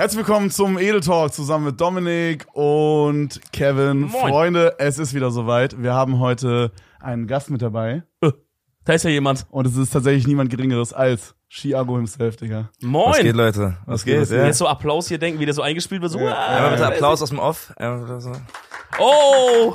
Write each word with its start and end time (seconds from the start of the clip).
Herzlich 0.00 0.26
willkommen 0.26 0.50
zum 0.50 0.78
Edel 0.78 1.02
Talk 1.02 1.34
zusammen 1.34 1.66
mit 1.66 1.78
Dominik 1.78 2.46
und 2.54 3.38
Kevin. 3.52 4.00
Moin. 4.00 4.10
Freunde, 4.30 4.76
es 4.78 4.98
ist 4.98 5.12
wieder 5.12 5.30
soweit. 5.30 5.82
Wir 5.82 5.92
haben 5.92 6.18
heute 6.20 6.72
einen 7.00 7.26
Gast 7.26 7.50
mit 7.50 7.60
dabei 7.60 8.02
Da 8.86 8.94
ist 8.94 9.04
ja 9.04 9.10
jemand. 9.10 9.44
und 9.50 9.66
es 9.66 9.76
ist 9.76 9.90
tatsächlich 9.90 10.26
niemand 10.26 10.48
Geringeres 10.48 10.94
als 10.94 11.34
Chiago 11.50 11.96
himself, 11.96 12.36
Digga. 12.36 12.70
Moin. 12.80 13.10
Was 13.10 13.18
geht, 13.18 13.36
Leute? 13.36 13.76
Was 13.84 14.04
geht? 14.06 14.20
geht? 14.20 14.30
Ja. 14.30 14.46
Jetzt 14.46 14.56
so 14.56 14.66
Applaus 14.66 15.06
hier 15.06 15.18
denken, 15.18 15.38
wie 15.38 15.44
der 15.44 15.52
so 15.52 15.60
eingespielt 15.60 16.00
wird. 16.00 16.12
So, 16.12 16.18
Ja. 16.18 16.32
ah, 16.34 16.56
Einmal 16.56 16.70
bitte 16.70 16.86
Applaus 16.86 17.20
aus 17.20 17.28
dem 17.28 17.38
Off. 17.38 17.70
Einmal 17.76 18.00
bitte 18.00 18.22
so. 18.22 18.32
Oh! 18.98 19.74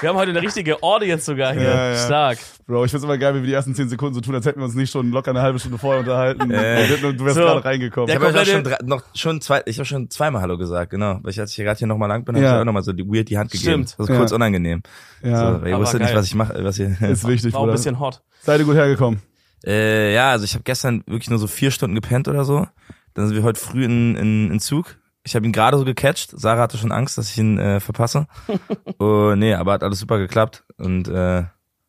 Wir 0.00 0.08
haben 0.10 0.16
heute 0.16 0.30
eine 0.30 0.42
richtige 0.42 0.82
Audience 0.82 1.24
sogar 1.24 1.52
hier. 1.54 1.62
Ja, 1.62 1.90
ja. 1.92 1.96
Stark. 1.96 2.38
Bro, 2.66 2.84
ich 2.84 2.90
find's 2.90 3.04
immer 3.04 3.16
geil, 3.16 3.34
wie 3.34 3.40
wir 3.40 3.46
die 3.46 3.52
ersten 3.54 3.74
10 3.74 3.88
Sekunden 3.88 4.14
so 4.14 4.20
tun, 4.20 4.34
als 4.34 4.44
hätten 4.44 4.58
wir 4.60 4.64
uns 4.64 4.74
nicht 4.74 4.90
schon 4.90 5.10
locker 5.10 5.30
eine 5.30 5.40
halbe 5.40 5.58
Stunde 5.58 5.78
vorher 5.78 6.00
unterhalten. 6.00 6.50
Äh. 6.50 6.86
Du 6.98 7.24
wärst 7.24 7.36
So. 7.36 7.42
gerade 7.42 7.64
reingekommen. 7.64 8.06
Der 8.08 8.16
Ich 8.16 8.22
habe 8.22 8.44
schon, 8.44 8.64
drei, 8.64 8.76
noch, 8.84 9.02
schon 9.14 9.40
zwei, 9.40 9.62
ich 9.66 9.78
habe 9.78 9.86
schon 9.86 10.10
zweimal 10.10 10.42
Hallo 10.42 10.58
gesagt, 10.58 10.90
genau. 10.90 11.20
Weil 11.22 11.30
ich 11.30 11.40
als 11.40 11.50
ich 11.50 11.56
hier 11.56 11.64
gerade 11.64 11.78
hier 11.78 11.86
nochmal 11.86 12.08
lang 12.08 12.24
bin, 12.24 12.34
habe 12.34 12.44
Ja. 12.44 12.54
ich 12.56 12.60
auch 12.60 12.64
nochmal 12.64 12.82
so 12.82 12.92
die 12.92 13.06
weird 13.06 13.28
die 13.30 13.38
Hand 13.38 13.50
gegeben. 13.50 13.86
Stimmt. 13.86 13.94
Das 13.98 14.00
ist 14.00 14.08
Ja. 14.12 14.16
kurz 14.18 14.32
unangenehm. 14.32 14.82
ja, 15.22 15.36
So, 15.54 15.62
weil 15.62 15.68
ihr 15.70 15.78
wusstet 15.78 16.02
nicht, 16.02 16.14
was 16.14 16.26
ich 16.26 16.34
mache, 16.34 16.62
was 16.64 16.78
ihr. 16.78 16.96
ist 17.00 17.26
wichtig, 17.26 17.54
War 17.54 17.60
auch 17.60 17.66
ein 17.66 17.72
bisschen 17.72 17.98
hot. 18.00 18.20
Seid 18.42 18.60
ihr 18.60 18.66
gut 18.66 18.74
hergekommen? 18.74 19.22
äh, 19.66 20.12
ja, 20.14 20.30
also 20.32 20.44
ich 20.44 20.52
habe 20.54 20.64
gestern 20.64 21.02
wirklich 21.06 21.30
nur 21.30 21.38
so 21.38 21.46
vier 21.46 21.70
Stunden 21.70 21.94
gepennt 21.94 22.28
oder 22.28 22.44
so. 22.44 22.66
Dann 23.14 23.26
sind 23.28 23.36
wir 23.36 23.42
heute 23.44 23.60
früh 23.60 23.84
in, 23.84 24.16
in, 24.16 24.50
in 24.50 24.60
Zug. 24.60 24.96
Ich 25.26 25.34
habe 25.34 25.46
ihn 25.46 25.52
gerade 25.52 25.78
so 25.78 25.84
gecatcht. 25.84 26.32
Sarah 26.38 26.60
hatte 26.62 26.76
schon 26.76 26.92
Angst, 26.92 27.16
dass 27.18 27.30
ich 27.30 27.38
ihn 27.38 27.58
äh, 27.58 27.80
verpasse. 27.80 28.26
oh, 28.98 29.34
nee, 29.36 29.54
aber 29.54 29.72
hat 29.72 29.82
alles 29.82 29.98
super 29.98 30.18
geklappt. 30.18 30.64
Und 30.76 31.08
äh, 31.08 31.44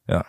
ja. 0.07 0.25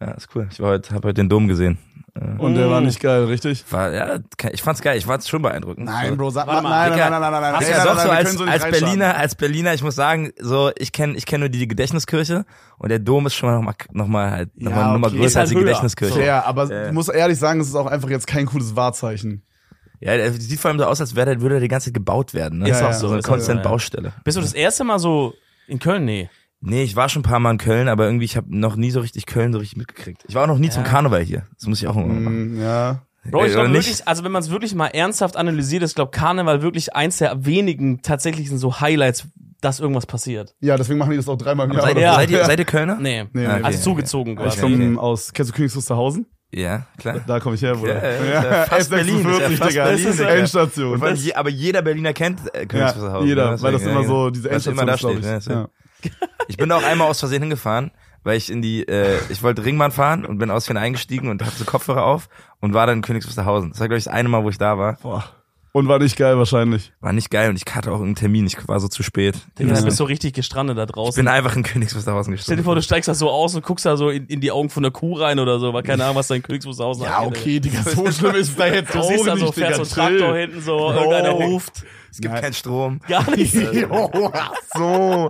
Ja, 0.00 0.10
ist 0.16 0.28
cool. 0.34 0.46
Ich 0.52 0.60
war 0.60 0.70
heute, 0.70 0.94
habe 0.94 1.08
heute 1.08 1.14
den 1.22 1.28
Dom 1.28 1.48
gesehen. 1.48 1.78
Äh, 2.14 2.38
Und 2.38 2.54
der 2.54 2.70
war 2.70 2.80
nicht 2.80 3.00
geil, 3.00 3.24
richtig? 3.24 3.64
war, 3.70 3.92
ja, 3.92 4.18
ich 4.52 4.62
fand's 4.62 4.82
geil. 4.82 4.96
Ich 4.98 5.06
war 5.08 5.20
schon 5.20 5.42
beeindruckend. 5.42 5.86
Nein. 5.86 6.16
Bro, 6.16 6.30
sag 6.30 6.46
mal, 6.46 6.60
mal, 6.62 6.90
nein, 6.90 6.98
nein, 6.98 7.10
nein, 7.10 7.20
nein, 7.20 7.20
nein, 7.20 7.32
nein, 7.32 7.42
nein, 7.42 7.52
nein, 7.60 7.70
ja 7.70 7.76
nein, 7.78 7.86
doch 7.86 7.96
nein, 7.96 8.26
so 8.26 8.44
als, 8.44 8.62
als. 8.62 8.78
Berliner, 8.78 9.16
als 9.16 9.34
Berliner, 9.34 9.74
ich 9.74 9.82
muss 9.82 9.94
sagen, 9.94 10.32
so 10.38 10.70
ich 10.78 10.92
kenne 10.92 11.16
ich 11.16 11.26
kenn 11.26 11.40
nur 11.40 11.48
die 11.48 11.66
Gedächtniskirche 11.66 12.44
und 12.78 12.90
der 12.90 12.98
Dom 12.98 13.26
ist 13.26 13.34
schon 13.34 13.48
mal 13.50 13.56
noch 13.56 13.62
mal, 13.64 13.74
noch 13.92 14.06
mal 14.06 14.30
halt 14.30 14.50
noch 14.60 14.70
Ja, 14.70 14.76
mal 14.76 14.84
eine 14.84 14.92
Nummer 14.94 15.06
okay. 15.08 15.16
größer 15.18 15.40
halt 15.40 15.44
als 15.44 15.50
die 15.50 15.56
höher. 15.56 15.64
Gedächtniskirche. 15.64 16.14
Fair, 16.14 16.46
aber 16.46 16.70
Ja. 16.70 16.86
ich 16.86 16.92
muss 16.92 17.08
ehrlich 17.08 17.38
sagen, 17.38 17.60
es 17.60 17.68
ist 17.68 17.74
auch 17.74 17.86
einfach 17.86 18.10
jetzt 18.10 18.26
kein 18.26 18.46
cooles 18.46 18.76
Wahrzeichen. 18.76 19.42
Ja, 20.00 20.16
der 20.16 20.32
sieht 20.32 20.58
vor 20.60 20.70
allem 20.70 20.78
so 20.78 20.84
aus, 20.84 21.00
als 21.00 21.14
wäre 21.14 21.26
der, 21.26 21.40
würde 21.40 21.54
der 21.56 21.62
die 21.62 21.68
ganze 21.68 21.86
Zeit 21.86 21.94
gebaut 21.94 22.34
werden. 22.34 22.58
Ne? 22.60 22.68
Ist 22.70 22.80
Ja, 22.80 22.86
auch 22.88 22.90
ja. 22.90 22.98
so. 22.98 23.08
eine 23.08 23.18
ist 23.18 23.24
auch 23.24 23.28
so, 23.28 23.32
konstant 23.32 23.64
ja. 23.64 23.70
Baustelle. 23.70 24.12
Bist 24.24 24.36
du 24.36 24.40
das 24.40 24.52
erste 24.52 24.84
Mal 24.84 24.98
so 24.98 25.34
in 25.66 25.78
Köln? 25.78 26.04
Nee. 26.04 26.28
Nee, 26.60 26.82
ich 26.82 26.96
war 26.96 27.08
schon 27.08 27.20
ein 27.20 27.24
paar 27.28 27.38
Mal 27.38 27.52
in 27.52 27.58
Köln, 27.58 27.88
aber 27.88 28.06
irgendwie 28.06 28.24
ich 28.24 28.36
habe 28.36 28.46
noch 28.56 28.76
nie 28.76 28.90
so 28.90 29.00
richtig 29.00 29.26
Köln 29.26 29.52
so 29.52 29.58
richtig 29.58 29.76
mitgekriegt. 29.78 30.24
Ich 30.28 30.34
war 30.34 30.44
auch 30.44 30.48
noch 30.48 30.58
nie 30.58 30.70
zum 30.70 30.84
Karneval 30.84 31.22
hier. 31.22 31.46
Das 31.58 31.66
muss 31.68 31.80
ich 31.80 31.86
auch 31.86 31.94
mal 31.94 32.06
machen. 32.06 32.56
Mm, 32.56 32.62
ja. 32.62 33.02
Bro, 33.30 33.44
ich 33.46 33.52
glaube 33.52 33.72
wirklich, 33.72 34.06
also 34.06 34.22
wenn 34.24 34.32
man 34.32 34.42
es 34.42 34.50
wirklich 34.50 34.74
mal 34.74 34.86
ernsthaft 34.86 35.36
analysiert, 35.36 35.82
ist, 35.82 35.96
glaube 35.96 36.12
Karneval 36.12 36.62
wirklich 36.62 36.94
eins 36.94 37.18
der 37.18 37.44
wenigen 37.44 38.00
tatsächlichen 38.02 38.56
so 38.58 38.80
Highlights, 38.80 39.26
dass 39.60 39.80
irgendwas 39.80 40.06
passiert. 40.06 40.54
Ja, 40.60 40.76
deswegen 40.76 40.98
machen 40.98 41.10
die 41.10 41.16
das 41.16 41.28
auch 41.28 41.36
dreimal 41.36 41.66
im 41.66 41.72
Jahr. 41.72 41.82
Seid, 41.82 41.98
Ja. 41.98 42.14
seid, 42.14 42.30
ihr, 42.30 42.44
seid 42.44 42.58
ihr 42.60 42.64
Kölner? 42.66 42.96
Nee. 43.00 43.24
Nee, 43.32 43.46
Ah, 43.46 43.58
nee, 43.58 43.64
Also 43.64 43.78
okay. 43.78 43.84
zugezogen 43.84 44.32
Ich 44.34 44.38
quasi. 44.38 44.62
Okay. 44.62 44.72
komme 44.76 45.00
aus, 45.00 45.32
kennst 45.32 45.50
du 45.50 45.56
Königs 45.56 45.74
Wusterhausen? 45.76 46.26
Ja, 46.56 46.86
klar. 46.96 47.20
Da 47.26 47.38
komme 47.38 47.54
ich 47.54 47.62
her, 47.62 47.74
Bruder. 47.74 48.02
Ja, 48.02 48.24
ja, 48.60 48.64
fast 48.64 48.88
Berlin, 48.88 49.18
ist 49.18 49.24
ja 49.26 49.46
S46, 49.46 49.56
fast 49.58 49.70
Digga. 49.72 49.84
Berlin, 49.84 50.04
Das 50.06 50.14
ist. 50.14 50.20
Endstation. 50.20 51.02
Allem 51.02 51.16
je, 51.16 51.34
aber 51.34 51.50
jeder 51.50 51.82
Berliner 51.82 52.12
kennt 52.14 52.40
äh, 52.54 52.60
Ja, 52.60 52.64
Königs 52.66 52.96
Wusterhausen, 52.96 53.28
jeder, 53.28 53.50
ne? 53.50 53.62
weil 53.62 53.72
das 53.72 53.82
immer 53.82 54.04
so 54.04 54.30
diese 54.30 54.48
immer 54.48 54.54
Endstation 54.54 55.20
da 55.20 55.36
ist, 55.36 55.44
steht. 55.44 55.56
ich. 56.02 56.10
Ne? 56.10 56.18
Ich 56.48 56.56
bin 56.56 56.70
auch 56.72 56.82
einmal 56.84 57.08
aus 57.08 57.18
Versehen 57.18 57.42
hingefahren, 57.42 57.90
weil 58.22 58.36
ich 58.38 58.50
in 58.50 58.62
die, 58.62 58.86
äh, 58.88 59.18
ich 59.28 59.42
wollte 59.42 59.64
Ringbahn 59.64 59.90
fahren 59.90 60.24
und 60.24 60.38
bin 60.38 60.50
aus 60.50 60.64
Versehen 60.64 60.82
eingestiegen 60.82 61.28
und 61.28 61.44
hatte 61.44 61.56
so 61.56 61.64
Kopfhörer 61.64 62.04
auf 62.04 62.28
und 62.60 62.72
war 62.72 62.86
dann 62.86 62.98
in 62.98 63.02
Königs 63.02 63.26
Wusterhausen. 63.26 63.70
Das 63.72 63.80
war, 63.80 63.88
glaube 63.88 63.98
ich, 63.98 64.04
das 64.04 64.12
eine 64.14 64.28
Mal, 64.28 64.42
wo 64.44 64.48
ich 64.48 64.56
da 64.58 64.78
war. 64.78 64.96
Boah. 65.02 65.24
Und 65.76 65.88
war 65.88 65.98
nicht 65.98 66.16
geil 66.16 66.38
wahrscheinlich. 66.38 66.90
War 67.00 67.12
nicht 67.12 67.30
geil 67.30 67.50
und 67.50 67.56
ich 67.56 67.74
hatte 67.74 67.90
auch 67.90 67.96
irgendeinen 67.96 68.14
Termin. 68.14 68.46
Ich 68.46 68.56
war 68.66 68.80
so 68.80 68.88
zu 68.88 69.02
spät. 69.02 69.34
Digga, 69.58 69.74
Ja. 69.74 69.78
du 69.80 69.84
bist 69.84 69.98
so 69.98 70.04
richtig 70.04 70.32
gestrandet 70.32 70.78
da 70.78 70.84
Ich 70.84 70.90
draußen. 70.90 71.22
bin 71.22 71.28
einfach 71.28 71.54
in 71.54 71.62
Königs 71.64 71.94
Wusterhausen 71.94 72.36
Stell 72.38 72.56
dir 72.56 72.62
vor, 72.62 72.74
du 72.74 72.80
steigst 72.80 73.08
da 73.08 73.14
so 73.14 73.28
aus 73.28 73.54
und 73.54 73.62
guckst 73.62 73.84
da 73.84 73.98
so 73.98 74.08
in, 74.08 74.24
in 74.26 74.40
die 74.40 74.50
Augen 74.50 74.70
von 74.70 74.82
der 74.82 74.90
Kuh 74.92 75.12
rein 75.18 75.38
oder 75.38 75.58
so, 75.58 75.74
weil 75.74 75.82
keine 75.82 76.04
Ahnung, 76.04 76.16
was 76.16 76.28
dein 76.28 76.42
Königswusterhausen 76.42 77.04
Ja, 77.04 77.22
okay, 77.22 77.60
Digga, 77.60 77.82
so 77.82 78.10
schlimm 78.10 78.36
ist 78.36 78.48
es 78.48 78.56
da 78.56 78.68
jetzt 78.68 78.94
Du 78.94 79.00
auch 79.00 79.02
siehst 79.08 79.26
da 79.26 79.34
nicht, 79.34 79.46
so, 79.46 79.52
Digga. 79.52 79.66
fährst 79.74 79.90
so 79.94 80.00
einen. 80.00 80.16
Traktor 80.18 80.36
hinten 80.36 80.60
so, 80.62 80.78
irgendeiner 80.92 81.30
ruft. 81.32 81.84
Es 82.16 82.22
gibt 82.22 82.32
Nein. 82.32 82.42
keinen 82.44 82.54
Strom. 82.54 83.00
Gar 83.08 83.30
nichts. 83.36 83.54
Jo, 83.74 84.30
ach 84.32 84.52
so. 84.74 85.28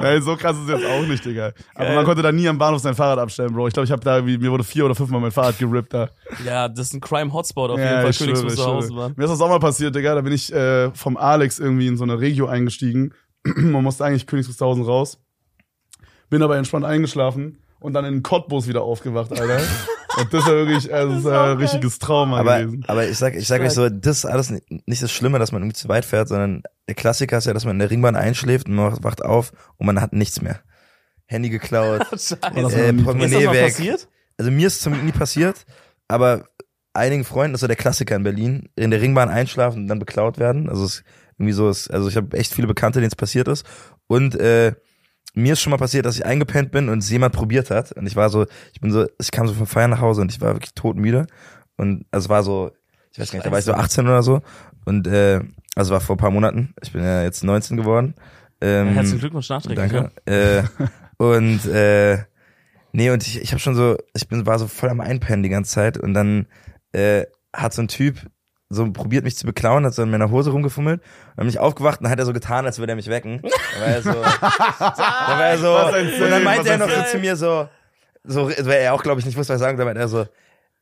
Nein, 0.00 0.20
so 0.22 0.34
krass 0.34 0.56
ist 0.56 0.64
es 0.64 0.70
jetzt 0.70 0.84
auch 0.84 1.06
nicht, 1.06 1.24
Digga. 1.24 1.52
Aber 1.76 1.84
Geil. 1.84 1.94
man 1.94 2.04
konnte 2.04 2.20
da 2.22 2.32
nie 2.32 2.48
am 2.48 2.58
Bahnhof 2.58 2.80
sein 2.82 2.96
Fahrrad 2.96 3.20
abstellen, 3.20 3.52
Bro. 3.52 3.68
Ich 3.68 3.74
glaube, 3.74 3.84
ich 3.84 3.92
habe 3.92 4.02
da, 4.02 4.26
wie, 4.26 4.36
mir 4.36 4.50
wurde 4.50 4.64
vier 4.64 4.86
oder 4.86 4.96
fünfmal 4.96 5.20
mein 5.20 5.30
Fahrrad 5.30 5.56
gerippt 5.56 5.94
da. 5.94 6.10
Ja, 6.44 6.66
das 6.68 6.88
ist 6.88 6.94
ein 6.94 7.00
Crime-Hotspot 7.00 7.70
auf 7.70 7.78
jeden 7.78 7.88
Ja, 7.88 8.00
Fall, 8.02 8.12
schwöre, 8.12 8.30
ich 8.30 8.36
Königswusterhausen. 8.38 8.96
Mann. 8.96 9.14
Mir 9.16 9.24
ist 9.24 9.30
das 9.30 9.40
auch 9.40 9.48
mal 9.48 9.60
passiert, 9.60 9.94
Digga. 9.94 10.16
Da 10.16 10.20
bin 10.20 10.32
ich 10.32 10.52
äh, 10.52 10.90
vom 10.94 11.16
Alex 11.16 11.60
irgendwie 11.60 11.86
in 11.86 11.96
so 11.96 12.02
eine 12.02 12.18
Regio 12.18 12.46
eingestiegen. 12.48 13.14
Man 13.44 13.84
musste 13.84 14.04
eigentlich 14.04 14.26
Königs 14.26 14.48
Wusterhausen 14.48 14.82
raus. 14.82 15.20
Bin 16.28 16.42
aber 16.42 16.56
entspannt 16.56 16.84
eingeschlafen 16.84 17.60
und 17.80 17.92
dann 17.94 18.04
in 18.04 18.22
Cottbus 18.22 18.66
wieder 18.68 18.82
aufgewacht, 18.82 19.30
Alter. 19.32 19.60
und 20.18 20.32
das 20.32 20.40
ist 20.42 20.48
ja 20.48 20.54
wirklich, 20.54 20.94
also, 20.94 21.12
das 21.14 21.24
ist 21.24 21.30
ja 21.30 21.44
ein 21.52 21.56
richtiges 21.58 21.98
Trauma 21.98 22.38
Aber, 22.40 22.60
gewesen. 22.60 22.84
aber 22.88 23.08
ich 23.08 23.18
sag, 23.18 23.34
ich 23.34 23.46
sag 23.46 23.60
euch 23.60 23.72
so, 23.72 23.88
das 23.88 24.18
ist 24.18 24.24
alles 24.24 24.50
nicht, 24.50 25.02
das 25.02 25.12
Schlimme, 25.12 25.38
dass 25.38 25.52
man 25.52 25.62
irgendwie 25.62 25.76
zu 25.76 25.88
weit 25.88 26.04
fährt, 26.04 26.28
sondern 26.28 26.62
der 26.88 26.94
Klassiker 26.94 27.38
ist 27.38 27.46
ja, 27.46 27.54
dass 27.54 27.64
man 27.64 27.76
in 27.76 27.80
der 27.80 27.90
Ringbahn 27.90 28.16
einschläft 28.16 28.68
und 28.68 28.74
man 28.74 29.02
wacht 29.04 29.24
auf 29.24 29.52
und 29.76 29.86
man 29.86 30.00
hat 30.00 30.12
nichts 30.12 30.40
mehr. 30.42 30.60
Handy 31.26 31.50
geklaut, 31.50 32.06
Scheiße. 32.10 32.38
das 32.54 32.74
äh, 32.74 32.92
Portemonnaie 32.92 33.50
weg. 33.50 33.64
passiert? 33.72 34.08
Also 34.38 34.50
mir 34.50 34.66
ist 34.66 34.74
es 34.76 34.80
zumindest 34.82 35.12
nie 35.12 35.18
passiert, 35.18 35.64
aber 36.08 36.44
einigen 36.94 37.24
Freunden, 37.24 37.52
das 37.52 37.58
ist 37.58 37.62
so 37.62 37.66
der 37.66 37.76
Klassiker 37.76 38.16
in 38.16 38.22
Berlin, 38.22 38.68
in 38.76 38.90
der 38.90 39.00
Ringbahn 39.00 39.28
einschlafen 39.28 39.82
und 39.82 39.88
dann 39.88 39.98
beklaut 39.98 40.38
werden. 40.38 40.68
Also 40.68 40.84
es 40.84 40.94
ist 40.96 41.04
irgendwie 41.38 41.52
so, 41.52 41.68
ist, 41.68 41.90
also 41.90 42.08
ich 42.08 42.16
habe 42.16 42.36
echt 42.36 42.54
viele 42.54 42.66
Bekannte, 42.66 43.00
denen 43.00 43.08
es 43.08 43.16
passiert 43.16 43.48
ist. 43.48 43.66
Und 44.06 44.34
äh, 44.36 44.74
mir 45.36 45.52
ist 45.52 45.60
schon 45.60 45.70
mal 45.70 45.76
passiert, 45.76 46.06
dass 46.06 46.16
ich 46.16 46.24
eingepennt 46.24 46.72
bin 46.72 46.88
und 46.88 46.98
es 46.98 47.10
jemand 47.10 47.34
probiert 47.34 47.70
hat. 47.70 47.92
Und 47.92 48.06
ich 48.06 48.16
war 48.16 48.30
so, 48.30 48.46
ich 48.72 48.80
bin 48.80 48.90
so, 48.90 49.06
ich 49.20 49.30
kam 49.30 49.46
so 49.46 49.54
vom 49.54 49.66
Feiern 49.66 49.90
nach 49.90 50.00
Hause 50.00 50.22
und 50.22 50.32
ich 50.32 50.40
war 50.40 50.54
wirklich 50.54 50.74
todmüde. 50.74 51.26
Und 51.76 52.06
also 52.10 52.26
es 52.26 52.28
war 52.30 52.42
so, 52.42 52.72
ich 53.12 53.18
weiß 53.18 53.30
gar 53.30 53.38
nicht, 53.38 53.46
da 53.46 53.52
war 53.52 53.58
ich 53.58 53.64
so 53.66 53.74
18 53.74 54.06
oder 54.06 54.22
so. 54.22 54.40
Und 54.86 55.06
äh, 55.06 55.40
also 55.74 55.92
war 55.92 56.00
vor 56.00 56.16
ein 56.16 56.18
paar 56.18 56.30
Monaten. 56.30 56.74
Ich 56.82 56.92
bin 56.92 57.04
ja 57.04 57.22
jetzt 57.22 57.44
19 57.44 57.76
geworden. 57.76 58.14
Ähm, 58.62 58.94
Herzlichen 58.94 59.20
Glückwunsch 59.20 59.50
nachträglich. 59.50 59.90
Danke. 59.92 60.10
Äh, 60.24 60.62
und 61.18 61.66
äh, 61.66 62.24
nee, 62.92 63.10
und 63.10 63.26
ich, 63.26 63.40
ich 63.40 63.52
habe 63.52 63.60
schon 63.60 63.74
so, 63.74 63.98
ich 64.14 64.28
bin 64.28 64.46
war 64.46 64.58
so 64.58 64.66
voll 64.66 64.88
am 64.88 65.00
Einpennen 65.00 65.42
die 65.42 65.50
ganze 65.50 65.72
Zeit 65.72 65.98
und 65.98 66.14
dann 66.14 66.46
äh, 66.92 67.26
hat 67.52 67.74
so 67.74 67.82
ein 67.82 67.88
Typ 67.88 68.16
so 68.68 68.90
probiert 68.92 69.24
mich 69.24 69.36
zu 69.36 69.46
beklauen, 69.46 69.84
hat 69.84 69.94
so 69.94 70.02
in 70.02 70.10
meiner 70.10 70.30
Hose 70.30 70.50
rumgefummelt 70.50 71.00
und 71.00 71.08
dann 71.36 71.46
bin 71.46 71.48
ich 71.48 71.58
aufgewacht 71.58 72.00
und 72.00 72.04
dann 72.04 72.12
hat 72.12 72.18
er 72.18 72.26
so 72.26 72.32
getan, 72.32 72.66
als 72.66 72.78
würde 72.78 72.92
er 72.92 72.96
mich 72.96 73.08
wecken. 73.08 73.40
Da 73.42 73.80
war 73.80 73.86
er 73.86 74.02
so, 74.02 74.12
da 74.80 75.38
war 75.38 75.46
er 75.46 75.58
so 75.58 75.76
und 76.24 76.30
dann 76.30 76.44
meinte 76.44 76.68
er 76.68 76.78
noch 76.78 76.90
so 76.90 77.02
zu 77.02 77.18
mir 77.18 77.36
so, 77.36 77.68
so, 78.24 78.48
weil 78.48 78.82
er 78.82 78.94
auch 78.94 79.02
glaube 79.02 79.20
ich 79.20 79.26
nicht 79.26 79.36
wusste, 79.36 79.54
was 79.54 79.60
er 79.60 79.66
sagen, 79.66 79.78
da 79.78 79.84
meinte 79.84 80.00
er 80.00 80.08
so, 80.08 80.26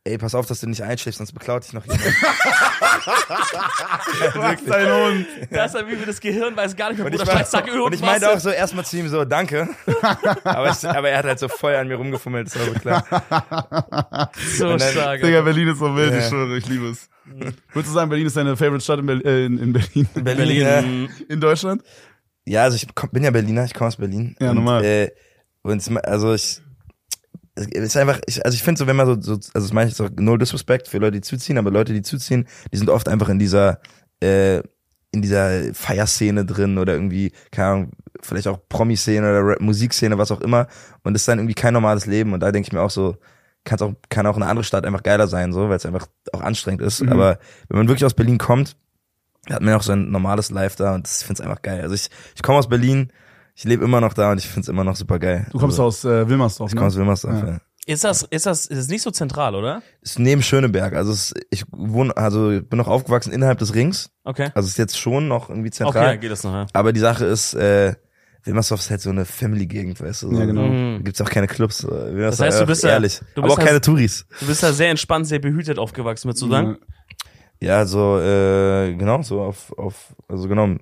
ey, 0.04 0.18
pass 0.18 0.34
auf, 0.34 0.46
dass 0.46 0.60
du 0.60 0.68
nicht 0.68 0.82
einschläfst, 0.82 1.18
sonst 1.18 1.32
beklaut 1.32 1.64
dich 1.64 1.72
noch 1.72 1.84
jemand. 1.84 2.02
Was 4.34 4.64
dein 4.64 4.92
Hund? 4.92 5.26
Das 5.50 5.74
ist 5.74 5.80
ja 5.80 5.86
wie 5.88 5.98
wir 5.98 6.06
das 6.06 6.20
Gehirn 6.20 6.56
weiß 6.56 6.76
gar 6.76 6.88
nicht 6.90 6.98
mehr, 6.98 7.06
Und 7.06 7.12
ich, 7.14 7.20
Bruder, 7.20 7.32
scheiß, 7.32 7.50
sag 7.50 7.64
und 7.64 7.70
irgendwas. 7.74 7.94
ich 8.00 8.04
meinte 8.06 8.30
auch 8.30 8.38
so 8.38 8.50
erstmal 8.50 8.84
zu 8.84 8.96
ihm 8.98 9.08
so, 9.08 9.24
danke. 9.24 9.68
aber, 10.44 10.68
es, 10.68 10.84
aber 10.84 11.08
er 11.10 11.18
hat 11.18 11.24
halt 11.26 11.38
so 11.38 11.48
voll 11.48 11.74
an 11.74 11.88
mir 11.88 11.96
rumgefummelt, 11.96 12.46
das 12.46 12.58
war 12.58 12.66
so 12.66 12.72
klar. 12.80 14.30
so 14.56 14.68
und 14.68 14.80
dann- 14.80 14.90
stark. 14.92 15.22
Digga, 15.22 15.42
Berlin 15.42 15.68
ist 15.68 15.78
so 15.78 15.94
wild, 15.94 16.12
Ja. 16.12 16.18
ich 16.18 16.24
schwöre, 16.26 16.56
ich 16.56 16.66
liebe 16.68 16.88
es. 16.88 17.08
Würdest 17.72 17.90
du 17.90 17.94
sagen, 17.94 18.10
Berlin 18.10 18.26
ist 18.26 18.36
deine 18.36 18.56
Favorite 18.56 18.84
Stadt 18.84 18.98
in, 19.00 19.06
Ber 19.06 19.24
äh, 19.24 19.46
in, 19.46 19.58
in 19.58 19.72
Berlin? 19.72 20.08
Berlin, 20.14 20.64
Berlin. 20.64 21.08
In 21.28 21.40
Deutschland? 21.40 21.82
Ja, 22.44 22.62
also 22.64 22.76
ich 22.76 22.86
komm, 22.94 23.10
bin 23.10 23.24
ja 23.24 23.30
Berliner, 23.30 23.64
ich 23.64 23.72
komme 23.74 23.88
aus 23.88 23.96
Berlin. 23.96 24.36
Ja, 24.40 24.50
und, 24.50 24.56
normal. 24.56 24.84
Äh, 24.84 25.10
und 25.62 25.82
also 26.04 26.34
ich, 26.34 26.60
es 27.56 27.66
ist 27.66 27.96
einfach, 27.96 28.20
ich, 28.26 28.44
also 28.44 28.54
ich 28.54 28.62
finde 28.62 28.78
so, 28.80 28.86
wenn 28.86 28.96
man 28.96 29.06
so, 29.06 29.20
so, 29.20 29.32
also 29.32 29.50
das 29.54 29.72
meine 29.72 29.88
ich 29.88 29.96
jetzt 29.96 30.06
auch 30.06 30.14
no 30.18 30.36
disrespect 30.36 30.88
für 30.88 30.98
Leute, 30.98 31.12
die 31.12 31.20
zuziehen, 31.20 31.58
aber 31.58 31.70
Leute, 31.70 31.92
die 31.92 32.02
zuziehen, 32.02 32.48
die 32.72 32.76
sind 32.76 32.90
oft 32.90 33.08
einfach 33.08 33.28
in 33.28 33.38
dieser, 33.38 33.80
äh, 34.20 34.58
in 35.12 35.22
dieser 35.22 35.72
Feierszene 35.72 36.44
drin 36.44 36.78
oder 36.78 36.94
irgendwie, 36.94 37.32
keine 37.52 37.68
Ahnung, 37.68 37.92
vielleicht 38.20 38.48
auch 38.48 38.58
Promi-Szene 38.68 39.20
oder 39.20 39.46
Rap 39.46 39.60
Musikszene, 39.60 40.18
was 40.18 40.32
auch 40.32 40.40
immer. 40.40 40.66
Und 41.02 41.14
das 41.14 41.22
ist 41.22 41.28
dann 41.28 41.38
irgendwie 41.38 41.54
kein 41.54 41.74
normales 41.74 42.06
Leben. 42.06 42.32
Und 42.32 42.40
da 42.40 42.50
denke 42.50 42.66
ich 42.66 42.72
mir 42.72 42.80
auch 42.80 42.90
so, 42.90 43.16
kann's 43.64 43.82
auch, 43.82 43.94
kann 44.08 44.26
auch 44.26 44.36
eine 44.36 44.46
andere 44.46 44.64
Stadt 44.64 44.84
einfach 44.84 45.02
geiler 45.02 45.28
sein, 45.28 45.52
so, 45.52 45.68
weil 45.68 45.76
es 45.76 45.86
einfach 45.86 46.06
auch 46.32 46.40
anstrengend 46.40 46.82
ist. 46.82 47.02
Mhm. 47.02 47.12
Aber 47.12 47.38
wenn 47.68 47.78
man 47.78 47.88
wirklich 47.88 48.04
aus 48.04 48.14
Berlin 48.14 48.38
kommt, 48.38 48.76
hat 49.48 49.62
man 49.62 49.74
auch 49.74 49.82
so 49.82 49.92
ein 49.92 50.10
normales 50.10 50.50
Life 50.50 50.76
da 50.76 50.94
und 50.94 51.06
das 51.06 51.22
finde 51.22 51.42
ich 51.42 51.48
einfach 51.48 51.62
geil. 51.62 51.82
Also 51.82 51.94
ich, 51.94 52.08
ich 52.34 52.42
komme 52.42 52.58
aus 52.58 52.68
Berlin, 52.68 53.12
ich 53.54 53.64
lebe 53.64 53.84
immer 53.84 54.00
noch 54.00 54.14
da 54.14 54.32
und 54.32 54.38
ich 54.38 54.46
finde 54.46 54.60
es 54.62 54.68
immer 54.68 54.84
noch 54.84 54.96
super 54.96 55.18
geil. 55.18 55.46
Du 55.52 55.58
kommst 55.58 55.78
also, 55.78 55.84
aus 55.84 56.04
äh, 56.04 56.28
Wilmersdorf, 56.28 56.70
Ich 56.70 56.74
ne? 56.74 56.78
komme 56.78 56.88
aus 56.88 56.96
Wilmersdorf, 56.96 57.34
Ja. 57.42 57.46
ja. 57.48 57.58
Ist 57.86 58.02
das, 58.02 58.22
ist 58.22 58.46
das, 58.46 58.64
ist 58.64 58.78
das 58.78 58.88
nicht 58.88 59.02
so 59.02 59.10
zentral, 59.10 59.54
oder? 59.54 59.82
Ist 60.00 60.18
neben 60.18 60.42
Schöneberg. 60.42 60.94
Also 60.94 61.12
es, 61.12 61.34
ich 61.50 61.64
wohne, 61.70 62.16
also 62.16 62.50
ich 62.50 62.66
bin 62.66 62.78
noch 62.78 62.88
aufgewachsen 62.88 63.30
innerhalb 63.30 63.58
des 63.58 63.74
Rings. 63.74 64.10
Okay. 64.24 64.48
Also 64.54 64.68
ist 64.68 64.78
jetzt 64.78 64.98
schon 64.98 65.28
noch 65.28 65.50
irgendwie 65.50 65.68
Okay, 65.68 65.76
zentral. 65.76 66.06
dann 66.12 66.20
geht 66.20 66.30
das 66.30 66.44
noch, 66.44 66.52
ja. 66.54 66.66
Aber 66.72 66.94
die 66.94 67.00
Sache 67.00 67.26
ist, 67.26 67.52
äh, 67.52 67.94
Wilmersdorf 68.44 68.80
ist 68.80 68.90
halt 68.90 69.02
so 69.02 69.10
eine 69.10 69.26
Family-Gegend, 69.26 70.00
weißt 70.00 70.22
du. 70.22 70.30
So. 70.30 70.38
Ja, 70.38 70.46
genau. 70.46 70.62
Mhm. 70.66 70.96
Da 70.96 71.02
gibt's 71.02 71.20
auch 71.20 71.28
keine 71.28 71.46
Clubs. 71.46 71.86
Das 71.86 72.40
heißt, 72.40 72.60
du 72.62 72.66
bist 72.66 72.84
ja- 72.84 72.90
ehrlich. 72.90 73.18
du 73.34 73.42
aber 73.42 73.48
bist 73.48 73.52
auch 73.52 73.58
keine 73.58 73.72
halt- 73.72 73.84
Touris. 73.84 74.26
Du 74.40 74.46
bist 74.46 74.62
da 74.62 74.72
sehr 74.72 74.88
entspannt, 74.88 75.26
sehr 75.26 75.38
behütet 75.40 75.78
aufgewachsen, 75.78 76.28
mit 76.28 76.38
zu 76.38 76.48
sagen. 76.48 76.78
Ja. 76.80 76.86
Ja, 77.80 77.86
so, 77.86 78.18
äh, 78.18 78.94
genau, 78.94 79.20
so 79.22 79.40
auf, 79.42 79.72
auf, 79.78 80.14
also 80.28 80.48
genau, 80.48 80.74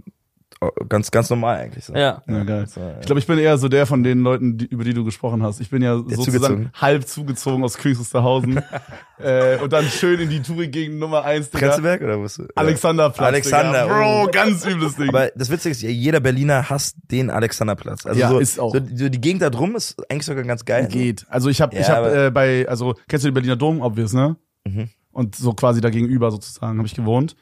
ganz, 0.88 1.10
ganz 1.10 1.30
normal 1.30 1.56
eigentlich. 1.56 1.84
So. 1.84 1.94
Ja. 1.94 2.22
Ja, 2.26 2.44
geil. 2.44 2.66
So, 2.66 2.80
ja. 2.80 2.98
Ich 3.00 3.06
glaube, 3.06 3.18
ich 3.18 3.26
bin 3.26 3.38
eher 3.38 3.58
so 3.58 3.68
der 3.68 3.86
von 3.86 4.02
den 4.02 4.20
Leuten, 4.20 4.58
die, 4.58 4.66
über 4.66 4.84
die 4.84 4.94
du 4.94 5.04
gesprochen 5.04 5.42
hast. 5.42 5.60
Ich 5.60 5.70
bin 5.70 5.82
ja 5.82 5.96
sozusagen 5.96 6.24
zugezogen. 6.24 6.70
halb 6.74 7.06
zugezogen 7.06 7.64
aus 7.64 7.78
Königs 7.78 8.00
Wusterhausen. 8.00 8.62
äh, 9.18 9.58
und 9.58 9.72
dann 9.72 9.84
schön 9.86 10.20
in 10.20 10.30
die 10.30 10.40
Touri-Gegend 10.40 10.98
Nummer 10.98 11.24
eins, 11.24 11.50
Digga. 11.50 11.68
Prenzlberg 11.68 12.02
oder 12.02 12.18
wo 12.18 12.22
bist 12.22 12.38
du? 12.38 12.48
Alexanderplatz. 12.54 13.28
Alexander, 13.28 13.82
Digga. 13.84 13.98
Bro, 13.98 14.22
oh. 14.22 14.28
ganz 14.30 14.66
übles 14.66 14.96
Ding. 14.96 15.08
Aber 15.08 15.30
das 15.34 15.50
Witzige 15.50 15.72
ist, 15.72 15.82
jeder 15.82 16.20
Berliner 16.20 16.70
hasst 16.70 16.96
den 17.10 17.30
Alexanderplatz. 17.30 18.06
Also 18.06 18.20
Ja, 18.20 18.28
so, 18.28 18.38
ist 18.38 18.60
auch. 18.60 18.72
So, 18.72 18.80
so 18.94 19.08
die 19.08 19.20
Gegend 19.20 19.42
da 19.42 19.50
drum 19.50 19.76
ist 19.76 19.96
eigentlich 20.10 20.26
sogar 20.26 20.44
ganz 20.44 20.64
geil. 20.64 20.88
Geht. 20.88 21.26
Also 21.28 21.48
ich 21.48 21.60
habe 21.60 21.74
Ja, 21.74 21.80
ich 21.82 21.88
habe 21.88 22.26
äh, 22.26 22.30
bei 22.30 22.68
also 22.68 22.94
kennst 23.08 23.24
du 23.24 23.28
den 23.30 23.34
Berliner 23.34 23.56
Dom 23.56 23.80
obvious, 23.80 24.12
ne? 24.12 24.36
Mhm. 24.64 24.88
Und 25.12 25.36
so 25.36 25.52
quasi 25.52 25.80
da 25.80 25.90
gegenüber 25.90 26.30
sozusagen 26.30 26.78
habe 26.78 26.86
ich 26.86 26.94
gewohnt. 26.94 27.36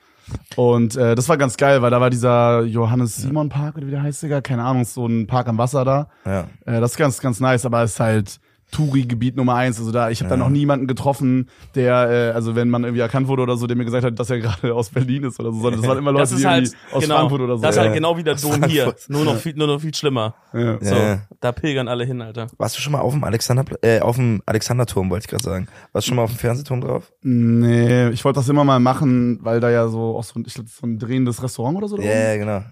Und 0.57 0.97
äh, 0.97 1.15
das 1.15 1.29
war 1.29 1.37
ganz 1.37 1.57
geil, 1.57 1.83
weil 1.83 1.91
da 1.91 2.01
war 2.01 2.11
dieser 2.11 2.63
Johannes 2.63 3.17
Simon 3.17 3.49
Park 3.49 3.77
oder 3.77 3.87
wie 3.87 3.91
der 3.91 4.03
heißt, 4.03 4.23
Digga, 4.23 4.41
keine 4.41 4.65
Ahnung, 4.65 4.85
so 4.85 5.07
ein 5.07 5.27
Park 5.27 5.49
am 5.49 5.59
Wasser 5.59 5.85
da. 5.85 6.09
Ja. 6.25 6.47
Äh, 6.67 6.81
das 6.81 6.93
ist 6.93 6.97
ganz 6.97 7.21
ganz 7.21 7.41
nice, 7.41 7.65
aber 7.67 7.83
es 7.83 7.93
ist 7.93 8.01
halt 8.01 8.41
Touri-Gebiet 8.71 9.37
Nummer 9.37 9.55
eins. 9.55 9.79
Also 9.79 9.93
da, 9.93 10.11
ich 10.11 10.21
habe 10.21 10.29
da 10.29 10.37
Ja. 10.37 10.43
noch 10.43 10.49
niemanden 10.51 10.87
getroffen, 10.87 11.49
der, 11.75 12.31
äh, 12.31 12.35
also 12.35 12.55
wenn 12.57 12.69
man 12.71 12.85
irgendwie 12.85 13.01
erkannt 13.01 13.29
wurde 13.29 13.43
oder 13.43 13.57
so, 13.57 13.67
der 13.67 13.77
mir 13.77 13.85
gesagt 13.85 14.05
hat, 14.05 14.19
dass 14.19 14.31
er 14.31 14.39
gerade 14.41 14.75
aus 14.75 14.91
Berlin 14.91 15.25
ist 15.25 15.39
oder 15.41 15.53
so, 15.53 15.61
sondern 15.61 15.81
das 15.81 15.89
waren 15.89 15.99
immer 15.99 16.13
Leute, 16.13 16.31
Das 16.31 16.37
die 16.41 16.47
halt 16.47 16.65
irgendwie 16.67 16.95
aus 16.97 17.03
genau, 17.03 17.17
Frankfurt 17.17 17.41
oder 17.41 17.57
so. 17.57 17.63
Das 17.63 17.71
ist 17.71 17.77
ja. 17.77 17.83
halt 17.85 17.95
genau 17.95 18.17
wie 18.17 18.23
der 18.25 18.35
Dom 18.37 18.65
hier. 18.65 18.95
Nur 19.09 19.25
noch 19.25 19.37
viel, 19.37 19.55
nur 19.55 19.67
noch 19.67 19.81
viel 19.81 19.95
schlimmer. 19.95 20.35
ja. 20.53 20.79
So, 20.81 20.95
Ja. 20.95 21.21
da 21.41 21.53
pilgern 21.53 21.89
alle 21.89 22.05
hin, 22.05 22.21
Alter. 22.23 22.47
Warst 22.59 22.77
du 22.77 22.81
schon 22.81 22.93
mal 22.93 23.01
auf 23.01 23.13
dem 23.13 23.25
Alexander, 23.25 23.65
äh, 23.83 24.01
auf 24.01 24.17
dem 24.17 24.43
Alexanderturm, 24.47 25.11
wollte 25.11 25.25
ich 25.25 25.31
gerade 25.31 25.45
sagen. 25.45 25.69
Warst 25.93 26.07
du 26.07 26.09
schon 26.11 26.17
mal 26.17 26.23
auf 26.23 26.31
dem 26.33 26.39
Fernsehturm 26.39 26.81
drauf? 26.81 27.13
Nee, 27.23 28.09
ich 28.11 28.25
wollte 28.25 28.39
das 28.41 28.49
immer 28.49 28.65
mal 28.65 28.81
machen, 28.81 29.39
weil 29.43 29.61
da 29.61 29.71
ja 29.71 29.89
so 29.89 30.17
auch 30.17 30.25
so, 30.25 30.39
ein- 30.39 30.45
ich 30.47 30.55
glaube, 30.55 30.69
so 30.71 30.87
ein 30.87 30.99
drehendes 30.99 31.43
Restaurant 31.43 31.77
oder 31.79 31.89
so. 31.89 31.97
da 31.97 32.03
Ja, 32.03 32.11
yeah, 32.11 32.37
genau. 32.37 32.63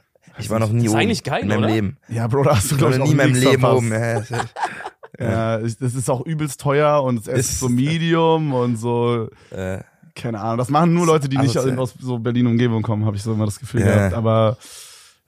Ich 0.41 0.49
war 0.51 0.61
noch 0.61 0.71
nie 0.71 0.85
ist 0.85 0.91
oben. 0.93 1.01
eigentlich 1.01 1.25
geil, 1.25 1.43
in 1.43 1.49
meinem 1.49 1.59
oder? 1.65 1.69
Leben. 1.75 1.97
Ja, 2.09 2.29
Bro, 2.29 2.45
da 2.45 2.57
hast 2.57 2.71
du, 2.71 2.75
Ich 2.77 2.79
glaube 2.79 2.97
noch 2.99 3.07
ich, 3.07 3.13
nie 3.15 3.19
auch 3.21 3.25
in 3.25 3.33
meinem 3.33 3.43
Leben 3.43 3.61
verpasst. 3.61 3.77
oben. 3.79 3.93
Ja, 3.93 4.15
das 4.21 4.31
Ja, 5.19 5.59
das 5.59 5.75
ist 5.81 6.11
auch 6.11 6.25
übelst 6.27 6.61
teuer 6.61 7.03
und 7.03 7.17
das 7.17 7.27
Essen 7.29 7.39
ist 7.41 7.61
so 7.61 7.69
Medium 7.71 8.53
und 8.53 8.77
so, 8.77 9.29
äh, 9.51 9.79
keine 10.15 10.41
Ahnung. 10.41 10.59
Das 10.59 10.69
machen 10.69 10.95
nur 10.95 11.07
Leute, 11.07 11.29
die 11.29 11.39
nicht 11.39 11.57
aus 11.57 11.95
so 12.01 12.19
Berlin-Umgebung 12.19 12.83
kommen, 12.83 13.05
habe 13.07 13.17
ich 13.17 13.23
so 13.23 13.33
immer 13.33 13.45
das 13.45 13.59
Gefühl 13.59 13.81
Ja. 13.81 13.95
gehabt. 13.95 14.15
Aber 14.15 14.57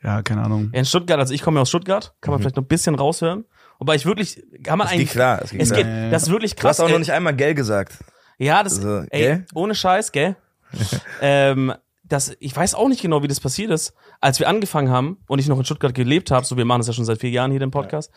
ja, 0.03 0.23
keine 0.23 0.43
Ahnung. 0.43 0.71
Ja, 0.73 0.79
in 0.81 0.85
Stuttgart, 0.85 1.19
also 1.21 1.33
ich 1.35 1.43
komme 1.43 1.59
ja 1.59 1.63
aus 1.63 1.69
Stuttgart, 1.69 2.15
kann 2.21 2.33
man 2.33 2.41
vielleicht 2.41 2.57
noch 2.57 2.65
ein 2.65 2.69
bisschen 2.69 2.95
raushören. 2.95 3.45
Wobei 3.79 3.95
ich 3.95 4.05
wirklich, 4.07 4.43
kann 4.63 4.79
man 4.79 4.87
es 4.87 4.93
geht 4.93 5.01
eigentlich, 5.01 5.11
klar. 5.13 5.41
Es 5.43 5.51
geht 5.51 5.61
es 5.63 5.71
klar. 5.71 5.83
geht, 5.85 6.13
das 6.13 6.23
ist 6.25 6.31
wirklich 6.31 6.55
Du 6.55 6.61
krass. 6.63 6.79
hast 6.79 6.81
auch 6.81 6.87
ey. 6.87 6.93
noch 6.93 6.99
nicht 6.99 7.13
einmal 7.13 7.35
Gell 7.35 7.55
gesagt. 7.55 7.99
Ja, 8.39 8.63
das, 8.63 8.77
So, 8.77 9.05
ey, 9.11 9.23
gell? 9.23 9.45
ohne 9.55 9.75
Scheiß, 9.75 10.13
gell? 10.13 10.37
ähm, 11.21 11.73
das, 12.05 12.35
ich 12.41 12.55
weiß 12.57 12.75
auch 12.75 12.89
nicht 12.89 13.03
genau, 13.03 13.23
wie 13.23 13.29
das 13.29 13.41
passiert 13.41 13.71
ist. 13.71 13.95
Als 14.21 14.39
wir 14.41 14.49
angefangen 14.49 14.91
haben 14.91 15.19
und 15.29 15.39
ich 15.39 15.47
noch 15.49 15.59
in 15.59 15.65
Stuttgart 15.65 15.95
gelebt 15.95 16.31
habe, 16.31 16.45
so 16.45 16.57
wir 16.57 16.65
machen 16.65 16.81
das 16.81 16.89
ja 16.89 16.93
schon 16.93 17.05
seit 17.05 17.19
vier 17.21 17.31
Jahren 17.31 17.51
hier 17.51 17.61
den 17.61 17.71
Podcast, 17.71 18.11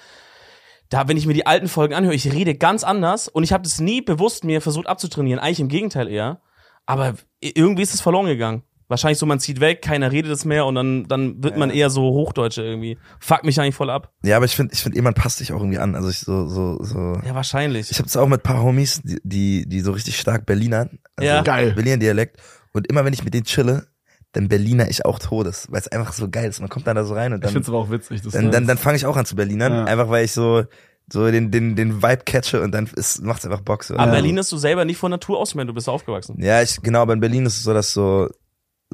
da, 0.89 1.07
wenn 1.07 1.17
ich 1.17 1.25
mir 1.25 1.33
die 1.33 1.45
alten 1.45 1.67
Folgen 1.67 1.93
anhöre, 1.93 2.13
ich 2.15 2.31
rede 2.31 2.55
ganz 2.55 2.83
anders 2.83 3.27
und 3.27 3.43
ich 3.43 3.51
habe 3.53 3.63
das 3.63 3.79
nie 3.79 4.01
bewusst 4.01 4.43
mir 4.43 4.61
versucht 4.61 4.87
abzutrainieren, 4.87 5.39
eigentlich 5.39 5.59
im 5.59 5.67
Gegenteil 5.69 6.07
eher. 6.07 6.41
Aber 6.85 7.15
irgendwie 7.39 7.83
ist 7.83 7.93
es 7.93 8.01
verloren 8.01 8.25
gegangen. 8.27 8.63
Wahrscheinlich 8.89 9.17
so, 9.17 9.25
man 9.25 9.39
zieht 9.39 9.59
weg, 9.59 9.81
keiner 9.81 10.11
redet 10.11 10.31
es 10.31 10.45
mehr 10.45 10.65
und 10.65 10.75
dann, 10.75 11.07
dann 11.07 11.41
wird 11.41 11.57
man 11.57 11.71
eher 11.71 11.89
so 11.89 12.01
Hochdeutsche 12.01 12.61
irgendwie. 12.61 12.97
Fuck 13.19 13.43
mich 13.43 13.59
eigentlich 13.59 13.75
voll 13.75 13.89
ab. 13.89 14.11
Ja, 14.23 14.35
aber 14.35 14.45
ich 14.45 14.55
finde, 14.55 14.73
ich 14.73 14.83
finde, 14.83 15.01
man 15.01 15.13
passt 15.13 15.37
sich 15.39 15.53
auch 15.53 15.59
irgendwie 15.59 15.79
an. 15.79 15.95
Also 15.95 16.09
ich 16.09 16.19
so, 16.19 16.47
so, 16.47 16.83
so. 16.83 17.19
Ja, 17.25 17.33
wahrscheinlich. 17.33 17.89
Ich 17.89 17.97
habe 17.97 18.07
es 18.07 18.17
auch 18.17 18.27
mit 18.27 18.43
paar 18.43 18.61
Homies, 18.61 19.01
die, 19.03 19.19
die, 19.23 19.67
die 19.67 19.79
so 19.79 19.93
richtig 19.93 20.19
stark 20.19 20.45
Berlinern. 20.45 20.99
Also 21.15 21.27
Ja. 21.27 21.41
Geil. 21.41 21.71
Berliner 21.71 21.97
Dialekt. 21.97 22.37
Und 22.73 22.87
immer 22.87 23.05
wenn 23.05 23.13
ich 23.13 23.23
mit 23.23 23.33
denen 23.33 23.45
chille, 23.45 23.87
dann 24.33 24.47
Berliner 24.49 24.89
ich 24.89 25.05
auch 25.05 25.19
Todes, 25.19 25.67
weil 25.71 25.79
es 25.79 25.87
einfach 25.87 26.11
so 26.13 26.29
geil 26.29 26.49
ist. 26.49 26.59
Man 26.59 26.69
kommt 26.69 26.85
dann 26.87 26.95
da 26.95 27.03
so 27.05 27.13
rein 27.13 27.31
und 27.33 27.39
Ich 27.39 27.43
dann, 27.45 27.53
find's 27.53 27.69
aber 27.69 27.77
auch 27.77 27.89
witzig. 27.89 28.21
Das 28.21 28.33
dann, 28.33 28.51
dann, 28.51 28.67
dann 28.67 28.77
fange 28.77 28.97
ich 28.97 29.05
auch 29.05 29.15
an 29.15 29.25
zu 29.25 29.35
Berlinern, 29.35 29.71
Ja. 29.73 29.83
einfach 29.85 30.09
weil 30.09 30.25
ich 30.25 30.31
so, 30.31 30.63
so 31.11 31.29
den, 31.29 31.51
den, 31.51 31.75
den 31.75 32.01
Vibe 32.01 32.23
catche 32.25 32.61
und 32.61 32.71
dann 32.71 32.89
ist, 32.95 33.21
macht's 33.21 33.45
einfach 33.45 33.61
Bock 33.61 33.83
so. 33.83 33.93
Aber 33.95 34.05
Ja. 34.07 34.11
Berlin 34.11 34.37
ist 34.37 34.51
du 34.51 34.57
selber 34.57 34.85
nicht 34.85 34.97
von 34.97 35.11
Natur 35.11 35.39
aus, 35.39 35.55
wenn 35.55 35.67
du 35.67 35.73
bist 35.73 35.87
aufgewachsen. 35.87 36.35
Ja, 36.41 36.61
ich, 36.61 36.81
genau, 36.81 37.01
aber 37.01 37.13
in 37.13 37.19
Berlin 37.19 37.45
ist 37.45 37.57
es 37.57 37.63
so, 37.63 37.73
dass 37.73 37.93
so, 37.93 38.29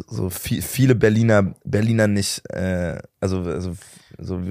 so 0.07 0.29
viel, 0.29 0.61
viele 0.61 0.95
Berliner, 0.95 1.55
Berliner 1.63 2.07
nicht, 2.07 2.41
äh, 2.51 2.99
also, 3.19 3.41
also, 3.43 3.73
so, 4.17 4.41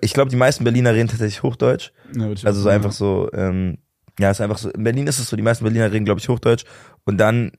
ich 0.00 0.14
glaube, 0.14 0.30
die 0.30 0.36
meisten 0.36 0.64
Berliner 0.64 0.94
reden 0.94 1.08
tatsächlich 1.08 1.42
Hochdeutsch. 1.42 1.92
Ja, 2.16 2.30
ich 2.30 2.46
Also 2.46 2.60
so 2.60 2.64
sagen, 2.64 2.76
einfach 2.76 2.92
so, 2.92 3.28
ähm, 3.34 3.78
ja, 4.18 4.30
ist 4.30 4.40
einfach 4.40 4.58
so, 4.58 4.70
in 4.70 4.84
Berlin 4.84 5.06
ist 5.06 5.18
es 5.18 5.28
so, 5.28 5.36
die 5.36 5.42
meisten 5.42 5.64
Berliner 5.64 5.92
reden, 5.92 6.04
glaube 6.04 6.20
ich, 6.20 6.28
Hochdeutsch. 6.28 6.64
Und 7.04 7.18
dann 7.18 7.52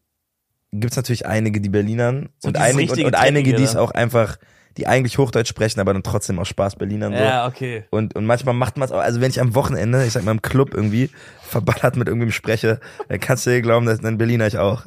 gibt's 0.74 0.96
natürlich 0.96 1.26
einige, 1.26 1.62
die 1.62 1.70
Berlinern 1.70 2.30
So 2.40 2.50
und, 2.50 2.58
einige, 2.58 2.92
und, 2.94 3.06
und 3.06 3.16
einige, 3.16 3.54
die 3.54 3.64
es 3.64 3.76
auch 3.76 3.92
einfach, 3.92 4.38
die 4.78 4.88
eigentlich 4.88 5.20
Hochdeutsch 5.20 5.50
sprechen, 5.50 5.80
aber 5.80 5.94
dann 5.94 6.02
trotzdem 6.04 6.40
aus 6.40 6.48
Spaß 6.48 6.78
Berlinern 6.78 7.14
so. 7.14 7.20
Ja, 7.20 7.48
okay. 7.48 7.86
Und, 7.92 8.16
und 8.16 8.26
manchmal 8.26 8.56
macht 8.56 8.78
man 8.78 8.88
es 8.88 8.92
auch, 8.92 9.00
also 9.00 9.22
wenn 9.22 9.30
ich 9.30 9.40
am 9.40 9.54
Wochenende, 9.54 10.04
ich 10.06 10.14
sag 10.14 10.24
mal 10.24 10.32
im 10.32 10.42
Club 10.42 10.74
irgendwie, 10.74 11.12
verballert 11.44 11.96
mit 11.96 12.08
irgendwem 12.08 12.32
spreche, 12.32 12.80
dann 13.08 13.20
kannst 13.20 13.46
du 13.46 13.52
dir 13.52 13.62
glauben, 13.62 13.86
dass 13.86 14.00
dann 14.02 14.18
Berliner 14.18 14.48
ich 14.48 14.58
auch. 14.58 14.84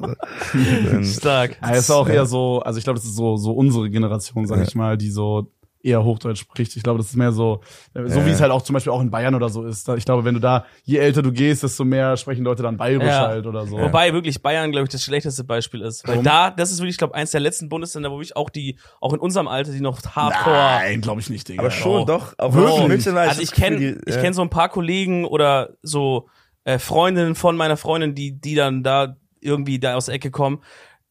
Stark. 1.03 1.57
Ja, 1.61 1.69
ist 1.71 1.89
auch 1.89 2.09
eher 2.09 2.25
so, 2.25 2.59
also 2.61 2.77
ich 2.77 2.83
glaube, 2.83 2.99
das 2.99 3.05
ist 3.07 3.15
so, 3.15 3.37
so 3.37 3.53
unsere 3.53 3.89
Generation, 3.89 4.45
sag 4.45 4.57
Ja. 4.57 4.63
ich 4.63 4.75
mal, 4.75 4.97
die 4.97 5.09
so 5.09 5.51
eher 5.81 6.03
Hochdeutsch 6.03 6.39
spricht. 6.39 6.75
Ich 6.75 6.83
glaube, 6.83 6.97
das 6.99 7.07
ist 7.09 7.15
mehr 7.15 7.31
so, 7.31 7.61
so 7.93 8.25
wie 8.25 8.31
es 8.31 8.41
halt 8.41 8.51
auch 8.51 8.61
zum 8.61 8.73
Beispiel 8.73 8.91
auch 8.91 9.01
in 9.01 9.09
Bayern 9.11 9.35
oder 9.35 9.49
so 9.49 9.63
ist. 9.63 9.87
Ich 9.89 10.05
glaube, 10.05 10.25
wenn 10.25 10.33
du 10.33 10.39
da, 10.39 10.65
je 10.83 10.97
älter 10.97 11.21
du 11.21 11.31
gehst, 11.31 11.63
desto 11.63 11.85
mehr 11.85 12.17
sprechen 12.17 12.43
Leute 12.43 12.63
dann 12.63 12.77
bayerisch 12.77 13.07
Ja. 13.07 13.27
halt 13.27 13.45
oder 13.45 13.65
so. 13.65 13.77
Wobei 13.77 14.13
wirklich 14.13 14.41
Bayern, 14.41 14.71
glaube 14.71 14.85
ich, 14.85 14.89
das 14.91 15.03
schlechteste 15.03 15.43
Beispiel 15.43 15.81
ist. 15.81 16.07
Weil 16.07 16.23
da, 16.23 16.51
das 16.51 16.71
ist 16.71 16.79
wirklich, 16.79 16.97
glaube 16.97 17.15
eins 17.15 17.31
der 17.31 17.41
letzten 17.41 17.69
Bundesländer, 17.69 18.11
wo 18.11 18.21
ich 18.21 18.35
auch 18.35 18.49
die, 18.49 18.77
auch 19.01 19.13
in 19.13 19.19
unserem 19.19 19.47
Alter, 19.47 19.71
die 19.71 19.81
noch 19.81 20.01
hardcore. 20.03 20.55
Nein, 20.55 21.01
glaube 21.01 21.21
ich 21.21 21.29
nicht, 21.29 21.47
Digga. 21.47 21.61
aber 21.61 21.71
schon, 21.71 22.01
Oh. 22.01 22.05
doch. 22.05 22.33
Auch 22.37 22.53
Wirklich? 22.53 23.07
Also 23.07 23.41
ich 23.41 23.51
kenne, 23.51 23.99
ich 24.05 24.15
kenne 24.19 24.33
so 24.33 24.41
ein 24.41 24.49
paar 24.49 24.69
Kollegen 24.69 25.25
oder 25.25 25.77
so 25.81 26.27
äh, 26.63 26.79
Freundinnen 26.79 27.35
von 27.35 27.55
meiner 27.55 27.77
Freundin, 27.77 28.13
die, 28.15 28.33
die 28.39 28.55
dann 28.55 28.83
da 28.83 29.15
irgendwie 29.39 29.79
da 29.79 29.95
aus 29.95 30.05
der 30.07 30.15
Ecke 30.15 30.31
kommen. 30.31 30.59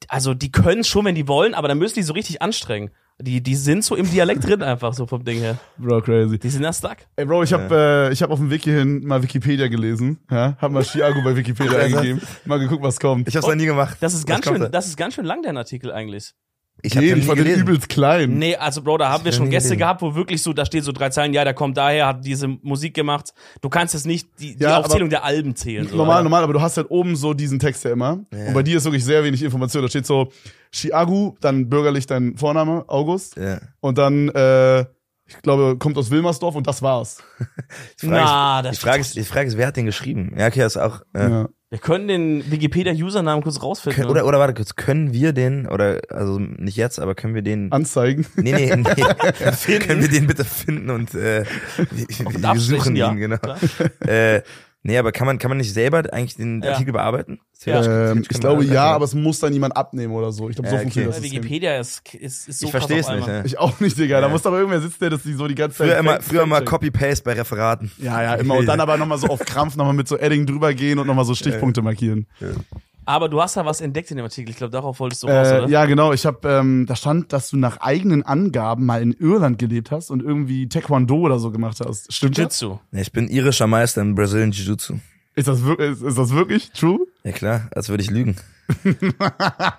Also 0.08 0.34
die 0.34 0.52
können 0.52 0.84
schon, 0.84 1.04
wenn 1.06 1.14
die 1.14 1.26
wollen, 1.28 1.54
aber 1.54 1.68
dann 1.68 1.78
müssen 1.78 1.94
die 1.94 2.02
so 2.02 2.12
richtig 2.12 2.42
anstrengen. 2.42 2.90
Die, 3.18 3.42
die 3.42 3.54
sind 3.54 3.82
so 3.82 3.96
im 3.96 4.10
Dialekt 4.10 4.46
drin 4.46 4.62
einfach 4.62 4.92
so 4.92 5.06
vom 5.06 5.24
Ding 5.24 5.38
her. 5.38 5.58
Bro, 5.78 6.02
crazy. 6.02 6.38
Die 6.38 6.50
sind 6.50 6.62
da 6.62 6.72
stuck. 6.72 6.98
Ey, 7.16 7.24
Bro, 7.24 7.44
ich 7.44 7.52
habe 7.52 8.08
äh, 8.10 8.12
ich 8.12 8.22
hab 8.22 8.30
auf 8.30 8.38
dem 8.38 8.50
Weg 8.50 8.64
hierhin 8.64 9.06
mal 9.06 9.22
Wikipedia 9.22 9.68
gelesen. 9.68 10.18
Ja? 10.30 10.54
Hab 10.60 10.70
mal 10.70 10.84
Chiago 10.84 11.22
bei 11.24 11.34
Wikipedia 11.34 11.78
eingegeben. 11.84 12.20
Mal 12.44 12.58
geguckt, 12.58 12.82
was 12.82 13.00
kommt. 13.00 13.26
Ich 13.26 13.34
hab's 13.34 13.46
noch 13.46 13.54
nie 13.54 13.64
gemacht. 13.64 13.96
Das 14.00 14.12
ist 14.12 14.26
ganz 14.26 14.44
schön, 14.44 14.60
da? 14.60 14.68
das 14.68 14.86
ist 14.86 14.98
ganz 14.98 15.14
schön 15.14 15.24
lang, 15.24 15.42
dein 15.42 15.56
Artikel 15.56 15.92
eigentlich. 15.92 16.34
Ich 16.87 16.97
hab 16.97 17.03
den 17.03 17.19
ich 17.19 17.25
fand 17.27 17.38
den 17.38 17.44
gelesen. 17.44 17.62
übelst 17.62 17.88
klein. 17.88 18.38
Nee, 18.38 18.56
also 18.56 18.83
Bro, 18.83 18.99
da 18.99 19.09
haben 19.11 19.25
wir 19.25 19.33
schon 19.33 19.50
Gäste 19.50 19.69
gelesen. 19.71 19.78
gehabt, 19.78 20.02
wo 20.02 20.14
wirklich 20.14 20.43
so, 20.43 20.52
da 20.52 20.64
steht 20.64 20.85
so 20.85 20.93
drei 20.93 21.11
Zeilen, 21.11 21.33
ja, 21.35 21.45
der 21.45 21.55
kommt 21.55 21.76
daher, 21.76 22.07
hat 22.07 22.25
diese 22.25 22.49
Musik 22.49 22.95
gemacht. 22.95 23.33
Du 23.61 23.69
kannst 23.69 23.95
jetzt 23.95 24.07
nicht 24.07 24.28
die, 24.40 24.57
die 24.57 24.62
Ja, 24.62 24.78
Aufzählung 24.78 25.11
der 25.11 25.25
Alben 25.25 25.55
zählen. 25.57 25.87
So, 25.88 25.97
normal, 25.97 26.16
Alter. 26.16 26.25
normal, 26.25 26.45
aber 26.45 26.52
du 26.52 26.61
hast 26.61 26.76
halt 26.76 26.90
oben 26.90 27.16
so 27.16 27.35
diesen 27.35 27.59
Text 27.59 27.85
ja 27.85 27.93
immer. 27.93 28.21
Ja. 28.33 28.47
Und 28.49 28.55
bei 28.55 28.62
dir 28.62 28.76
ist 28.78 28.85
wirklich 28.85 29.05
sehr 29.05 29.23
wenig 29.25 29.43
Information. 29.43 29.83
Da 29.83 29.88
steht 29.88 30.07
so 30.07 30.31
Chiagu, 30.73 31.35
dann 31.40 31.69
bürgerlich 31.69 32.07
dein 32.07 32.37
Vorname, 32.37 32.85
August. 32.88 33.37
Ja. 33.37 33.59
Und 33.81 33.99
dann, 33.99 34.28
äh, 34.31 34.81
ich 35.28 35.43
glaube, 35.43 35.76
kommt 35.78 35.99
aus 35.99 36.11
Wilmersdorf 36.11 36.55
und 36.55 36.66
das 36.66 36.83
war's. 36.83 37.19
Die 38.02 38.07
Frage, 38.07 38.23
Na, 38.25 38.61
ist, 38.61 38.66
das 38.66 38.76
die, 38.76 38.81
Frage 38.81 39.05
die 39.14 39.25
Frage 39.25 39.52
wer 39.59 39.66
hat 39.69 39.76
den 39.76 39.87
geschrieben? 39.87 40.35
Ja, 40.38 40.47
okay, 40.47 40.61
das 40.61 40.76
ist 40.76 40.83
auch. 40.83 41.00
Äh, 41.14 41.28
Ja. 41.31 41.49
Wir 41.68 41.78
können 41.78 42.06
den 42.06 42.49
Wikipedia-Usernamen 42.49 43.42
kurz 43.42 43.61
rausfinden. 43.61 43.96
können, 43.96 44.11
oder, 44.11 44.25
oder 44.25 44.38
warte 44.38 44.54
kurz, 44.54 44.76
können 44.76 45.12
wir 45.12 45.32
den, 45.32 45.66
oder, 45.66 46.00
also 46.11 46.38
nicht 46.38 46.76
jetzt, 46.76 47.00
aber 47.00 47.16
können 47.16 47.35
wir 47.35 47.42
den. 47.42 47.73
Anzeigen. 47.73 48.25
Nee, 48.37 48.52
nee, 48.52 48.76
nee. 48.76 48.85
können 49.80 50.00
wir 50.00 50.08
den 50.08 50.28
bitte 50.28 50.44
finden 50.44 50.90
und 50.90 51.12
äh, 51.14 51.44
wir, 51.76 52.54
wir 52.54 52.61
suchen 52.61 52.94
ja. 52.94 53.11
ihn, 53.11 53.16
genau. 53.16 53.38
Klar. 53.38 53.58
Äh, 54.06 54.42
nee, 54.87 54.97
aber 54.99 55.12
kann 55.12 55.26
man, 55.26 55.38
kann 55.38 55.50
man 55.50 55.59
nicht 55.59 55.73
selber 55.73 56.02
eigentlich 56.12 56.37
den 56.37 56.62
Ja. 56.62 56.73
Artikel 56.73 56.93
bearbeiten? 56.93 57.40
Ja. 57.64 58.11
Ähm, 58.11 58.23
ich 58.31 58.40
glaube 58.40 58.64
ja, 58.64 58.85
aber 58.93 59.05
es 59.05 59.14
muss 59.14 59.38
dann 59.40 59.52
jemand 59.52 59.76
abnehmen 59.76 60.12
oder 60.14 60.31
so. 60.31 60.49
Ich 60.49 60.57
glaube, 60.57 60.69
so 60.69 60.75
Ja, 60.75 60.81
okay. 60.81 60.90
funktioniert 60.90 61.16
das. 61.16 61.23
Wikipedia 61.23 61.78
ist, 61.78 62.02
ist, 62.14 62.49
ist 62.49 62.61
so 62.61 62.66
ich 62.66 62.71
verstehe 62.71 63.00
es 63.00 63.09
nicht. 63.09 63.26
Ja. 63.26 63.45
Ich 63.45 63.59
auch 63.59 63.81
nicht, 63.81 63.99
Digga. 63.99 64.21
Da 64.21 64.26
Ja. 64.26 64.33
muss 64.33 64.45
aber 64.47 64.59
irgendwer 64.59 64.81
sitzen, 64.81 64.99
der 65.00 65.11
das 65.11 65.23
die 65.23 65.33
so 65.33 65.49
die 65.49 65.55
ganze 65.55 65.78
Zeit. 65.78 65.88
Früher 65.88 65.99
immer, 65.99 66.21
früher 66.21 66.47
mal. 66.47 66.64
Copy-Paste 66.64 67.25
bei 67.25 67.33
Referaten. 67.33 67.90
Ja, 67.99 68.23
ja, 68.23 68.35
immer. 68.35 68.55
Und 68.57 68.66
dann 68.66 68.81
aber 68.81 68.97
nochmal 68.99 69.19
so 69.19 69.26
auf 69.28 69.40
Krampf 69.40 69.76
nochmal 69.76 69.95
mit 69.95 70.07
so 70.07 70.16
Edding 70.19 70.47
drüber 70.47 70.75
gehen 70.75 70.99
und 70.99 71.07
nochmal 71.07 71.25
so 71.25 71.35
Stichpunkte 71.35 71.83
markieren. 71.83 72.26
Aber 73.06 73.28
du 73.28 73.40
hast 73.40 73.54
ja 73.54 73.64
was 73.64 73.80
entdeckt 73.80 74.10
in 74.10 74.16
dem 74.18 74.25
Artikel. 74.25 74.50
Ich 74.50 74.56
glaube, 74.56 74.72
darauf 74.72 75.00
wolltest 75.00 75.22
du 75.22 75.28
raus, 75.28 75.48
Äh, 75.48 75.58
oder? 75.60 75.68
ja, 75.68 75.86
genau. 75.86 76.12
Ich 76.12 76.26
habe, 76.26 76.46
ähm, 76.48 76.86
da 76.86 76.96
stand, 76.96 77.32
dass 77.32 77.48
du 77.50 77.56
nach 77.56 77.78
eigenen 77.80 78.22
Angaben 78.25 78.84
mal 78.84 79.00
in 79.00 79.12
Irland 79.12 79.58
gelebt 79.58 79.90
hast 79.92 80.10
und 80.10 80.22
irgendwie 80.22 80.68
Taekwondo 80.68 81.16
oder 81.20 81.38
so 81.38 81.50
gemacht 81.50 81.80
hast. 81.86 82.12
Stimmt 82.12 82.36
das? 82.36 82.44
Jitsu. 82.44 82.78
Ja, 82.92 83.00
Ich 83.00 83.12
bin 83.12 83.28
irischer 83.28 83.66
Meister 83.66 84.02
im 84.02 84.14
Brazilian 84.14 84.50
Jiu-Jitsu. 84.52 84.94
Ist 85.36 85.48
das 85.48 85.62
wirklich, 85.64 85.92
ist, 85.92 86.02
ist 86.02 86.18
das 86.18 86.30
wirklich 86.34 86.70
true? 86.72 86.98
Ja 87.22 87.30
klar, 87.32 87.68
als 87.75 87.88
würde 87.88 88.02
ich 88.02 88.10
lügen. 88.10 88.36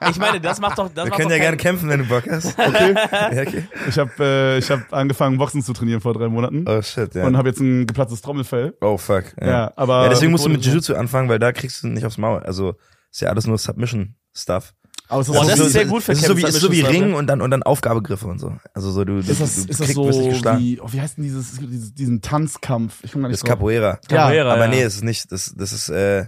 Ich 0.10 0.17
meine, 0.17 0.39
das 0.39 0.60
macht 0.62 0.77
doch, 0.77 0.88
das 0.93 1.05
Wir 1.05 1.10
macht 1.10 1.17
können 1.19 1.29
doch 1.29 1.36
ja 1.36 1.41
gerne 1.41 1.57
kämpfen, 1.57 1.89
wenn 1.89 2.00
du 2.00 2.05
Bock 2.05 2.24
hast. 2.29 2.57
Okay. 2.60 2.93
ja, 3.36 3.41
okay. 3.41 3.63
ich 3.89 3.98
habe 3.98 4.12
äh, 4.19 4.57
ich 4.60 4.69
hab 4.72 4.93
angefangen, 4.93 5.38
Boxen 5.38 5.62
zu 5.62 5.74
trainieren 5.74 6.00
vor 6.01 6.13
drei 6.13 6.27
Monaten 6.29 6.65
Oh 6.67 6.81
shit, 6.81 7.13
ja. 7.15 7.25
und 7.25 7.36
habe 7.38 7.50
jetzt 7.50 7.60
ein 7.60 7.86
geplatztes 7.88 8.22
Trommelfell. 8.22 8.75
oh 8.81 8.98
fuck. 8.98 9.25
Ja, 9.41 9.48
Ja, 9.48 9.74
aber 9.75 10.03
ja 10.03 10.10
deswegen 10.10 10.31
musst 10.31 10.46
du 10.46 10.50
mit 10.50 10.63
Jiu-Jitsu 10.63 10.93
anfangen, 10.96 11.27
weil 11.29 11.39
da 11.39 11.51
kriegst 11.51 11.84
du 11.84 11.88
nicht 11.88 12.05
aufs 12.05 12.17
Maul. 12.17 12.39
Also 12.43 12.75
ist 13.18 13.22
ja 13.22 13.30
alles 13.30 13.48
nur 13.48 13.58
Submission-Stuff. 13.58 14.76
Aber 15.10 15.22
ist 15.22 15.30
das, 15.30 15.36
Boah, 15.36 15.44
so 15.44 15.50
das 15.50 15.60
wie, 15.60 15.64
ist 15.64 15.74
sehr 15.74 15.86
gut 15.86 16.04
für 16.04 16.12
Es 16.12 16.20
ist 16.20 16.28
so 16.28 16.38
wie, 16.38 16.44
ist 16.44 16.54
so 16.60 16.72
wie 16.72 16.84
mit 16.84 16.92
Ring 16.92 16.96
Schusswaffe. 16.96 17.18
und 17.18 17.28
dann, 17.28 17.42
und 17.42 17.50
dann 17.50 17.64
Aufgabegriffe 17.64 18.28
und 18.28 18.38
so. 18.40 18.56
Also 18.76 18.92
so, 18.92 19.06
du, 19.06 19.22
du, 19.22 19.32
ist 19.32 19.42
das, 19.42 19.56
du 19.56 19.72
ist 19.72 19.80
das 19.80 19.88
kriegst, 19.88 19.98
so 19.98 20.60
wie, 20.60 20.80
oh, 20.80 20.88
wie 20.92 21.02
heißt 21.02 21.18
denn 21.18 21.24
dieses, 21.24 21.58
diesen 21.96 22.22
Tanzkampf? 22.22 23.04
Ich 23.04 23.12
komme 23.12 23.24
gar 23.24 23.30
nicht 23.30 23.36
Das 23.36 23.40
ist 23.40 23.48
drauf. 23.48 23.58
Capoeira. 23.58 24.00
Ja, 24.12 24.18
Capoeira, 24.18 24.54
Aber 24.54 24.68
nee, 24.68 24.82
es 24.82 24.96
ist 24.98 25.04
nicht, 25.04 25.32
das, 25.32 25.54
das 25.58 25.74
ist, 25.74 25.90
äh, 25.90 26.28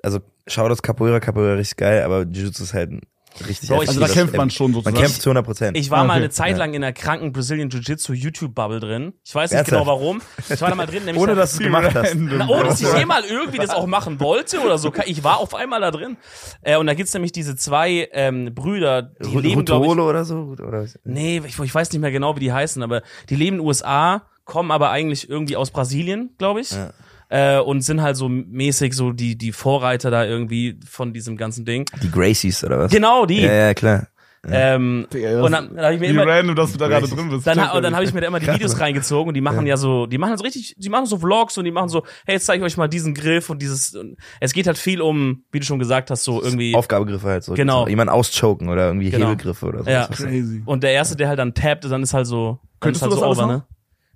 also, 0.00 0.20
schau 0.46 0.68
das 0.68 0.82
Capoeira, 0.82 1.18
Capoeira 1.18 1.54
richtig 1.54 1.78
geil, 1.78 2.02
aber 2.04 2.22
Jiu-Jitsu 2.22 2.62
ist 2.62 2.74
halt 2.74 2.92
ein 2.92 3.00
richtig 3.46 3.68
Bro, 3.68 3.82
ich- 3.82 3.88
Also 3.88 4.00
da 4.00 4.08
kämpft 4.08 4.36
man 4.36 4.50
schon 4.50 4.70
Man 4.72 4.74
sozusagen. 4.82 4.96
kämpft 4.96 5.22
zu 5.22 5.30
100 5.30 5.44
Prozent. 5.44 5.76
Ich 5.76 5.90
war 5.90 6.00
Ah, 6.00 6.04
mal 6.04 6.14
eine 6.18 6.30
Zeit 6.30 6.56
lang 6.56 6.74
in 6.74 6.82
einer 6.84 6.92
kranken 6.92 7.32
Brazilian 7.32 7.68
Jiu-Jitsu 7.70 8.12
YouTube-Bubble 8.12 8.80
drin. 8.80 9.12
Ich 9.24 9.34
weiß 9.34 9.50
nicht 9.50 9.58
Ernsthaft? 9.58 9.82
genau 9.82 9.86
warum. 9.92 10.20
Ich 10.48 10.60
war 10.60 10.68
da 10.70 10.74
mal 10.74 10.86
drin, 10.86 11.04
nämlich 11.04 11.22
Ohne 11.22 11.34
da- 11.34 11.40
dass 11.42 11.52
du 11.52 11.58
es 11.58 11.64
gemacht 11.64 11.94
hast. 11.94 12.14
Na, 12.14 12.48
ohne 12.48 12.64
dass 12.64 12.80
ich 12.80 12.92
jemals 12.94 13.30
irgendwie 13.30 13.58
das 13.58 13.70
auch 13.70 13.86
machen 13.86 14.20
wollte 14.20 14.60
oder 14.60 14.78
so. 14.78 14.92
Ich 15.06 15.24
war 15.24 15.38
auf 15.38 15.54
einmal 15.54 15.80
da 15.80 15.90
drin. 15.90 16.16
Äh, 16.62 16.76
und 16.76 16.86
da 16.86 16.94
gibt's 16.94 17.12
nämlich 17.14 17.32
diese 17.32 17.56
zwei 17.56 18.08
ähm, 18.12 18.54
Brüder, 18.54 19.02
die 19.02 19.36
leben, 19.38 19.64
glaube 19.64 19.86
ich, 19.86 19.92
oder 19.92 20.24
so? 20.24 20.54
Oder? 20.58 20.86
Nee, 21.04 21.42
ich, 21.46 21.58
ich 21.58 21.74
weiß 21.74 21.90
nicht 21.92 22.00
mehr 22.00 22.10
genau, 22.12 22.36
wie 22.36 22.40
die 22.40 22.52
heißen, 22.52 22.82
aber 22.82 23.02
die 23.28 23.36
leben 23.36 23.56
in 23.56 23.62
den 23.62 23.66
USA, 23.66 24.22
kommen 24.44 24.70
aber 24.70 24.90
eigentlich 24.90 25.28
irgendwie 25.28 25.56
aus 25.56 25.70
Brasilien, 25.70 26.30
glaube 26.38 26.60
ich. 26.60 26.70
Ja. 26.70 26.92
Äh, 27.28 27.58
und 27.58 27.80
sind 27.80 28.02
halt 28.02 28.16
so 28.16 28.28
mäßig 28.28 28.94
so 28.94 29.12
die, 29.12 29.36
die 29.36 29.52
Vorreiter 29.52 30.10
da 30.10 30.24
irgendwie 30.24 30.78
von 30.88 31.12
diesem 31.12 31.36
ganzen 31.36 31.64
Ding. 31.64 31.84
Die 32.02 32.10
Gracies 32.10 32.62
oder 32.62 32.78
was? 32.78 32.92
Genau, 32.92 33.26
die. 33.26 33.40
Ja, 33.40 33.52
ja, 33.52 33.74
klar. 33.74 34.08
Ähm, 34.48 35.06
Digga, 35.12 35.42
und 35.42 35.50
dann, 35.50 35.74
dann 35.74 35.84
habe 35.84 35.94
ich 35.94 36.00
mir 36.00 36.06
Wie 36.06 36.10
immer, 36.12 36.26
random, 36.26 36.54
dass 36.54 36.72
du 36.72 36.78
da 36.78 36.86
gerade 36.86 37.08
drin 37.08 37.30
bist. 37.30 37.46
dann, 37.46 37.58
ja 37.58 37.72
und 37.72 37.82
dann 37.82 37.94
habe 37.94 38.04
ich 38.04 38.14
mir 38.14 38.20
da 38.20 38.28
immer 38.28 38.38
die 38.38 38.46
Videos 38.46 38.78
reingezogen 38.78 39.28
und 39.28 39.34
die 39.34 39.40
machen 39.40 39.66
ja. 39.66 39.76
so, 39.76 40.06
die 40.06 40.18
machen 40.18 40.36
so 40.36 40.44
richtig, 40.44 40.76
die 40.78 40.88
machen 40.88 41.06
so 41.06 41.18
Vlogs 41.18 41.58
und 41.58 41.64
die 41.64 41.72
machen 41.72 41.88
so, 41.88 42.04
hey, 42.26 42.36
jetzt 42.36 42.46
zeige 42.46 42.64
ich 42.64 42.72
euch 42.72 42.76
mal 42.76 42.86
diesen 42.86 43.12
Griff 43.14 43.50
und 43.50 43.60
dieses, 43.60 43.94
und 43.96 44.16
es 44.40 44.52
geht 44.52 44.68
halt 44.68 44.78
viel 44.78 45.00
um, 45.00 45.42
wie 45.50 45.58
du 45.58 45.66
schon 45.66 45.78
gesagt 45.80 46.10
hast, 46.10 46.22
so 46.22 46.42
irgendwie. 46.42 46.74
Aufgabegriffe 46.76 47.26
halt 47.26 47.42
so. 47.42 47.54
Genau. 47.54 47.84
So, 47.84 47.88
jemand 47.88 48.10
auschoken 48.10 48.68
oder 48.68 48.86
irgendwie 48.86 49.10
Genau. 49.10 49.30
Hebelgriffe 49.30 49.66
oder 49.66 49.82
so. 49.82 49.90
Ja. 49.90 50.06
Crazy. 50.06 50.62
Und 50.64 50.84
der 50.84 50.92
erste, 50.92 51.16
der 51.16 51.28
halt 51.28 51.38
dann 51.38 51.52
tappt, 51.54 51.84
dann 51.84 52.02
ist 52.02 52.14
halt 52.14 52.26
so, 52.26 52.60
Könntest 52.78 53.02
ist 53.02 53.02
halt 53.02 53.12
du 53.12 53.16
so 53.16 53.20
das 53.22 53.28
alles 53.28 53.38
over, 53.38 53.46
noch? 53.52 53.58
ne? 53.58 53.66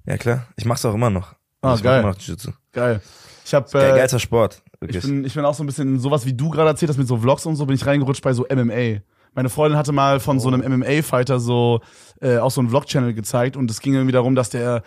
Ja, 0.06 0.16
klar. 0.16 0.46
Ich 0.56 0.64
mach's 0.64 0.84
auch 0.84 0.94
immer 0.94 1.10
noch. 1.10 1.34
Ah, 1.62 1.74
ich 1.74 1.82
geil. 1.82 2.02
Mach 2.02 2.10
immer 2.10 2.12
noch 2.14 2.20
Jiu-Jitsu. 2.20 2.52
Geil. 2.72 3.00
Ich 3.44 3.54
habe 3.54 3.66
äh, 3.78 3.90
geilster 3.96 4.18
Sport. 4.18 4.62
ich 4.74 4.80
Wirklich. 4.80 5.02
bin, 5.04 5.24
ich 5.24 5.34
bin 5.34 5.44
auch 5.44 5.54
so 5.54 5.62
ein 5.62 5.66
bisschen 5.66 5.94
in 5.94 6.00
sowas, 6.00 6.24
wie 6.26 6.32
du 6.34 6.50
gerade 6.50 6.68
erzählt 6.68 6.90
hast, 6.90 6.98
mit 6.98 7.08
so 7.08 7.16
Vlogs 7.16 7.46
und 7.46 7.56
so, 7.56 7.66
bin 7.66 7.74
ich 7.74 7.84
reingerutscht 7.86 8.22
bei 8.22 8.32
so 8.32 8.46
MMA. 8.50 9.00
Meine 9.34 9.48
Freundin 9.48 9.78
hatte 9.78 9.92
mal 9.92 10.20
von 10.20 10.40
so 10.40 10.48
einem 10.48 10.60
MMA-Fighter 10.78 11.38
so 11.40 11.80
äh, 12.20 12.38
auch 12.38 12.50
so 12.50 12.60
einen 12.60 12.70
Vlog-Channel 12.70 13.14
gezeigt 13.14 13.56
und 13.56 13.70
es 13.70 13.80
ging 13.80 13.94
irgendwie 13.94 14.12
darum, 14.12 14.34
dass 14.34 14.50
der, 14.50 14.82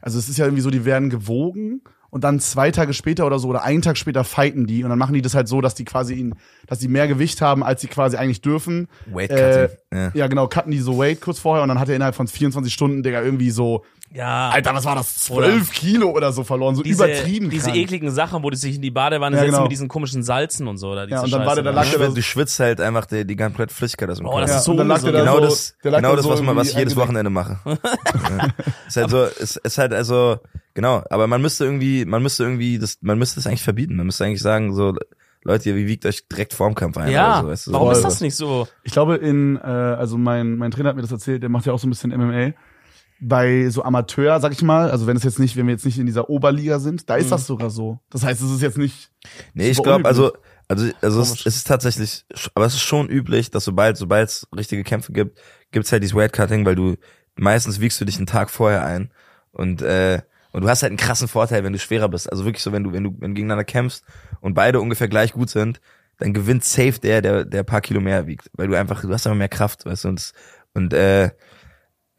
also 0.00 0.18
es 0.18 0.28
ist 0.28 0.38
ja 0.38 0.46
irgendwie 0.46 0.62
so, 0.62 0.70
die 0.70 0.84
werden 0.84 1.10
gewogen 1.10 1.82
und 2.10 2.24
dann 2.24 2.40
zwei 2.40 2.70
Tage 2.70 2.92
später 2.94 3.26
oder 3.26 3.38
so 3.38 3.48
oder 3.48 3.62
einen 3.62 3.82
Tag 3.82 3.96
später 3.98 4.24
fighten 4.24 4.66
die 4.66 4.82
und 4.84 4.90
dann 4.90 4.98
machen 4.98 5.14
die 5.14 5.22
das 5.22 5.34
halt 5.34 5.46
so, 5.48 5.60
dass 5.60 5.74
die 5.74 5.84
quasi 5.84 6.14
ihn, 6.14 6.34
dass 6.66 6.78
die 6.78 6.88
mehr 6.88 7.06
Gewicht 7.08 7.40
haben, 7.42 7.62
als 7.62 7.80
sie 7.82 7.86
quasi 7.86 8.16
eigentlich 8.16 8.40
dürfen. 8.42 8.88
Weight 9.06 9.30
Äh, 9.30 9.68
Cutting. 9.68 9.78
ja. 9.92 10.10
Ja, 10.14 10.26
genau, 10.26 10.46
cutten 10.48 10.72
die 10.72 10.78
so 10.78 10.98
Weight 10.98 11.20
kurz 11.20 11.38
vorher 11.38 11.62
und 11.62 11.68
dann 11.68 11.78
hat 11.78 11.88
er 11.88 11.96
innerhalb 11.96 12.14
von 12.14 12.26
24 12.28 12.72
Stunden, 12.72 13.02
Digga, 13.02 13.22
irgendwie 13.22 13.50
so, 13.50 13.84
Ja. 14.14 14.50
Alter, 14.50 14.74
was 14.74 14.84
war 14.84 14.94
das, 14.94 15.16
12 15.24 15.72
Kilo 15.72 16.10
oder 16.10 16.32
so 16.32 16.44
verloren, 16.44 16.74
so 16.76 16.82
diese, 16.82 17.04
übertrieben 17.04 17.48
Diese 17.48 17.66
krank. 17.70 17.76
ekligen 17.76 18.10
Sachen, 18.10 18.42
wo 18.42 18.50
die 18.50 18.56
sich 18.58 18.76
in 18.76 18.82
die 18.82 18.90
Badewanne 18.90 19.36
Ja, 19.36 19.40
setzen 19.42 19.52
genau. 19.52 19.62
mit 19.62 19.72
diesen 19.72 19.88
komischen 19.88 20.22
Salzen 20.22 20.68
und 20.68 20.76
so. 20.76 20.90
Oder 20.92 21.08
Ja, 21.08 21.22
und 21.22 21.32
dann 21.32 21.46
war 21.46 21.54
der 21.54 21.64
Du, 21.64 21.70
lag 21.70 21.90
der 21.90 22.08
du 22.10 22.22
schwitzt 22.22 22.60
halt 22.60 22.80
einfach 22.80 23.06
die, 23.06 23.24
die 23.26 23.36
komplette 23.36 23.74
Flüssigkeit 23.74 24.10
aus 24.10 24.18
dem 24.18 24.26
Oh, 24.26 24.30
Körper. 24.30 24.42
das 24.42 24.50
ja, 24.50 24.56
ist 24.58 24.64
so 24.64 24.74
der 24.74 24.84
genau 24.84 25.34
so, 25.36 25.40
das, 25.40 25.74
der 25.82 25.90
lag 25.92 25.98
genau 26.00 26.10
da 26.10 26.16
das, 26.16 26.24
so 26.24 26.30
was, 26.30 26.42
man, 26.42 26.56
was 26.56 26.68
ich 26.68 26.74
jedes. 26.76 26.94
Wochenende 26.96 27.30
mache. 27.30 27.58
ja. 27.64 28.48
Ist 28.86 28.96
halt 28.96 29.10
so, 29.10 29.24
ist, 29.24 29.56
ist 29.56 29.78
halt 29.78 29.94
also, 29.94 30.38
genau, 30.74 31.02
aber 31.08 31.26
man 31.26 31.40
müsste 31.40 31.64
irgendwie, 31.64 32.04
man 32.04 32.22
müsste 32.22 32.44
irgendwie, 32.44 32.78
das, 32.78 32.98
man 33.00 33.18
müsste 33.18 33.36
das 33.36 33.46
eigentlich 33.46 33.62
verbieten. 33.62 33.96
Man 33.96 34.04
müsste 34.06 34.24
eigentlich 34.26 34.42
sagen, 34.42 34.74
so, 34.74 34.94
Leute, 35.42 35.70
ihr 35.70 35.76
wiegt 35.76 36.04
euch 36.04 36.28
direkt 36.28 36.52
vorm 36.52 36.74
Kampf 36.74 36.98
ein. 36.98 37.10
Ja, 37.10 37.38
oder 37.38 37.42
so, 37.42 37.48
weißt 37.48 37.66
du, 37.68 37.72
warum 37.72 37.88
so. 37.88 37.92
ist 37.94 38.04
das 38.04 38.20
nicht 38.20 38.36
so? 38.36 38.68
Ich 38.84 38.92
glaube, 38.92 39.16
in, 39.16 39.56
äh, 39.56 39.60
also 39.66 40.18
mein, 40.18 40.56
mein 40.56 40.70
Trainer 40.70 40.90
hat 40.90 40.96
mir 40.96 41.02
das 41.02 41.12
erzählt, 41.12 41.42
der 41.42 41.48
macht 41.48 41.64
ja 41.66 41.72
auch 41.72 41.78
so 41.78 41.86
ein 41.86 41.90
bisschen 41.90 42.10
MMA. 42.10 42.52
Bei 43.24 43.68
so 43.68 43.84
Amateur, 43.84 44.40
sag 44.40 44.52
ich 44.52 44.62
mal, 44.62 44.90
also 44.90 45.06
wenn 45.06 45.16
es 45.16 45.22
jetzt 45.22 45.38
nicht, 45.38 45.56
wenn 45.56 45.66
wir 45.66 45.72
jetzt 45.74 45.84
nicht 45.84 45.98
in 45.98 46.06
dieser 46.06 46.28
Oberliga 46.28 46.80
sind, 46.80 47.08
da 47.08 47.14
ist 47.16 47.26
Mhm. 47.26 47.30
das 47.30 47.46
sogar 47.46 47.70
so. 47.70 48.00
Das 48.10 48.24
heißt, 48.24 48.42
es 48.42 48.50
ist 48.50 48.62
jetzt 48.62 48.78
nicht. 48.78 49.10
Nee, 49.54 49.70
ich 49.70 49.80
glaube, 49.82 50.04
also, 50.08 50.32
also, 50.66 50.90
also 51.00 51.20
es, 51.20 51.46
es 51.46 51.56
ist 51.56 51.66
tatsächlich, 51.68 52.24
aber 52.54 52.66
es 52.66 52.74
ist 52.74 52.80
schon 52.82 53.08
üblich, 53.08 53.50
dass 53.52 53.64
sobald, 53.64 53.96
sobald 53.96 54.28
es 54.28 54.48
richtige 54.56 54.82
Kämpfe 54.82 55.12
gibt, 55.12 55.40
gibt's 55.70 55.92
halt 55.92 56.02
dieses 56.02 56.16
Weight 56.16 56.32
Cutting, 56.32 56.66
weil 56.66 56.74
du, 56.74 56.96
meistens 57.36 57.78
wiegst 57.80 58.00
du 58.00 58.04
dich 58.04 58.16
einen 58.16 58.26
Tag 58.26 58.50
vorher 58.50 58.84
ein 58.84 59.12
und, 59.52 59.82
äh, 59.82 60.20
und 60.50 60.62
du 60.62 60.68
hast 60.68 60.82
halt 60.82 60.90
einen 60.90 60.96
krassen 60.98 61.28
Vorteil, 61.28 61.62
wenn 61.64 61.72
du 61.72 61.78
schwerer 61.78 62.08
bist. 62.08 62.28
Also 62.30 62.44
wirklich 62.44 62.62
so, 62.62 62.72
wenn 62.72 62.82
du, 62.84 62.92
wenn 62.92 63.04
du, 63.04 63.10
wenn 63.20 63.30
du 63.30 63.34
gegeneinander 63.34 63.64
kämpfst 63.64 64.04
und 64.40 64.54
beide 64.54 64.80
ungefähr 64.80 65.08
gleich 65.08 65.32
gut 65.32 65.48
sind, 65.48 65.80
dann 66.18 66.34
gewinnt 66.34 66.64
safe 66.64 66.98
der, 67.00 67.22
der, 67.22 67.44
der 67.44 67.60
ein 67.60 67.66
paar 67.66 67.80
Kilo 67.80 68.00
mehr 68.00 68.26
wiegt. 68.26 68.50
Weil 68.54 68.68
du 68.68 68.74
einfach, 68.76 69.00
du 69.00 69.08
hast 69.12 69.26
einfach 69.26 69.38
mehr 69.38 69.48
Kraft, 69.48 69.86
weißt 69.86 70.04
du, 70.04 70.08
und, 70.08 70.32
und 70.74 70.92
äh, 70.92 71.30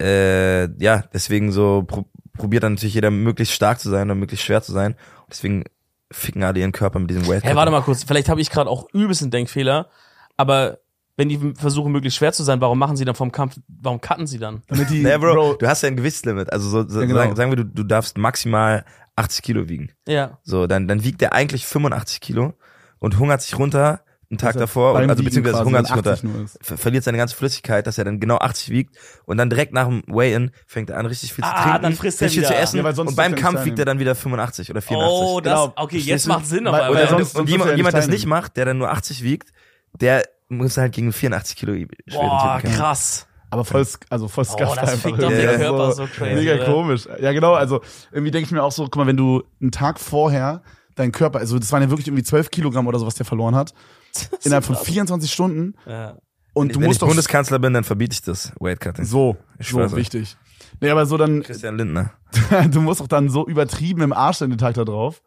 äh, 0.01 0.65
ja, 0.81 1.03
deswegen 1.13 1.51
so 1.51 1.83
pro, 1.83 2.05
probiert 2.37 2.63
dann 2.63 2.73
natürlich 2.73 2.95
jeder 2.95 3.11
möglichst 3.11 3.53
stark 3.53 3.79
zu 3.79 3.89
sein 3.89 4.07
oder 4.07 4.15
möglichst 4.15 4.45
schwer 4.45 4.61
zu 4.61 4.71
sein. 4.71 4.93
Und 4.93 5.29
deswegen 5.31 5.63
ficken 6.11 6.43
alle 6.43 6.59
ihren 6.59 6.71
Körper 6.71 6.99
mit 6.99 7.09
diesem 7.09 7.27
Weight 7.27 7.43
Hey, 7.43 7.55
warte 7.55 7.71
mal 7.71 7.81
kurz, 7.81 8.03
vielleicht 8.03 8.29
habe 8.29 8.41
ich 8.41 8.49
gerade 8.49 8.69
auch 8.69 8.87
übelst 8.93 9.21
einen 9.21 9.31
Denkfehler, 9.31 9.89
aber 10.37 10.79
wenn 11.15 11.29
die 11.29 11.53
versuchen, 11.55 11.91
möglichst 11.91 12.17
schwer 12.17 12.33
zu 12.33 12.43
sein, 12.43 12.59
warum 12.59 12.79
machen 12.79 12.97
sie 12.97 13.05
dann 13.05 13.15
vom 13.15 13.31
Kampf, 13.31 13.59
warum 13.67 14.01
cutten 14.01 14.25
sie 14.25 14.39
dann? 14.39 14.63
Damit 14.67 14.89
die, 14.89 14.99
Nee, 15.03 15.17
Bro, 15.17 15.55
du 15.55 15.67
hast 15.67 15.83
ja 15.83 15.89
ein 15.89 15.95
Gewichtslimit. 15.95 16.51
Also 16.51 16.69
so, 16.69 16.87
so 16.87 17.01
Ja, 17.01 17.05
genau. 17.05 17.19
sagen, 17.19 17.35
sagen 17.35 17.51
wir, 17.51 17.57
du, 17.57 17.65
du 17.65 17.83
darfst 17.83 18.17
maximal 18.17 18.83
80 19.15 19.43
Kilo 19.43 19.69
wiegen. 19.69 19.91
Ja. 20.07 20.39
So, 20.43 20.65
dann, 20.65 20.87
dann 20.87 21.03
wiegt 21.03 21.21
der 21.21 21.33
eigentlich 21.33 21.67
85 21.67 22.19
Kilo 22.19 22.53
und 22.99 23.19
hungert 23.19 23.41
sich 23.41 23.57
runter 23.57 24.01
einen 24.33 24.37
Tag 24.39 24.53
dass 24.53 24.61
davor, 24.61 24.93
und, 24.95 25.09
also 25.09 25.23
beziehungsweise 25.23 25.63
hungert 25.63 25.87
sich 25.87 25.95
runter, 25.95 26.11
80 26.13 26.23
nur 26.29 26.43
ist. 26.43 26.57
ver 26.61 26.77
verliert 26.77 27.03
seine 27.03 27.17
ganze 27.17 27.35
Flüssigkeit, 27.35 27.87
dass 27.87 27.97
er 27.97 28.03
dann 28.05 28.19
genau 28.19 28.37
80 28.37 28.69
wiegt 28.69 28.95
und 29.25 29.37
dann 29.37 29.49
direkt 29.49 29.73
nach 29.73 29.87
dem 29.87 30.03
Weigh-In 30.07 30.51
fängt 30.67 30.89
er 30.89 30.97
an, 30.97 31.05
richtig 31.05 31.33
viel 31.33 31.43
zu 31.43 31.49
Ah, 31.49 31.63
trinken, 31.63 31.81
dann 31.83 31.93
frisst 31.93 32.21
er 32.21 32.25
richtig 32.25 32.47
viel 32.47 32.47
zu 32.47 32.55
essen 32.61 32.77
Ja, 32.77 32.83
weil 32.83 32.95
sonst 32.95 33.09
und 33.11 33.15
beim 33.15 33.35
Kampf 33.35 33.63
wiegt 33.65 33.79
er 33.79 33.85
dann 33.85 33.99
wieder 33.99 34.15
85 34.15 34.69
oder 34.71 34.81
84. 34.81 35.27
Oh, 35.27 35.39
das, 35.39 35.59
Genau. 35.61 35.73
okay, 35.77 35.97
jetzt 35.97 36.27
macht 36.27 36.45
Sinn 36.45 36.65
einmal. 36.67 36.89
oder 36.89 37.07
sonst- 37.07 37.37
und, 37.37 37.47
jemand, 37.49 37.77
jemand 37.77 37.93
das 37.95 38.07
nicht 38.07 38.25
macht, 38.25 38.57
der 38.57 38.65
dann 38.65 38.77
nur 38.77 38.91
80 38.91 39.23
wiegt, 39.23 39.53
der 39.99 40.23
muss 40.49 40.77
halt 40.77 40.93
gegen 40.93 41.13
84 41.13 41.55
Kilo 41.55 41.73
schweren 41.73 41.87
Boah, 42.09 42.61
krass. 42.63 43.27
Aber 43.49 43.65
voll, 43.65 43.85
also 44.09 44.27
voll 44.27 44.45
Oh, 44.51 44.57
das 44.57 44.77
einfach. 44.79 44.97
fickt 45.09 45.21
doch 45.21 45.29
den 45.29 45.47
ist 45.47 45.57
Körper 45.57 45.91
so 45.91 46.07
crazy, 46.07 46.33
Mega 46.33 46.55
oder? 46.55 46.65
komisch. 46.65 47.07
Ja, 47.21 47.31
genau, 47.33 47.53
also 47.53 47.81
irgendwie 48.11 48.31
denke 48.31 48.47
ich 48.47 48.51
mir 48.51 48.63
auch 48.63 48.71
so, 48.71 48.85
guck 48.85 48.95
mal, 48.95 49.05
wenn 49.05 49.15
du 49.17 49.43
einen 49.61 49.71
Tag 49.71 49.99
vorher 49.99 50.63
deinen 50.95 51.11
Körper, 51.11 51.37
also 51.39 51.59
das 51.59 51.71
waren 51.71 51.83
ja 51.83 51.89
wirklich 51.91 52.07
irgendwie 52.07 52.23
12 52.23 52.49
Kilogramm 52.49 52.87
oder 52.87 52.97
so, 52.97 53.05
was 53.05 53.13
der 53.13 53.25
verloren 53.27 53.55
hat, 53.55 53.73
innerhalb 54.43 54.65
von 54.65 54.75
24 54.75 55.31
Stunden 55.31 55.75
Ja. 55.85 56.17
und 56.53 56.69
du 56.69 56.75
Wenn 56.75 56.81
ich 56.83 56.87
musst 56.87 57.01
doch 57.01 57.07
Bundeskanzler 57.07 57.59
bin, 57.59 57.73
dann 57.73 57.83
verbiete 57.83 58.13
ich 58.13 58.21
das 58.21 58.51
Weight 58.59 58.79
Cutting. 58.79 59.05
so, 59.05 59.37
Ich 59.59 59.69
so 59.69 59.95
wichtig. 59.95 60.37
Nee, 60.81 60.89
aber 60.89 61.05
so 61.05 61.17
dann, 61.17 61.43
Christian 61.43 61.77
Lindner. 61.77 62.11
du 62.71 62.81
musst 62.81 62.99
doch 62.99 63.07
dann 63.07 63.29
so 63.29 63.47
übertrieben 63.47 64.01
im 64.01 64.13
Arsch 64.13 64.37
sein 64.37 64.49
den 64.49 64.57
Tag 64.57 64.73
da 64.75 64.83
drauf. 64.83 65.21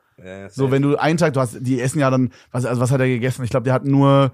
So, 0.49 0.71
wenn 0.71 0.81
du 0.83 0.97
einen 0.97 1.19
Tag, 1.19 1.35
du 1.35 1.41
hast, 1.41 1.59
die 1.61 1.79
essen 1.81 1.99
ja 2.01 2.11
dann, 2.11 2.31
was, 2.51 2.65
also 2.65 2.81
was 2.81 2.91
hat 2.91 3.01
er 3.01 3.07
gegessen? 3.07 3.45
Ich 3.45 3.51
glaube, 3.51 3.65
der 3.65 3.75
hat 3.75 3.85
nur, 3.85 4.33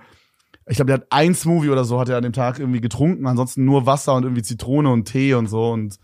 ich 0.66 0.76
glaube, 0.76 0.86
der 0.86 0.98
hat 1.00 1.06
ein 1.10 1.34
Smoothie 1.34 1.70
oder 1.70 1.84
so 1.84 1.98
hat 1.98 2.08
er 2.08 2.16
an 2.16 2.22
dem 2.22 2.32
Tag 2.32 2.60
irgendwie 2.60 2.80
getrunken, 2.80 3.26
ansonsten 3.26 3.64
nur 3.64 3.84
Wasser 3.84 4.14
und 4.14 4.22
irgendwie 4.22 4.42
Zitrone 4.42 4.90
und 4.90 5.06
Tee 5.06 5.34
und 5.34 5.48
so 5.48 5.70
und 5.72 5.98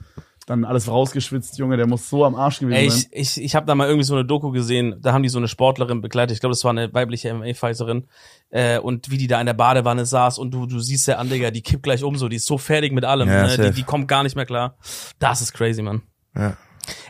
dann 0.48 0.64
alles 0.64 0.88
rausgeschwitzt, 0.88 1.58
Junge, 1.58 1.76
der 1.76 1.86
muss 1.86 2.08
so 2.08 2.24
am 2.24 2.34
Arsch 2.34 2.60
gewesen 2.60 2.76
Ey, 2.76 2.90
sein. 2.90 3.04
ich, 3.10 3.36
ich, 3.36 3.44
ich 3.44 3.54
habe 3.54 3.66
da 3.66 3.74
mal 3.74 3.86
irgendwie 3.86 4.04
so 4.04 4.14
eine 4.14 4.24
Doku 4.24 4.50
gesehen, 4.50 4.96
da 5.00 5.12
haben 5.12 5.22
die 5.22 5.28
so 5.28 5.38
eine 5.38 5.48
Sportlerin 5.48 6.00
begleitet, 6.00 6.34
ich 6.34 6.40
glaube, 6.40 6.52
das 6.52 6.64
war 6.64 6.70
eine 6.70 6.92
weibliche 6.94 7.32
MMA-Fighterin, 7.34 8.06
äh, 8.50 8.78
und 8.78 9.10
wie 9.10 9.18
die 9.18 9.26
da 9.26 9.40
in 9.40 9.46
der 9.46 9.54
Badewanne 9.54 10.06
saß 10.06 10.38
und 10.38 10.52
du, 10.52 10.66
du 10.66 10.80
siehst 10.80 11.06
der 11.08 11.18
an, 11.18 11.28
Digga, 11.28 11.50
die 11.50 11.62
kippt 11.62 11.82
gleich 11.82 12.02
um 12.02 12.16
so, 12.16 12.28
die 12.28 12.36
ist 12.36 12.46
so 12.46 12.58
fertig 12.58 12.92
mit 12.92 13.04
allem, 13.04 13.28
Ja, 13.28 13.46
ne? 13.46 13.56
die, 13.56 13.72
die 13.72 13.82
kommt 13.82 14.08
gar 14.08 14.22
nicht 14.22 14.36
mehr 14.36 14.46
klar. 14.46 14.76
Das 15.18 15.40
ist 15.42 15.52
crazy, 15.52 15.82
Mann. 15.82 16.02
Ja. 16.36 16.56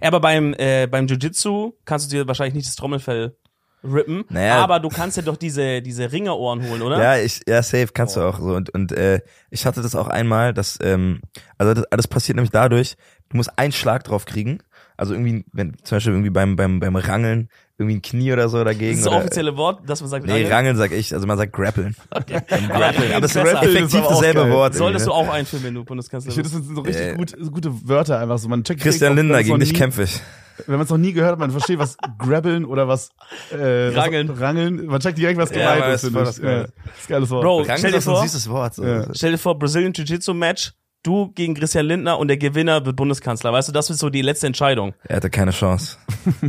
Aber 0.00 0.20
beim, 0.20 0.54
äh, 0.58 0.86
beim 0.86 1.06
Jiu-Jitsu 1.06 1.74
kannst 1.84 2.10
du 2.10 2.16
dir 2.16 2.26
wahrscheinlich 2.26 2.54
nicht 2.54 2.66
das 2.66 2.76
Trommelfell 2.76 3.36
rippen, 3.84 4.24
Naja. 4.28 4.56
aber 4.56 4.80
du 4.80 4.88
kannst 4.88 5.16
ja 5.16 5.22
doch 5.22 5.36
diese, 5.36 5.82
diese 5.82 6.10
Ringerohren 6.10 6.68
holen, 6.68 6.82
oder? 6.82 7.00
Ja, 7.00 7.16
ich, 7.22 7.42
ja, 7.46 7.62
safe 7.62 7.88
kannst 7.94 8.16
du 8.16 8.22
auch 8.22 8.40
so. 8.40 8.54
Und, 8.56 8.70
und 8.70 8.90
äh, 8.90 9.20
ich 9.50 9.66
hatte 9.66 9.82
das 9.82 9.94
auch 9.94 10.08
einmal, 10.08 10.52
dass, 10.52 10.78
ähm, 10.82 11.20
also 11.58 11.74
das, 11.74 11.84
alles 11.92 12.08
passiert 12.08 12.34
nämlich 12.36 12.50
dadurch, 12.50 12.96
du 13.30 13.36
musst 13.36 13.58
einen 13.58 13.72
Schlag 13.72 14.04
drauf 14.04 14.24
kriegen. 14.24 14.60
Also 14.96 15.14
irgendwie, 15.14 15.44
wenn 15.52 15.76
zum 15.84 15.96
Beispiel 15.96 16.12
irgendwie 16.12 16.30
beim, 16.30 16.56
beim, 16.56 16.80
beim 16.80 16.96
Rangeln 16.96 17.48
irgendwie 17.78 17.98
ein 17.98 18.02
Knie 18.02 18.32
oder 18.32 18.48
so 18.48 18.64
dagegen. 18.64 18.90
das 18.90 18.98
ist 18.98 19.04
das 19.06 19.12
oder, 19.12 19.20
offizielle 19.22 19.56
Wort, 19.56 19.88
dass 19.88 20.00
man 20.00 20.10
sagt, 20.10 20.26
Nee, 20.26 20.32
Rangeln? 20.32 20.52
Rangeln 20.52 20.76
sag 20.76 20.90
ich, 20.90 21.14
also 21.14 21.26
man 21.28 21.38
sagt 21.38 21.52
grappeln. 21.52 21.94
Okay. 22.10 22.40
Grappeln. 22.48 23.12
Aber 23.14 23.24
es 23.26 23.36
ist 23.36 23.36
effektiv 23.36 24.00
dasselbe 24.08 24.40
geil. 24.40 24.50
Wort. 24.50 24.74
Solltest 24.74 25.06
du 25.06 25.10
irgendwie, 25.12 25.28
auch 25.28 25.32
einführen, 25.32 25.62
wenn 25.62 25.74
du 25.74 25.84
Bundeskanzler 25.84 26.30
Ich 26.30 26.34
finde, 26.34 26.48
bist. 26.50 26.58
das 26.58 26.66
sind 26.66 26.74
so 26.74 26.82
richtig 26.82 27.06
Äh. 27.06 27.14
gut, 27.14 27.34
so 27.38 27.50
gute 27.52 27.88
Wörter 27.88 28.18
einfach 28.18 28.38
so. 28.38 28.48
Man 28.48 28.64
checkt 28.64 28.80
ne? 28.80 28.84
Christian 28.84 29.14
Lindner, 29.14 29.42
gegen 29.44 29.60
dich 29.60 29.72
kämpfe 29.74 30.02
ich. 30.02 30.20
Wenn 30.66 30.74
man 30.74 30.82
es 30.84 30.90
noch 30.90 30.98
nie 30.98 31.12
gehört 31.12 31.32
hat, 31.32 31.38
man 31.38 31.52
versteht, 31.52 31.78
was 31.78 31.96
grabbeln 32.18 32.64
oder 32.64 32.88
was, 32.88 33.10
äh, 33.52 33.90
Rangeln. 33.94 34.28
Was, 34.30 34.40
rangeln. 34.40 34.86
Man 34.86 34.98
checkt 34.98 35.16
direkt, 35.18 35.38
was 35.38 35.50
Ja, 35.50 35.58
gemeint 35.76 35.82
aber 35.84 35.92
ist, 35.94 36.12
was 36.12 36.12
Geiles. 36.12 36.38
Ja, 36.42 36.58
das 36.62 36.66
ist 36.66 36.74
ein 36.74 37.08
geiles 37.12 37.30
Wort. 37.30 37.42
Bro, 37.44 37.58
Rangeln 37.58 37.78
stell 37.78 37.90
dir 37.92 37.98
ist 37.98 38.04
so 38.04 38.10
ein 38.10 38.16
vor, 38.16 38.22
süßes 38.26 38.48
Wort. 38.48 38.74
So. 38.74 38.84
Ja. 38.84 39.06
Stell 39.14 39.30
dir 39.30 39.38
vor, 39.38 39.56
Brazilian 39.56 39.92
Jiu-Jitsu 39.92 40.34
Match, 40.34 40.72
du 41.02 41.30
gegen 41.32 41.54
Christian 41.54 41.86
Lindner 41.86 42.18
und 42.18 42.28
der 42.28 42.36
Gewinner 42.36 42.84
wird 42.84 42.96
Bundeskanzler. 42.96 43.52
Weißt 43.52 43.68
du, 43.68 43.72
das 43.72 43.88
ist 43.90 43.98
so 44.00 44.10
die 44.10 44.22
letzte 44.22 44.46
Entscheidung. 44.46 44.94
Er 45.04 45.16
hatte 45.16 45.30
keine 45.30 45.50
Chance. 45.52 45.96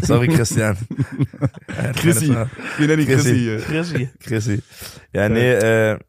Sorry, 0.02 0.28
Christian. 0.28 0.78
Chrissy. 1.98 2.36
Wir 2.78 2.88
nennen 2.88 3.02
ihn 3.04 3.08
Chrissy. 3.08 3.60
Chrissy. 3.66 4.10
Chrissy. 4.20 4.64
Ja, 5.14 5.30
nee, 5.30 5.52
äh, 5.54 6.00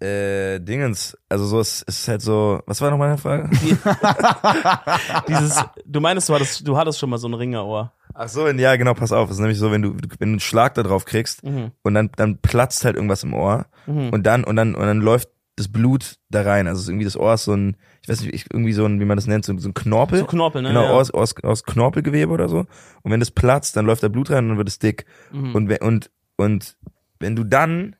Äh, 0.00 0.60
Dingens, 0.60 1.18
also 1.28 1.44
so 1.46 1.58
ist, 1.58 1.82
ist 1.82 2.06
halt 2.06 2.22
so, 2.22 2.60
was 2.66 2.80
war 2.80 2.88
noch 2.92 2.98
meine 2.98 3.18
Frage? 3.18 3.50
Dieses, 5.28 5.64
du 5.84 6.00
meinst, 6.00 6.28
du 6.28 6.34
hattest, 6.34 6.66
du 6.68 6.76
hattest 6.76 7.00
schon 7.00 7.10
mal 7.10 7.18
so 7.18 7.26
ein 7.26 7.34
Ringerohr. 7.34 7.92
Ach 8.14 8.28
so, 8.28 8.46
ja, 8.48 8.76
genau, 8.76 8.94
pass 8.94 9.10
auf. 9.10 9.28
Es 9.28 9.36
ist 9.36 9.40
nämlich 9.40 9.58
so, 9.58 9.72
wenn 9.72 9.82
du, 9.82 9.94
wenn 9.94 10.28
du 10.28 10.34
einen 10.34 10.40
Schlag 10.40 10.74
da 10.74 10.82
drauf 10.84 11.04
kriegst 11.04 11.42
Mhm. 11.44 11.72
und 11.82 11.94
dann, 11.94 12.10
dann 12.16 12.38
platzt 12.38 12.84
halt 12.84 12.94
irgendwas 12.94 13.24
im 13.24 13.34
Ohr 13.34 13.66
Mhm. 13.86 14.10
und 14.10 14.22
dann, 14.24 14.44
und 14.44 14.54
dann, 14.56 14.74
und 14.76 14.86
dann 14.86 15.00
läuft 15.00 15.30
das 15.58 15.68
Blut 15.68 16.16
da 16.30 16.42
rein. 16.42 16.66
Also 16.66 16.90
irgendwie 16.90 17.04
das 17.04 17.16
Ohr 17.16 17.34
ist 17.34 17.44
so 17.44 17.52
ein, 17.54 17.76
ich 18.02 18.08
weiß 18.08 18.20
nicht, 18.22 18.34
ich- 18.34 18.46
irgendwie 18.52 18.72
so 18.72 18.84
ein, 18.84 19.00
wie 19.00 19.04
man 19.04 19.16
das 19.16 19.26
nennt, 19.26 19.44
so, 19.44 19.56
so 19.58 19.68
ein 19.68 19.74
Knorpel. 19.74 20.20
So 20.20 20.26
Knorpel, 20.26 20.62
ne? 20.62 20.68
Genau, 20.68 20.84
ja. 20.84 20.90
aus, 20.90 21.10
aus, 21.10 21.34
aus 21.42 21.64
Knorpelgewebe 21.64 22.32
oder 22.32 22.48
so. 22.48 22.60
Und 23.02 23.12
wenn 23.12 23.20
das 23.20 23.30
platzt, 23.30 23.76
dann 23.76 23.86
läuft 23.86 24.02
da 24.02 24.08
Blut 24.08 24.30
rein 24.30 24.44
und 24.44 24.48
dann 24.50 24.58
wird 24.58 24.68
es 24.68 24.78
dick. 24.78 25.04
Mhm. 25.32 25.54
Und, 25.54 25.80
und, 25.82 26.10
und 26.36 26.76
wenn 27.20 27.36
du 27.36 27.44
dann 27.44 27.96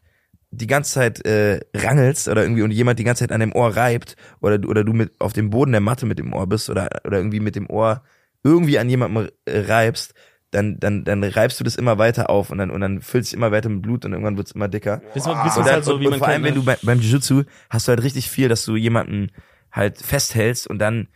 die 0.51 0.67
ganze 0.67 0.95
Zeit 0.95 1.27
äh, 1.27 1.61
rangelst 1.77 2.29
oder 2.29 2.43
irgendwie 2.43 2.63
und 2.63 2.71
jemand 2.71 2.99
die 2.99 3.05
ganze 3.05 3.21
Zeit 3.25 3.33
an 3.33 3.41
dem 3.41 3.53
Ohr 3.55 3.77
reibt 3.77 4.17
oder, 4.41 4.59
du- 4.59 4.69
oder 4.71 4.83
du 4.85 4.93
mit 4.95 5.13
auf 5.21 5.33
dem 5.35 5.51
Boden 5.51 5.73
der 5.73 5.81
Matte 5.83 6.07
mit 6.07 6.19
dem 6.19 6.33
Ohr 6.33 6.47
bist 6.47 6.71
oder, 6.71 6.89
oder 7.05 7.19
irgendwie 7.19 7.41
mit 7.41 7.55
dem 7.55 7.69
Ohr 7.69 8.03
irgendwie 8.45 8.79
an 8.79 8.89
jemandem 8.89 9.29
äh, 9.45 9.61
reibst, 9.61 10.15
dann, 10.51 10.79
dann, 10.81 11.05
dann 11.05 11.23
reibst 11.25 11.61
du 11.61 11.65
das 11.65 11.77
immer 11.77 11.99
weiter 11.99 12.31
auf 12.31 12.51
und 12.51 12.59
dann, 12.59 12.71
und 12.71 12.81
dann 12.81 13.03
füllt 13.03 13.27
sich 13.27 13.35
immer 13.35 13.51
weiter 13.53 13.69
mit 13.69 13.83
Blut 13.83 14.05
und 14.05 14.13
irgendwann 14.13 14.37
wird's 14.37 14.53
immer 14.53 14.69
dicker. 14.69 15.03
Bis, 15.13 15.25
bis 15.25 15.25
du 15.25 15.31
Und, 15.31 15.57
dann, 15.57 15.67
halt 15.67 15.85
so, 15.85 15.97
und, 15.97 16.17
vor 16.17 16.29
allem, 16.29 16.43
wenn 16.43 16.55
du 16.55 16.61
ne? 16.61 16.67
bei, 16.67 16.79
beim 16.83 17.01
Jiu-Jitsu 17.01 17.43
hast 17.69 17.87
du 17.87 17.91
halt 17.91 18.03
richtig 18.03 18.31
viel, 18.31 18.49
dass 18.49 18.65
du 18.65 18.77
jemanden 18.77 19.31
halt 19.71 19.99
festhältst 19.99 20.67
und 20.67 20.79
dann 20.79 21.09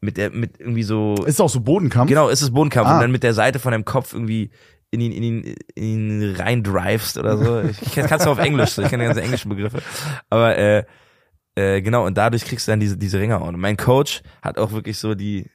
mit 0.00 0.16
der, 0.16 0.30
mit 0.30 0.58
irgendwie 0.58 0.82
so, 0.82 1.14
Ist 1.26 1.40
auch 1.40 1.48
so 1.50 1.60
Bodenkampf? 1.60 2.08
genau, 2.08 2.28
ist 2.28 2.42
es 2.42 2.50
Bodenkampf 2.52 2.88
Ah. 2.88 2.94
und 2.94 3.00
dann 3.02 3.12
mit 3.12 3.22
der 3.22 3.34
Seite 3.34 3.58
von 3.58 3.70
deinem 3.72 3.84
Kopf 3.84 4.12
irgendwie 4.12 4.50
in 4.90 5.00
ihn, 5.00 5.12
in 5.12 5.22
ihn, 5.22 5.54
in 5.76 5.84
ihn 5.84 6.34
rein 6.36 6.64
drivest 6.64 7.16
oder 7.16 7.38
so. 7.38 7.60
Ich, 7.60 7.80
ich 7.82 7.92
kann 7.94 8.18
es 8.18 8.26
auf 8.26 8.38
Englisch, 8.38 8.70
so, 8.70 8.82
ich 8.82 8.88
kenne 8.88 9.04
die 9.04 9.06
ganzen 9.08 9.22
englischen 9.22 9.50
Begriffe. 9.50 9.82
Aber, 10.30 10.56
äh, 10.56 10.84
äh, 11.54 11.80
genau, 11.82 12.06
und 12.06 12.16
dadurch 12.18 12.44
kriegst 12.44 12.66
du 12.66 12.72
dann 12.72 12.80
diese, 12.80 12.96
diese 12.96 13.20
Ringe 13.20 13.38
Und 13.38 13.58
mein 13.60 13.76
Coach 13.76 14.22
hat 14.42 14.58
auch 14.58 14.72
wirklich 14.72 14.98
so 14.98 15.14
die, 15.14 15.48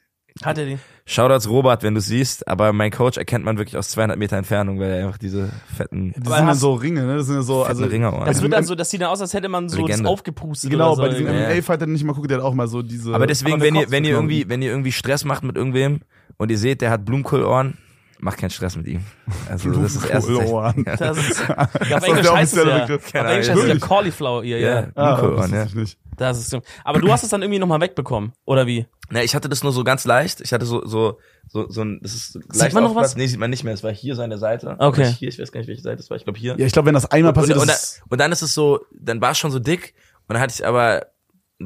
Hat 0.44 0.58
er 0.58 0.65
die? 0.65 0.77
Shoutouts 1.06 1.48
Robert, 1.50 1.82
wenn 1.84 1.96
du 1.96 2.01
siehst, 2.01 2.48
aber 2.48 2.74
mein 2.74 2.92
Coach 2.92 3.18
erkennt 3.18 3.46
man 3.46 3.58
wirklich 3.58 3.77
aus 3.77 3.89
200 3.89 4.18
Meter 4.18 4.36
Entfernung, 4.38 4.80
weil 4.80 4.92
er 4.92 5.06
einfach 5.06 5.18
diese 5.18 5.50
fetten, 5.77 6.13
Das 6.18 6.24
sind 6.25 6.34
ja 6.34 6.46
hast- 6.48 6.60
so 6.60 6.74
Ringe, 6.74 7.06
ne? 7.06 7.15
Das 7.18 7.27
sind 7.27 7.36
ja 7.36 7.42
so, 7.42 7.63
also, 7.63 7.86
Ringerohren. 7.86 8.22
Das 8.25 8.30
Also 8.30 8.42
wird 8.42 8.54
dann 8.54 8.63
im- 8.63 8.68
so, 8.68 8.75
das 8.75 8.89
sieht 8.89 9.01
dann 9.01 9.10
aus, 9.10 9.22
als 9.22 9.34
hätte 9.34 9.48
man 9.48 9.70
so 9.70 9.77
das 9.77 9.88
Legende. 9.88 10.10
aufgepustet. 10.10 10.70
genau, 10.72 10.88
oder 10.88 10.96
so. 10.98 11.01
bei 11.04 11.10
diesem 11.10 11.27
irgendwie. 11.27 11.44
Ja. 11.44 11.50
MMA-Fighter, 11.51 11.86
den 11.86 11.96
ich 11.96 12.04
mal 12.04 12.13
gucke, 12.13 12.27
der 12.27 12.38
hat 12.39 12.44
auch 12.44 12.54
mal 12.54 12.68
so 12.68 12.82
diese. 12.82 13.13
Aber 13.15 13.27
deswegen, 13.27 13.54
Aber 13.56 13.63
wenn 13.63 13.75
ihr, 13.75 13.92
wenn 13.92 14.04
ihr 14.04 14.12
irgendwie, 14.12 14.50
wenn 14.50 14.62
ihr 14.62 14.72
irgendwie 14.72 14.92
Stress 14.92 15.24
macht 15.24 15.44
mit 15.44 15.56
irgendwem 15.56 16.01
und 16.38 16.51
ihr 16.51 16.58
seht, 16.58 16.82
der 16.82 16.89
hat 16.89 17.06
Blumenkohlohren, 17.06 17.77
macht 18.25 18.39
keinen 18.39 18.50
Stress 18.50 18.75
mit 18.75 18.88
ihm. 18.88 19.01
Also 19.50 19.72
das 19.72 19.96
ist 19.96 20.03
das 20.03 20.10
erste 20.10 20.32
Blumenkohlohren. 20.32 20.84
Zeichen. 20.86 20.98
Das 21.00 21.17
ist, 21.17 21.39
ja, 21.48 21.58
auf 21.58 21.72
das 21.89 22.03
Englisch 22.03 22.22
der 22.24 22.36
heißt 22.36 22.58
es 22.58 22.65
ja, 22.65 22.84
auf 22.96 23.13
Englisch 23.13 23.50
heißt 23.50 23.62
es 23.62 23.67
ja? 23.67 23.77
Cauliflower 23.77 24.44
Ear, 24.44 24.60
ja. 24.60 24.82
Ja, 24.82 24.88
Ah, 24.96 25.22
das 25.22 25.51
ja. 25.51 25.63
ich 25.63 25.75
nicht. 25.75 25.98
Das 26.17 26.39
ist, 26.39 26.58
aber 26.84 27.00
du 27.00 27.12
hast 27.12 27.24
es 27.24 27.29
dann 27.29 27.41
irgendwie 27.41 27.60
nochmal 27.60 27.82
wegbekommen, 27.82 28.34
oder 28.46 28.65
wie? 28.67 28.88
Na, 29.10 29.22
ich 29.22 29.36
hatte 29.36 29.48
das 29.48 29.63
nur 29.63 29.72
so 29.72 29.84
ganz 29.84 30.05
leicht. 30.05 30.41
Ich 30.41 30.51
hatte 30.53 30.65
so, 30.65 30.86
so, 30.86 31.20
so, 31.48 31.70
so 31.70 31.84
ein, 31.84 32.00
das 32.01 32.13
ist 32.15 32.39
leicht 32.53 32.74
man 32.74 32.84
noch 32.84 32.91
aufgeplatzt. 32.91 33.15
was? 33.15 33.17
Nee, 33.17 33.27
sieht 33.27 33.39
man 33.39 33.51
nicht 33.51 33.63
mehr. 33.63 33.74
Es 33.74 33.84
war 33.84 33.94
hier 33.94 34.15
so 34.15 34.24
an 34.24 34.32
der 34.32 34.39
Seite. 34.39 34.75
Okay. 34.79 35.01
Oder 35.01 35.10
Hier, 35.10 35.29
ich 35.29 35.38
weiß 35.39 35.51
gar 35.51 35.60
nicht, 35.60 35.67
welche 35.67 35.84
Seite 35.84 36.01
es 36.01 36.10
war. 36.10 36.17
Ich 36.17 36.24
glaube 36.24 36.39
hier. 36.39 36.55
Ja, 36.58 36.65
ich 36.65 36.74
glaube, 36.74 36.88
wenn 36.88 36.96
das 36.96 37.05
einmal 37.12 37.29
und, 37.29 37.36
passiert, 37.36 37.58
und, 37.60 37.70
ist 37.70 37.70
und, 37.70 38.10
dann, 38.10 38.12
und 38.13 38.22
dann 38.22 38.32
ist 38.32 38.41
es 38.41 38.53
so, 38.55 38.79
dann 38.91 39.22
war 39.22 39.32
es 39.32 39.38
schon 39.38 39.51
so 39.51 39.60
dick 39.60 39.94
und 40.27 40.34
dann 40.34 40.41
hatte 40.41 40.55
ich 40.58 40.65
aber, 40.65 41.05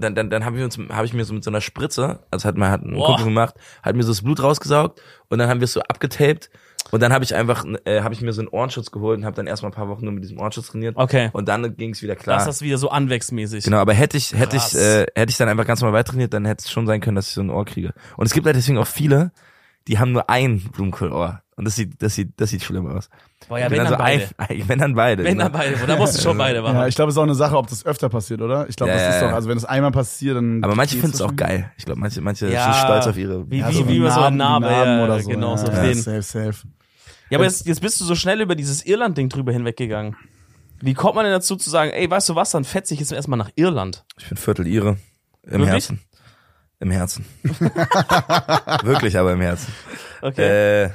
dann, 0.03 0.15
dann, 0.15 0.29
dann 0.29 0.46
habe 0.46 0.58
ich 0.58 0.63
uns, 0.63 0.77
habe 0.89 1.06
ich 1.06 1.13
mir 1.13 1.24
so 1.25 1.34
mit 1.34 1.44
so 1.44 1.51
einer 1.51 1.62
Spritze, 1.62 2.20
also 2.32 2.48
hat 2.48 2.58
mal 2.58 2.72
hat 2.72 2.84
ein 2.84 2.94
Boah. 2.94 3.08
Kumpel 3.08 3.25
gemacht, 3.25 3.56
hat 3.84 3.96
mir 3.96 4.03
so 4.03 4.12
das 4.12 4.22
Blut 4.22 4.41
rausgesaugt 4.41 5.01
und 5.29 5.39
dann 5.39 5.50
haben 5.50 5.60
wir 5.60 5.65
es 5.65 5.74
so 5.74 5.82
abgetaped 5.82 6.50
und 6.91 7.01
dann 7.01 7.13
habe 7.13 7.24
ich 7.24 7.36
einfach, 7.36 7.65
äh, 7.86 8.01
habe 8.01 8.13
ich 8.13 8.22
mir 8.22 8.34
so 8.34 8.41
einen 8.41 8.48
Ohrenschutz 8.48 8.91
geholt 8.91 9.20
und 9.20 9.25
habe 9.25 9.36
dann 9.36 9.48
erstmal 9.48 9.72
ein 9.72 9.75
paar 9.75 9.89
Wochen 9.89 10.03
nur 10.06 10.13
mit 10.13 10.24
diesem 10.24 10.39
Ohrenschutz 10.39 10.68
trainiert 10.68 10.96
Okay. 10.98 11.29
und 11.34 11.48
dann 11.48 11.75
ging 11.77 11.91
es 11.91 12.01
wieder 12.01 12.15
klar. 12.15 12.38
Das 12.38 12.44
ist 12.44 12.48
das 12.48 12.62
wieder 12.62 12.77
so 12.77 12.89
anwächsmäßig. 12.89 13.63
Genau, 13.63 13.77
aber 13.77 13.94
hätte 13.94 14.18
ich, 14.18 14.34
hätte 14.34 14.58
Krass. 14.58 14.74
ich, 14.74 14.79
äh, 14.79 15.06
hätte 15.15 15.29
ich 15.29 15.38
dann 15.38 15.50
einfach 15.50 15.65
ganz 15.65 15.82
normal 15.82 16.00
weiter 16.00 16.12
trainiert, 16.12 16.34
dann 16.34 16.46
hätte 16.46 16.63
es 16.65 16.72
schon 16.72 16.88
sein 16.88 17.01
können, 17.01 17.15
dass 17.15 17.27
ich 17.27 17.34
so 17.34 17.41
ein 17.41 17.50
Ohr 17.50 17.65
kriege. 17.65 17.94
Und 18.18 18.25
es 18.25 18.34
gibt 18.34 18.46
halt 18.46 18.56
deswegen 18.56 18.77
auch 18.77 18.88
viele, 18.88 19.32
die 19.88 20.00
haben 20.00 20.12
nur 20.12 20.29
ein 20.29 20.59
Blumenkohlohr. 20.59 21.42
Und 21.59 21.65
das 21.65 21.75
sieht, 21.75 22.01
das 22.01 22.15
sieht, 22.15 22.39
das 22.39 22.51
sieht 22.51 22.63
schlimm 22.63 22.87
aus. 22.87 23.09
Boah, 23.50 23.59
ja, 23.59 23.65
Und 23.65 23.72
wenn 23.72 23.79
dann 23.79 23.87
so 23.89 23.98
beide. 23.98 24.29
Ein, 24.37 24.63
wenn 24.69 24.79
dann 24.79 24.95
beide. 24.95 25.25
Wenn 25.25 25.37
dann 25.37 25.51
genau. 25.51 25.59
beide. 25.59 25.87
Da 25.87 25.98
musst 25.98 26.17
du 26.17 26.22
schon 26.22 26.37
beide 26.37 26.61
machen. 26.61 26.77
Ja, 26.77 26.87
ich 26.87 26.95
glaube, 26.95 27.09
es 27.09 27.15
ist 27.15 27.17
auch 27.17 27.24
eine 27.24 27.35
Sache, 27.35 27.57
ob 27.57 27.67
das 27.67 27.85
öfter 27.85 28.07
passiert, 28.07 28.41
oder? 28.41 28.69
Ich 28.69 28.77
glaube, 28.77 28.93
Ja, 28.93 28.98
das 28.98 29.15
ist 29.15 29.22
doch, 29.22 29.33
also 29.33 29.50
wenn 29.50 29.57
es 29.57 29.65
einmal 29.65 29.91
passiert, 29.91 30.37
dann. 30.37 30.63
Aber 30.63 30.75
manche 30.75 30.95
finden 30.95 31.15
es 31.15 31.22
auch 31.22 31.35
geil. 31.35 31.69
Ich 31.75 31.83
glaube, 31.83 32.00
manche, 32.00 32.22
manche 32.22 32.50
Ja, 32.50 32.72
sind 32.72 32.81
stolz 32.85 33.07
auf 33.07 33.17
ihre. 33.17 33.51
Wie, 33.51 33.57
Ja, 33.57 33.67
wie, 33.72 33.74
so 33.74 33.89
wie 33.89 34.00
man 34.00 34.13
so 34.13 34.22
eine 34.22 34.37
Narben, 34.37 34.67
Narbe, 34.67 34.74
Narben 34.74 34.98
ja, 35.00 35.03
oder 35.03 35.19
so. 35.19 35.29
genau, 35.29 35.51
ja, 35.51 35.57
so 35.57 35.67
ja, 35.67 35.93
safe, 35.95 36.22
safe. 36.22 36.67
Ja, 37.29 37.37
aber 37.37 37.43
jetzt, 37.43 37.67
jetzt 37.67 37.81
bist 37.81 38.00
du 38.00 38.05
so 38.05 38.15
schnell 38.15 38.39
über 38.39 38.55
dieses 38.55 38.85
Irland-Ding 38.85 39.27
drüber 39.27 39.51
hinweggegangen. 39.51 40.15
Wie 40.79 40.93
kommt 40.93 41.15
man 41.15 41.25
denn 41.25 41.33
dazu 41.33 41.57
zu 41.57 41.69
sagen, 41.69 41.91
ey, 41.91 42.09
weißt 42.09 42.29
du 42.29 42.35
was, 42.35 42.51
dann 42.51 42.63
fetze 42.63 42.93
ich 42.93 43.01
jetzt 43.01 43.11
erstmal 43.11 43.37
nach 43.37 43.50
Irland? 43.57 44.05
Ich 44.17 44.29
bin 44.29 44.37
Viertel 44.37 44.65
ihre. 44.65 44.95
Im 45.43 45.59
Wirklich? 45.59 45.69
Herzen. 45.69 46.00
Im 46.79 46.91
Herzen. 46.91 47.25
Wirklich, 48.83 49.17
aber 49.17 49.33
im 49.33 49.41
Herzen. 49.41 49.74
Okay. 50.22 50.85
Äh, 50.85 50.89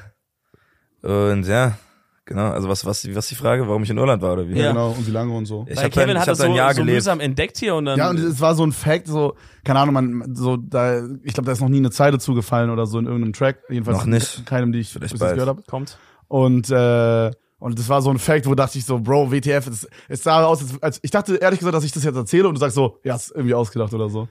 und 1.05 1.47
ja, 1.47 1.77
genau. 2.25 2.51
Also 2.51 2.69
was, 2.69 2.85
was, 2.85 3.14
was 3.14 3.29
die 3.29 3.35
Frage, 3.35 3.67
warum 3.69 3.83
ich 3.83 3.90
in 3.90 3.99
Irland 3.99 4.23
war 4.23 4.33
oder 4.35 4.49
wie? 4.49 4.59
Ja, 4.59 4.69
genau, 4.73 4.90
und 4.90 5.07
wie 5.07 5.11
lange 5.11 5.33
und 5.35 5.47
so. 5.47 5.67
Ich 5.69 5.77
Weil 5.77 5.85
habe 5.85 5.90
Kevin 5.90 6.09
dann, 6.09 6.17
ich 6.17 6.21
hat 6.23 6.29
hab 6.29 6.33
das 6.33 6.38
dann 6.38 6.47
so, 6.49 6.53
ein 6.53 6.57
Jahr 6.57 6.75
so 6.75 6.81
gelebt. 6.81 6.97
mühsam 6.97 7.21
entdeckt 7.21 7.59
hier 7.59 7.75
und 7.75 7.85
dann. 7.85 7.99
Ja, 7.99 8.11
und 8.11 8.19
es 8.19 8.40
war 8.40 8.55
so 8.55 8.64
ein 8.64 8.73
Fact, 8.73 9.07
so, 9.09 9.35
keine 9.64 9.79
Ahnung, 9.81 9.95
man, 9.95 10.35
so, 10.35 10.57
da, 10.57 11.03
ich 11.23 11.35
glaube, 11.35 11.47
da 11.47 11.53
ist 11.53 11.61
noch 11.61 11.69
nie 11.69 11.79
eine 11.79 11.90
Zeile 11.90 12.19
zugefallen 12.19 12.71
oder 12.71 12.87
so 12.87 12.99
in 12.99 13.07
irgendeinem 13.07 13.33
Track. 13.35 13.59
Jedenfalls 13.69 13.99
Noch 13.99 14.07
nicht. 14.07 14.47
keinem, 14.47 14.73
die 14.73 14.81
ich 14.81 14.90
Vielleicht 14.93 15.12
bis 15.12 15.21
jetzt 15.21 15.31
gehört 15.33 15.49
habe. 15.49 15.62
kommt. 15.69 15.99
Und, 16.29 16.71
äh, 16.71 17.31
und 17.59 17.79
das 17.79 17.88
war 17.88 18.03
so 18.03 18.11
ein 18.11 18.19
Fact, 18.19 18.47
wo 18.47 18.55
dachte 18.55 18.79
ich 18.79 18.85
so, 18.85 18.99
Bro, 18.99 19.31
WTF, 19.33 19.67
es, 19.69 19.88
es 20.09 20.23
sah 20.23 20.45
aus, 20.45 20.61
als, 20.62 20.83
als 20.83 20.99
ich 21.03 21.11
dachte 21.11 21.37
ehrlich 21.37 21.59
gesagt, 21.61 21.75
dass 21.75 21.85
ich 21.85 21.93
das 21.93 22.05
jetzt 22.05 22.17
erzähle 22.17 22.49
und 22.49 22.55
du 22.55 22.61
sagst 22.61 22.75
so, 22.75 22.99
ja, 23.05 23.14
ist 23.14 23.31
irgendwie 23.35 23.55
ausgedacht 23.55 23.93
oder 23.95 24.09
so. 24.09 24.29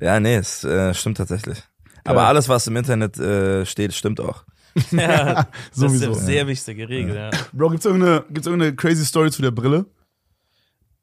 Ja, 0.00 0.18
nee, 0.20 0.36
es 0.36 0.64
äh, 0.64 0.92
stimmt 0.92 1.16
tatsächlich. 1.18 1.62
Aber 2.04 2.22
Ja. 2.22 2.28
alles, 2.28 2.48
was 2.48 2.66
im 2.66 2.76
Internet 2.76 3.18
äh, 3.18 3.64
steht, 3.64 3.94
stimmt 3.94 4.20
auch. 4.20 4.44
Ja, 4.90 5.46
Sowieso. 5.72 6.06
Das 6.08 6.16
ist 6.18 6.22
eine 6.22 6.26
sehr 6.26 6.46
wichtige 6.46 6.88
Regel, 6.88 7.14
ja. 7.14 7.30
Bro, 7.52 7.70
gibt's 7.70 7.86
irgendeine, 7.86 8.24
gibt's 8.30 8.46
irgendeine 8.46 8.74
crazy 8.74 9.04
Story 9.04 9.30
zu 9.30 9.42
der 9.42 9.50
Brille? 9.50 9.86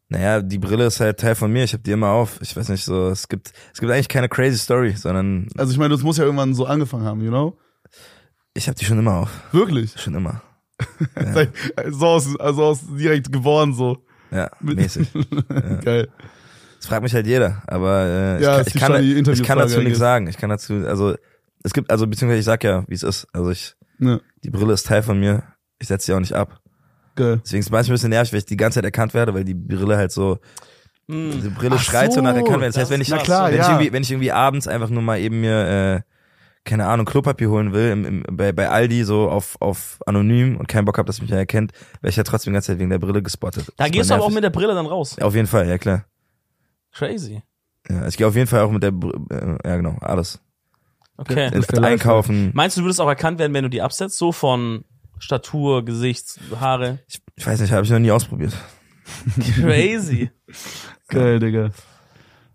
Naja, 0.09 0.41
die 0.41 0.57
Brille 0.57 0.85
ist 0.87 0.99
halt 0.99 1.19
Teil 1.21 1.35
von 1.35 1.51
mir. 1.53 1.63
Ich 1.63 1.71
habe 1.71 1.83
die 1.83 1.91
immer 1.91 2.09
auf. 2.09 2.37
Ich 2.41 2.55
weiß 2.55 2.67
nicht, 2.67 2.83
so 2.83 3.07
es 3.09 3.29
gibt 3.29 3.53
es 3.73 3.79
gibt 3.79 3.91
eigentlich 3.91 4.09
keine 4.09 4.27
crazy 4.27 4.57
Story, 4.57 4.91
sondern 4.91 5.47
Also 5.57 5.71
ich 5.71 5.77
meine, 5.79 5.93
das 5.93 6.03
muss 6.03 6.17
ja 6.17 6.25
irgendwann 6.25 6.53
so 6.53 6.65
angefangen 6.65 7.05
haben, 7.05 7.21
you 7.21 7.29
know? 7.29 7.57
ich 8.53 8.67
habe 8.67 8.77
die 8.77 8.83
schon 8.83 8.99
immer 8.99 9.13
auf, 9.19 9.29
Wirklich? 9.53 9.93
schon 9.99 10.13
immer. 10.15 10.41
Seit- 11.33 11.53
So 11.91 12.07
aus, 12.07 12.37
also 12.39 12.63
aus 12.65 12.79
direkt 12.97 13.31
geboren 13.31 13.73
so. 13.73 14.03
Ja, 14.31 14.49
mäßig. 14.59 15.09
Geil. 15.83 16.09
Das 16.77 16.87
fragt 16.87 17.03
mich 17.03 17.13
halt 17.13 17.27
jeder, 17.27 17.61
aber 17.67 18.01
äh, 18.39 18.43
Ja, 18.43 18.59
ich, 18.61 18.73
kann, 18.73 19.01
ich, 19.03 19.23
kann, 19.23 19.33
ich 19.33 19.43
kann 19.43 19.57
dazu 19.59 19.79
nichts 19.79 19.99
sagen. 19.99 20.27
Ich 20.27 20.37
kann 20.37 20.49
dazu, 20.49 20.73
also 20.85 21.15
es 21.63 21.73
gibt, 21.73 21.89
also 21.91 22.07
beziehungsweise 22.07 22.39
ich 22.39 22.45
sag 22.45 22.63
ja, 22.63 22.83
wie 22.87 22.93
es 22.95 23.03
ist. 23.03 23.27
Also 23.33 23.51
ich, 23.51 23.75
Ja, 23.99 24.19
die 24.43 24.49
Brille 24.49 24.73
ist 24.73 24.85
Teil 24.87 25.03
von 25.03 25.19
mir. 25.19 25.43
Ich 25.79 25.87
setze 25.87 26.07
sie 26.07 26.13
auch 26.13 26.19
nicht 26.19 26.33
ab. 26.33 26.61
geil. 27.15 27.41
Deswegen 27.43 27.59
ist 27.59 27.67
es 27.67 27.71
manchmal 27.71 27.93
ein 27.93 27.95
bisschen 27.95 28.09
nervig, 28.11 28.33
weil 28.33 28.39
ich 28.39 28.45
die 28.45 28.57
ganze 28.57 28.75
Zeit 28.75 28.85
erkannt 28.85 29.13
werde, 29.13 29.33
weil 29.33 29.43
die 29.43 29.53
Brille 29.53 29.97
halt 29.97 30.11
so, 30.11 30.39
Hm. 31.09 31.41
die 31.41 31.49
Brille 31.49 31.75
Ach 31.77 31.81
schreit 31.83 32.11
so, 32.11 32.19
so, 32.19 32.21
nach 32.21 32.35
erkannt 32.35 32.61
werden. 32.61 32.61
Das 32.61 32.75
das 32.75 32.81
heißt, 32.83 32.91
wenn 32.91 33.01
ich, 33.01 33.07
klar, 33.23 33.47
wenn, 33.47 33.55
ich 33.55 33.59
ja. 33.61 33.69
irgendwie, 33.71 33.91
wenn 33.93 34.03
ich 34.03 34.11
irgendwie 34.11 34.31
abends 34.31 34.67
einfach 34.67 34.89
nur 34.89 35.01
mal 35.01 35.19
eben 35.19 35.41
mir, 35.41 35.67
äh, 35.67 36.01
keine 36.63 36.85
Ahnung, 36.87 37.05
Klopapier 37.07 37.49
holen 37.49 37.73
will, 37.73 37.89
im, 37.91 38.05
im, 38.05 38.23
bei, 38.37 38.51
bei 38.51 38.69
Aldi 38.69 39.03
so 39.03 39.29
auf, 39.29 39.57
auf 39.59 39.99
anonym 40.05 40.57
und 40.57 40.67
keinen 40.67 40.85
Bock 40.85 40.99
hab, 40.99 41.07
dass 41.07 41.19
mich 41.19 41.31
ja 41.31 41.37
erkennt, 41.37 41.71
werde 42.01 42.09
ich 42.09 42.15
ja 42.15 42.23
trotzdem 42.23 42.53
die 42.53 42.55
ganze 42.55 42.67
Zeit 42.73 42.79
wegen 42.79 42.91
der 42.91 42.99
Brille 42.99 43.23
gespottet. 43.23 43.73
Da 43.77 43.85
Super 43.85 43.89
gehst 43.89 44.09
du 44.11 44.13
aber 44.13 44.23
auch 44.23 44.29
mit 44.29 44.43
der 44.43 44.51
Brille 44.51 44.75
dann 44.75 44.85
raus. 44.85 45.17
Auf 45.19 45.33
jeden 45.35 45.47
Fall, 45.47 45.67
ja 45.67 45.77
klar. 45.79 46.05
Crazy. 46.93 47.41
Ja, 47.89 48.07
ich 48.07 48.15
gehe 48.15 48.27
auf 48.27 48.35
jeden 48.35 48.47
Fall 48.47 48.61
auch 48.61 48.71
mit 48.71 48.83
der, 48.83 48.91
Br 48.91 49.11
äh, 49.31 49.57
ja 49.67 49.75
genau, 49.77 49.97
alles. 50.01 50.39
Okay. 51.21 51.51
Einkaufen. 51.81 52.51
Meinst 52.53 52.75
du, 52.77 52.81
du 52.81 52.85
würdest 52.85 52.99
auch 53.01 53.07
erkannt 53.07 53.39
werden, 53.39 53.53
wenn 53.53 53.63
du 53.63 53.69
die 53.69 53.81
absetzt? 53.81 54.17
So 54.17 54.31
von 54.31 54.83
Statur, 55.19 55.85
Gesicht, 55.85 56.39
Haare? 56.59 56.99
Ich, 57.07 57.21
ich 57.35 57.45
weiß 57.45 57.59
nicht, 57.61 57.71
habe 57.71 57.83
ich 57.85 57.91
noch 57.91 57.99
nie 57.99 58.11
ausprobiert. 58.11 58.53
Crazy. 59.55 60.31
Geil, 61.07 61.39
Digga. 61.39 61.69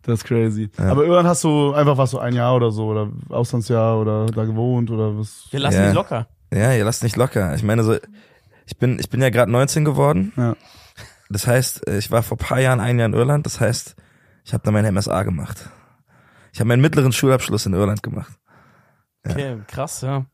Das 0.02 0.20
ist 0.20 0.24
crazy. 0.24 0.70
Ja. 0.78 0.92
Aber 0.92 1.02
irgendwann 1.02 1.26
hast 1.26 1.42
du 1.42 1.72
einfach 1.72 1.98
was 1.98 2.12
so 2.12 2.20
ein 2.20 2.32
Jahr 2.32 2.54
oder 2.54 2.70
so 2.70 2.86
oder 2.86 3.10
Auslandsjahr 3.28 3.98
oder 4.00 4.26
da 4.26 4.44
gewohnt 4.44 4.90
oder 4.92 5.18
was? 5.18 5.48
Wir 5.50 5.58
lassen 5.58 5.78
Ja. 5.78 5.86
dich 5.86 5.94
locker. 5.94 6.28
Ja, 6.52 6.72
ihr 6.72 6.84
lasst 6.84 7.02
nicht 7.02 7.16
locker. 7.16 7.54
Ich 7.56 7.64
meine 7.64 7.82
so, 7.82 7.96
ich 8.66 8.78
bin, 8.78 9.00
ich 9.00 9.10
bin 9.10 9.20
ja 9.20 9.30
gerade 9.30 9.50
19 9.50 9.84
geworden. 9.84 10.32
Ja. 10.36 10.54
Das 11.28 11.48
heißt, 11.48 11.88
äh, 11.88 11.98
ich 11.98 12.12
war 12.12 12.22
vor 12.22 12.36
paar 12.36 12.60
Jahren 12.60 12.78
ein 12.78 12.98
Jahr 13.00 13.06
in 13.06 13.14
Irland. 13.14 13.46
Das 13.46 13.58
heißt, 13.60 13.96
ich 14.44 14.54
habe 14.54 14.62
da 14.64 14.70
meine 14.70 14.92
MSA 14.92 15.24
gemacht. 15.24 15.68
Ich 16.52 16.60
habe 16.60 16.68
meinen 16.68 16.82
mittleren 16.82 17.12
Schulabschluss 17.12 17.66
in 17.66 17.74
Irland 17.74 18.04
gemacht. 18.04 18.32
Okay, 19.30 19.56
krass, 19.66 20.00
ja. 20.02 20.24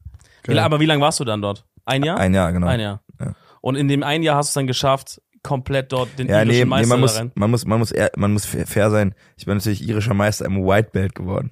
Wie, 0.44 0.59
aber 0.59 0.81
wie 0.81 0.87
lange 0.87 1.00
warst 1.02 1.20
du 1.20 1.24
dann 1.24 1.40
dort? 1.42 1.64
Ein 1.85 2.02
Jahr? 2.05 2.18
Ein 2.18 2.35
Jahr, 2.35 2.52
genau. 2.52 2.66
Ein 2.66 2.81
Jahr. 2.81 3.00
Ja. 3.20 3.35
Und 3.61 3.76
in 3.76 3.88
dem 3.88 4.02
einen 4.02 4.22
Jahr 4.24 4.37
hast 4.37 4.48
du 4.48 4.50
es 4.50 4.55
dann 4.55 4.66
geschafft, 4.66 5.20
komplett 5.42 5.92
dort 5.92 6.18
den 6.18 6.28
Ja, 6.28 6.44
nee, 6.44 6.59
irischen 6.59 6.68
nee 6.68 6.87
Meister 6.87 6.88
man, 6.88 6.98
da 6.98 7.00
muss, 7.00 7.18
rein. 7.18 7.33
man 7.35 7.50
muss, 7.50 7.64
man 7.66 7.78
muss, 7.78 7.92
eher, 7.92 8.11
man 8.16 8.33
muss 8.33 8.44
fair 8.46 8.90
sein. 8.90 9.14
Ich 9.37 9.46
bin 9.46 9.57
natürlich 9.57 9.87
irischer 9.88 10.14
Meister 10.14 10.44
im 10.46 10.64
White 10.66 10.90
Belt 10.92 11.14
geworden. 11.14 11.50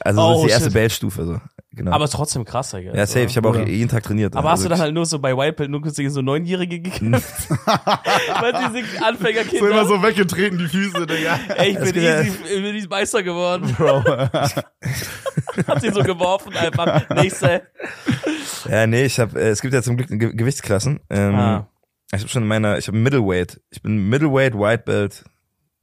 Also 0.00 0.20
das 0.20 0.28
Oh, 0.28 0.40
ist 0.40 0.46
die 0.46 0.50
erste. 0.52 0.70
Beltstufe 0.70 1.24
so. 1.26 1.40
Genau. 1.78 1.92
Aber 1.92 2.06
trotzdem 2.08 2.44
krass, 2.44 2.72
Digga. 2.72 2.94
ja, 2.94 3.06
safe. 3.06 3.24
Ich 3.24 3.36
habe 3.38 3.48
auch 3.48 3.54
Oder- 3.54 3.66
jeden 3.66 3.88
Tag 3.88 4.02
trainiert. 4.02 4.36
Aber 4.36 4.50
hast 4.50 4.60
du 4.60 4.64
dann 4.64 4.72
Also 4.72 4.82
halt 4.84 4.94
nur 4.94 5.06
so 5.06 5.18
bei 5.18 5.34
Whitepill 5.34 5.68
nur 5.68 5.80
kurz 5.80 5.96
gegen 5.96 6.10
so 6.10 6.20
Neunjährige 6.20 6.80
gekämpft? 6.80 7.48
Weil 7.50 8.52
diese 8.52 9.02
Anfängerkinder. 9.04 9.58
So 9.58 9.66
immer 9.66 9.84
so 9.86 10.02
weggetreten, 10.02 10.58
die 10.58 10.68
Füße, 10.68 11.06
Digga. 11.06 11.40
Ey, 11.56 11.70
ich 11.82 11.92
bin 11.94 12.02
ja- 12.04 12.20
easy, 12.20 12.32
ich 12.44 12.62
bin 12.62 12.74
easy 12.74 12.88
Meister 12.88 13.22
geworden. 13.22 13.74
Bro. 13.78 14.04
Hat 15.66 15.80
sie 15.80 15.90
so 15.90 16.02
geworfen 16.02 16.54
einfach. 16.56 17.08
Nächste. 17.10 17.62
Ja, 18.68 18.86
nee, 18.86 19.04
ich 19.04 19.18
habe, 19.18 19.40
äh, 19.40 19.48
es 19.48 19.60
gibt 19.62 19.72
ja 19.74 19.82
zum 19.82 19.96
Glück 19.96 20.08
Ge 20.08 20.34
Gewichtsklassen. 20.34 21.00
Ähm, 21.10 21.34
Ah. 21.34 21.68
Ich 22.12 22.20
habe 22.20 22.28
schon 22.28 22.42
in 22.42 22.48
meiner, 22.48 22.78
ich 22.78 22.88
habe 22.88 22.96
Middleweight. 22.96 23.60
Ich 23.70 23.82
bin 23.82 24.08
Middleweight 24.08 24.54
White 24.54 24.84
Belt 24.86 25.24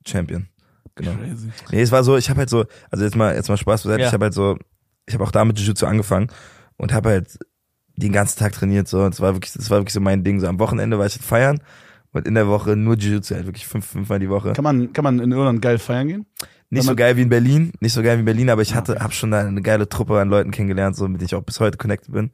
Champion. 0.07 0.47
Genau. 0.95 1.11
Crazy. 1.11 1.49
Nee, 1.71 1.81
es 1.81 1.91
war 1.91 2.03
so, 2.03 2.17
ich 2.17 2.29
habe 2.29 2.39
halt 2.39 2.49
so, 2.49 2.65
also 2.89 3.03
jetzt 3.03 3.15
mal, 3.15 3.35
jetzt 3.35 3.47
mal 3.49 3.57
Spaß 3.57 3.83
beiseite, 3.83 4.01
Ja. 4.01 4.07
ich 4.07 4.13
habe 4.13 4.25
halt 4.25 4.33
so, 4.33 4.57
ich 5.05 5.13
habe 5.13 5.23
auch 5.23 5.31
da 5.31 5.45
mit 5.45 5.59
Jiu-Jitsu 5.59 5.85
angefangen 5.85 6.27
und 6.77 6.93
habe 6.93 7.09
halt 7.09 7.39
den 7.95 8.11
ganzen 8.11 8.39
Tag 8.39 8.53
trainiert 8.53 8.87
so. 8.87 9.05
Es 9.05 9.21
war 9.21 9.33
wirklich, 9.35 9.53
das 9.53 9.69
war 9.69 9.79
wirklich 9.79 9.93
so 9.93 10.01
mein 10.01 10.23
Ding. 10.23 10.39
So 10.39 10.47
am 10.47 10.59
Wochenende 10.59 10.99
war 10.99 11.05
ich 11.05 11.13
halt 11.13 11.23
feiern 11.23 11.59
und 12.11 12.27
in 12.27 12.33
der 12.33 12.47
Woche 12.47 12.75
nur 12.75 12.95
Jiu-Jitsu, 12.95 13.35
halt 13.35 13.45
wirklich 13.45 13.67
fünf, 13.67 13.85
fünfmal 13.85 14.19
die 14.19 14.29
Woche. 14.29 14.53
Kann 14.53 14.63
man, 14.63 14.93
kann 14.93 15.03
man 15.03 15.19
in 15.19 15.31
Irland 15.31 15.61
geil 15.61 15.79
feiern 15.79 16.07
gehen? 16.07 16.25
Nicht 16.69 16.85
so 16.85 16.95
geil 16.95 17.15
wie 17.15 17.21
in 17.21 17.29
Berlin, 17.29 17.71
nicht 17.79 17.93
so 17.93 18.01
geil 18.01 18.17
wie 18.17 18.21
in 18.21 18.25
Berlin, 18.25 18.49
aber 18.49 18.61
ich 18.61 18.73
hatte, 18.73 18.95
hab 18.99 19.13
schon 19.13 19.31
da 19.31 19.41
eine 19.41 19.61
geile 19.61 19.87
Truppe 19.87 20.19
an 20.19 20.29
Leuten 20.29 20.51
kennengelernt, 20.51 20.95
so 20.95 21.07
mit 21.07 21.21
denen 21.21 21.27
ich 21.27 21.35
auch 21.35 21.43
bis 21.43 21.59
heute 21.59 21.77
connected 21.77 22.11
bin. 22.11 22.31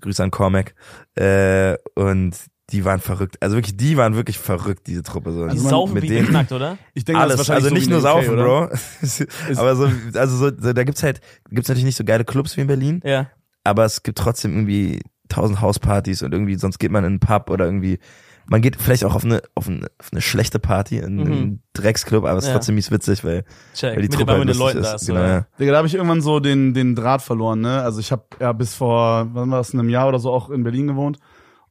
Grüße 0.00 0.22
an 0.22 0.30
Cormac. 0.30 0.74
Äh, 1.14 1.76
und 1.94 2.36
die 2.72 2.84
waren 2.84 3.00
verrückt. 3.00 3.36
Also 3.40 3.56
wirklich, 3.56 3.76
die 3.76 3.96
waren 3.96 4.14
wirklich 4.14 4.38
verrückt, 4.38 4.86
diese 4.86 5.02
Truppe. 5.02 5.32
So. 5.32 5.40
Die 5.48 5.56
man- 5.56 5.58
saufen 5.58 5.94
mit 5.94 6.02
wie 6.04 6.08
denen- 6.08 6.26
beknackt, 6.26 6.52
oder? 6.52 6.78
Ich 6.94 7.04
denke, 7.04 7.20
Alles, 7.20 7.36
das 7.36 7.42
ist 7.42 7.48
wahrscheinlich 7.48 7.64
also 7.64 7.68
so 7.68 7.74
nicht 7.74 7.90
nur 7.90 7.98
UK, 7.98 8.02
saufen, 8.04 8.38
oder? 8.38 8.44
Bro. 8.68 9.56
aber 9.60 9.76
so, 9.76 9.90
also 10.18 10.36
so, 10.36 10.50
so, 10.58 10.72
da 10.72 10.84
gibt's 10.84 11.02
halt, 11.02 11.20
gibt's 11.50 11.68
natürlich 11.68 11.84
nicht 11.84 11.96
so 11.96 12.04
geile 12.04 12.24
Clubs 12.24 12.56
wie 12.56 12.60
in 12.62 12.66
Berlin, 12.66 13.00
Ja. 13.04 13.26
aber 13.64 13.84
es 13.84 14.02
gibt 14.02 14.18
trotzdem 14.18 14.52
irgendwie 14.52 15.00
tausend 15.28 15.60
Hauspartys 15.60 16.22
und 16.22 16.32
irgendwie, 16.32 16.56
sonst 16.56 16.78
geht 16.78 16.90
man 16.90 17.04
in 17.04 17.10
einen 17.10 17.20
Pub 17.20 17.50
oder 17.50 17.64
irgendwie, 17.64 17.98
man 18.46 18.62
geht 18.62 18.74
vielleicht 18.76 19.04
auch 19.04 19.14
auf 19.14 19.24
eine, 19.24 19.42
auf 19.54 19.68
eine, 19.68 19.86
auf 20.00 20.08
eine 20.10 20.20
schlechte 20.20 20.58
Party 20.58 20.98
in 20.98 21.16
Mhm. 21.16 21.20
einen 21.22 21.62
Drecksclub, 21.72 22.24
aber 22.24 22.36
es 22.38 22.44
ist 22.44 22.48
Ja. 22.48 22.54
trotzdem 22.54 22.74
mies 22.74 22.90
witzig, 22.90 23.22
weil, 23.24 23.44
Check. 23.74 23.90
weil 23.90 24.02
die 24.02 24.08
mit, 24.08 24.12
Truppe 24.14 24.32
halt 24.32 24.44
mit 24.44 24.54
den 24.54 24.58
Leuten 24.58 24.82
da 24.82 24.94
ist. 24.94 25.02
ist. 25.02 25.06
Genau, 25.08 25.20
ja. 25.20 25.46
Digga, 25.60 25.70
da 25.72 25.78
habe 25.78 25.86
ich 25.86 25.94
irgendwann 25.94 26.20
so 26.20 26.40
den, 26.40 26.74
den 26.74 26.96
Draht 26.96 27.22
verloren, 27.22 27.60
ne? 27.60 27.80
Also 27.82 28.00
ich 28.00 28.10
habe 28.10 28.24
ja 28.40 28.52
bis 28.52 28.74
vor, 28.74 29.28
wann 29.34 29.50
war 29.52 29.58
das, 29.58 29.70
in 29.70 29.78
einem 29.78 29.88
Jahr 29.88 30.08
oder 30.08 30.18
so 30.18 30.32
auch 30.32 30.50
in 30.50 30.64
Berlin 30.64 30.88
gewohnt. 30.88 31.18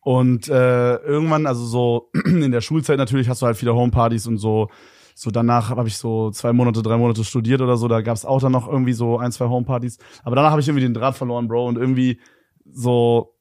Und 0.02 0.48
äh, 0.48 0.96
irgendwann, 0.96 1.46
also 1.46 1.66
so 1.66 2.10
in 2.26 2.52
der 2.52 2.62
Schulzeit 2.62 2.98
natürlich 2.98 3.30
hast 3.30 3.42
du 3.42 3.46
halt 3.46 3.58
viele 3.58 3.76
Homepartys 3.76 4.28
und 4.28 4.38
so. 4.38 4.70
So 5.16 5.32
danach 5.32 5.70
habe 5.70 5.90
ich 5.90 5.98
so 5.98 6.32
zwei 6.32 6.54
Monate, 6.54 6.82
drei 6.82 6.98
Monate 6.98 7.26
studiert 7.26 7.62
oder 7.62 7.76
so. 7.76 7.90
Da 7.90 8.02
gab's 8.02 8.24
auch 8.24 8.40
dann 8.40 8.54
noch 8.54 8.68
irgendwie 8.68 8.94
so 8.94 9.18
ein, 9.18 9.34
zwei 9.34 9.48
Homepartys. 9.48 9.98
Aber 10.24 10.36
danach 10.36 10.52
habe 10.52 10.62
ich 10.62 10.68
irgendwie 10.68 10.86
den 10.86 10.94
Draht 10.94 11.18
verloren, 11.18 11.50
Bro. 11.50 11.68
Und 11.68 11.78
irgendwie 11.78 12.22
so 12.72 13.36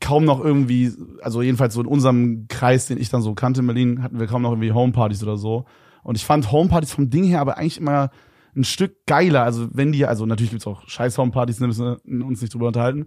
kaum 0.00 0.24
noch 0.24 0.44
irgendwie, 0.44 0.92
also 1.22 1.42
jedenfalls 1.42 1.74
so 1.74 1.80
in 1.80 1.86
unserem 1.86 2.46
Kreis, 2.48 2.86
den 2.86 2.98
ich 2.98 3.08
dann 3.08 3.22
so 3.22 3.34
kannte 3.34 3.60
in 3.60 3.66
Berlin, 3.66 4.02
hatten 4.02 4.20
wir 4.20 4.26
kaum 4.26 4.42
noch 4.42 4.52
irgendwie 4.52 4.72
Homepartys 4.72 5.22
oder 5.22 5.36
so. 5.36 5.64
Und 6.02 6.16
ich 6.16 6.24
fand 6.24 6.52
Homepartys 6.52 6.92
vom 6.92 7.10
Ding 7.10 7.24
her 7.24 7.40
aber 7.40 7.58
eigentlich 7.58 7.78
immer 7.78 8.10
ein 8.54 8.64
Stück 8.64 9.06
geiler. 9.06 9.42
Also 9.42 9.68
wenn 9.72 9.92
die, 9.92 10.06
also 10.06 10.26
natürlich 10.26 10.50
gibt's 10.50 10.66
auch 10.66 10.88
scheiß 10.88 11.18
Homepartys, 11.18 11.60
ne, 11.60 11.66
müssen 11.66 11.96
wir 12.04 12.26
uns 12.26 12.40
nicht 12.40 12.54
drüber 12.54 12.68
unterhalten. 12.68 13.06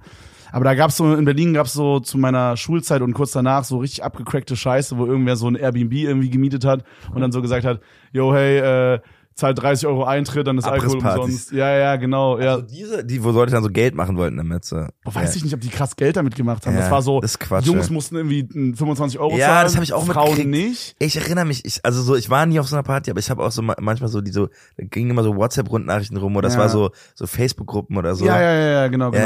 Aber 0.51 0.63
da 0.65 0.73
gab's 0.75 0.97
so, 0.97 1.13
in 1.13 1.25
Berlin 1.25 1.53
gab's 1.53 1.73
so 1.73 1.99
zu 1.99 2.17
meiner 2.17 2.57
Schulzeit 2.57 3.01
und 3.01 3.13
kurz 3.13 3.31
danach 3.31 3.63
so 3.63 3.77
richtig 3.79 4.03
abgecrackte 4.03 4.55
Scheiße, 4.55 4.97
wo 4.97 5.05
irgendwer 5.05 5.35
so 5.35 5.47
ein 5.47 5.55
Airbnb 5.55 5.93
irgendwie 5.93 6.29
gemietet 6.29 6.65
hat 6.65 6.83
und 7.13 7.21
dann 7.21 7.31
so 7.31 7.41
gesagt 7.41 7.65
hat, 7.65 7.81
yo, 8.11 8.33
hey, 8.33 8.57
äh, 8.95 8.99
zahlt 9.35 9.61
30 9.61 9.87
Euro 9.87 10.03
Eintritt, 10.03 10.47
dann 10.47 10.57
ist 10.57 10.65
Alkohol 10.65 10.97
umsonst. 10.97 11.53
Ja, 11.53 11.71
ja, 11.71 11.95
genau. 11.95 12.37
Ja. 12.39 12.55
Also 12.55 12.63
diese, 12.63 13.05
die, 13.05 13.23
wo 13.23 13.29
Leute 13.31 13.53
dann 13.53 13.63
so 13.63 13.69
Geld 13.69 13.95
machen 13.95 14.17
wollten 14.17 14.35
damit. 14.35 14.65
So. 14.65 14.85
Boah, 15.05 15.15
weiß 15.15 15.33
ich 15.37 15.45
nicht, 15.45 15.53
ob 15.53 15.61
die 15.61 15.69
krass 15.69 15.95
Geld 15.95 16.17
damit 16.17 16.35
gemacht 16.35 16.65
haben. 16.65 16.73
Ja, 16.73 16.81
das 16.81 16.91
war 16.91 17.01
so, 17.01 17.21
das 17.21 17.31
ist 17.31 17.39
Quatsch, 17.39 17.65
Jungs 17.65 17.87
ja. 17.87 17.93
mussten 17.93 18.17
irgendwie 18.17 18.43
mm, 18.43 18.73
25 18.73 19.17
Euro 19.17 19.37
Ja, 19.37 19.47
zahlen. 19.47 19.63
das 19.67 19.77
hab 19.77 19.83
ich 19.83 19.93
auch 19.93 20.05
Frauen 20.05 20.35
mitgekriegt. 20.35 20.49
nicht. 20.49 20.95
Ich 20.99 21.15
erinnere 21.15 21.45
mich, 21.45 21.63
ich, 21.63 21.79
also 21.85 22.01
so, 22.01 22.17
ich 22.17 22.29
war 22.29 22.45
nie 22.47 22.59
auf 22.59 22.67
so 22.67 22.75
einer 22.75 22.83
Party, 22.83 23.11
aber 23.11 23.21
ich 23.21 23.29
habe 23.29 23.41
auch 23.41 23.51
so 23.51 23.61
ma- 23.61 23.77
manchmal 23.79 24.09
so 24.09 24.19
die 24.19 24.31
so, 24.31 24.47
da 24.75 24.83
gingen 24.83 25.11
immer 25.11 25.23
so 25.23 25.33
WhatsApp-Rundnachrichten 25.37 26.17
rum 26.17 26.35
oder 26.35 26.47
das 26.49 26.55
Ja. 26.55 26.59
war 26.59 26.67
so, 26.69 26.91
so 27.15 27.25
Facebook-Gruppen 27.25 27.95
oder 27.95 28.15
so. 28.15 28.25
Ja, 28.25 28.41
ja, 28.41 28.53
ja, 28.53 28.69
ja, 28.71 28.87
genau, 28.89 29.11
genau. 29.11 29.23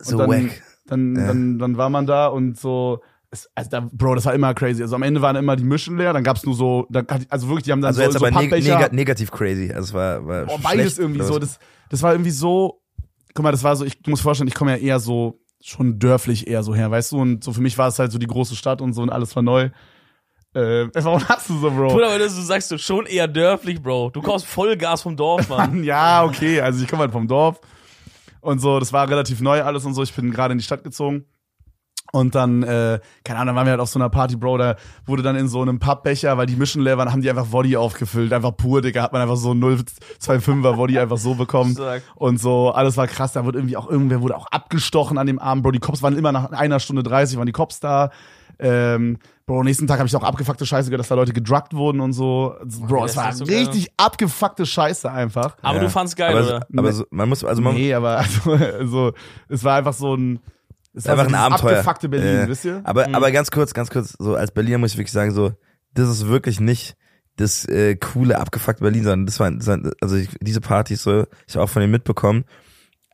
So 0.00 0.18
dann, 0.18 0.28
wack. 0.30 0.62
Dann, 0.86 1.16
Ja. 1.16 1.26
dann, 1.28 1.58
dann 1.58 1.76
war 1.76 1.90
man 1.90 2.06
da 2.06 2.26
und 2.26 2.58
so, 2.58 3.00
es, 3.30 3.48
also 3.54 3.70
da, 3.70 3.88
Bro, 3.92 4.16
das 4.16 4.24
war 4.24 4.34
immer 4.34 4.52
crazy. 4.54 4.82
Also 4.82 4.96
am 4.96 5.02
Ende 5.02 5.22
waren 5.22 5.36
immer 5.36 5.54
die 5.54 5.64
Mischen 5.64 5.96
leer, 5.96 6.12
dann 6.12 6.24
gab's 6.24 6.44
nur 6.44 6.54
so, 6.54 6.86
dann, 6.90 7.06
also 7.28 7.48
wirklich, 7.48 7.64
die 7.64 7.72
haben 7.72 7.80
dann 7.80 7.88
Also 7.88 7.98
so, 7.98 8.04
jetzt 8.04 8.18
so 8.18 8.26
aber 8.26 8.40
neg 8.40 8.50
neg 8.50 8.92
negativ 8.92 9.30
crazy. 9.30 9.72
Also 9.72 9.88
es 9.88 9.94
war, 9.94 10.26
war 10.26 10.48
schlecht, 10.48 10.62
beides 10.64 10.98
irgendwie 10.98 11.20
oder 11.20 11.28
so. 11.28 11.38
Das, 11.38 11.58
das 11.90 12.02
war 12.02 12.12
irgendwie 12.12 12.32
so, 12.32 12.82
guck 13.34 13.44
mal, 13.44 13.52
das 13.52 13.62
war 13.62 13.76
so, 13.76 13.84
ich 13.84 13.98
muss 14.06 14.20
vorstellen, 14.20 14.48
ich 14.48 14.54
komme 14.54 14.72
ja 14.72 14.78
eher 14.78 15.00
so, 15.00 15.40
schon 15.62 15.98
dörflich 15.98 16.48
eher 16.48 16.62
so 16.62 16.74
her, 16.74 16.90
weißt 16.90 17.12
du? 17.12 17.20
Und 17.20 17.44
so 17.44 17.52
für 17.52 17.60
mich 17.60 17.76
war 17.78 17.88
es 17.88 17.98
halt 17.98 18.10
so 18.10 18.18
die 18.18 18.26
große 18.26 18.56
Stadt 18.56 18.80
und 18.80 18.94
so 18.94 19.02
und 19.02 19.10
alles 19.10 19.36
war 19.36 19.42
neu. 19.42 19.70
Äh, 20.54 20.88
warum 20.94 21.28
hast 21.28 21.48
du 21.50 21.58
so, 21.58 21.70
Bro? 21.70 21.88
Bruder, 21.88 22.08
aber 22.08 22.18
du 22.18 22.28
sagst 22.28 22.70
du 22.72 22.78
schon 22.78 23.06
eher 23.06 23.28
dörflich, 23.28 23.80
Bro. 23.80 24.10
Du 24.10 24.22
kaufst 24.22 24.46
Vollgas 24.46 25.02
vom 25.02 25.16
Dorf, 25.16 25.48
Mann. 25.48 25.84
ja, 25.84 26.24
okay, 26.24 26.60
also 26.60 26.82
ich 26.82 26.88
komme 26.88 27.02
halt 27.02 27.12
vom 27.12 27.28
Dorf 27.28 27.60
und 28.40 28.60
so, 28.60 28.78
das 28.78 28.92
war 28.92 29.08
relativ 29.08 29.40
neu 29.40 29.62
alles 29.62 29.84
und 29.84 29.94
so. 29.94 30.02
Ich 30.02 30.14
bin 30.14 30.30
gerade 30.30 30.52
in 30.52 30.58
die 30.58 30.64
Stadt 30.64 30.84
gezogen. 30.84 31.24
Und 32.12 32.34
dann, 32.34 32.62
äh, 32.64 32.98
keine 33.24 33.38
Ahnung, 33.38 33.48
dann 33.48 33.56
waren 33.56 33.66
wir 33.66 33.70
halt 33.72 33.80
auf 33.80 33.88
so 33.88 33.98
einer 33.98 34.10
Party, 34.10 34.34
Bro, 34.36 34.58
da 34.58 34.76
wurde 35.06 35.22
dann 35.22 35.36
in 35.36 35.46
so 35.46 35.62
einem 35.62 35.78
Pappbecher, 35.78 36.36
weil 36.36 36.46
die 36.46 36.56
Mischen 36.56 36.82
leer 36.82 36.98
waren, 36.98 37.12
haben 37.12 37.22
die 37.22 37.30
einfach 37.30 37.52
Woddy 37.52 37.76
aufgefüllt, 37.76 38.32
einfach 38.32 38.56
pur, 38.56 38.82
Digga, 38.82 39.02
hat 39.02 39.12
man 39.12 39.22
einfach 39.22 39.36
so 39.36 39.52
0,25er 39.52 40.76
Woddy 40.76 40.98
einfach 40.98 41.18
so 41.18 41.36
bekommen. 41.36 41.76
Und 42.16 42.40
so, 42.40 42.70
alles 42.70 42.96
war 42.96 43.06
krass, 43.06 43.32
da 43.32 43.44
wurde 43.44 43.58
irgendwie 43.58 43.76
auch, 43.76 43.88
irgendwer 43.88 44.22
wurde 44.22 44.36
auch 44.36 44.46
abgestochen 44.46 45.18
an 45.18 45.28
dem 45.28 45.38
Abend, 45.38 45.62
Bro, 45.62 45.70
die 45.70 45.78
Cops 45.78 46.02
waren 46.02 46.16
immer 46.16 46.32
nach 46.32 46.50
einer 46.50 46.80
Stunde 46.80 47.04
30, 47.04 47.38
waren 47.38 47.46
die 47.46 47.52
Cops 47.52 47.78
da. 47.78 48.10
Ähm, 48.62 49.18
Bro, 49.46 49.64
nächsten 49.64 49.86
Tag 49.86 49.98
habe 49.98 50.06
ich 50.06 50.14
auch 50.14 50.22
abgefuckte 50.22 50.64
Scheiße 50.64 50.90
gehört, 50.90 51.00
dass 51.00 51.08
da 51.08 51.14
Leute 51.16 51.32
gedruckt 51.32 51.74
wurden 51.74 52.00
und 52.00 52.12
so. 52.12 52.54
Bro, 52.64 53.02
das 53.02 53.10
es 53.12 53.16
war 53.16 53.32
so 53.32 53.44
geil. 53.46 53.58
richtig 53.58 53.88
abgefuckte 53.96 54.64
Scheiße 54.66 55.10
einfach. 55.10 55.56
Aber 55.62 55.78
Ja. 55.78 55.84
du 55.84 55.90
fandst 55.90 56.16
geil, 56.16 56.36
aber, 56.36 56.46
oder? 56.46 56.66
Aber 56.76 56.92
so, 56.92 57.04
man 57.10 57.28
muss, 57.28 57.42
also 57.44 57.60
man, 57.62 57.74
nee, 57.74 57.92
aber 57.92 58.18
also, 58.18 58.52
also, 58.78 59.12
es 59.48 59.64
war 59.64 59.78
einfach 59.78 59.92
so 59.94 60.14
ein, 60.14 60.38
es 60.94 61.04
war 61.06 61.12
einfach 61.12 61.24
so 61.24 61.30
ein 61.30 61.34
Abenteuer. 61.34 61.70
abgefuckte 61.78 62.08
Berlin, 62.08 62.44
Äh, 62.44 62.48
wisst 62.48 62.64
ihr? 62.64 62.80
Aber, 62.84 63.08
Mhm. 63.08 63.14
aber 63.16 63.30
ganz 63.32 63.50
kurz, 63.50 63.74
ganz 63.74 63.90
kurz, 63.90 64.14
so 64.18 64.34
als 64.36 64.52
Berliner 64.52 64.78
muss 64.78 64.92
ich 64.92 64.98
wirklich 64.98 65.12
sagen, 65.12 65.32
so, 65.32 65.52
das 65.94 66.08
ist 66.08 66.28
wirklich 66.28 66.60
nicht 66.60 66.94
das 67.36 67.64
äh, 67.66 67.96
coole, 67.96 68.38
abgefuckte 68.38 68.82
Berlin, 68.82 69.02
sondern 69.04 69.26
das 69.26 69.40
war, 69.40 69.50
das 69.50 69.66
war 69.66 69.78
also 70.00 70.14
ich, 70.16 70.28
diese 70.40 70.60
Partys 70.60 71.02
so, 71.02 71.24
ich 71.48 71.54
habe 71.56 71.64
auch 71.64 71.68
von 71.70 71.80
denen 71.80 71.90
mitbekommen, 71.92 72.44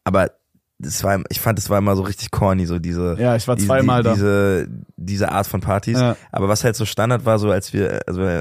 aber 0.04 0.32
das 0.78 1.02
war, 1.04 1.22
ich 1.30 1.40
fand, 1.40 1.58
das 1.58 1.70
war 1.70 1.78
immer 1.78 1.96
so 1.96 2.02
richtig 2.02 2.30
corny, 2.30 2.66
so 2.66 2.78
diese, 2.78 3.16
Ja, 3.18 3.34
ich 3.36 3.48
war 3.48 3.56
diese, 3.56 3.66
zweimal 3.68 4.02
die, 4.02 4.08
da. 4.08 4.14
diese, 4.14 4.68
diese 4.96 5.32
Art 5.32 5.46
von 5.46 5.60
Partys. 5.60 5.98
Ja. 5.98 6.16
Aber 6.32 6.48
was 6.48 6.64
halt 6.64 6.76
so 6.76 6.84
Standard 6.84 7.24
war, 7.24 7.38
so 7.38 7.50
als 7.50 7.72
wir, 7.72 8.00
also 8.06 8.40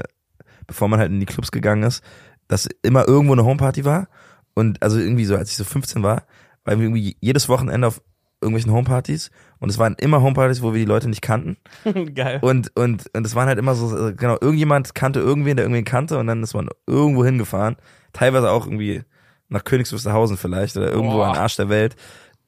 bevor 0.66 0.88
man 0.88 0.98
halt 1.00 1.10
in 1.10 1.20
die 1.20 1.26
Clubs 1.26 1.50
gegangen 1.50 1.82
ist, 1.82 2.02
dass 2.48 2.68
immer 2.82 3.08
irgendwo 3.08 3.32
eine 3.32 3.44
Homeparty 3.44 3.84
war 3.84 4.08
und 4.54 4.82
also 4.82 4.98
irgendwie 4.98 5.24
so, 5.24 5.36
als 5.36 5.50
ich 5.50 5.56
so 5.56 5.64
15 5.64 6.02
war, 6.02 6.24
waren 6.64 6.78
wir 6.78 6.86
irgendwie 6.86 7.16
jedes 7.20 7.48
Wochenende 7.48 7.86
auf 7.86 8.02
irgendwelchen 8.42 8.72
Homepartys 8.72 9.30
und 9.60 9.70
es 9.70 9.78
waren 9.78 9.94
immer 9.98 10.20
Homepartys, 10.20 10.60
wo 10.62 10.72
wir 10.74 10.78
die 10.80 10.84
Leute 10.84 11.08
nicht 11.08 11.22
kannten 11.22 11.56
geil. 12.14 12.38
und 12.42 12.70
und 12.76 13.04
und 13.14 13.26
es 13.26 13.34
waren 13.34 13.48
halt 13.48 13.58
immer 13.58 13.74
so 13.74 14.12
genau 14.14 14.36
irgendjemand 14.40 14.94
kannte 14.94 15.20
irgendwen, 15.20 15.56
der 15.56 15.64
irgendwen 15.64 15.84
kannte 15.86 16.18
und 16.18 16.26
dann 16.26 16.42
ist 16.42 16.52
man 16.54 16.68
irgendwo 16.86 17.24
hingefahren, 17.24 17.76
teilweise 18.12 18.50
auch 18.50 18.66
irgendwie 18.66 19.02
nach 19.48 19.64
Königs 19.64 19.92
Wusterhausen 19.92 20.36
vielleicht 20.36 20.76
oder 20.76 20.90
irgendwo 20.90 21.16
Boah. 21.16 21.28
am 21.28 21.36
Arsch 21.36 21.56
der 21.56 21.68
Welt. 21.68 21.96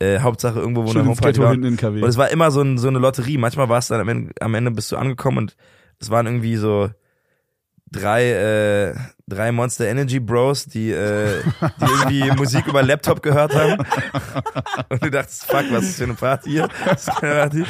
Äh, 0.01 0.21
Hauptsache 0.21 0.59
irgendwo, 0.61 0.85
wo 0.85 0.93
Schön 0.93 1.01
eine 1.01 1.11
Homeparty 1.11 1.41
war. 1.41 1.51
Und 1.53 2.05
es 2.09 2.17
war 2.17 2.31
immer 2.31 2.51
so, 2.53 2.63
ein, 2.63 2.79
so 2.79 2.87
eine 2.89 2.99
Lotterie. 3.01 3.37
Manchmal 3.37 3.69
war 3.69 3.79
es 3.79 3.89
dann 3.89 4.01
am 4.01 4.09
Ende, 4.09 4.33
am 4.41 4.55
Ende 4.55 4.71
bist 4.71 4.93
du 4.93 4.97
angekommen 4.97 5.39
und 5.39 5.57
es 5.99 6.09
waren 6.11 6.27
irgendwie 6.27 6.55
so 6.57 6.89
drei, 7.91 8.31
äh, 8.31 8.95
drei 9.27 9.51
Monster 9.51 9.87
Energy 9.87 10.21
Bros, 10.21 10.67
die, 10.67 10.91
äh, 10.93 11.41
die 11.81 11.85
irgendwie 11.85 12.31
Musik 12.37 12.67
über 12.67 12.83
Laptop 12.83 13.23
gehört 13.23 13.55
haben. 13.55 13.83
Und 14.89 15.03
du 15.03 15.11
dachtest, 15.11 15.47
fuck, 15.47 15.65
was 15.71 15.85
ist 15.85 15.97
für 15.97 16.05
eine 16.05 16.15
Party 16.15 16.51
hier? 16.51 16.69
Party. 17.21 17.65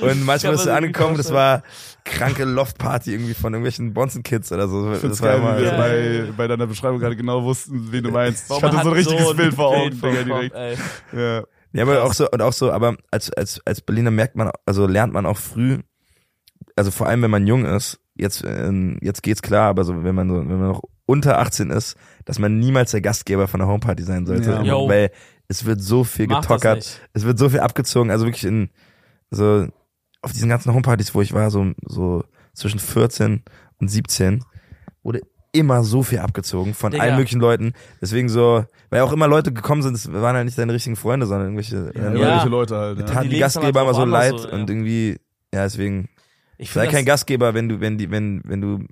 Und 0.00 0.24
manchmal 0.24 0.52
bist 0.54 0.66
du 0.66 0.74
angekommen, 0.74 1.16
das 1.16 1.30
vorstellen. 1.30 1.62
war 1.62 1.62
kranke 2.04 2.44
Loft-Party 2.44 3.12
irgendwie 3.12 3.34
von 3.34 3.52
irgendwelchen 3.52 3.92
Bonzen 3.92 4.22
Kids 4.22 4.50
oder 4.50 4.66
so. 4.68 4.92
Ich 4.94 5.02
Das 5.02 5.20
war 5.20 5.28
geil, 5.28 5.38
immer, 5.38 5.56
wie 5.58 5.62
wir 5.62 5.68
Ja. 5.70 5.76
bei, 5.76 6.32
bei 6.36 6.46
deiner 6.48 6.66
Beschreibung 6.66 6.98
gerade 6.98 7.14
genau 7.16 7.44
wussten, 7.44 7.92
wen 7.92 8.02
du 8.04 8.10
meinst. 8.10 8.48
Boah, 8.48 8.56
ich 8.56 8.62
hatte 8.64 8.76
so 8.82 8.88
ein 8.90 8.96
richtiges 8.96 9.30
ein 9.30 9.36
Bild 9.36 9.54
vor 9.54 9.68
Augen, 9.76 9.90
Digga, 10.00 10.22
direkt. 10.24 10.54
ey. 10.56 10.76
Ja. 11.12 11.42
Ja, 11.72 11.82
aber 11.82 12.02
auch 12.02 12.14
so, 12.14 12.30
und 12.30 12.40
auch 12.40 12.52
so, 12.52 12.72
aber 12.72 12.96
als, 13.10 13.32
als, 13.32 13.60
als 13.66 13.80
Berliner 13.80 14.10
merkt 14.10 14.36
man, 14.36 14.50
also 14.64 14.86
lernt 14.86 15.12
man 15.12 15.26
auch 15.26 15.36
früh, 15.36 15.78
also 16.76 16.90
vor 16.90 17.06
allem 17.06 17.22
wenn 17.22 17.30
man 17.30 17.46
jung 17.46 17.64
ist, 17.64 18.00
jetzt, 18.14 18.42
ähm, 18.44 18.98
jetzt 19.02 19.22
geht's 19.22 19.42
klar, 19.42 19.68
aber 19.68 19.84
so, 19.84 20.02
wenn 20.04 20.14
man 20.14 20.28
so, 20.28 20.36
wenn 20.36 20.58
man 20.58 20.68
noch 20.68 20.82
unter 21.06 21.38
18 21.38 21.70
ist, 21.70 21.96
dass 22.24 22.38
man 22.38 22.58
niemals 22.58 22.90
der 22.90 23.00
Gastgeber 23.00 23.48
von 23.48 23.60
der 23.60 23.68
Homeparty 23.68 24.02
sein 24.02 24.26
sollte. 24.26 24.60
Ja. 24.62 24.74
Weil 24.74 25.10
es 25.48 25.64
wird 25.64 25.80
so 25.80 26.04
viel 26.04 26.26
Mach 26.26 26.42
getockert, 26.42 27.00
es 27.14 27.24
wird 27.24 27.38
so 27.38 27.48
viel 27.48 27.60
abgezogen, 27.60 28.10
also 28.10 28.26
wirklich 28.26 28.44
in, 28.44 28.70
so, 29.30 29.66
auf 30.20 30.32
diesen 30.32 30.48
ganzen 30.48 30.74
Homepartys, 30.74 31.14
wo 31.14 31.22
ich 31.22 31.32
war, 31.32 31.50
so, 31.50 31.72
so 31.86 32.24
zwischen 32.52 32.80
14 32.80 33.42
und 33.78 33.88
17, 33.88 34.44
wurde 35.02 35.22
immer 35.52 35.82
so 35.82 36.02
viel 36.02 36.18
abgezogen 36.18 36.74
von 36.74 36.92
Digga. 36.92 37.02
allen 37.04 37.16
möglichen 37.16 37.40
Leuten. 37.40 37.72
Deswegen 38.00 38.28
so, 38.28 38.64
weil 38.90 39.00
auch 39.00 39.12
immer 39.12 39.26
Leute 39.28 39.52
gekommen 39.52 39.82
sind, 39.82 39.94
das 39.94 40.12
waren 40.12 40.36
halt 40.36 40.44
nicht 40.44 40.58
deine 40.58 40.72
richtigen 40.72 40.96
Freunde, 40.96 41.26
sondern 41.26 41.48
irgendwelche, 41.48 41.92
Ja, 41.94 42.12
ja, 42.14 42.36
Ja. 42.38 42.44
Leute 42.44 42.76
halt. 42.76 42.98
Ja. 43.00 43.06
taten 43.06 43.24
Die 43.24 43.34
die, 43.36 43.38
Gastgeber 43.38 43.82
immer 43.82 43.94
so 43.94 44.04
leid 44.04 44.34
ja. 44.38 44.48
und 44.50 44.68
irgendwie, 44.68 45.16
ja, 45.54 45.62
deswegen, 45.64 46.08
Ich 46.58 46.70
sei 46.70 46.86
kein 46.86 47.04
Gastgeber, 47.04 47.54
wenn 47.54 47.68
du, 47.68 47.80
wenn 47.80 47.98
die, 47.98 48.10
wenn, 48.10 48.42
wenn 48.44 48.60
du 48.60 48.84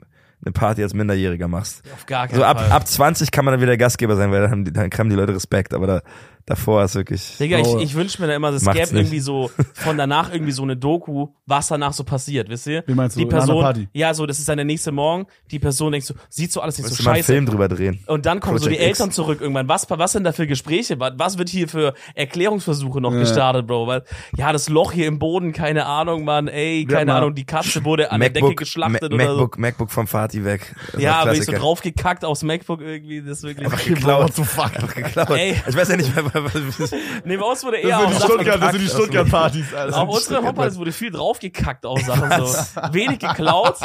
eine 0.45 0.53
Party 0.53 0.83
als 0.83 0.95
Minderjähriger 0.95 1.49
machst. 1.49 1.83
auf 1.95 2.07
gar 2.07 2.29
keinen 2.29 2.37
So 2.39 2.45
ab, 2.45 2.61
Fall. 2.61 2.71
ab 2.71 2.87
20 2.87 3.31
kann 3.31 3.45
man 3.45 3.53
dann 3.53 3.61
wieder 3.61 3.77
Gastgeber 3.77 4.17
sein, 4.17 4.31
weil 4.31 4.43
dann 4.43 4.51
haben 4.51 4.65
die, 4.65 4.73
dann 4.73 4.91
haben 4.91 5.11
die 5.11 5.17
Leute 5.17 5.35
Respekt, 5.35 5.73
aber 5.75 5.87
da, 5.87 6.01
davor 6.47 6.85
ist 6.85 6.95
wirklich, 6.95 7.37
Digga, 7.39 7.59
ich, 7.59 7.67
Oh. 7.67 7.79
ich 7.81 7.95
wünsche 7.95 8.21
mir 8.23 8.29
da 8.29 8.35
immer, 8.37 8.49
es 8.51 8.65
gäbe 8.65 8.79
nicht. 8.79 8.93
irgendwie 8.93 9.21
so 9.21 9.51
von 9.75 9.99
danach 9.99 10.33
irgendwie 10.33 10.53
so 10.53 10.63
eine 10.63 10.77
Doku, 10.77 11.29
was 11.45 11.69
danach 11.69 11.93
so 11.93 12.05
passiert, 12.05 12.49
wisst 12.49 12.67
ihr? 12.69 12.85
Wie 12.87 12.95
meinst 12.95 13.17
du, 13.17 13.21
Die 13.21 13.27
Person, 13.27 13.61
Party? 13.63 13.89
ja, 13.93 14.15
so, 14.15 14.27
das 14.27 14.39
ist 14.39 14.49
dann 14.49 14.57
der 14.57 14.65
nächste 14.65 14.93
Morgen, 14.93 15.27
die 15.51 15.59
Person 15.59 15.93
denkt 15.93 16.07
so, 16.07 16.15
sieht 16.29 16.53
so 16.53 16.61
alles 16.61 16.79
nicht 16.79 16.87
musst 16.87 16.97
so 16.99 17.03
du 17.03 17.09
mal 17.09 17.15
einen 17.15 17.23
scheiße. 17.23 17.33
Film 17.33 17.47
drüber 17.47 17.69
drehen. 17.69 17.99
Und 18.07 18.27
dann 18.27 18.41
kommen 18.41 18.59
so 18.59 18.69
die 18.69 18.77
Project 18.77 18.91
X. 18.91 19.01
Eltern 19.01 19.13
zurück 19.13 19.41
irgendwann. 19.41 19.69
Was, 19.69 19.87
was 19.91 20.13
sind 20.13 20.25
da 20.25 20.33
für 20.33 20.47
Gespräche? 20.47 20.99
Was, 21.01 21.13
was 21.17 21.39
wird 21.39 21.49
hier 21.49 21.69
für 21.69 21.95
Erklärungsversuche 22.15 23.01
noch 23.01 23.13
Ja. 23.13 23.21
gestartet, 23.21 23.67
Bro? 23.67 23.87
Weil, 23.87 24.03
ja, 24.37 24.53
das 24.53 24.69
Loch 24.69 24.93
hier 24.93 25.07
im 25.07 25.19
Boden, 25.19 25.53
keine 25.53 25.87
Ahnung, 25.87 26.25
Mann, 26.25 26.49
ey, 26.49 26.85
keine 26.85 27.13
mal- 27.13 27.19
Ahnung, 27.19 27.35
die 27.35 27.45
Katze 27.45 27.85
wurde 27.85 28.11
an 28.13 28.21
der 28.21 28.31
Decke 28.31 28.55
geschlachtet 28.55 29.03
Ma 29.13 29.17
oder 29.17 29.17
MacBook, 29.27 29.59
MacBook 29.59 29.91
vom 29.91 30.07
Fatih 30.07 30.45
weg. 30.45 30.75
Das 30.87 30.93
so. 30.95 31.01
Ja, 31.01 31.25
bin 31.25 31.35
ich 31.35 31.45
so 31.45 31.53
draufgekackt 31.53 32.25
aufs 32.25 32.43
MacBook 32.43 32.81
irgendwie, 32.81 33.21
das 33.23 33.39
ist 33.39 33.45
wirklich. 33.45 33.67
Einfach 33.67 33.85
geklaut. 33.85 34.33
Einfach 34.39 34.95
geklaut. 34.95 35.31
Ey. 35.31 35.57
Ich 35.69 35.77
weiß 35.77 35.89
ja 35.89 35.97
nicht 35.97 36.15
mehr, 36.15 36.25
was, 36.33 36.36
Nee, 37.25 37.37
bei 37.37 37.45
uns 37.45 37.65
wurde 37.65 37.79
Das 37.83 37.91
eher 37.91 37.99
sind 37.99 38.07
auf 38.07 38.13
die 38.13 38.23
Stuttgart, 38.23 38.63
das 38.63 38.73
sind 38.73 38.83
die. 38.83 38.89
Stuttgart-Partys, 38.89 39.75
Alter. 39.75 39.97
Auf 39.99 40.09
unseren 40.09 40.47
Hoppartys 40.47 40.79
wurde 40.79 40.93
viel 40.93 41.11
draufgekackt 41.11 41.87
auf 41.87 42.01
Sachen 42.03 42.47
so. 42.47 42.55
Wenig 42.93 43.19
geklaut. 43.19 43.77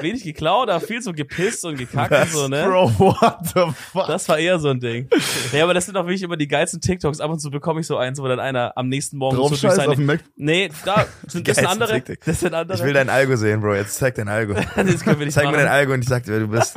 Wenig 0.00 0.22
geklaut, 0.22 0.68
aber 0.68 0.80
viel 0.80 1.02
so 1.02 1.12
gepisst 1.12 1.64
und 1.64 1.76
gekackt 1.76 2.12
und 2.12 2.30
so, 2.30 2.48
ne? 2.48 2.64
Bro, 2.66 2.92
what 2.98 3.38
the 3.54 3.62
fuck? 3.92 4.06
Das 4.06 4.28
war 4.28 4.38
eher 4.38 4.58
so 4.58 4.68
ein 4.68 4.80
Ding. 4.80 5.08
Ja, 5.52 5.64
aber 5.64 5.74
das 5.74 5.86
sind 5.86 5.96
auch 5.96 6.04
wirklich 6.04 6.22
immer 6.22 6.36
die 6.36 6.48
geilsten 6.48 6.80
TikToks. 6.80 7.20
Ab 7.20 7.30
und 7.30 7.40
zu 7.40 7.50
bekomme 7.50 7.80
ich 7.80 7.86
so 7.86 7.96
eins, 7.96 8.20
wo 8.20 8.28
dann 8.28 8.40
einer 8.40 8.72
am 8.76 8.88
nächsten 8.88 9.16
Morgen 9.16 9.36
Drauf 9.36 9.54
so 9.54 9.56
durch 9.56 9.74
seine... 9.74 9.90
auf 9.90 9.96
dem 9.96 10.06
Mac. 10.06 10.20
Nee, 10.36 10.70
da 10.84 11.06
sind 11.26 11.46
das 11.48 11.56
sind 11.56 11.66
andere. 11.66 12.02
Das 12.24 12.40
sind 12.40 12.54
andere. 12.54 12.78
ich 12.78 12.84
will 12.84 12.92
dein 12.92 13.08
Algo 13.08 13.36
sehen, 13.36 13.60
Bro. 13.60 13.74
Jetzt 13.74 13.96
zeig 13.96 14.14
dein 14.16 14.28
Algo. 14.28 14.54
das 14.76 15.04
können 15.04 15.18
wir 15.18 15.26
nicht 15.26 15.34
Zeig 15.34 15.44
mir 15.44 15.52
machen. 15.52 15.64
dein 15.64 15.68
Algo 15.68 15.92
und 15.92 16.02
ich 16.02 16.08
sag 16.08 16.24
dir, 16.24 16.32
wer 16.32 16.40
du 16.40 16.48
bist. 16.48 16.76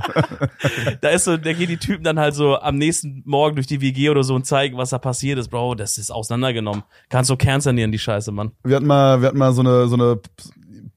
Da 1.02 1.10
ist 1.10 1.26
so, 1.26 1.38
da 1.38 1.54
gehen 1.54 1.68
die 1.68 1.78
Typen 1.78 2.04
dann 2.04 2.20
halt 2.20 2.36
so 2.36 2.60
am 2.60 2.78
nächsten 2.78 3.24
Morgen 3.26 3.56
durch 3.56 3.68
die 3.68 3.82
WG 3.82 4.10
oder 4.10 4.24
so 4.24 4.36
und 4.36 4.46
zeigen, 4.46 4.59
was 4.76 4.92
da 4.92 4.98
passiert 4.98 5.40
ist. 5.40 5.50
Bro, 5.50 5.76
das 5.76 5.98
ist 5.98 6.12
auseinandergenommen. 6.12 6.84
Kannst 7.10 7.30
du 7.30 7.36
kernsanieren, 7.36 7.92
die 7.92 8.00
Scheiße, 8.00 8.32
Mann. 8.32 8.52
Wir 8.64 8.76
hatten 8.76 8.88
mal, 8.88 9.22
wir 9.22 9.28
hatten 9.28 9.38
mal 9.38 9.54
so 9.54 9.62
eine, 9.62 9.88
so 9.88 9.96
eine 9.96 10.20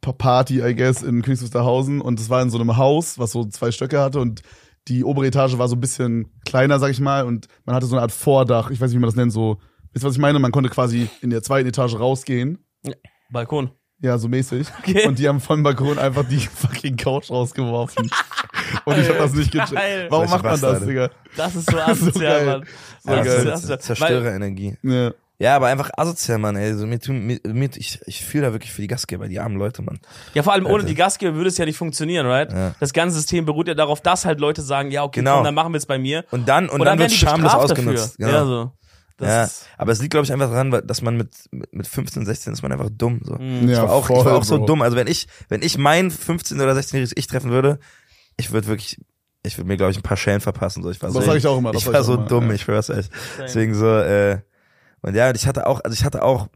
Party, 0.01 0.61
I 0.61 0.75
guess, 0.75 1.03
in 1.03 1.23
Königs 1.23 1.43
Wusterhausen 1.43 2.01
und 2.01 2.19
es 2.19 2.29
war 2.29 2.43
in 2.43 2.51
so 2.51 2.59
einem 2.59 2.77
Haus, 2.77 3.19
was 3.19 3.33
so 3.33 3.45
zwei 3.45 3.71
Stöcke 3.71 4.01
hatte 4.01 4.21
und 4.21 4.43
die 4.89 5.05
obere 5.05 5.27
Etage 5.27 5.59
war 5.59 5.69
so 5.69 5.77
ein 5.77 5.81
bisschen 5.81 6.33
kleiner, 6.45 6.79
sag 6.81 6.91
ich 6.91 7.01
mal, 7.01 7.25
und 7.25 7.47
man 7.65 7.77
hatte 7.77 7.87
so 7.87 7.95
eine 7.95 8.03
Art 8.03 8.13
Vordach, 8.13 8.71
ich 8.71 8.81
weiß 8.81 8.91
nicht, 8.91 8.97
wie 8.97 9.01
man 9.01 9.09
das 9.09 9.17
nennt, 9.17 9.33
so, 9.33 9.59
wisst 9.93 10.05
ihr, 10.05 10.09
was 10.09 10.17
ich 10.17 10.21
meine? 10.21 10.41
Man 10.41 10.51
konnte 10.51 10.71
quasi 10.71 11.09
in 11.21 11.31
der 11.31 11.43
zweiten 11.43 11.69
Etage 11.69 11.95
rausgehen. 11.95 12.59
Balkon. 13.31 13.71
Ja, 14.03 14.19
so 14.19 14.29
mäßig. 14.29 14.67
Okay. 14.81 15.07
Und 15.07 15.19
die 15.19 15.27
haben 15.29 15.41
vom 15.41 15.63
Balkon 15.63 15.99
einfach 15.99 16.25
die 16.29 16.39
fucking 16.55 16.97
Couch 16.97 17.31
rausgeworfen. 17.31 18.11
und 18.85 18.99
ich 18.99 19.09
hab 19.09 19.19
das 19.19 19.33
nicht 19.33 19.51
gecheckt. 19.53 19.73
Geil. 19.73 20.07
Warum 20.11 20.27
Solche 20.29 20.43
macht 20.43 20.45
man 20.45 20.53
das, 20.53 20.61
Bastarde. 20.61 20.87
Digga? 20.87 21.11
Das 21.37 21.55
ist 21.55 21.71
so 21.71 21.77
Das 21.77 21.89
ist 21.93 22.01
so 22.01 22.07
asozial, 22.09 22.45
geil. 22.45 22.47
Mann. 22.47 22.67
So 23.03 23.11
Das 23.11 23.27
geil. 23.27 23.37
ist 23.37 23.47
Zerstö- 23.47 23.47
asozial. 23.47 23.71
Weil, 23.71 23.79
Zerstörerenergie. 23.81 24.77
Ja. 24.83 25.11
Ja, 25.39 25.57
aber 25.57 25.67
einfach 25.67 25.91
asozial, 25.97 26.39
Mann, 26.39 26.55
ey. 26.55 26.73
So, 26.75 26.87
mir 26.87 27.01
tun, 27.01 27.27
mir, 27.27 27.41
mir, 27.45 27.69
ich, 27.75 27.99
ich 28.07 28.25
fühle 28.25 28.47
da 28.47 28.53
wirklich 28.53 28.71
für 28.71 28.81
die 28.81 28.87
Gastgeber, 28.87 29.27
die 29.27 29.41
armen 29.41 29.57
Leute, 29.57 29.83
Mann. 29.83 29.99
ja, 30.35 30.45
vor 30.45 30.53
allem 30.53 30.67
ohne 30.67 30.75
Alter. 30.75 30.87
die 30.87 30.95
Gastgeber 30.95 31.35
würde 31.35 31.49
es 31.49 31.59
ja 31.59 31.65
nicht 31.65 31.77
funktionieren, 31.77 32.27
right? 32.27 32.53
Ja. 32.53 32.75
Das 32.79 32.93
ganze 32.93 33.17
System 33.17 33.45
beruht 33.45 33.67
ja 33.67 33.75
darauf, 33.75 34.01
dass 34.01 34.25
halt 34.25 34.39
Leute 34.39 34.63
sagen, 34.63 34.93
ja, 34.93 35.03
okay, 35.03 35.19
Genau. 35.19 35.37
komm, 35.37 35.45
dann 35.45 35.55
machen 35.55 35.73
wir 35.73 35.79
es 35.79 35.87
bei 35.87 35.99
mir. 35.99 36.25
Und 36.31 36.49
dann, 36.49 36.67
und, 36.69 36.75
Und 36.79 36.79
dann, 36.81 36.99
werden 36.99 37.01
wird 37.01 37.11
die 37.11 37.17
schamlos 37.17 37.53
bestraft 37.55 37.73
ausgenutzt. 37.73 38.21
Dafür. 38.21 38.27
Genau. 38.27 38.39
Ja, 38.39 38.45
so. 38.45 38.73
Das 39.23 39.61
ja, 39.63 39.67
aber 39.79 39.93
es 39.93 40.01
liegt, 40.01 40.11
glaube 40.13 40.25
ich, 40.25 40.33
einfach 40.33 40.51
daran, 40.51 40.71
weil- 40.73 40.83
dass 40.83 41.03
man 41.03 41.17
mit, 41.17 41.31
mit 41.51 41.73
mit 41.73 41.87
15, 41.87 42.27
16 42.27 42.53
ist 42.53 42.63
man 42.63 42.73
einfach 42.73 42.91
dumm. 42.91 43.21
So. 43.25 43.35
Mhm. 43.37 43.65
Ich 43.65 43.71
Ja, 43.77 43.83
war 43.85 43.93
auch, 43.93 44.09
ich 44.09 44.17
voll, 44.17 44.25
war 44.25 44.35
auch 44.37 44.45
so 44.45 44.59
Bro. 44.59 44.67
dumm. 44.67 44.83
Also 44.83 44.97
wenn 44.97 45.07
ich, 45.07 45.27
wenn 45.49 45.63
ich 45.63 45.79
mein 45.79 46.11
15 46.11 46.61
oder 46.61 46.73
16-jähriges 46.75 47.13
Ich 47.17 47.27
treffen 47.27 47.51
würde, 47.51 47.79
ich 48.37 48.53
würde 48.53 48.67
wirklich, 48.69 48.99
ich 49.43 49.57
würde 49.59 49.69
mir, 49.69 49.77
glaube 49.77 49.93
ich, 49.93 49.99
ein 49.99 50.03
paar 50.03 50.17
Schellen 50.17 50.41
verpassen. 50.41 50.83
So. 50.83 50.91
Ich 50.91 51.01
war 51.03 51.09
Das 51.09 51.15
so, 51.15 51.23
sag 51.23 51.37
ich 51.37 51.47
auch 51.47 51.59
immer, 51.59 51.73
das 51.73 51.83
Ich 51.83 51.93
war 51.93 52.01
ich 52.01 52.07
so 52.07 52.15
immer, 52.15 52.27
dumm, 52.27 52.49
ja. 52.49 52.55
ich 52.55 52.63
schwör's 52.63 52.91
euch. 52.91 53.07
Deswegen 53.39 53.75
so, 53.75 53.87
äh, 53.99 54.39
und 55.01 55.15
ja, 55.17 55.29
und 55.29 55.37
ich 55.37 55.47
hatte 55.47 55.67
auch, 55.67 55.81
also 55.83 55.95
ich 55.95 56.05
hatte 56.05 56.23
auch, 56.23 56.49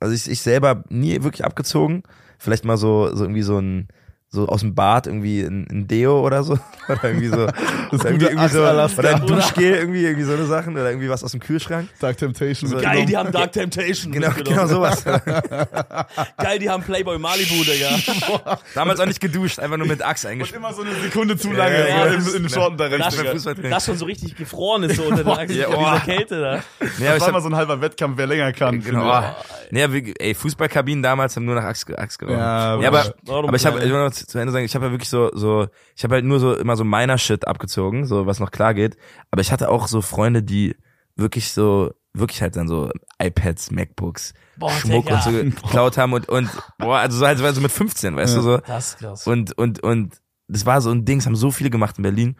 also 0.00 0.14
ich, 0.14 0.30
ich 0.30 0.40
selber 0.42 0.84
nie 0.90 1.22
wirklich 1.22 1.44
abgezogen. 1.44 2.02
Vielleicht 2.38 2.64
mal 2.64 2.76
so, 2.76 3.14
so 3.16 3.24
irgendwie 3.24 3.42
so 3.42 3.58
ein, 3.58 3.88
so 4.30 4.46
aus 4.46 4.60
dem 4.60 4.74
Bad 4.74 5.06
irgendwie 5.06 5.40
ein, 5.40 5.66
ein 5.70 5.86
Deo 5.88 6.20
oder 6.24 6.42
so. 6.42 6.58
Oder 6.88 7.04
irgendwie 7.04 7.28
so, 7.28 7.46
Das 7.46 8.04
irgendwie, 8.04 8.26
irgendwie 8.26 8.48
so 8.48 8.62
oder 8.62 9.14
ein 9.14 9.26
Duschgel, 9.26 9.74
irgendwie, 9.74 10.04
irgendwie 10.04 10.24
so 10.24 10.32
eine 10.32 10.46
Sachen 10.46 10.72
oder 10.72 10.88
irgendwie 10.88 11.10
was 11.10 11.22
aus 11.22 11.32
dem 11.32 11.40
Kühlschrank. 11.40 11.88
Dark 12.00 12.16
Temptation. 12.16 12.70
So 12.70 12.76
Geil, 12.76 12.84
genommen. 12.92 13.06
die 13.08 13.16
haben 13.18 13.30
Dark 13.32 13.52
Temptation. 13.52 14.10
Genau, 14.10 14.30
genau 14.42 14.66
sowas. 14.66 15.04
Geil, 16.38 16.58
die 16.58 16.70
haben 16.70 16.82
Playboy 16.82 17.18
Malibu, 17.18 17.62
Digga. 17.64 18.58
Damals 18.74 19.00
auch 19.00 19.06
nicht 19.06 19.20
geduscht, 19.20 19.58
einfach 19.58 19.76
nur 19.76 19.86
mit 19.86 20.02
Axt 20.02 20.24
Und 20.24 20.30
eingesprungen. 20.32 20.64
immer 20.64 20.74
so 20.74 20.80
eine 20.82 20.94
Sekunde 20.94 21.36
zu 21.36 21.52
lange 21.52 21.78
Ja, 21.78 21.86
ja, 21.88 22.08
so 22.10 22.16
das 22.16 22.28
im, 22.28 22.36
im 22.40 22.46
ist- 22.46 22.54
Shortenunterricht. 22.54 23.70
Das, 23.70 23.84
schon 23.84 23.96
so 23.98 24.04
richtig 24.06 24.34
gefroren 24.36 24.84
ist 24.84 24.96
so 24.96 25.02
unter 25.04 25.24
der 25.24 25.38
Achse, 25.38 25.52
Ja, 25.54 25.68
oh. 25.68 25.76
dieser 25.78 26.00
Kälte 26.00 26.40
da. 26.40 26.62
Nee, 26.98 27.04
Das 27.06 27.20
war 27.20 27.28
immer 27.28 27.40
so 27.42 27.48
ein 27.50 27.56
halber 27.56 27.80
Wettkampf, 27.82 28.16
wer 28.16 28.26
länger 28.26 28.52
kann. 28.54 28.80
genau. 28.80 29.10
Oh. 29.20 29.22
Nee, 29.70 29.82
ey, 30.18 30.34
Fußballkabinen 30.34 31.02
damals 31.02 31.36
haben 31.36 31.44
nur 31.44 31.54
nach 31.54 31.64
Axt, 31.64 31.86
Axt 31.98 32.18
gerochen. 32.18 32.38
Ja, 32.38 32.80
Ja, 32.80 32.88
aber, 32.88 33.14
Warum 33.26 33.48
aber 33.48 33.56
ich 33.56 33.66
habe, 33.66 33.78
zu 34.26 34.38
Ende 34.38 34.52
sagen, 34.52 34.64
ich 34.64 34.74
habe 34.74 34.86
ja 34.86 34.90
wirklich 34.92 35.08
so, 35.08 35.30
so, 35.34 35.68
ich 35.96 36.04
habe 36.04 36.14
halt 36.14 36.24
nur 36.24 36.40
so 36.40 36.54
immer 36.54 36.76
so 36.76 36.84
meiner 36.84 37.18
Shit 37.18 37.46
abgezogen, 37.46 38.06
so 38.06 38.26
was 38.26 38.40
noch 38.40 38.50
klar 38.50 38.74
geht. 38.74 38.96
Aber 39.30 39.40
ich 39.40 39.52
hatte 39.52 39.68
auch 39.68 39.88
so 39.88 40.02
Freunde, 40.02 40.42
die 40.42 40.76
wirklich 41.16 41.52
so, 41.52 41.92
wirklich 42.14 42.42
halt 42.42 42.56
dann 42.56 42.68
so 42.68 42.90
iPads, 43.22 43.70
MacBooks, 43.70 44.34
Boah, 44.56 44.70
Schmuck 44.70 45.06
Digga. 45.06 45.16
und 45.16 45.22
so 45.22 45.30
geklaut 45.30 45.98
haben 45.98 46.12
und, 46.12 46.28
und, 46.28 46.50
boah, 46.78 46.98
also 46.98 47.18
so 47.18 47.26
halt 47.26 47.38
so 47.38 47.60
mit 47.60 47.70
15, 47.70 48.16
weißt 48.16 48.36
du 48.36 48.40
so. 48.40 48.56
Das 48.58 48.88
ist 48.88 48.98
krass. 48.98 49.26
Und, 49.26 49.56
und, 49.56 49.82
und 49.82 50.20
das 50.48 50.66
war 50.66 50.80
so 50.80 50.90
ein 50.90 51.04
Ding, 51.04 51.18
das 51.18 51.26
haben 51.26 51.36
so 51.36 51.50
viele 51.50 51.70
gemacht 51.70 51.98
in 51.98 52.02
Berlin. 52.02 52.36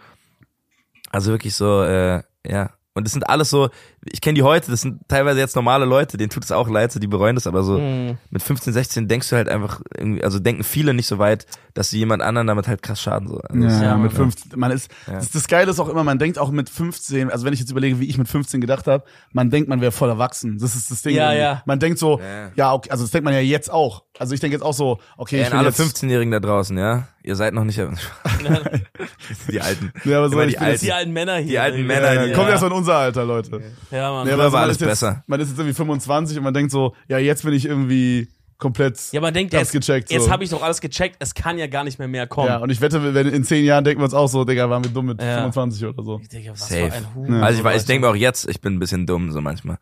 Also 1.11 1.31
wirklich 1.31 1.55
so, 1.55 1.83
äh, 1.83 2.23
ja. 2.47 2.71
Und 2.99 3.05
das 3.05 3.13
sind 3.13 3.29
alles 3.29 3.49
so, 3.51 3.71
ich 4.05 4.21
kenne 4.21 4.35
die 4.35 4.43
heute, 4.43 4.71
das 4.71 4.83
sind 4.83 5.01
teilweise 5.09 5.41
jetzt 5.41 5.57
normale 5.57 5.85
Leute, 5.87 6.17
denen 6.19 6.31
tut 6.31 6.45
es 6.45 6.53
auch 6.53 6.69
leid, 6.69 6.93
so, 6.93 7.01
die 7.01 7.07
bereuen 7.07 7.35
das, 7.37 7.47
aber 7.47 7.63
so 7.63 7.79
Mhm. 7.79 8.19
mit 8.31 8.43
15, 8.43 8.73
16 8.73 9.09
denkst 9.09 9.31
du 9.31 9.37
halt 9.37 9.49
einfach 9.49 9.81
irgendwie, 9.97 10.23
also 10.23 10.39
denken 10.39 10.65
viele 10.65 10.93
nicht 10.93 11.07
so 11.07 11.19
weit, 11.19 11.47
dass 11.75 11.91
sie 11.91 11.99
jemand 11.99 12.23
anderen 12.23 12.47
damit 12.49 12.69
halt 12.69 12.83
krass 12.83 13.01
schaden. 13.01 13.29
So. 13.29 13.39
Also 13.41 13.63
Ja, 13.63 13.83
Ja, 13.83 13.97
mit 13.97 14.13
Mann. 14.13 14.31
15. 14.33 14.59
Man 14.59 14.71
ist, 14.73 14.91
das, 15.07 15.31
das 15.31 15.49
Geile 15.49 15.71
ist 15.71 15.79
auch 15.81 15.89
immer, 15.89 16.05
man 16.05 16.19
denkt 16.19 16.39
auch 16.39 16.51
mit 16.51 16.69
15, 16.69 17.31
also 17.31 17.47
wenn 17.47 17.53
ich 17.53 17.61
jetzt 17.61 17.71
überlege, 17.71 18.01
wie 18.01 18.07
ich 18.09 18.19
mit 18.19 18.29
15 18.29 18.61
gedacht 18.61 18.87
habe, 18.87 19.05
man 19.33 19.49
denkt, 19.51 19.69
man 19.69 19.81
wäre 19.81 19.93
voll 19.93 20.09
erwachsen. 20.09 20.59
Das 20.59 20.75
ist 20.75 20.91
das 20.91 21.03
Ding. 21.03 21.15
Ja, 21.15 21.27
irgendwie. 21.33 21.41
ja. 21.43 21.63
Man 21.67 21.79
denkt 21.79 21.99
so, 21.99 22.19
Ja. 22.21 22.51
ja, 22.57 22.73
okay, 22.75 22.91
also 22.91 23.05
das 23.05 23.11
denkt 23.13 23.25
man 23.25 23.35
ja 23.35 23.41
jetzt 23.41 23.71
auch. 23.71 24.03
Also 24.19 24.35
ich 24.35 24.41
denke 24.41 24.57
jetzt 24.57 24.65
auch 24.65 24.75
so, 24.75 24.99
okay, 25.17 25.37
Ja, 25.39 25.43
ich 25.45 25.51
bin 25.51 25.59
alle 25.59 25.69
jetzt, 25.69 25.81
15-Jährigen 25.81 26.33
da 26.33 26.41
draußen, 26.41 26.77
ja, 26.77 27.07
ihr 27.29 27.37
seid 27.37 27.53
noch 27.55 27.65
nicht, 27.65 27.79
die 29.51 29.61
Alten. 29.61 29.93
Ja, 30.05 30.19
aber 30.19 30.29
so, 30.31 30.41
ich 30.41 30.51
die 30.51 30.59
alten. 30.59 30.71
jetzt- 30.73 30.83
Die 30.85 30.93
alten 30.93 31.13
Männer 31.13 31.37
hier. 31.37 31.47
Die 31.51 31.59
alten. 31.59 31.87
Männer, 31.87 32.13
ja, 32.15 32.27
die- 32.27 32.33
kommt 32.33 32.49
erst 32.49 32.65
in 32.65 32.73
unser 32.73 32.97
Alter, 32.97 33.25
Leute. 33.25 33.61
Ja, 33.91 34.11
Mann. 34.13 34.25
Nee, 34.27 34.33
Früher 34.33 34.35
aber 34.35 34.45
war 34.45 34.51
man 34.53 34.63
alles 34.63 34.77
ist 34.77 34.81
jetzt, 34.81 34.89
besser. 34.89 35.23
Man 35.27 35.41
ist 35.41 35.49
jetzt 35.51 35.59
irgendwie 35.59 35.75
25 35.75 36.39
und 36.39 36.45
man 36.45 36.55
denkt 36.55 36.73
so, 36.73 36.95
ja, 37.09 37.19
jetzt 37.19 37.45
bin 37.45 37.53
ich 37.53 37.67
irgendwie 37.67 38.29
komplett 38.57 38.99
Ja, 39.13 39.21
man 39.21 39.33
denkt, 39.33 39.53
jetzt, 39.53 39.73
gecheckt. 39.73 40.11
jetzt 40.11 40.25
so. 40.25 40.31
habe 40.31 40.43
ich 40.43 40.51
doch 40.51 40.63
alles 40.63 40.81
gecheckt, 40.81 41.17
es 41.21 41.35
kann 41.35 41.59
ja 41.59 41.67
gar 41.69 41.85
nicht 41.85 41.99
mehr 41.99 42.09
mehr 42.09 42.27
kommen. 42.27 42.49
Ja, 42.49 42.57
und 42.59 42.71
ich 42.71 42.81
wette, 42.81 43.15
wenn 43.15 43.29
in 43.29 43.45
10 43.45 43.65
Jahren 43.65 43.85
denken 43.85 44.01
wir 44.01 44.05
uns 44.05 44.15
auch 44.15 44.27
so, 44.29 44.45
Digga, 44.45 44.69
waren 44.69 44.83
wir 44.83 44.91
dumm 44.91 45.07
mit 45.07 45.21
Ja. 45.23 45.37
25 45.37 45.85
oder 45.87 46.03
so. 46.03 46.19
Digga, 46.33 46.53
was 46.53 46.69
Safe. 46.69 46.91
für 46.91 46.97
ein 46.97 47.15
Huhn. 47.15 47.35
Ja. 47.37 47.43
Also 47.43 47.63
ich, 47.69 47.77
ich 47.77 47.85
denke 47.85 48.09
auch 48.09 48.17
jetzt, 48.17 48.49
ich 48.49 48.61
bin 48.61 48.75
ein 48.75 48.79
bisschen 48.79 49.07
dumm, 49.07 49.31
so 49.31 49.41
manchmal. 49.41 49.79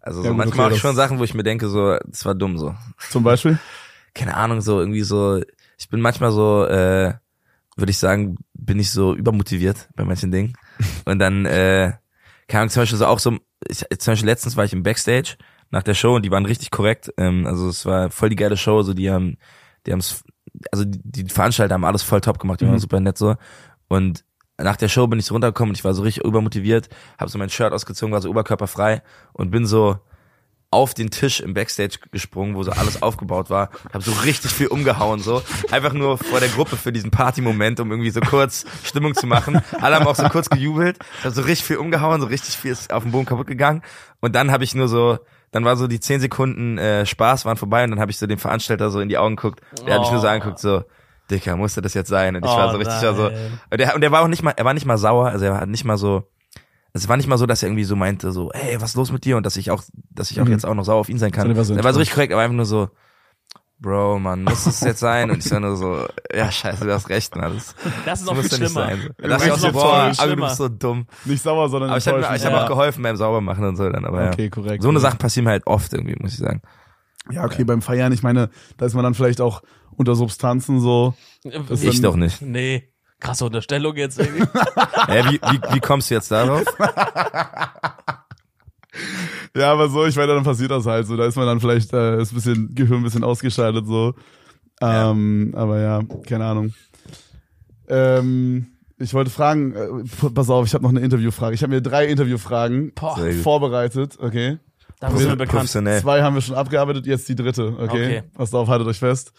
Also 0.00 0.20
so 0.20 0.24
Ja, 0.24 0.30
gut, 0.30 0.38
manchmal 0.38 0.58
okay, 0.58 0.66
auch 0.66 0.70
das- 0.70 0.80
schon 0.80 0.96
Sachen, 0.96 1.18
wo 1.18 1.24
ich 1.24 1.34
mir 1.34 1.42
denke, 1.44 1.68
so, 1.68 1.96
das 2.04 2.24
war 2.24 2.34
dumm 2.34 2.58
so. 2.58 2.74
Zum 3.10 3.22
Beispiel? 3.22 3.58
keine 4.14 4.34
Ahnung, 4.34 4.62
so 4.62 4.80
irgendwie 4.80 5.02
so, 5.02 5.42
ich 5.76 5.88
bin 5.88 6.00
manchmal 6.00 6.32
so, 6.32 6.64
äh, 6.66 7.14
würde 7.76 7.90
ich 7.90 7.98
sagen, 7.98 8.36
bin 8.54 8.78
ich 8.78 8.90
so 8.90 9.14
übermotiviert 9.14 9.88
bei 9.94 10.04
manchen 10.04 10.30
Dingen. 10.30 10.54
Und 11.04 11.18
dann, 11.18 11.44
äh, 11.46 11.92
keine 12.48 12.62
Ahnung, 12.62 12.70
zum 12.70 12.82
Beispiel 12.82 12.98
so 12.98 13.06
auch 13.06 13.18
so, 13.18 13.38
ich, 13.68 13.84
zum 13.98 14.12
Beispiel 14.12 14.28
letztens 14.28 14.56
war 14.56 14.64
ich 14.64 14.72
im 14.72 14.82
Backstage 14.82 15.36
nach 15.70 15.82
der 15.82 15.94
Show 15.94 16.14
und 16.14 16.24
die 16.24 16.30
waren 16.30 16.46
richtig 16.46 16.70
korrekt. 16.70 17.12
Ähm, 17.16 17.44
also 17.46 17.68
es 17.68 17.84
war 17.86 18.10
voll 18.10 18.28
die 18.28 18.36
geile 18.36 18.56
Show, 18.56 18.82
so 18.82 18.94
die 18.94 19.10
haben, 19.10 19.36
die 19.84 19.92
haben's, 19.92 20.22
also 20.70 20.84
die, 20.84 21.24
die 21.24 21.28
Veranstalter 21.28 21.74
haben 21.74 21.84
alles 21.84 22.02
voll 22.04 22.20
top 22.20 22.38
gemacht, 22.38 22.60
die 22.60 22.66
waren 22.66 22.74
Mhm. 22.74 22.80
super 22.80 23.00
nett 23.00 23.18
so. 23.18 23.34
Und 23.88 24.24
nach 24.58 24.76
der 24.76 24.88
Show 24.88 25.06
bin 25.08 25.18
ich 25.18 25.26
so 25.26 25.34
runtergekommen 25.34 25.70
und 25.70 25.76
ich 25.78 25.84
war 25.84 25.92
so 25.92 26.02
richtig 26.02 26.24
übermotiviert, 26.24 26.88
habe 27.18 27.30
so 27.30 27.38
mein 27.38 27.50
Shirt 27.50 27.72
ausgezogen, 27.72 28.12
war 28.12 28.22
so 28.22 28.30
oberkörperfrei 28.30 29.02
und 29.32 29.50
bin 29.50 29.66
so 29.66 29.98
auf 30.70 30.94
den 30.94 31.10
Tisch 31.10 31.40
im 31.40 31.54
Backstage 31.54 31.98
gesprungen, 32.10 32.54
wo 32.56 32.62
so 32.62 32.72
alles 32.72 33.00
aufgebaut 33.02 33.50
war, 33.50 33.70
habe 33.94 34.02
so 34.02 34.12
richtig 34.24 34.50
viel 34.52 34.66
umgehauen, 34.66 35.20
so 35.20 35.40
einfach 35.70 35.92
nur 35.92 36.18
vor 36.18 36.40
der 36.40 36.48
Gruppe 36.48 36.76
für 36.76 36.92
diesen 36.92 37.10
Party-Moment, 37.10 37.78
um 37.80 37.90
irgendwie 37.90 38.10
so 38.10 38.20
kurz 38.20 38.64
Stimmung 38.82 39.14
zu 39.14 39.26
machen. 39.26 39.62
Alle 39.80 39.96
haben 39.96 40.06
auch 40.06 40.16
so 40.16 40.28
kurz 40.28 40.50
gejubelt. 40.50 40.98
Ich 41.18 41.24
habe 41.24 41.34
so 41.34 41.42
richtig 41.42 41.64
viel 41.66 41.76
umgehauen, 41.76 42.20
so 42.20 42.26
richtig 42.26 42.56
viel 42.56 42.72
ist 42.72 42.92
auf 42.92 43.04
dem 43.04 43.12
Boden 43.12 43.26
kaputt 43.26 43.46
gegangen. 43.46 43.82
Und 44.20 44.34
dann 44.34 44.50
habe 44.50 44.64
ich 44.64 44.74
nur 44.74 44.88
so, 44.88 45.18
dann 45.52 45.64
war 45.64 45.76
so 45.76 45.86
die 45.86 46.00
zehn 46.00 46.20
Sekunden 46.20 46.78
äh, 46.78 47.06
Spaß 47.06 47.44
waren 47.44 47.56
vorbei 47.56 47.84
und 47.84 47.90
dann 47.90 48.00
habe 48.00 48.10
ich 48.10 48.18
so 48.18 48.26
den 48.26 48.38
Veranstalter 48.38 48.90
so 48.90 49.00
in 49.00 49.08
die 49.08 49.18
Augen 49.18 49.36
geguckt. 49.36 49.60
Der 49.86 49.94
habe 49.94 50.04
ich 50.04 50.10
nur 50.10 50.20
so 50.20 50.26
Oh. 50.26 50.30
angeguckt, 50.30 50.58
so 50.58 50.82
Dicker, 51.30 51.56
musste 51.56 51.80
das 51.80 51.94
jetzt 51.94 52.08
sein? 52.08 52.36
Und 52.36 52.44
ich 52.44 52.50
Oh 52.50 52.56
war 52.56 52.70
so 52.72 52.76
richtig 52.78 52.98
so, 53.00 53.12
nein. 53.28 53.60
und 53.70 53.80
der, 53.80 53.94
und 53.94 54.00
der 54.00 54.12
war 54.12 54.22
auch 54.22 54.28
nicht 54.28 54.42
mal, 54.42 54.52
er 54.56 54.64
war 54.64 54.74
nicht 54.74 54.86
mal 54.86 54.98
sauer, 54.98 55.26
also 55.28 55.44
er 55.44 55.52
war 55.54 55.66
nicht 55.66 55.84
mal 55.84 55.96
so, 55.96 56.28
es 56.96 57.08
war 57.08 57.16
nicht 57.16 57.26
mal 57.28 57.38
so, 57.38 57.46
dass 57.46 57.62
er 57.62 57.68
irgendwie 57.68 57.84
so 57.84 57.96
meinte, 57.96 58.32
so, 58.32 58.50
hey, 58.54 58.80
was 58.80 58.90
ist 58.90 58.96
los 58.96 59.12
mit 59.12 59.24
dir? 59.24 59.36
Und 59.36 59.44
dass 59.46 59.56
ich 59.56 59.70
auch, 59.70 59.82
dass 60.10 60.30
ich 60.30 60.40
auch 60.40 60.44
Mhm. 60.46 60.52
jetzt 60.52 60.66
auch 60.66 60.74
noch 60.74 60.84
sauer 60.84 61.00
auf 61.00 61.08
ihn 61.08 61.18
sein 61.18 61.30
kann. 61.32 61.48
Er 61.50 61.56
war 61.56 61.64
so 61.64 61.74
er 61.74 61.84
war 61.84 61.92
so 61.92 61.98
richtig 61.98 62.14
korrekt, 62.14 62.32
aber 62.32 62.42
einfach 62.42 62.56
nur 62.56 62.66
so, 62.66 62.88
Bro, 63.78 64.20
man, 64.20 64.42
muss 64.44 64.64
es 64.64 64.80
jetzt 64.80 65.00
sein? 65.00 65.30
Und 65.30 65.44
ich 65.44 65.50
war 65.52 65.60
nur 65.60 65.76
so, 65.76 66.06
ja, 66.34 66.50
scheiße, 66.50 66.86
du 66.86 66.94
hast 66.94 67.10
recht, 67.10 67.36
man. 67.36 67.54
Das, 67.54 67.74
Das 68.06 68.20
ist 68.22 68.26
muss 68.32 68.46
viel 68.48 68.52
ja 68.52 68.58
nicht 68.64 68.72
schlimmer. 68.72 68.86
sein. 68.88 69.00
So. 69.02 69.08
Da 69.22 69.28
Das 69.28 69.44
ist 69.44 69.50
auch 69.52 69.58
so, 69.58 69.72
boah, 69.72 70.12
aber 70.16 70.36
du 70.36 70.42
bist 70.42 70.56
so 70.56 70.68
dumm. 70.70 71.06
Nicht 71.26 71.42
sauer, 71.42 71.68
sondern 71.68 71.90
Aber 71.90 71.98
ich 71.98 72.08
habe 72.08 72.26
hab 72.26 72.40
Ja. 72.40 72.62
auch 72.64 72.68
geholfen 72.68 73.02
beim 73.02 73.16
Saubermachen 73.16 73.64
und 73.66 73.76
so 73.76 73.86
dann, 73.90 74.06
aber 74.06 74.24
ja. 74.24 74.28
Okay, 74.32 74.48
korrekt. 74.48 74.82
So 74.82 74.88
eine 74.88 74.98
Sachen 74.98 75.18
passieren 75.18 75.44
mir 75.44 75.50
halt 75.50 75.66
oft 75.66 75.92
irgendwie, 75.92 76.16
muss 76.18 76.32
ich 76.32 76.38
sagen. 76.38 76.62
Ja, 77.30 77.44
okay, 77.44 77.64
beim 77.64 77.82
Feiern, 77.82 78.12
ich 78.12 78.22
meine, 78.22 78.48
da 78.78 78.86
ist 78.86 78.94
man 78.94 79.04
dann 79.04 79.12
vielleicht 79.12 79.42
auch 79.42 79.62
unter 79.96 80.14
Substanzen 80.14 80.80
so. 80.80 81.12
Das 81.68 81.82
Ich 81.82 81.96
dann- 81.96 82.02
doch 82.02 82.16
nicht. 82.16 82.40
Nee. 82.40 82.88
Krasse 83.20 83.44
Unterstellung 83.44 83.96
jetzt 83.96 84.18
irgendwie. 84.18 84.42
Hä, 85.06 85.24
wie, 85.30 85.40
wie, 85.40 85.74
wie 85.74 85.80
kommst 85.80 86.10
du 86.10 86.14
jetzt 86.14 86.30
darauf? 86.30 86.64
Ja, 89.56 89.72
aber 89.72 89.88
so, 89.88 90.04
ich 90.04 90.16
meine, 90.16 90.34
dann 90.34 90.44
passiert 90.44 90.70
das 90.70 90.86
halt 90.86 91.06
so. 91.06 91.16
Da 91.16 91.26
ist 91.26 91.36
man 91.36 91.46
dann 91.46 91.60
vielleicht, 91.60 91.92
äh, 91.92 92.20
ist 92.20 92.32
ein 92.32 92.34
bisschen, 92.34 92.74
Gehirn 92.74 93.00
ein 93.00 93.04
bisschen 93.04 93.24
ausgeschaltet 93.24 93.86
so. 93.86 94.14
Ähm, 94.80 95.54
Aber 95.56 95.80
ja, 95.80 96.02
keine 96.26 96.44
Ahnung. 96.44 96.74
Ähm, 97.88 98.66
ich 98.98 99.14
wollte 99.14 99.30
fragen, 99.30 99.74
äh, 99.74 100.28
pass 100.34 100.50
auf, 100.50 100.66
ich 100.66 100.74
habe 100.74 100.82
noch 100.82 100.90
eine 100.90 101.00
Interviewfrage. 101.00 101.54
Ich 101.54 101.62
habe 101.62 101.74
mir 101.74 101.80
drei 101.80 102.06
Interviewfragen 102.06 102.92
Boah, 102.94 103.16
Sehr 103.16 103.34
gut. 103.34 103.42
vorbereitet, 103.42 104.18
okay? 104.20 104.58
da 105.00 105.10
sind 105.10 105.20
wir 105.20 105.36
bekannt. 105.36 105.50
Professionell. 105.50 106.00
Zwei 106.00 106.22
haben 106.22 106.34
wir 106.34 106.40
schon 106.42 106.54
abgearbeitet, 106.54 107.06
jetzt 107.06 107.28
die 107.28 107.34
dritte, 107.34 107.74
okay? 107.78 107.84
Okay. 108.18 108.22
Passt 108.34 108.54
auf, 108.54 108.68
haltet 108.68 108.88
euch 108.88 108.98
fest. 108.98 109.32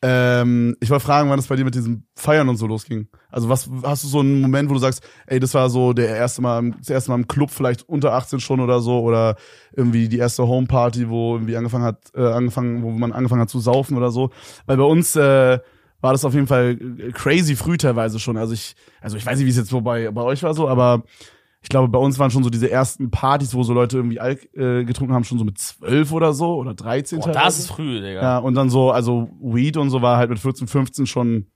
Ähm, 0.00 0.76
ich 0.80 0.90
wollte 0.90 1.04
fragen, 1.04 1.28
wann 1.28 1.40
es 1.40 1.48
bei 1.48 1.56
dir 1.56 1.64
mit 1.64 1.74
diesem 1.74 2.04
Feiern 2.14 2.48
und 2.48 2.56
so 2.56 2.68
losging. 2.68 3.08
Also 3.30 3.48
was 3.48 3.68
hast 3.82 4.04
du 4.04 4.08
so 4.08 4.20
einen 4.20 4.40
Moment, 4.40 4.70
wo 4.70 4.74
du 4.74 4.78
sagst, 4.78 5.02
ey, 5.26 5.40
das 5.40 5.54
war 5.54 5.70
so 5.70 5.92
der 5.92 6.08
erste 6.16 6.40
Mal, 6.40 6.70
das 6.78 6.88
erste 6.88 7.10
Mal 7.10 7.16
im 7.16 7.26
Club, 7.26 7.50
vielleicht 7.50 7.88
unter 7.88 8.12
18 8.12 8.38
schon 8.38 8.60
oder 8.60 8.80
so, 8.80 9.00
oder 9.00 9.34
irgendwie 9.72 10.08
die 10.08 10.18
erste 10.18 10.46
Homeparty, 10.46 11.08
wo 11.08 11.34
irgendwie 11.34 11.56
angefangen 11.56 11.84
hat, 11.84 12.12
äh, 12.14 12.22
angefangen, 12.22 12.82
wo 12.82 12.90
man 12.90 13.12
angefangen 13.12 13.40
hat 13.40 13.50
zu 13.50 13.58
saufen 13.58 13.96
oder 13.96 14.12
so. 14.12 14.30
Weil 14.66 14.76
bei 14.76 14.84
uns 14.84 15.16
äh, 15.16 15.58
war 16.00 16.12
das 16.12 16.24
auf 16.24 16.34
jeden 16.34 16.46
Fall 16.46 16.76
crazy 17.12 17.56
früh 17.56 17.76
teilweise 17.76 18.20
schon. 18.20 18.36
Also 18.36 18.54
ich, 18.54 18.76
also 19.00 19.16
ich 19.16 19.26
weiß 19.26 19.36
nicht, 19.38 19.46
wie 19.46 19.50
es 19.50 19.56
jetzt 19.56 19.70
so 19.70 19.80
bei, 19.80 20.10
bei 20.12 20.22
euch 20.22 20.44
war 20.44 20.54
so, 20.54 20.68
aber 20.68 21.02
ich 21.60 21.68
glaube, 21.68 21.88
bei 21.88 21.98
uns 21.98 22.18
waren 22.18 22.30
schon 22.30 22.44
so 22.44 22.50
diese 22.50 22.70
ersten 22.70 23.10
Partys, 23.10 23.54
wo 23.54 23.62
so 23.62 23.72
Leute 23.72 23.96
irgendwie 23.96 24.20
Alk 24.20 24.48
äh, 24.54 24.84
getrunken 24.84 25.12
haben, 25.12 25.24
schon 25.24 25.38
so 25.38 25.44
mit 25.44 25.58
zwölf 25.58 26.12
oder 26.12 26.32
so 26.32 26.54
oder 26.54 26.74
13 26.74 27.20
Boah, 27.20 27.32
das 27.32 27.58
ist 27.58 27.68
früh, 27.68 28.00
Digga. 28.00 28.22
Ja, 28.22 28.38
und 28.38 28.54
dann 28.54 28.70
so, 28.70 28.90
also 28.90 29.28
Weed 29.40 29.76
und 29.76 29.90
so 29.90 30.00
war 30.00 30.18
halt 30.18 30.30
mit 30.30 30.38
14, 30.38 30.68
15 30.68 31.06
schon 31.06 31.46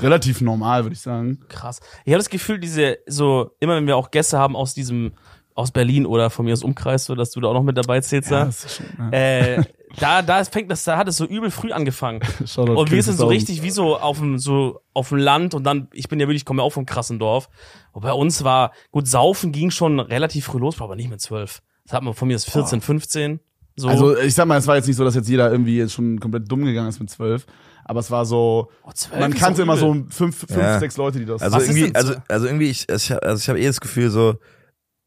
relativ 0.00 0.40
normal, 0.40 0.84
würde 0.84 0.94
ich 0.94 1.00
sagen. 1.00 1.40
Krass. 1.48 1.80
Ich 2.04 2.12
habe 2.12 2.18
das 2.18 2.30
Gefühl, 2.30 2.58
diese, 2.58 2.98
so, 3.06 3.50
immer 3.60 3.76
wenn 3.76 3.86
wir 3.86 3.96
auch 3.96 4.10
Gäste 4.10 4.38
haben 4.38 4.56
aus 4.56 4.74
diesem, 4.74 5.12
aus 5.54 5.72
Berlin 5.72 6.06
oder 6.06 6.30
von 6.30 6.46
mir 6.46 6.52
aus 6.52 6.62
Umkreis, 6.62 7.04
so 7.04 7.14
dass 7.14 7.30
du 7.30 7.40
da 7.40 7.48
auch 7.48 7.54
noch 7.54 7.62
mit 7.62 7.76
dabei 7.76 8.00
zählst, 8.00 8.30
ja, 8.30 8.46
das 8.46 8.64
ist 8.64 8.76
schon, 8.76 8.86
ja. 8.98 9.10
äh, 9.10 9.64
da, 9.98 10.22
da 10.22 10.44
fängt 10.44 10.70
das, 10.70 10.84
da 10.84 10.96
hat 10.96 11.08
es 11.08 11.16
so 11.16 11.24
übel 11.26 11.50
früh 11.50 11.72
angefangen. 11.72 12.20
Shoutout 12.46 12.74
Und 12.78 12.90
wir 12.90 13.02
sind 13.02 13.16
so 13.18 13.26
40.000. 13.26 13.30
richtig 13.30 13.62
wie 13.62 13.70
so 13.70 13.96
auf 13.98 14.18
dem, 14.18 14.38
so 14.38 14.80
auf 14.94 15.08
dem 15.08 15.18
Land 15.18 15.54
und 15.54 15.64
dann, 15.64 15.88
ich 15.92 16.08
bin 16.08 16.20
ja 16.20 16.26
wirklich, 16.26 16.42
ich 16.42 16.46
komme 16.46 16.62
ja 16.62 16.66
auch 16.66 16.72
vom 16.72 16.86
krassen 16.86 17.18
Dorf. 17.18 17.48
Und 17.92 18.02
bei 18.02 18.12
uns 18.12 18.44
war, 18.44 18.72
gut, 18.92 19.08
Saufen 19.08 19.52
ging 19.52 19.70
schon 19.70 19.98
relativ 20.00 20.46
früh 20.46 20.58
los, 20.58 20.80
aber 20.80 20.96
nicht 20.96 21.10
mit 21.10 21.20
zwölf. 21.20 21.62
Das 21.84 21.92
hat 21.94 22.02
man 22.02 22.14
von 22.14 22.28
mir 22.28 22.34
ist 22.36 22.48
14, 22.50 22.80
15. 22.80 23.40
So. 23.76 23.88
Also 23.88 24.16
ich 24.18 24.34
sag 24.34 24.46
mal, 24.46 24.58
es 24.58 24.66
war 24.66 24.76
jetzt 24.76 24.86
nicht 24.86 24.96
so, 24.96 25.04
dass 25.04 25.14
jetzt 25.14 25.28
jeder 25.28 25.50
irgendwie 25.50 25.78
jetzt 25.78 25.92
schon 25.94 26.20
komplett 26.20 26.50
dumm 26.50 26.64
gegangen 26.64 26.88
ist 26.88 27.00
mit 27.00 27.08
zwölf. 27.10 27.46
Aber 27.84 28.00
es 28.00 28.10
war 28.10 28.24
so, 28.26 28.70
Oh, 28.84 28.90
12 28.92 29.18
man 29.20 29.34
kannte 29.34 29.62
immer 29.62 29.76
so 29.76 29.92
fünf, 30.10 30.36
fünf 30.38 30.50
Ja. 30.50 30.78
sechs 30.78 30.96
Leute, 30.96 31.18
die 31.18 31.24
das. 31.24 31.42
Also 31.42 31.58
irgendwie, 31.60 31.92
also, 31.94 32.08
so- 32.12 32.14
also 32.14 32.22
also 32.28 32.46
irgendwie, 32.46 32.68
ich, 32.70 32.88
ich, 32.88 33.10
hab- 33.10 33.24
also 33.24 33.40
ich 33.40 33.48
habe 33.48 33.58
eh 33.58 33.66
das 33.66 33.80
Gefühl, 33.80 34.10
so, 34.10 34.34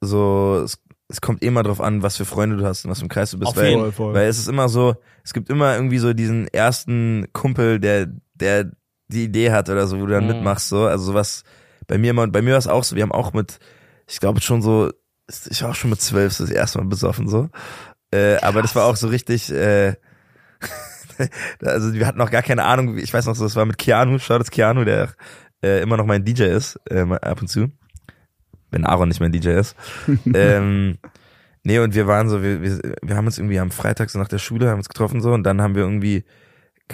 so, 0.01 0.65
es, 1.13 1.17
es 1.17 1.21
kommt 1.21 1.43
immer 1.43 1.63
drauf 1.63 1.79
an, 1.81 2.03
was 2.03 2.17
für 2.17 2.25
Freunde 2.25 2.57
du 2.57 2.65
hast 2.65 2.85
und 2.85 2.91
was 2.91 3.01
ein 3.01 3.09
Kreis 3.09 3.31
du 3.31 3.39
bist. 3.39 3.49
Auf 3.51 3.57
weil. 3.57 3.73
Voll, 3.73 3.91
voll. 3.91 4.13
weil 4.13 4.27
es 4.27 4.37
ist 4.37 4.47
immer 4.47 4.69
so, 4.69 4.95
es 5.23 5.33
gibt 5.33 5.49
immer 5.49 5.75
irgendwie 5.75 5.99
so 5.99 6.13
diesen 6.13 6.47
ersten 6.47 7.27
Kumpel, 7.33 7.79
der, 7.79 8.07
der 8.33 8.71
die 9.07 9.25
Idee 9.25 9.51
hat 9.51 9.69
oder 9.69 9.87
so, 9.87 9.99
wo 9.99 10.05
du 10.05 10.13
dann 10.13 10.23
Mhm. 10.23 10.31
mitmachst, 10.33 10.69
so. 10.69 10.85
Also 10.85 11.05
sowas, 11.05 11.43
bei 11.87 11.97
mir 11.97 12.11
immer, 12.11 12.27
bei 12.27 12.41
mir 12.41 12.51
war 12.51 12.57
es 12.57 12.67
auch 12.67 12.83
so, 12.83 12.95
wir 12.95 13.03
haben 13.03 13.11
auch 13.11 13.33
mit, 13.33 13.59
ich 14.07 14.19
glaube 14.19 14.41
schon 14.41 14.61
so, 14.61 14.89
ich 15.49 15.61
war 15.63 15.71
auch 15.71 15.75
schon 15.75 15.89
mit 15.91 16.01
zwölf 16.01 16.37
das 16.37 16.49
erste 16.49 16.79
Mal 16.79 16.87
besoffen, 16.87 17.27
so. 17.27 17.49
Äh, 18.11 18.37
aber 18.37 18.61
das 18.61 18.75
war 18.75 18.85
auch 18.85 18.95
so 18.95 19.07
richtig, 19.07 19.51
äh, 19.51 19.95
also 21.63 21.93
wir 21.93 22.07
hatten 22.07 22.17
noch 22.17 22.31
gar 22.31 22.41
keine 22.41 22.63
Ahnung, 22.63 22.97
ich 22.97 23.13
weiß 23.13 23.25
noch 23.25 23.35
so, 23.35 23.43
das 23.43 23.55
war 23.55 23.65
mit 23.65 23.77
Keanu, 23.77 24.19
schaut 24.19 24.41
das 24.41 24.51
Keanu, 24.51 24.83
der 24.83 25.13
äh, 25.63 25.81
immer 25.81 25.97
noch 25.97 26.05
mein 26.05 26.23
DJ 26.25 26.43
ist, 26.43 26.79
äh, 26.89 27.01
ab 27.01 27.41
und 27.41 27.47
zu. 27.47 27.69
Wenn 28.73 28.85
Aaron 28.85 29.07
nicht 29.07 29.19
mein 29.21 29.31
DJ 29.31 29.49
ist. 29.51 29.75
ähm, 30.33 30.97
nee, 31.63 31.79
und 31.79 31.95
wir 31.95 32.07
waren 32.07 32.27
so, 32.27 32.43
wir, 32.43 32.61
wir, 32.61 32.79
wir 33.01 33.15
haben 33.15 33.25
uns 33.27 33.37
irgendwie 33.37 33.59
am 33.59 33.71
Freitag 33.71 34.09
so 34.09 34.19
nach 34.19 34.27
der 34.27 34.39
Schule, 34.39 34.69
haben 34.69 34.79
uns 34.79 34.89
getroffen 34.89 35.21
so 35.21 35.31
und 35.31 35.43
dann 35.43 35.61
haben 35.61 35.75
wir 35.75 35.83
irgendwie, 35.83 36.23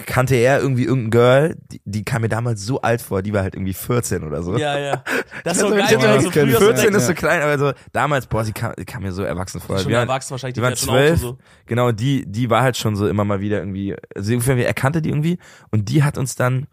kannte 0.06 0.36
er 0.36 0.60
irgendwie 0.60 0.84
irgendein 0.84 1.10
Girl, 1.10 1.56
die, 1.72 1.80
die 1.84 2.04
kam 2.04 2.22
mir 2.22 2.28
damals 2.28 2.64
so 2.64 2.80
alt 2.80 3.02
vor, 3.02 3.22
die 3.22 3.32
war 3.32 3.42
halt 3.42 3.54
irgendwie 3.54 3.72
14 3.74 4.22
oder 4.22 4.42
so. 4.42 4.56
Ja, 4.56 4.78
ja. 4.78 5.04
Das 5.44 5.56
ist 5.56 5.62
so 5.62 5.70
geil, 5.70 5.86
wenn 5.90 6.00
so 6.00 6.06
das 6.06 6.24
kenn- 6.26 6.46
früher 6.46 6.58
so 6.58 6.64
14 6.66 6.82
denkt, 6.82 6.96
ist 6.98 7.06
so 7.06 7.14
klein, 7.14 7.40
aber 7.42 7.58
so 7.58 7.72
damals, 7.92 8.26
boah, 8.26 8.44
sie 8.44 8.52
kam, 8.52 8.74
die 8.78 8.84
kam 8.84 9.02
mir 9.02 9.12
so 9.12 9.22
erwachsen 9.22 9.60
vor. 9.60 9.78
schon 9.78 9.88
Wir 9.88 9.96
waren- 9.96 10.08
erwachsen 10.08 10.30
wahrscheinlich, 10.32 10.54
die 10.54 10.60
die 10.60 10.62
waren 10.62 10.70
werden 10.72 10.78
schon 10.78 10.90
auch 10.90 10.94
zwölf, 10.94 11.20
so. 11.20 11.38
genau, 11.66 11.92
die, 11.92 12.24
die 12.30 12.50
war 12.50 12.62
halt 12.62 12.76
schon 12.76 12.94
so 12.94 13.08
immer 13.08 13.24
mal 13.24 13.40
wieder 13.40 13.58
irgendwie, 13.58 13.96
also 14.14 14.32
irgendwie, 14.32 14.62
er 14.62 14.74
kannte 14.74 15.00
die 15.02 15.08
irgendwie 15.08 15.38
und 15.70 15.88
die 15.88 16.02
hat 16.04 16.18
uns 16.18 16.34
dann, 16.36 16.66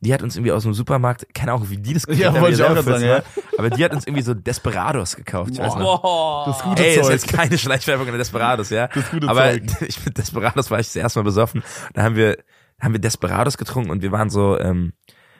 die 0.00 0.14
hat 0.14 0.22
uns 0.22 0.36
irgendwie 0.36 0.52
aus 0.52 0.62
dem 0.62 0.72
Supermarkt, 0.74 1.26
keine 1.34 1.52
Ahnung, 1.52 1.68
wie 1.70 1.76
die 1.76 1.92
das 1.94 2.06
gekriegt 2.06 2.24
Ja, 2.24 2.32
haben, 2.32 2.44
ich 2.52 2.54
auch 2.62 2.68
sagen, 2.74 2.82
14 2.84 3.08
war, 3.10 3.22
aber 3.58 3.70
die 3.70 3.84
hat 3.84 3.92
uns 3.92 4.06
irgendwie 4.06 4.22
so 4.22 4.32
Desperados 4.34 5.14
gekauft, 5.16 5.50
ich 5.52 5.58
weiß 5.58 5.74
noch. 5.76 6.46
Das 6.46 6.62
gute 6.62 6.82
Ey, 6.84 6.94
ist 6.96 7.02
Zeug. 7.02 7.12
jetzt 7.12 7.28
keine 7.28 7.58
Schleichwerbung 7.58 8.08
an 8.08 8.16
Desperados, 8.18 8.70
ja. 8.70 8.88
Das 8.88 9.10
gute 9.10 9.28
Aber 9.28 9.50
Zeug. 9.52 9.62
ich 9.88 10.04
mit 10.04 10.16
Desperados 10.16 10.70
war 10.70 10.80
ich 10.80 10.86
das 10.86 10.96
erste 10.96 11.18
Mal 11.18 11.24
besoffen. 11.24 11.62
Da 11.92 12.02
haben 12.02 12.16
wir, 12.16 12.38
haben 12.80 12.92
wir 12.94 13.00
Desperados 13.00 13.58
getrunken 13.58 13.90
und 13.90 14.00
wir 14.02 14.10
waren 14.12 14.30
so, 14.30 14.58
ähm, 14.58 14.92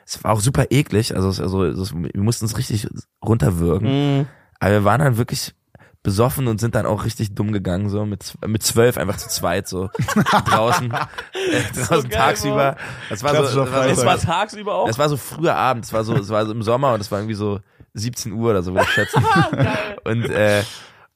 es 0.05 0.23
war 0.25 0.33
auch 0.33 0.41
super 0.41 0.67
eklig, 0.71 1.15
also, 1.17 1.29
also 1.43 1.65
es- 1.65 1.95
wir 1.95 2.11
mussten 2.23 2.45
es 2.45 2.59
richtig 2.59 2.87
runterwürgen. 3.25 4.19
Mhm. 4.19 4.27
Aber 4.59 4.71
wir 4.73 4.85
waren 4.85 5.01
dann 5.01 5.17
wirklich 5.17 5.55
besoffen 6.03 6.49
und 6.49 6.61
sind 6.61 6.75
dann 6.75 6.87
auch 6.87 7.05
richtig 7.05 7.35
dumm 7.35 7.53
gegangen, 7.53 7.91
so 7.91 8.07
mit, 8.07 8.35
mit 8.47 8.63
zwölf 8.63 8.97
einfach 8.97 9.19
zu 9.19 9.29
zweit, 9.29 9.69
so 9.69 9.91
draußen, 10.47 10.91
äh, 10.91 11.73
draußen 11.75 12.09
geil, 12.09 12.19
tagsüber. 12.19 12.77
Das 13.11 13.23
war 13.23 13.35
so, 13.35 13.43
das 13.43 13.73
war 13.73 13.85
so, 13.85 14.01
Es 14.01 14.05
war 14.07 14.19
tagsüber 14.19 14.75
auch. 14.75 14.87
das 14.87 14.99
war 14.99 15.09
so 15.11 15.17
früher 15.19 15.57
Abend, 15.57 15.85
es 15.85 15.93
war 15.93 16.05
so, 16.05 16.17
es 16.17 16.31
war 16.31 16.47
so 16.47 16.53
im 16.53 16.63
Sommer 16.63 16.95
und 16.95 17.01
es 17.01 17.11
war 17.11 17.19
irgendwie 17.19 17.35
so 17.35 17.61
17 17.95 18.33
Uhr 18.33 18.51
oder 18.51 18.63
so, 18.63 18.73
würde 18.73 18.85
ich 18.85 18.95
schätzen. 18.95 19.25
und, 20.05 20.25
äh, 20.31 20.63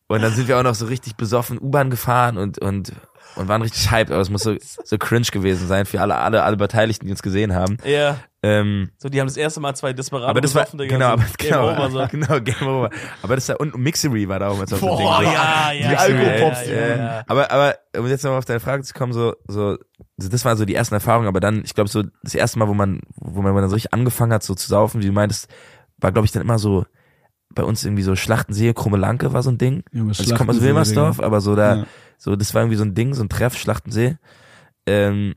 und 0.08 0.22
dann 0.22 0.34
sind 0.34 0.48
wir 0.48 0.58
auch 0.58 0.62
noch 0.62 0.74
so 0.74 0.86
richtig 0.86 1.16
besoffen 1.16 1.58
U-Bahn 1.58 1.88
gefahren 1.88 2.36
und, 2.36 2.58
und, 2.58 2.92
und 3.36 3.48
waren 3.48 3.62
richtig 3.62 3.90
hyped, 3.90 4.10
aber 4.12 4.20
es 4.20 4.30
muss 4.30 4.42
so, 4.42 4.54
so 4.84 4.98
cringe 4.98 5.26
gewesen 5.32 5.66
sein 5.68 5.86
für 5.86 6.00
alle, 6.00 6.16
alle, 6.16 6.42
alle 6.42 6.56
Beteiligten, 6.56 7.06
die 7.06 7.12
uns 7.12 7.22
gesehen 7.22 7.54
haben. 7.54 7.76
Ja. 7.84 8.16
Ähm, 8.42 8.90
So, 8.98 9.08
die 9.08 9.20
haben 9.20 9.26
das 9.26 9.36
erste 9.38 9.60
Mal 9.60 9.74
zwei 9.74 9.92
Desperado 9.94 10.28
aber 10.28 10.40
das 10.42 10.54
war, 10.54 10.66
Digga, 10.66 10.84
genau, 10.86 11.06
so 11.06 11.12
aber, 11.14 11.22
Game 11.38 11.48
genau, 11.50 11.72
over, 11.72 11.90
so. 11.90 12.06
genau, 12.10 12.40
Game 12.40 12.68
Over. 12.68 12.90
Aber 13.22 13.34
das 13.36 13.48
war, 13.48 13.58
und 13.58 13.76
Mixery 13.78 14.28
war 14.28 14.38
da 14.38 14.48
auch 14.48 14.58
mal 14.58 14.68
so 14.68 14.76
Boah, 14.76 15.18
ein 15.18 15.24
Ding. 15.24 15.32
ja, 15.32 15.72
ja. 15.72 15.88
Die 15.88 15.96
Alkopops, 15.96 16.66
ja, 16.66 16.72
Ja, 16.74 16.80
ja, 16.80 16.88
ja. 16.88 16.96
ja. 16.96 17.24
Aber, 17.26 17.50
aber, 17.50 17.74
um 17.96 18.06
jetzt 18.06 18.22
nochmal 18.22 18.38
auf 18.38 18.44
deine 18.44 18.60
Frage 18.60 18.82
zu 18.82 18.92
kommen, 18.92 19.12
so, 19.14 19.34
so, 19.48 19.78
so, 20.18 20.28
das 20.28 20.44
waren 20.44 20.56
so 20.58 20.64
die 20.66 20.74
ersten 20.74 20.94
Erfahrungen, 20.94 21.26
aber 21.26 21.40
dann, 21.40 21.62
ich 21.64 21.74
glaube, 21.74 21.88
so 21.88 22.02
das 22.22 22.34
erste 22.34 22.58
Mal, 22.58 22.68
wo 22.68 22.74
man, 22.74 23.00
wo 23.16 23.40
man 23.40 23.54
dann 23.56 23.68
so 23.70 23.74
richtig 23.76 23.94
angefangen 23.94 24.32
hat, 24.32 24.42
so 24.42 24.54
zu 24.54 24.68
saufen, 24.68 25.00
wie 25.02 25.06
du 25.06 25.12
meintest, 25.12 25.48
war, 25.98 26.12
glaube 26.12 26.26
ich, 26.26 26.32
dann 26.32 26.42
immer 26.42 26.58
so, 26.58 26.84
bei 27.54 27.62
uns 27.62 27.84
irgendwie 27.84 28.02
so 28.02 28.16
Schlachtensee, 28.16 28.74
Krumme-Lanke 28.74 29.32
war 29.32 29.42
so 29.42 29.50
ein 29.50 29.58
Ding. 29.58 29.84
Junge, 29.92 30.10
Also 30.10 30.24
ich 30.24 30.34
komme 30.34 30.50
aus 30.50 30.60
Wilmersdorf, 30.60 31.20
aber 31.20 31.40
so 31.40 31.54
da, 31.54 31.76
Ja. 31.76 31.86
So, 32.24 32.36
das 32.36 32.54
war 32.54 32.62
irgendwie 32.62 32.78
so 32.78 32.84
ein 32.84 32.94
Ding, 32.94 33.12
so 33.12 33.22
ein 33.22 33.28
Treff, 33.28 33.54
Schlachtensee. 33.54 34.16
Ähm, 34.86 35.34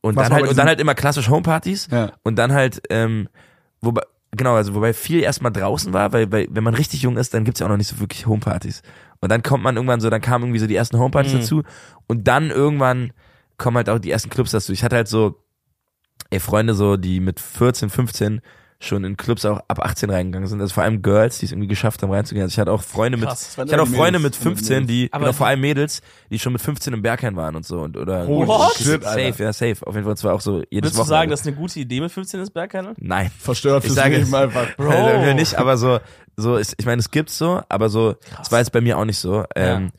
und 0.00 0.16
Was 0.16 0.28
dann 0.28 0.32
halt, 0.38 0.48
und 0.48 0.56
dann 0.56 0.66
halt 0.66 0.80
immer 0.80 0.94
klassisch 0.94 1.28
Homepartys. 1.28 1.88
Ja. 1.90 2.12
Und 2.22 2.36
dann 2.36 2.52
halt, 2.52 2.80
ähm, 2.88 3.28
wobei, 3.82 4.00
genau, 4.30 4.54
also 4.54 4.74
wobei 4.74 4.94
viel 4.94 5.20
erstmal 5.20 5.52
draußen 5.52 5.92
war, 5.92 6.14
weil, 6.14 6.32
weil 6.32 6.46
wenn 6.50 6.64
man 6.64 6.72
richtig 6.74 7.02
jung 7.02 7.18
ist, 7.18 7.34
dann 7.34 7.44
gibt's 7.44 7.60
ja 7.60 7.66
auch 7.66 7.70
noch 7.70 7.76
nicht 7.76 7.88
so 7.88 8.00
wirklich 8.00 8.26
Homepartys. 8.26 8.80
Und 9.20 9.28
dann 9.30 9.42
kommt 9.42 9.62
man 9.64 9.76
irgendwann 9.76 10.00
so, 10.00 10.08
dann 10.08 10.22
kamen 10.22 10.44
irgendwie 10.44 10.60
so 10.60 10.66
die 10.66 10.76
ersten 10.76 10.98
Homepartys 10.98 11.34
Mhm. 11.34 11.38
dazu 11.40 11.62
und 12.06 12.26
dann 12.26 12.48
irgendwann 12.50 13.12
kommen 13.58 13.76
halt 13.76 13.90
auch 13.90 13.98
die 13.98 14.10
ersten 14.10 14.30
Clubs 14.30 14.50
dazu. 14.52 14.72
Ich 14.72 14.82
hatte 14.82 14.96
halt 14.96 15.08
so, 15.08 15.44
ey, 16.30 16.40
Freunde 16.40 16.72
so, 16.72 16.96
die 16.96 17.20
mit 17.20 17.38
14, 17.38 17.90
15 17.90 18.40
schon 18.80 19.04
in 19.04 19.16
Clubs 19.16 19.44
auch 19.46 19.60
ab 19.68 19.80
18 19.80 20.10
reingegangen 20.10 20.46
sind. 20.48 20.60
Also 20.60 20.74
vor 20.74 20.82
allem 20.82 21.00
Girls, 21.00 21.38
die 21.38 21.46
es 21.46 21.52
irgendwie 21.52 21.68
geschafft 21.68 22.02
haben 22.02 22.10
reinzugehen. 22.10 22.42
Also 22.42 22.52
ich 22.52 22.58
hatte 22.58 22.70
auch 22.72 22.82
Freunde 22.82 23.16
mit, 23.16 23.28
Krass. 23.28 23.56
Waren 23.56 23.66
ich 23.68 23.72
hatte 23.72 23.82
auch 23.82 23.88
Freunde 23.88 24.18
Mädels. 24.18 24.36
mit 24.44 24.56
15, 24.56 24.86
die, 24.86 25.08
Aber 25.12 25.24
genau, 25.26 25.32
vor 25.32 25.46
allem 25.46 25.60
Mädels, 25.60 26.02
die 26.30 26.38
schon 26.38 26.52
mit 26.52 26.60
15 26.60 26.92
im 26.92 27.00
Berghain 27.02 27.34
waren 27.36 27.56
und 27.56 27.64
so 27.64 27.80
und 27.80 27.96
oder 27.96 28.28
What? 28.28 28.74
shit, 28.76 29.02
safe, 29.02 29.06
Alter. 29.06 29.44
ja 29.44 29.52
safe. 29.52 29.86
Auf 29.86 29.94
jeden 29.94 30.06
Fall 30.06 30.16
zwar 30.16 30.34
auch 30.34 30.40
so 30.40 30.58
jedes 30.70 30.70
Würdest 30.72 30.94
du 30.94 30.98
Wochenende. 30.98 31.08
sagen, 31.08 31.30
das 31.30 31.40
ist 31.40 31.46
eine 31.46 31.56
gute 31.56 31.80
Idee 31.80 32.00
mit 32.00 32.12
15 32.12 32.40
ins 32.40 32.50
Bergkennel? 32.50 32.94
Nein. 32.98 33.30
Verstört 33.38 33.84
Ich 33.84 33.92
fürs 33.92 34.06
Leben 34.08 34.34
einfach. 34.34 34.76
Bro. 34.76 34.90
Äh, 34.92 35.34
nicht, 35.34 35.54
aber 35.54 35.76
so, 35.76 36.00
so 36.36 36.56
ist, 36.56 36.74
ich 36.78 36.84
meine, 36.84 37.00
es 37.00 37.10
gibt's 37.10 37.38
so, 37.38 37.62
aber 37.68 37.88
so, 37.88 38.16
das 38.38 38.52
war 38.52 38.58
jetzt 38.58 38.72
bei 38.72 38.80
mir 38.80 38.98
auch 38.98 39.04
nicht 39.04 39.18
so. 39.18 39.44
Ähm, 39.56 39.92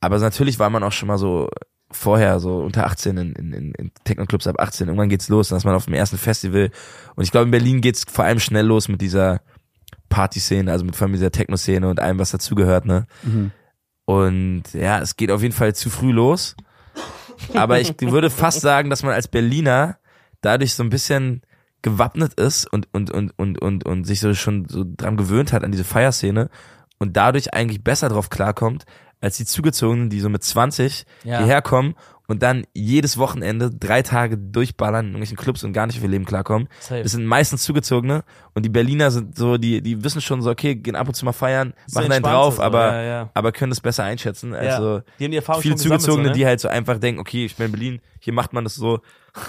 Aber 0.00 0.18
natürlich 0.18 0.58
war 0.60 0.70
man 0.70 0.84
auch 0.84 0.92
schon 0.92 1.08
mal 1.08 1.18
so 1.18 1.48
vorher 1.90 2.38
so 2.40 2.60
unter 2.60 2.86
18 2.86 3.16
in, 3.16 3.32
in, 3.32 3.52
in 3.52 3.72
in 3.72 3.90
Techno-Clubs 4.04 4.46
ab 4.46 4.56
18. 4.58 4.88
Irgendwann 4.88 5.08
geht's 5.08 5.28
los, 5.28 5.48
dann 5.48 5.58
ist 5.58 5.64
man 5.64 5.74
auf 5.74 5.86
dem 5.86 5.94
ersten 5.94 6.18
Festival. 6.18 6.70
Und 7.14 7.24
ich 7.24 7.30
glaube, 7.30 7.46
in 7.46 7.50
Berlin 7.50 7.80
geht's 7.80 8.04
vor 8.10 8.24
allem 8.24 8.40
schnell 8.40 8.66
los 8.66 8.88
mit 8.88 9.00
dieser 9.00 9.40
Party-Szene, 10.08 10.70
also 10.70 10.84
mit 10.84 10.96
vor 10.96 11.06
allem 11.06 11.14
dieser 11.14 11.32
Techno-Szene 11.32 11.88
und 11.88 12.00
allem, 12.00 12.18
was 12.18 12.30
dazugehört, 12.30 12.84
ne? 12.84 13.06
Mhm. 13.22 13.52
Und 14.04 14.64
ja, 14.72 15.00
es 15.00 15.16
geht 15.16 15.30
auf 15.30 15.42
jeden 15.42 15.54
Fall 15.54 15.74
zu 15.74 15.90
früh 15.90 16.12
los. 16.12 16.56
Aber 17.54 17.80
ich 17.80 17.94
würde 18.00 18.30
fast 18.30 18.60
sagen, 18.60 18.90
dass 18.90 19.02
man 19.02 19.12
als 19.12 19.28
Berliner 19.28 19.98
dadurch 20.40 20.74
so 20.74 20.82
ein 20.82 20.90
bisschen 20.90 21.42
gewappnet 21.82 22.34
ist 22.34 22.66
und, 22.66 22.88
und, 22.92 23.10
und, 23.10 23.38
und, 23.38 23.60
und, 23.60 23.86
und 23.86 24.04
sich 24.04 24.20
so 24.20 24.34
schon 24.34 24.66
so 24.68 24.84
dran 24.84 25.16
gewöhnt 25.16 25.52
hat 25.52 25.62
an 25.62 25.72
diese 25.72 25.84
Feierszene 25.84 26.50
und 26.98 27.16
dadurch 27.16 27.54
eigentlich 27.54 27.84
besser 27.84 28.08
drauf 28.08 28.30
klarkommt, 28.30 28.84
als 29.20 29.36
die 29.36 29.44
Zugezogenen, 29.44 30.10
die 30.10 30.20
so 30.20 30.28
mit 30.28 30.42
20 30.42 31.04
Ja. 31.24 31.38
hierher 31.38 31.62
kommen 31.62 31.94
und 32.30 32.42
dann 32.42 32.66
jedes 32.74 33.16
Wochenende 33.16 33.70
drei 33.70 34.02
Tage 34.02 34.36
durchballern 34.36 35.06
in 35.06 35.12
irgendwelchen 35.12 35.38
Clubs 35.38 35.64
und 35.64 35.72
gar 35.72 35.86
nicht 35.86 35.96
auf 35.96 36.02
ihr 36.02 36.10
Leben 36.10 36.26
klarkommen. 36.26 36.68
Safe. 36.78 37.02
Das 37.02 37.12
sind 37.12 37.24
meistens 37.24 37.62
Zugezogene 37.62 38.22
und 38.54 38.64
die 38.66 38.68
Berliner 38.68 39.10
sind 39.10 39.36
so, 39.36 39.56
die, 39.56 39.80
die 39.80 40.04
wissen 40.04 40.20
schon 40.20 40.42
so, 40.42 40.50
okay, 40.50 40.74
gehen 40.74 40.94
ab 40.94 41.08
und 41.08 41.14
zu 41.14 41.24
mal 41.24 41.32
feiern, 41.32 41.72
So 41.86 42.00
machen 42.00 42.12
einen 42.12 42.22
drauf, 42.22 42.56
so, 42.56 42.62
aber, 42.62 42.92
ja, 42.92 43.02
ja. 43.02 43.30
aber 43.32 43.50
können 43.52 43.70
das 43.70 43.80
besser 43.80 44.04
einschätzen. 44.04 44.52
Ja. 44.52 44.58
Also 44.58 45.00
Die 45.18 45.24
haben 45.24 45.30
die 45.30 45.38
Erfahrung 45.38 45.62
viele 45.62 45.76
Zugezogene, 45.76 46.24
so, 46.24 46.30
ne? 46.30 46.36
die 46.36 46.44
halt 46.44 46.60
so 46.60 46.68
einfach 46.68 46.98
denken, 46.98 47.18
okay, 47.20 47.46
ich 47.46 47.56
bin 47.56 47.66
in 47.66 47.72
Berlin, 47.72 48.00
hier 48.20 48.34
macht 48.34 48.52
man 48.52 48.62
das 48.64 48.74
so. 48.74 49.00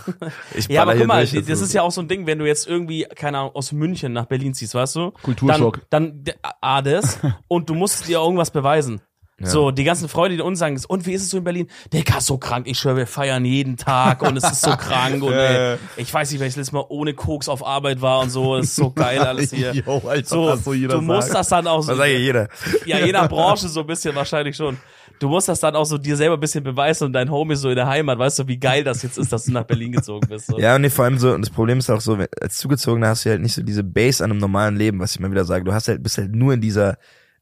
Ich 0.55 0.67
Ja, 0.69 0.83
aber 0.83 0.95
guck 0.95 1.07
mal, 1.07 1.25
durch. 1.25 1.45
das 1.45 1.61
ist 1.61 1.73
ja 1.73 1.81
auch 1.81 1.91
so 1.91 1.99
ein 2.01 2.07
Ding, 2.07 2.27
wenn 2.27 2.39
du 2.39 2.45
jetzt 2.45 2.67
irgendwie, 2.67 3.05
keine 3.15 3.39
Ahnung, 3.39 3.55
aus 3.55 3.71
München 3.71 4.13
nach 4.13 4.25
Berlin 4.25 4.53
ziehst, 4.53 4.73
weißt 4.75 4.95
du? 4.95 5.11
Kulturschock. 5.23 5.81
Dann, 5.89 6.23
dann 6.23 6.35
A, 6.61 6.81
das, 6.81 7.19
und 7.49 7.69
du 7.69 7.73
musst 7.75 8.07
dir 8.07 8.19
irgendwas 8.19 8.51
beweisen. 8.51 9.01
So, 9.41 9.71
die 9.71 9.83
ganzen 9.83 10.09
Freunde, 10.09 10.37
die 10.37 10.41
uns 10.43 10.59
sagen, 10.59 10.79
und 10.87 11.05
wie 11.05 11.13
ist 11.13 11.23
es 11.23 11.29
so 11.29 11.37
in 11.37 11.43
Berlin? 11.43 11.67
Digga, 11.93 12.19
so 12.21 12.37
krank, 12.37 12.67
ich 12.67 12.77
schwöre, 12.77 12.97
wir 12.97 13.07
feiern 13.07 13.45
jeden 13.45 13.77
Tag 13.77 14.21
und 14.21 14.35
es 14.37 14.43
ist 14.43 14.61
so 14.61 14.71
krank 14.71 15.23
und 15.23 15.33
ey, 15.33 15.77
ich 15.97 16.13
weiß 16.13 16.31
nicht, 16.31 16.39
welches 16.39 16.57
letztes 16.57 16.71
Mal 16.73 16.85
ohne 16.89 17.13
Koks 17.13 17.47
auf 17.49 17.65
Arbeit 17.65 18.01
war 18.01 18.19
und 18.19 18.29
so, 18.29 18.57
es 18.57 18.65
ist 18.67 18.75
so 18.75 18.91
geil 18.91 19.19
alles 19.23 19.51
hier. 19.53 19.73
Jo, 19.73 20.01
Alter, 20.07 20.27
So, 20.27 20.49
das 20.49 20.63
so 20.63 20.73
jeder 20.73 20.95
du 20.95 21.01
musst 21.01 21.27
sagt. 21.29 21.39
das 21.39 21.49
dann 21.49 21.67
auch 21.67 21.81
so, 21.81 21.95
sagt 21.95 21.99
ja 22.09 22.17
jeder. 22.17 22.49
ja, 22.85 22.99
jeder 22.99 23.27
Branche 23.27 23.67
so 23.69 23.81
ein 23.81 23.87
bisschen 23.87 24.13
wahrscheinlich 24.15 24.55
schon. 24.55 24.77
Du 25.19 25.27
musst 25.27 25.49
das 25.49 25.59
dann 25.59 25.75
auch 25.75 25.83
so 25.85 25.97
dir 25.97 26.15
selber 26.15 26.35
ein 26.37 26.39
bisschen 26.39 26.63
beweisen 26.63 27.03
und 27.05 27.13
dein 27.13 27.29
Homie 27.29 27.55
so 27.55 27.69
in 27.69 27.75
der 27.75 27.87
Heimat, 27.87 28.17
weißt 28.19 28.39
du, 28.39 28.47
wie 28.47 28.57
geil 28.57 28.85
das 28.85 29.03
jetzt 29.03 29.17
ist, 29.17 29.33
dass 29.33 29.43
du 29.45 29.51
nach 29.51 29.65
Berlin 29.65 29.91
gezogen 29.91 30.25
bist. 30.29 30.47
So. 30.47 30.57
Ja, 30.57 30.75
und 30.75 30.81
nee, 30.81 30.89
vor 30.89 31.03
allem 31.03 31.17
so, 31.17 31.33
und 31.33 31.41
das 31.41 31.49
Problem 31.49 31.79
ist 31.79 31.89
auch 31.89 31.99
so, 31.99 32.17
als 32.41 32.55
Zugezogener 32.57 33.07
hast 33.09 33.25
du 33.25 33.29
halt 33.31 33.41
nicht 33.41 33.53
so 33.53 33.61
diese 33.61 33.83
Base 33.83 34.23
an 34.23 34.31
einem 34.31 34.39
normalen 34.39 34.77
Leben, 34.77 34.99
was 34.99 35.11
ich 35.15 35.19
mal 35.19 35.29
wieder 35.29 35.43
sage. 35.43 35.65
Du 35.65 35.73
hast 35.73 35.89
halt, 35.89 36.01
bist 36.03 36.17
halt 36.17 36.33
nur 36.33 36.53
in 36.53 36.61
dieser, 36.61 36.97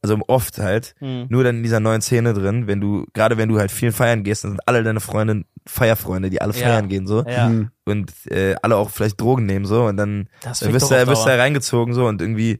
also 0.09 0.23
oft 0.27 0.57
halt, 0.59 0.95
Hm. 0.99 1.25
nur 1.29 1.43
dann 1.43 1.57
in 1.57 1.63
dieser 1.63 1.79
neuen 1.79 2.01
Szene 2.01 2.33
drin, 2.33 2.67
wenn 2.67 2.79
du, 2.81 3.05
gerade 3.13 3.37
wenn 3.37 3.49
du 3.49 3.59
halt 3.59 3.71
viel 3.71 3.91
feiern 3.91 4.23
gehst, 4.23 4.43
dann 4.43 4.51
sind 4.51 4.61
alle 4.67 4.83
deine 4.83 4.99
Freunde 4.99 5.43
Feierfreunde, 5.65 6.29
die 6.29 6.41
alle 6.41 6.53
Ja. 6.53 6.59
feiern 6.67 6.87
gehen, 6.87 7.07
so. 7.07 7.25
Ja. 7.25 7.49
Mhm. 7.49 7.71
Und 7.85 8.11
äh, 8.31 8.55
alle 8.61 8.77
auch 8.77 8.89
vielleicht 8.89 9.19
Drogen 9.19 9.45
nehmen, 9.45 9.65
so, 9.65 9.85
und 9.85 9.97
dann, 9.97 10.29
Das 10.41 10.59
fickt 10.59 10.73
wirst 10.73 10.91
du, 10.91 11.07
wirst 11.07 11.27
da 11.27 11.35
reingezogen, 11.35 11.93
so, 11.93 12.05
und 12.07 12.21
irgendwie, 12.21 12.59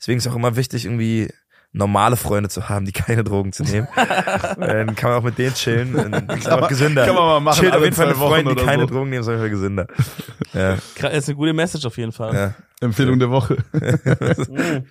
deswegen 0.00 0.18
ist 0.18 0.26
auch 0.26 0.34
immer 0.36 0.56
wichtig, 0.56 0.84
irgendwie 0.84 1.28
normale 1.72 2.16
Freunde 2.16 2.48
zu 2.48 2.68
haben, 2.68 2.84
die 2.84 2.90
keine 2.90 3.22
Drogen 3.22 3.52
zu 3.52 3.62
nehmen. 3.62 3.86
dann 4.58 4.96
kann 4.96 5.10
man 5.10 5.20
auch 5.20 5.22
mit 5.22 5.38
denen 5.38 5.54
chillen. 5.54 5.94
Und 5.94 6.10
dann 6.10 6.28
ist 6.38 6.48
einfach 6.48 6.66
gesünder. 6.68 7.06
kann 7.06 7.14
man 7.14 7.24
mal 7.24 7.38
machen, 7.40 7.60
Chillt 7.60 7.76
auf 7.76 7.84
jeden 7.84 7.94
Fall 7.94 8.08
mit 8.08 8.16
Freunden, 8.16 8.56
die 8.56 8.64
keine 8.64 8.82
so. 8.82 8.88
Drogen 8.88 9.10
nehmen, 9.10 9.20
ist 9.22 9.28
auf 9.28 9.34
jeden 9.34 9.42
Fall 9.42 9.50
gesünder. 9.50 9.86
Ja, 10.52 10.74
Gra- 10.98 11.10
ist 11.10 11.28
eine 11.28 11.36
gute 11.36 11.52
Message 11.52 11.86
auf 11.86 11.96
jeden 11.96 12.10
Fall. 12.10 12.34
ja. 12.34 12.54
Empfehlung 12.80 13.20
der 13.20 13.30
Woche. 13.30 13.58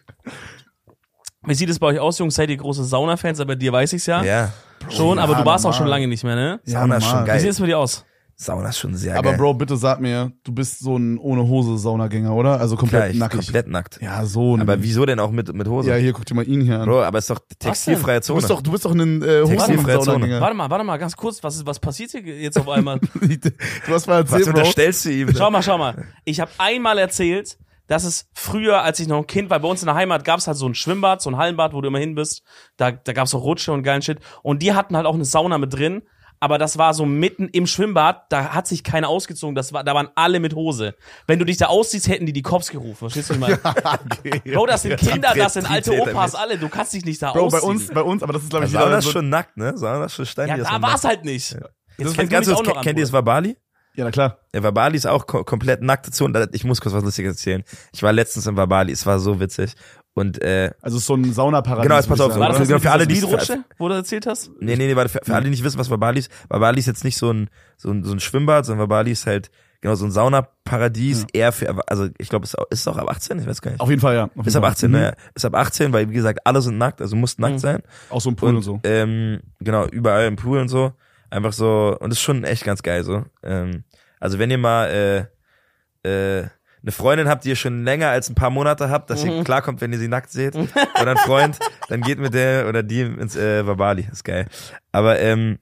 Wie 1.50 1.56
sieht 1.56 1.70
es 1.70 1.80
bei 1.80 1.88
euch 1.88 2.00
aus, 2.00 2.20
Jungs? 2.20 2.36
Seid 2.36 2.50
ihr 2.50 2.58
große 2.58 2.84
Sauna-Fans? 2.84 3.40
Aber 3.40 3.56
dir 3.56 3.72
weiß 3.74 3.94
ich's 3.94 4.06
ja. 4.06 4.24
Ja. 4.24 4.52
Schon, 4.90 5.18
Ja, 5.18 5.24
aber 5.24 5.36
du 5.36 5.46
warst 5.46 5.66
auch 5.66 5.74
schon 5.74 5.86
normal. 5.86 6.00
lange 6.00 6.08
nicht 6.08 6.24
mehr, 6.24 6.36
ne? 6.36 6.60
Ja, 6.66 6.82
Sauna 6.82 6.98
ist 6.98 7.04
schon 7.04 7.12
normal. 7.12 7.26
Wie 7.26 7.28
geil. 7.32 7.40
sieht 7.42 7.50
es 7.50 7.60
bei 7.60 7.66
dir 7.66 7.78
aus? 7.80 8.06
Sauna 8.42 8.70
ist 8.70 8.78
schon 8.78 8.96
sehr 8.96 9.18
Aber 9.18 9.32
geil. 9.32 9.38
Bro, 9.38 9.56
bitte 9.56 9.76
sag 9.76 10.00
mir, 10.00 10.32
du 10.46 10.54
bist 10.54 10.80
so 10.80 10.96
ein 10.96 11.18
ohne 11.18 11.46
Hose 11.46 11.78
Saunagänger, 11.78 12.34
oder? 12.34 12.58
Also 12.58 12.78
komplett 12.78 13.02
Klar, 13.02 13.10
ich, 13.12 13.18
nackig. 13.20 13.40
komplett 13.42 13.68
nackt. 13.68 14.00
Ja, 14.02 14.24
so. 14.26 14.54
Aber 14.54 14.64
nämlich. 14.64 14.84
wieso 14.90 15.06
denn 15.06 15.20
auch 15.20 15.32
mit, 15.32 15.52
mit 15.54 15.68
Hose? 15.68 15.90
Ja, 15.90 15.98
hier 15.98 16.14
guck 16.14 16.26
dir 16.26 16.36
mal 16.36 16.48
ihn 16.48 16.62
hier 16.62 16.80
an. 16.80 16.86
Bro, 16.88 17.02
aber 17.04 17.18
ist 17.18 17.30
doch 17.30 17.40
textilfreie 17.60 18.22
du 18.22 18.26
Zone. 18.28 18.38
bist 18.40 18.50
doch, 18.50 18.62
du 18.62 18.72
bist 18.72 18.86
doch 18.86 18.92
ein 18.96 19.22
äh, 19.22 19.44
Textilfreie 19.44 19.98
Hosen-Saunagänger. 19.98 20.40
Warte 20.40 20.56
mal, 20.56 20.70
warte 20.70 20.86
mal, 20.86 20.96
ganz 20.98 21.18
kurz. 21.18 21.44
Was, 21.44 21.58
ist, 21.58 21.66
was 21.66 21.80
passiert 21.80 22.12
hier 22.12 22.22
jetzt 22.22 22.58
auf 22.58 22.70
einmal? 22.70 23.00
du 23.20 23.94
hast 23.94 24.08
mal 24.08 24.24
Was 24.24 24.32
erzählt, 24.32 24.44
Bro. 24.46 24.60
unterstellst 24.60 25.04
du 25.06 25.10
ihm? 25.12 25.36
schau 25.36 25.52
mal, 25.52 25.62
schau 25.62 25.78
mal. 25.78 26.06
Ich 26.24 26.40
habe 26.40 26.52
einmal 26.60 26.98
erzählt, 26.98 27.58
dass 27.90 28.04
es 28.06 28.30
früher, 28.34 28.84
als 28.84 29.00
ich 29.00 29.08
noch 29.08 29.18
ein 29.18 29.28
Kind 29.28 29.50
war, 29.50 29.60
bei 29.60 29.68
uns 29.68 29.82
in 29.82 29.88
der 29.88 29.96
Heimat 29.96 30.24
gab 30.24 30.40
es 30.40 30.48
halt 30.48 30.58
so 30.58 30.68
ein 30.68 30.76
Schwimmbad, 30.76 31.22
so 31.22 31.30
ein 31.32 31.38
Hallenbad, 31.38 31.74
wo 31.74 31.82
du 31.82 31.88
immer 31.88 32.00
hin 32.00 32.16
bist. 32.16 32.44
Da, 32.78 32.92
da 32.92 33.14
gab 33.14 33.26
es 33.26 33.36
auch 33.36 33.42
Rutsche 33.44 33.74
und 33.74 33.84
geilen 33.84 34.02
Shit. 34.02 34.20
Und 34.44 34.62
die 34.62 34.74
hatten 34.74 34.96
halt 34.96 35.06
auch 35.06 35.16
eine 35.16 35.26
Sauna 35.26 35.58
mit 35.58 35.74
drin. 35.74 36.04
Aber 36.42 36.58
das 36.58 36.78
war 36.78 36.94
so 36.94 37.06
mitten 37.06 37.50
im 37.50 37.68
Schwimmbad, 37.68 38.28
da 38.32 38.54
hat 38.54 38.66
sich 38.66 38.86
keiner 38.86 39.10
ausgezogen, 39.10 39.56
das 39.56 39.74
war, 39.74 39.84
da 39.84 39.94
waren 39.94 40.08
alle 40.16 40.40
mit 40.40 40.56
Hose. 40.56 40.96
Wenn 41.28 41.38
du 41.38 41.44
dich 41.44 41.58
da 41.58 41.66
ausziehst, 41.66 42.08
hätten 42.08 42.26
die 42.26 42.32
die 42.32 42.44
Cops 42.44 42.70
gerufen. 42.70 42.96
Verstehst 42.96 43.30
du, 43.32 43.42
was 43.42 43.50
ich 43.50 43.64
meine? 43.64 44.40
Bro, 44.56 44.66
das 44.68 44.84
sind 44.84 44.96
Kinder, 44.96 45.34
das 45.36 45.56
sind 45.56 45.70
alte 45.70 46.00
Opas, 46.00 46.36
alle. 46.36 46.58
Du 46.58 46.70
kannst 46.70 46.94
dich 46.94 47.04
nicht 47.04 47.22
da 47.22 47.34
Bro, 47.34 47.50
bei 47.50 47.58
ausziehen. 47.58 47.72
uns, 47.72 47.88
bei 47.90 48.02
uns, 48.02 48.24
aber 48.24 48.32
das 48.32 48.44
ist, 48.44 48.52
glaube 48.52 48.68
ich, 48.68 48.72
Sauna 48.72 49.00
ist 49.00 49.04
so, 49.06 49.12
schon 49.12 49.28
nackt, 49.28 49.58
ne? 49.58 49.78
Sauna 49.78 50.06
ist 50.06 50.14
schon 50.16 50.26
Stein. 50.26 50.48
ja, 50.48 50.56
ist 50.56 50.70
da 50.70 50.82
war's 50.82 51.04
nackt. 51.04 51.16
halt 51.18 51.26
nicht. 51.26 51.52
Jetzt 51.52 52.18
Das 52.18 52.30
ganz 52.30 52.48
an, 52.48 52.56
kennt 52.84 52.98
ihr 52.98 53.04
das 53.04 53.12
Bruder. 53.12 53.26
Wabali? 53.26 53.58
Ja, 54.00 54.06
na 54.06 54.12
klar. 54.12 54.38
Ja, 54.56 54.64
Wabali 54.64 54.96
ist 54.96 55.06
auch 55.06 55.28
ko 55.28 55.44
komplett 55.44 55.82
nackte 55.82 56.10
Zone. 56.12 56.32
Da- 56.34 56.48
Ich 56.54 56.64
muss 56.64 56.80
kurz 56.80 56.96
was 56.96 57.04
Lustiges 57.04 57.34
erzählen. 57.34 57.64
Ich 57.92 58.02
war 58.02 58.14
letztens 58.14 58.48
in 58.48 58.56
Wabali, 58.56 58.94
es 58.94 59.06
war 59.06 59.20
so 59.20 59.40
witzig. 59.42 59.74
Und 60.14 60.42
äh, 60.42 60.72
Also 60.82 60.96
es 60.98 61.04
ist 61.04 61.08
so 61.08 61.16
ein 61.16 61.34
Saunaparadies. 61.34 61.84
Genau, 61.84 61.96
jetzt 61.98 62.08
pass 62.08 62.18
würd 62.20 62.30
ich 62.30 62.36
auf, 62.36 62.40
War 62.40 62.50
das 62.58 62.68
Genau, 62.68 62.80
für 62.80 62.92
alle, 62.92 63.06
die- 63.08 63.18
Speedrutsche, 63.18 63.64
wo 63.78 63.90
du 63.90 63.96
erzählt 63.96 64.26
hast? 64.26 64.52
Nee, 64.60 64.76
nee, 64.78 64.88
nee, 64.88 64.96
warte, 64.96 65.10
für, 65.10 65.20
für 65.24 65.36
alle, 65.36 65.44
die 65.44 65.50
nicht 65.52 65.64
wissen, 65.66 65.78
was 65.78 65.90
Wabali 65.90 66.20
ist. 66.20 66.32
Wabali 66.48 66.80
ist 66.80 66.86
jetzt 66.88 67.04
nicht 67.04 67.18
so 67.18 67.32
ein, 67.32 67.50
so 67.78 67.92
ein, 67.92 68.04
so 68.06 68.14
ein 68.14 68.20
Schwimmbad, 68.22 68.66
sondern 68.66 68.84
Wabali 68.90 69.12
ist 69.12 69.28
halt, 69.28 69.52
genau, 69.82 69.96
so 69.96 70.06
ein 70.06 70.12
Saunaparadies, 70.12 71.26
eher 71.34 71.52
für, 71.52 71.76
also 71.88 72.08
ich 72.18 72.30
glaube, 72.30 72.46
es 72.46 72.52
ist 72.54 72.60
auch- 72.60 72.66
ist 72.70 72.80
es 72.80 72.88
auch 72.88 72.98
ab 72.98 73.10
18, 73.10 73.40
ich 73.40 73.48
weiß 73.48 73.62
gar 73.62 73.72
nicht. 73.72 73.82
Auf 73.82 73.90
jeden 73.90 74.02
Fall, 74.02 74.16
ja. 74.16 74.24
Auf 74.26 74.32
jeden 74.36 74.48
Ist 74.48 74.56
ab 74.56 74.64
Fall. 74.64 74.72
18, 74.72 74.92
Mhm. 74.92 74.98
ne? 74.98 75.16
Ist 75.36 75.46
ab 75.46 75.56
18, 75.56 75.94
weil 75.94 76.10
wie 76.10 76.14
gesagt, 76.14 76.40
alle 76.46 76.62
sind 76.62 76.78
nackt, 76.78 77.02
also 77.02 77.16
muss 77.18 77.38
nackt 77.38 77.56
Mhm. 77.56 77.60
sein. 77.60 77.84
Auch 78.10 78.22
so 78.22 78.30
ein 78.30 78.36
Pool 78.38 78.50
und, 78.50 78.56
Und, 78.58 78.64
so. 78.64 78.80
ähm, 78.86 79.42
genau, 79.60 79.86
überall 79.88 80.26
im 80.28 80.38
Pool 80.38 80.60
und 80.60 80.70
so. 80.70 80.94
Einfach 81.32 81.54
so, 81.54 81.96
und 82.00 82.12
ist 82.12 82.22
schon 82.22 82.44
echt 82.44 82.64
ganz 82.64 82.82
geil 82.82 83.04
so. 83.04 83.24
Ähm, 83.44 83.84
also 84.20 84.40
wenn 84.40 84.52
ihr 84.52 84.58
mal 84.58 85.30
äh, 86.04 86.40
äh, 86.42 86.48
eine 86.82 86.92
Freundin 86.94 87.28
habt, 87.28 87.44
die 87.44 87.50
ihr 87.50 87.56
schon 87.58 87.84
länger 87.84 88.10
als 88.10 88.30
ein 88.30 88.36
paar 88.36 88.50
Monate 88.50 88.90
habt, 88.90 89.10
dass 89.10 89.24
Mhm. 89.26 89.32
ihr 89.32 89.44
klarkommt, 89.44 89.82
wenn 89.82 89.92
ihr 89.92 90.00
sie 90.00 90.08
nackt 90.08 90.32
seht, 90.32 90.56
oder 91.02 91.12
ein 91.12 91.18
Freund, 91.18 91.60
dann 91.90 92.02
geht 92.02 92.20
mit 92.20 92.34
der 92.34 92.68
oder 92.70 92.84
die 92.84 93.02
ins 93.02 93.36
äh, 93.36 93.66
Wabali. 93.68 94.08
Ist 94.12 94.24
geil. 94.24 94.46
Aber 94.94 95.20
ähm, 95.20 95.60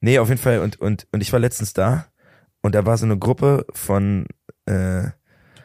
nee, 0.00 0.18
auf 0.18 0.28
jeden 0.28 0.40
Fall. 0.40 0.58
Und, 0.60 0.78
und, 0.80 1.06
und 1.10 1.20
ich 1.22 1.32
war 1.32 1.40
letztens 1.40 1.72
da 1.72 2.06
und 2.60 2.74
da 2.74 2.84
war 2.84 2.98
so 2.98 3.06
eine 3.06 3.18
Gruppe 3.18 3.64
von 3.72 4.26
äh, 4.66 5.04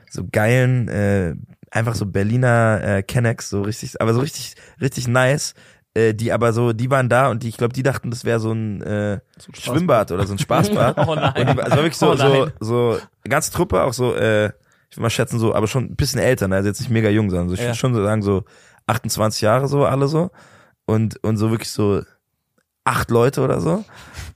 so 0.09 0.23
geilen, 0.31 0.87
äh, 0.87 1.35
einfach 1.69 1.95
so 1.95 2.05
Berliner 2.05 2.79
äh, 2.81 3.03
Kennex, 3.03 3.49
so 3.49 3.61
richtig, 3.63 3.99
aber 4.01 4.13
so 4.13 4.21
richtig, 4.21 4.55
richtig 4.79 5.09
nice. 5.09 5.53
Äh, 5.97 6.13
die 6.13 6.31
aber 6.31 6.53
so, 6.53 6.73
die 6.73 6.91
waren 6.91 7.09
da 7.09 7.29
und 7.29 7.41
die, 7.41 7.49
ich 7.49 7.57
glaube, 7.57 7.73
die 7.73 7.81
dachten, 7.81 8.11
das 8.11 8.23
wäre 8.23 8.39
so 8.39 8.51
ein 8.51 8.81
äh, 8.83 9.19
Schwimmbad 9.53 10.11
oder 10.11 10.27
so 10.27 10.33
ein 10.33 10.37
Spaßbad. 10.37 10.95
Oh 11.07 11.15
nein. 11.15 11.33
Die, 11.55 11.61
also 11.61 11.77
wirklich 11.77 11.97
so, 11.97 12.11
Oh 12.11 12.15
so, 12.15 12.47
so, 12.59 12.99
ganze 13.27 13.51
Truppe, 13.51 13.81
auch 13.81 13.93
so, 13.93 14.13
äh, 14.13 14.47
ich 14.89 14.97
will 14.97 15.01
mal 15.01 15.09
schätzen, 15.09 15.39
so, 15.39 15.55
aber 15.55 15.65
schon 15.67 15.85
ein 15.85 15.95
bisschen 15.95 16.19
älter, 16.21 16.47
ne? 16.47 16.57
also 16.57 16.67
jetzt 16.69 16.79
nicht 16.81 16.91
mega 16.91 17.09
jung, 17.09 17.29
sondern 17.29 17.47
so, 17.49 17.55
ich 17.55 17.61
Ja. 17.61 17.67
würde 17.67 17.77
schon 17.77 17.93
so 17.95 18.03
sagen, 18.03 18.21
so 18.21 18.43
28 18.85 19.41
Jahre 19.41 19.67
so, 19.67 19.85
alle 19.85 20.07
so. 20.07 20.29
Und, 20.85 21.21
und 21.23 21.37
so 21.37 21.49
wirklich 21.51 21.71
so 21.71 22.01
acht 22.83 23.09
Leute 23.09 23.41
oder 23.41 23.59
so. 23.59 23.83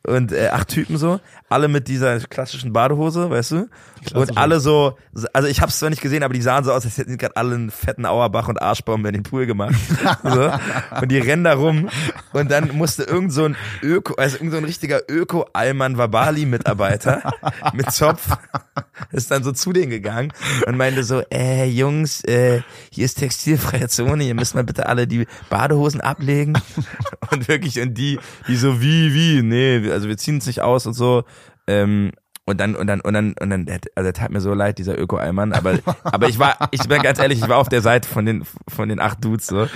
Und 0.06 0.32
äh, 0.32 0.49
acht 0.49 0.70
Typen 0.70 0.97
so. 0.97 1.20
Alle 1.47 1.68
mit 1.68 1.88
dieser 1.88 2.20
klassischen 2.22 2.74
Badehose, 2.74 3.30
weißt 3.30 3.52
du? 3.52 3.70
Und 4.16 4.36
alle 4.38 4.60
so, 4.60 4.97
also 5.32 5.47
ich 5.47 5.62
hab's 5.62 5.78
zwar 5.78 5.91
nicht 5.91 6.02
gesehen, 6.02 6.24
aber 6.24 6.34
die 6.34 6.41
sahen 6.41 6.64
so 6.64 6.72
aus, 6.72 6.86
als 6.86 6.97
hätten 6.97 7.12
die 7.12 7.18
gerade 7.18 7.36
alle 7.36 7.54
einen 7.54 7.70
fetten 7.70 8.08
Auerbach 8.08 8.47
und 8.47 8.60
Arschbaum 8.60 9.06
in 9.06 9.14
den 9.14 9.22
Pool 9.24 9.45
gemacht. 9.45 9.76
so. 10.24 10.52
Und 10.99 11.12
die 11.12 11.20
rennen 11.20 11.43
da 11.43 11.54
rum 11.54 11.89
und 12.34 12.49
dann 12.49 12.76
musste 12.76 13.04
irgend 13.04 13.32
so 13.32 13.45
ein 13.45 13.56
Öko, 13.84 14.16
also 14.16 14.38
irgend 14.38 14.54
so 14.54 14.58
ein 14.58 14.66
richtiger 14.66 15.02
Öko-Alman-Wabali-Mitarbeiter 15.08 17.32
mit 17.74 17.91
Zopf 17.91 18.28
ist 19.12 19.32
dann 19.32 19.43
so 19.43 19.52
zu 19.52 19.74
denen 19.74 19.89
gegangen 19.89 20.34
und 20.66 20.78
meinte 20.78 21.04
so, 21.04 21.22
äh, 21.32 21.66
Jungs, 21.66 22.24
äh, 22.24 22.62
hier 22.91 23.06
ist 23.06 23.20
textilfreie 23.20 23.88
Zone, 23.88 24.24
ihr 24.24 24.36
müsst 24.36 24.56
mal 24.56 24.64
bitte 24.64 24.88
alle 24.88 25.08
die 25.08 25.28
Badehosen 25.49 26.02
ablegen. 26.02 26.58
Und 27.32 27.47
wirklich, 27.47 27.80
und 27.80 27.93
die, 27.93 28.20
die 28.49 28.58
so, 28.58 28.82
wie, 28.82 29.14
wie, 29.14 29.41
nee, 29.41 29.91
also 29.92 30.08
wir 30.08 30.18
ziehen 30.18 30.36
uns 30.36 30.46
nicht 30.46 30.62
aus 30.62 30.86
und 30.86 30.94
so. 30.94 31.24
Ähm, 31.68 32.12
und 32.46 32.60
dann, 32.60 32.76
und 32.76 32.88
dann, 32.88 33.02
und 33.02 33.14
dann, 33.14 33.34
und 33.39 33.50
dann, 33.50 33.68
also 33.70 34.04
der 34.04 34.14
tat 34.14 34.32
mir 34.32 34.42
so 34.42 34.54
leid, 34.54 34.80
dieser 34.80 35.00
Öko-Eimann, 35.00 35.54
aber, 35.54 35.80
aber 36.04 36.28
ich 36.28 36.39
war, 36.39 36.70
ich 36.72 36.88
bin 36.88 37.02
ganz 37.02 37.20
ehrlich, 37.20 37.39
ich 37.39 37.48
war 37.48 37.58
auf 37.58 37.70
der 37.70 37.82
Seite 37.82 38.10
von 38.10 38.26
den, 38.26 38.44
von 38.68 38.89
den 38.89 39.00
acht 39.00 39.24
Dudes, 39.24 39.48
so. 39.48 39.68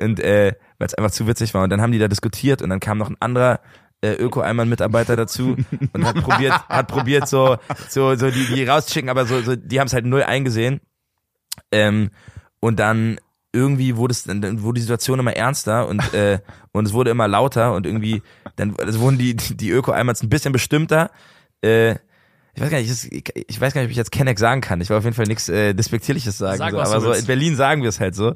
Und, 0.00 0.20
äh, 0.20 0.54
weil 0.78 0.86
es 0.86 0.94
einfach 0.94 1.12
zu 1.12 1.26
witzig 1.26 1.54
war. 1.54 1.62
Und 1.62 1.70
dann 1.70 1.80
haben 1.80 1.92
die 1.92 1.98
da 1.98 2.08
diskutiert 2.08 2.62
und 2.62 2.70
dann 2.70 2.80
kam 2.80 2.98
noch 2.98 3.08
ein 3.08 3.16
anderer, 3.20 3.60
äh, 4.02 4.14
Öko-Eimann-Mitarbeiter 4.14 5.16
dazu 5.16 5.56
und 5.92 6.04
hat 6.04 6.16
probiert, 6.16 6.52
hat 6.68 6.88
probiert 6.88 7.28
so, 7.28 7.58
so, 7.88 8.14
so 8.16 8.30
die, 8.30 8.46
die 8.46 8.64
rauszuschicken, 8.64 9.10
aber 9.10 9.26
so, 9.26 9.40
so, 9.42 9.56
die 9.56 9.78
haben 9.78 9.86
es 9.86 9.92
halt 9.92 10.06
null 10.06 10.22
eingesehen. 10.22 10.80
Ähm, 11.70 12.10
und 12.60 12.78
dann 12.80 13.18
irgendwie 13.52 13.96
wurde 13.96 14.12
es 14.12 14.24
dann 14.24 14.62
wurde 14.62 14.76
die 14.76 14.82
Situation 14.82 15.18
immer 15.18 15.34
ernster 15.34 15.88
und 15.88 16.14
äh, 16.14 16.38
und 16.72 16.86
es 16.86 16.92
wurde 16.92 17.10
immer 17.10 17.26
lauter 17.28 17.74
und 17.74 17.86
irgendwie 17.86 18.22
dann 18.56 18.74
es 18.86 18.98
wurden 19.00 19.18
die 19.18 19.34
die 19.36 19.70
Öko-Eimers 19.70 20.22
ein 20.22 20.28
bisschen 20.28 20.52
bestimmter. 20.52 21.10
Äh, 21.62 21.96
ich 22.52 22.62
weiß 22.62 22.70
gar 22.70 22.78
nicht, 22.80 22.90
ich, 23.12 23.24
ich 23.48 23.60
weiß 23.60 23.72
gar 23.74 23.80
nicht, 23.80 23.88
ob 23.88 23.90
ich 23.92 23.96
jetzt 23.96 24.10
Kenneck 24.10 24.38
sagen 24.38 24.60
kann. 24.60 24.80
Ich 24.80 24.90
will 24.90 24.96
auf 24.96 25.04
jeden 25.04 25.14
Fall 25.14 25.26
nichts 25.26 25.48
äh, 25.48 25.72
despektierliches 25.72 26.36
sagen, 26.36 26.58
Sag, 26.58 26.72
so, 26.72 26.78
aber 26.80 27.00
so 27.00 27.12
in 27.12 27.24
Berlin 27.24 27.54
sagen 27.54 27.82
wir 27.82 27.88
es 27.88 28.00
halt 28.00 28.14
so. 28.16 28.32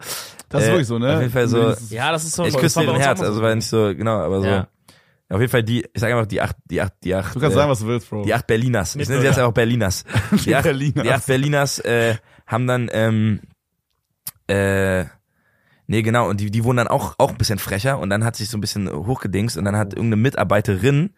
Das 0.49 0.63
ist 0.63 0.69
Äh, 0.69 0.73
wirklich 0.73 0.87
so, 0.87 0.99
ne? 1.01 1.15
Auf 1.15 1.21
jeden 1.21 1.33
Fall 1.33 1.49
so. 1.49 1.63
Das 1.63 1.81
ist- 1.83 1.91
Ja, 1.93 2.13
das 2.13 2.25
ist 2.25 2.37
so. 2.37 2.45
Ich 2.45 2.57
küsse 2.57 2.81
dir 2.81 2.87
dein 2.87 2.97
Herz, 3.01 3.21
also 3.21 3.35
so. 3.35 3.43
war 3.43 3.55
nicht 3.55 3.67
so 3.67 3.93
genau, 3.95 4.19
aber 4.21 4.41
so. 4.41 4.47
Ja. 4.47 4.69
Auf 5.31 5.41
jeden 5.41 5.51
Fall 5.51 5.65
die, 5.65 5.85
ich 5.93 6.01
sage 6.01 6.15
einfach 6.15 6.27
die 6.29 6.41
acht, 6.41 6.55
die 6.71 6.81
acht, 6.81 6.93
die 7.03 7.15
acht. 7.15 7.35
Du 7.35 7.41
kannst 7.41 7.57
äh, 7.57 7.59
sagen, 7.59 7.71
was 7.71 7.81
du 7.81 7.87
willst, 7.87 8.09
Bro. 8.09 8.25
die 8.25 8.33
acht 8.35 8.47
Berliners. 8.47 8.95
Ich 8.95 9.09
nenne 9.09 9.21
sie 9.21 9.27
jetzt 9.27 9.39
einfach 9.39 9.53
Berliners. 9.53 10.05
Die 10.45 10.55
acht 10.55 10.65
Berliners. 10.65 11.03
Die 11.03 11.11
acht 11.11 11.27
Berliners 11.27 11.79
äh, 11.81 12.15
haben 12.47 12.67
dann, 12.69 12.89
ähm, 12.93 13.41
äh, 14.49 15.05
nee, 15.87 16.03
genau, 16.03 16.29
und 16.29 16.41
die, 16.41 16.51
die 16.51 16.65
wurden 16.65 16.79
dann 16.79 16.89
auch, 16.89 17.15
auch 17.19 17.31
ein 17.31 17.39
bisschen 17.39 17.59
frecher 17.59 17.99
und 17.99 18.11
dann 18.11 18.25
hat 18.25 18.37
sich 18.37 18.49
so 18.49 18.59
ein 18.59 18.61
bisschen 18.61 18.91
hochgedingst 18.91 19.57
und 19.57 19.65
dann 19.65 19.77
hat 19.77 19.95
irgendeine 19.95 20.23
Mitarbeiterin 20.23 21.11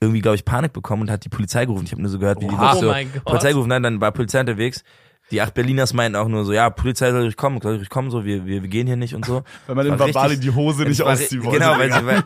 irgendwie, 0.00 0.20
glaube 0.20 0.34
ich, 0.34 0.44
Panik 0.44 0.72
bekommen 0.72 1.02
und 1.02 1.10
hat 1.10 1.24
die 1.24 1.28
Polizei 1.28 1.64
gerufen. 1.64 1.84
Ich 1.84 1.92
habe 1.92 2.02
nur 2.02 2.10
so 2.10 2.18
gehört, 2.18 2.40
wie 2.40 2.48
die 2.48 2.54
Oh 2.54 2.74
so 2.74 2.88
mein 2.88 3.12
Gott. 3.12 3.24
Polizei 3.24 3.52
gerufen 3.52 3.72
hat, 3.72 3.84
dann 3.84 4.00
war 4.00 4.10
Polizei 4.10 4.40
unterwegs. 4.40 4.82
Die 5.30 5.40
acht 5.40 5.54
Berliners 5.54 5.94
meinten 5.94 6.16
auch 6.16 6.26
nur 6.28 6.44
so, 6.44 6.52
ja, 6.52 6.68
Polizei 6.68 7.10
soll 7.12 7.22
durch 7.22 7.36
kommen, 7.36 7.60
soll 7.60 7.76
durch 7.78 7.88
kommen, 7.88 8.10
so, 8.10 8.24
wir, 8.24 8.44
wir, 8.44 8.62
wir 8.62 8.68
gehen 8.68 8.88
hier 8.88 8.96
nicht 8.96 9.14
und 9.14 9.24
so. 9.24 9.44
Wenn 9.68 9.76
man 9.76 9.86
in 9.86 9.96
Babali 9.96 10.38
die 10.38 10.50
Hose 10.50 10.82
nicht 10.82 11.00
ausziehen 11.00 11.44
wollte. 11.44 11.60
Genau, 11.60 11.78
weil 11.78 11.92
sie, 11.92 12.04
weil, 12.04 12.22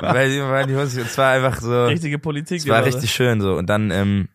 weil 0.00 0.30
sie 0.30 0.40
weil 0.42 0.66
die 0.66 0.76
Hose, 0.76 1.00
es 1.00 1.16
war 1.16 1.32
einfach 1.32 1.60
so, 1.60 1.84
Richtige 1.86 2.18
Politik. 2.18 2.58
es 2.58 2.68
war 2.68 2.84
richtig 2.84 3.12
schön 3.12 3.40
so 3.40 3.54
und 3.56 3.66
dann, 3.70 3.90
ähm, 3.92 4.28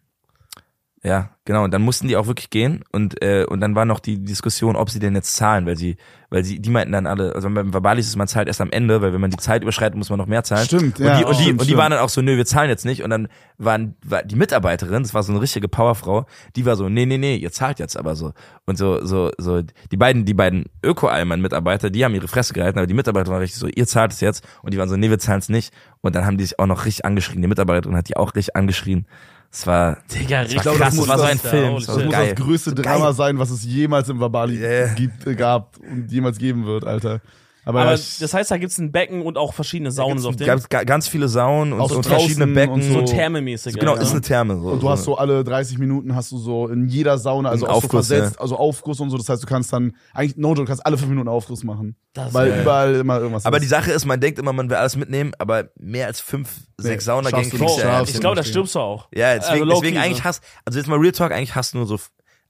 ja, 1.03 1.31
genau, 1.45 1.63
und 1.63 1.73
dann 1.73 1.81
mussten 1.81 2.07
die 2.07 2.15
auch 2.15 2.27
wirklich 2.27 2.51
gehen 2.51 2.83
und 2.91 3.23
äh, 3.23 3.43
und 3.45 3.59
dann 3.59 3.73
war 3.73 3.85
noch 3.85 3.99
die 3.99 4.23
Diskussion, 4.23 4.75
ob 4.75 4.91
sie 4.91 4.99
denn 4.99 5.15
jetzt 5.15 5.35
zahlen, 5.35 5.65
weil 5.65 5.75
sie 5.75 5.97
weil 6.29 6.43
sie 6.43 6.59
die 6.59 6.69
meinten 6.69 6.91
dann 6.91 7.07
alle, 7.07 7.33
also 7.33 7.49
beim 7.49 7.73
Verbalis 7.73 8.05
ist 8.05 8.17
man 8.17 8.27
zahlt 8.27 8.47
erst 8.47 8.61
am 8.61 8.69
Ende, 8.69 9.01
weil 9.01 9.11
wenn 9.11 9.19
man 9.19 9.31
die 9.31 9.37
Zeit 9.37 9.63
überschreitet, 9.63 9.97
muss 9.97 10.11
man 10.11 10.19
noch 10.19 10.27
mehr 10.27 10.43
zahlen. 10.43 10.65
Stimmt, 10.65 10.99
und 10.99 11.05
ja, 11.05 11.17
die 11.17 11.25
und 11.25 11.31
die 11.31 11.41
stimmt, 11.41 11.49
und 11.53 11.61
die 11.61 11.65
stimmt. 11.65 11.79
waren 11.79 11.91
dann 11.91 12.01
auch 12.01 12.09
so, 12.09 12.21
nö, 12.21 12.37
wir 12.37 12.45
zahlen 12.45 12.69
jetzt 12.69 12.85
nicht 12.85 13.01
und 13.03 13.09
dann 13.09 13.29
waren 13.57 13.95
war 14.05 14.21
die 14.21 14.35
Mitarbeiterin, 14.35 15.01
das 15.01 15.15
war 15.15 15.23
so 15.23 15.31
eine 15.31 15.41
richtige 15.41 15.67
Powerfrau, 15.67 16.27
die 16.55 16.67
war 16.67 16.75
so, 16.75 16.87
nee, 16.87 17.07
nee, 17.07 17.17
nee, 17.17 17.35
ihr 17.35 17.51
zahlt 17.51 17.79
jetzt 17.79 17.97
aber 17.97 18.15
so 18.15 18.33
und 18.67 18.77
so 18.77 19.03
so 19.03 19.31
so 19.39 19.63
die 19.91 19.97
beiden 19.97 20.25
die 20.25 20.35
beiden 20.35 20.65
Öko-Alman 20.85 21.41
Mitarbeiter, 21.41 21.89
die 21.89 22.05
haben 22.05 22.13
ihre 22.13 22.27
Fresse 22.27 22.53
gehalten, 22.53 22.77
aber 22.77 22.85
die 22.85 22.93
Mitarbeiterin 22.93 23.33
war 23.33 23.41
richtig 23.41 23.59
so, 23.59 23.65
ihr 23.65 23.87
zahlt 23.87 24.11
es 24.11 24.21
jetzt 24.21 24.47
und 24.61 24.71
die 24.71 24.77
waren 24.77 24.87
so, 24.87 24.97
nee, 24.97 25.09
wir 25.09 25.17
zahlen 25.17 25.39
es 25.39 25.49
nicht 25.49 25.73
und 26.01 26.15
dann 26.15 26.27
haben 26.27 26.37
die 26.37 26.43
sich 26.43 26.59
auch 26.59 26.67
noch 26.67 26.85
richtig 26.85 27.05
angeschrien, 27.05 27.41
die 27.41 27.47
Mitarbeiterin 27.47 27.97
hat 27.97 28.07
die 28.07 28.17
auch 28.17 28.35
richtig 28.35 28.55
angeschrien. 28.55 29.07
Es 29.53 29.67
war 29.67 29.97
Digga, 30.13 30.41
richtig 30.41 30.65
war 30.65 30.75
krass, 30.75 30.95
das 30.95 31.07
war 31.07 31.17
so 31.17 31.23
ein 31.25 31.37
Film, 31.37 31.75
das 31.75 31.87
muss 31.87 32.09
das 32.09 32.35
größte 32.35 32.73
Drama 32.73 33.11
sein, 33.11 33.37
was 33.37 33.49
es 33.49 33.65
jemals 33.65 34.07
im 34.07 34.17
Babali 34.19 34.57
Yeah. 34.57 34.93
gibt, 34.93 35.27
äh, 35.27 35.35
gab 35.35 35.77
und 35.79 36.09
jemals 36.09 36.37
geben 36.37 36.65
wird, 36.65 36.85
Alter. 36.85 37.19
Aber, 37.63 37.81
Aber 37.81 37.91
das 37.91 38.33
heißt, 38.33 38.49
da 38.49 38.57
gibt's 38.57 38.79
ein 38.79 38.91
Becken 38.91 39.21
und 39.21 39.37
auch 39.37 39.53
verschiedene 39.53 39.91
Saunen 39.91 40.17
so 40.17 40.29
auf 40.29 40.35
dem. 40.35 40.47
gab 40.47 40.67
ga- 40.69 40.83
ganz 40.83 41.07
viele 41.07 41.27
Saunen 41.29 41.73
und, 41.73 41.79
Auch 41.81 41.89
so 41.89 41.95
so 42.01 42.01
verschiedene 42.09 42.45
draußen 42.47 42.53
Becken. 42.55 42.73
und 42.73 42.81
so 42.81 43.05
so. 43.05 43.13
thermemäßig. 43.13 43.75
genau, 43.77 43.95
ist 43.95 44.11
eine 44.11 44.21
Therme. 44.21 44.55
So, 44.59 44.69
und 44.69 44.81
du 44.81 44.89
hast 44.89 45.03
so 45.03 45.15
alle 45.17 45.43
30 45.43 45.77
Minuten 45.77 46.15
hast 46.15 46.31
du 46.31 46.39
so 46.39 46.67
in 46.69 46.87
jeder 46.87 47.19
Sauna, 47.19 47.49
also 47.49 47.67
auch 47.67 47.69
so 47.73 47.75
Aufguss, 47.85 48.07
versetzt, 48.07 48.41
also 48.41 48.57
Aufguss 48.57 48.99
und 48.99 49.11
so. 49.11 49.17
Das 49.17 49.29
heißt, 49.29 49.43
du 49.43 49.47
kannst 49.47 49.71
dann, 49.71 49.95
eigentlich, 50.13 50.37
no 50.37 50.49
joke, 50.49 50.61
du 50.61 50.65
kannst 50.65 50.83
alle 50.85 50.97
fünf 50.97 51.09
Minuten 51.09 51.27
Aufguss 51.27 51.63
machen. 51.63 51.95
Das 52.13 52.33
weil 52.33 52.47
ist- 52.51 52.61
überall 52.63 52.95
immer 52.95 53.19
irgendwas 53.19 53.45
aber 53.45 53.57
ist. 53.57 53.61
die 53.63 53.67
Sache 53.69 53.91
ist, 53.91 54.05
man 54.05 54.19
denkt 54.19 54.39
immer, 54.39 54.53
man 54.53 54.67
will 54.69 54.77
alles 54.77 54.95
mitnehmen, 54.95 55.33
aber 55.37 55.65
mehr 55.77 56.07
als 56.07 56.19
fünf, 56.19 56.49
sechs 56.77 57.05
Saunagänge 57.05 57.43
schaffst 57.43 57.53
du 57.53 57.57
kriegst 57.57 57.75
nicht, 57.75 57.83
du 57.83 57.87
ja 57.87 57.93
schaffst 57.93 58.05
nicht. 58.07 58.15
ich 58.15 58.21
glaube, 58.21 58.35
da 58.37 58.41
nicht. 58.41 58.49
stirbst 58.49 58.73
du 58.75 58.79
auch. 58.79 59.07
Ja, 59.13 59.35
deswegen, 59.35 59.51
Also 59.51 59.63
low-key 59.65 59.81
deswegen 59.81 59.97
so. 59.97 60.03
eigentlich 60.03 60.23
hast, 60.23 60.43
also 60.65 60.79
jetzt 60.79 60.87
mal 60.87 60.97
Real 60.97 61.11
Talk, 61.11 61.31
eigentlich 61.31 61.53
hast 61.55 61.73
du 61.73 61.77
nur 61.77 61.85
so, 61.85 61.99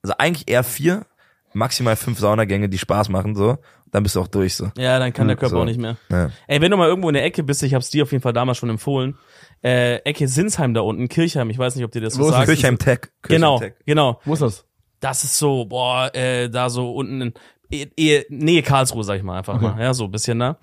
also 0.04 0.14
eigentlich 0.18 0.50
eher 0.50 0.64
vier, 0.64 1.06
maximal 1.54 1.96
fünf 1.96 2.20
Saunagänge, 2.20 2.70
die 2.70 2.78
Spaß 2.78 3.10
machen, 3.10 3.36
so. 3.36 3.58
Dann 3.92 4.04
bist 4.04 4.16
du 4.16 4.22
auch 4.22 4.28
durch, 4.28 4.56
so. 4.56 4.72
Ja, 4.78 5.00
dann 5.00 5.12
kann 5.12 5.28
der 5.28 5.36
Körper 5.36 5.56
so. 5.56 5.62
auch 5.62 5.66
nicht 5.66 5.80
mehr. 5.80 5.98
Ja. 6.10 6.30
Ey, 6.48 6.62
wenn 6.62 6.72
du 6.72 6.78
mal 6.78 6.88
irgendwo 6.88 7.10
in 7.10 7.14
der 7.14 7.26
Ecke 7.26 7.44
bist, 7.44 7.62
ich 7.64 7.74
hab's 7.74 7.90
dir 7.90 8.04
auf 8.04 8.12
jeden 8.14 8.22
Fall 8.22 8.32
damals 8.32 8.58
schon 8.58 8.70
empfohlen, 8.70 9.18
äh, 9.64 9.98
Ecke 9.98 10.28
Sinsheim 10.30 10.74
da 10.74 10.82
unten, 10.82 11.10
Kirchheim, 11.10 11.50
ich 11.50 11.58
weiß 11.58 11.76
nicht, 11.76 11.84
ob 11.84 11.92
dir 11.92 12.00
das 12.02 12.18
Wo 12.18 12.24
das? 12.24 12.32
sagt. 12.32 12.46
Kirchheim 12.48 12.78
Tech. 12.78 13.02
Kirchheim 13.22 13.36
Genau, 13.42 13.60
Tech. 13.60 13.74
genau. 13.86 14.22
Wo 14.24 14.34
ist 14.34 14.42
das? 14.42 14.66
Das 15.02 15.24
ist 15.24 15.38
so, 15.38 15.66
boah, 15.66 16.10
äh, 16.16 16.50
da 16.50 16.70
so 16.70 16.94
unten 16.94 17.22
in 17.22 17.34
eh, 17.72 17.88
eh, 17.98 18.26
Nähe 18.30 18.62
Karlsruhe, 18.64 19.04
sag 19.04 19.18
ich 19.18 19.24
mal 19.24 19.38
einfach 19.38 19.60
mal, 19.60 19.80
ja, 19.80 19.94
so 19.94 20.06
ein 20.06 20.12
bisschen 20.12 20.40
da. 20.40 20.58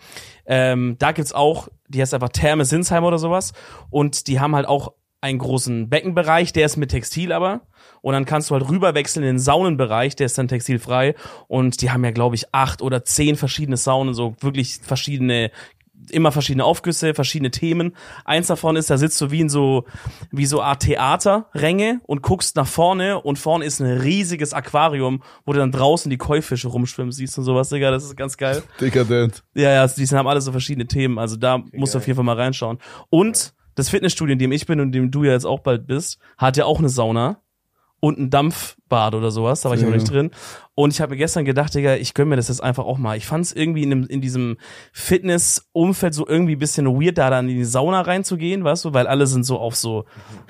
Ähm, 0.46 0.96
da 0.98 1.12
gibt's 1.12 1.32
auch, 1.32 1.68
die 1.88 2.00
heißt 2.00 2.14
einfach 2.14 2.30
Therme 2.30 2.64
Sinsheim 2.64 3.04
oder 3.04 3.18
sowas 3.18 3.52
und 3.90 4.26
die 4.26 4.40
haben 4.40 4.54
halt 4.54 4.66
auch 4.66 4.92
einen 5.20 5.38
großen 5.38 5.88
Beckenbereich, 5.88 6.52
der 6.52 6.66
ist 6.66 6.76
mit 6.76 6.90
Textil 6.90 7.32
aber 7.32 7.62
und 8.02 8.12
dann 8.12 8.24
kannst 8.24 8.50
du 8.50 8.54
halt 8.54 8.68
rüberwechseln 8.68 9.24
in 9.24 9.34
den 9.34 9.38
Saunenbereich, 9.38 10.14
der 10.14 10.26
ist 10.26 10.38
dann 10.38 10.48
textilfrei 10.48 11.14
und 11.48 11.82
die 11.82 11.90
haben 11.90 12.04
ja 12.04 12.12
glaube 12.12 12.36
ich 12.36 12.54
acht 12.54 12.82
oder 12.82 13.04
zehn 13.04 13.36
verschiedene 13.36 13.76
Saunen, 13.76 14.14
so 14.14 14.36
wirklich 14.40 14.76
verschiedene 14.76 15.50
immer 16.10 16.32
verschiedene 16.32 16.64
Aufgüsse, 16.64 17.14
verschiedene 17.14 17.50
Themen. 17.50 17.94
Eins 18.24 18.46
davon 18.46 18.76
ist, 18.76 18.90
da 18.90 18.96
sitzt 18.98 19.20
du 19.20 19.30
wie 19.30 19.40
in 19.40 19.48
so, 19.48 19.84
wie 20.30 20.46
so 20.46 20.62
Art 20.62 20.82
Theaterränge 20.82 22.00
und 22.06 22.22
guckst 22.22 22.56
nach 22.56 22.66
vorne 22.66 23.20
und 23.20 23.38
vorne 23.38 23.64
ist 23.64 23.80
ein 23.80 23.98
riesiges 23.98 24.52
Aquarium, 24.52 25.22
wo 25.44 25.52
du 25.52 25.58
dann 25.58 25.72
draußen 25.72 26.08
die 26.10 26.16
Käufische 26.16 26.68
rumschwimmen 26.68 27.12
siehst 27.12 27.36
und 27.38 27.44
sowas, 27.44 27.68
Digga, 27.68 27.90
das 27.90 28.04
ist 28.04 28.16
ganz 28.16 28.36
geil. 28.36 28.62
Dekadent. 28.80 29.42
Ja, 29.54 29.70
ja, 29.70 29.86
die 29.86 30.06
haben 30.06 30.28
alle 30.28 30.40
so 30.40 30.52
verschiedene 30.52 30.86
Themen, 30.86 31.18
also 31.18 31.36
da 31.36 31.62
musst 31.72 31.94
du 31.94 31.98
auf 31.98 32.06
jeden 32.06 32.16
Fall 32.16 32.24
mal 32.24 32.36
reinschauen. 32.36 32.78
Und 33.10 33.54
das 33.78 33.88
Fitnessstudio, 33.88 34.32
in 34.32 34.38
dem 34.38 34.52
ich 34.52 34.66
bin 34.66 34.80
und 34.80 34.86
in 34.88 34.92
dem 34.92 35.10
du 35.10 35.24
ja 35.24 35.32
jetzt 35.32 35.46
auch 35.46 35.60
bald 35.60 35.86
bist, 35.86 36.18
hat 36.36 36.56
ja 36.56 36.64
auch 36.64 36.78
eine 36.78 36.88
Sauna 36.88 37.40
und 38.00 38.16
ein 38.18 38.30
Dampfbad 38.30 39.14
oder 39.16 39.30
sowas, 39.32 39.60
da 39.62 39.70
war 39.70 39.76
ich 39.76 39.82
Ja. 39.82 39.88
noch 39.88 39.94
nicht 39.94 40.08
drin. 40.08 40.30
Und 40.76 40.92
ich 40.92 41.00
habe 41.00 41.10
mir 41.12 41.16
gestern 41.16 41.44
gedacht, 41.44 41.74
Digga, 41.74 41.96
ich 41.96 42.14
gönn 42.14 42.28
mir 42.28 42.36
das 42.36 42.46
jetzt 42.48 42.62
einfach 42.62 42.84
auch 42.84 42.96
mal. 42.98 43.16
Ich 43.16 43.26
fand 43.26 43.44
es 43.44 43.52
irgendwie 43.52 43.82
in, 43.82 43.90
dem, 43.90 44.06
in 44.06 44.20
diesem 44.20 44.56
Fitness-Umfeld 44.92 46.14
so 46.14 46.26
irgendwie 46.26 46.52
ein 46.54 46.60
bisschen 46.60 46.86
weird, 46.86 47.18
da 47.18 47.28
dann 47.30 47.48
in 47.48 47.56
die 47.56 47.64
Sauna 47.64 48.02
reinzugehen, 48.02 48.62
weißt 48.62 48.84
du, 48.84 48.94
weil 48.94 49.08
alle 49.08 49.26
sind 49.26 49.42
so 49.44 49.58
auf 49.58 49.74
so, 49.74 50.04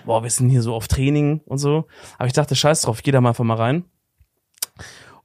boah, 0.04 0.22
wir 0.22 0.30
sind 0.30 0.50
hier 0.50 0.60
so 0.60 0.74
auf 0.74 0.88
Training 0.88 1.40
und 1.46 1.56
so. 1.58 1.86
Aber 2.18 2.26
ich 2.26 2.34
dachte, 2.34 2.54
scheiß 2.54 2.82
drauf, 2.82 2.98
ich 2.98 3.02
geh 3.02 3.12
da 3.12 3.20
mal 3.22 3.30
einfach 3.30 3.44
mal 3.44 3.54
rein. 3.54 3.84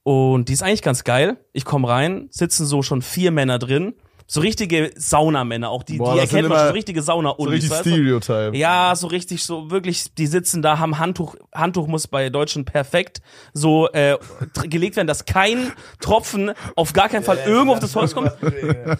Und 0.02 0.48
die 0.48 0.52
ist 0.52 0.62
eigentlich 0.62 0.82
ganz 0.82 1.04
geil. 1.04 1.38
Ich 1.52 1.64
komme 1.64 1.88
rein, 1.88 2.28
sitzen 2.30 2.66
so 2.66 2.82
schon 2.82 3.02
vier 3.02 3.30
Männer 3.30 3.58
drin. 3.58 3.94
So 4.26 4.40
richtige 4.40 4.90
Saunamänner, 4.96 5.68
auch 5.68 5.82
die, 5.82 5.98
Boah, 5.98 6.14
die 6.14 6.20
erkennt 6.20 6.48
man 6.48 6.58
schon, 6.58 6.68
so 6.68 6.72
richtige 6.72 7.02
sauna 7.02 7.34
So 7.36 7.44
richtig 7.44 7.72
Stereotype. 7.72 8.56
ja, 8.56 8.94
so 8.96 9.06
richtig, 9.06 9.44
so 9.44 9.70
wirklich, 9.70 10.14
die 10.14 10.26
sitzen 10.26 10.62
da, 10.62 10.78
haben 10.78 10.98
Handtuch, 10.98 11.36
Handtuch 11.52 11.86
muss 11.86 12.08
bei 12.08 12.30
Deutschen 12.30 12.64
perfekt 12.64 13.20
so 13.52 13.88
äh, 13.92 14.16
gelegt 14.64 14.96
werden, 14.96 15.06
dass 15.08 15.26
kein 15.26 15.72
Tropfen 16.00 16.52
auf 16.74 16.94
gar 16.94 17.08
keinen 17.10 17.22
Fall 17.24 17.38
irgendwo 17.46 17.72
auf 17.74 17.80
das 17.80 17.94
Holz 17.94 18.14
kommt. 18.14 18.32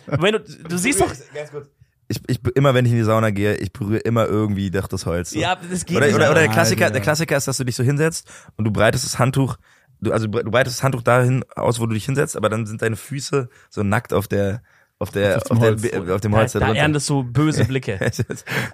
Wenn 0.06 0.32
du, 0.34 0.40
du 0.40 0.76
siehst 0.76 1.00
doch, 1.00 1.10
Ich, 2.08 2.20
ich, 2.26 2.40
immer 2.54 2.74
wenn 2.74 2.84
ich 2.84 2.92
in 2.92 2.98
die 2.98 3.04
Sauna 3.04 3.30
gehe, 3.30 3.56
ich 3.56 3.72
berühre 3.72 4.00
immer 4.00 4.26
irgendwie 4.26 4.70
doch 4.70 4.88
das 4.88 5.06
Holz. 5.06 5.30
So. 5.30 5.38
ja, 5.38 5.56
das 5.56 5.86
geht 5.86 5.96
Oder, 5.96 6.06
nicht. 6.06 6.14
oder, 6.14 6.30
oder 6.32 6.40
der. 6.40 6.50
Klassiker, 6.50 6.90
der 6.90 7.00
Klassiker 7.00 7.34
ist, 7.36 7.48
dass 7.48 7.56
du 7.56 7.64
dich 7.64 7.76
so 7.76 7.82
hinsetzt 7.82 8.28
und 8.56 8.66
du 8.66 8.70
breitest 8.70 9.06
das 9.06 9.18
Handtuch, 9.18 9.56
du, 10.02 10.12
also 10.12 10.26
du 10.26 10.50
breitest 10.50 10.76
das 10.76 10.82
Handtuch 10.82 11.00
dahin 11.00 11.44
aus, 11.56 11.80
wo 11.80 11.86
du 11.86 11.94
dich 11.94 12.04
hinsetzt, 12.04 12.36
aber 12.36 12.50
dann 12.50 12.66
sind 12.66 12.82
deine 12.82 12.96
Füße 12.96 13.48
so 13.70 13.82
nackt 13.82 14.12
auf 14.12 14.28
der, 14.28 14.62
auf 14.98 15.10
der, 15.10 15.36
Auf 15.38 15.42
dem 15.44 15.56
auf, 15.58 15.60
der, 15.60 15.70
Holz. 16.00 16.10
auf 16.14 16.20
dem 16.20 16.32
da, 16.32 16.38
da 16.60 16.66
drunter. 16.66 16.80
erntest 16.80 17.08
du 17.10 17.24
böse 17.24 17.64
Blicke. 17.66 17.98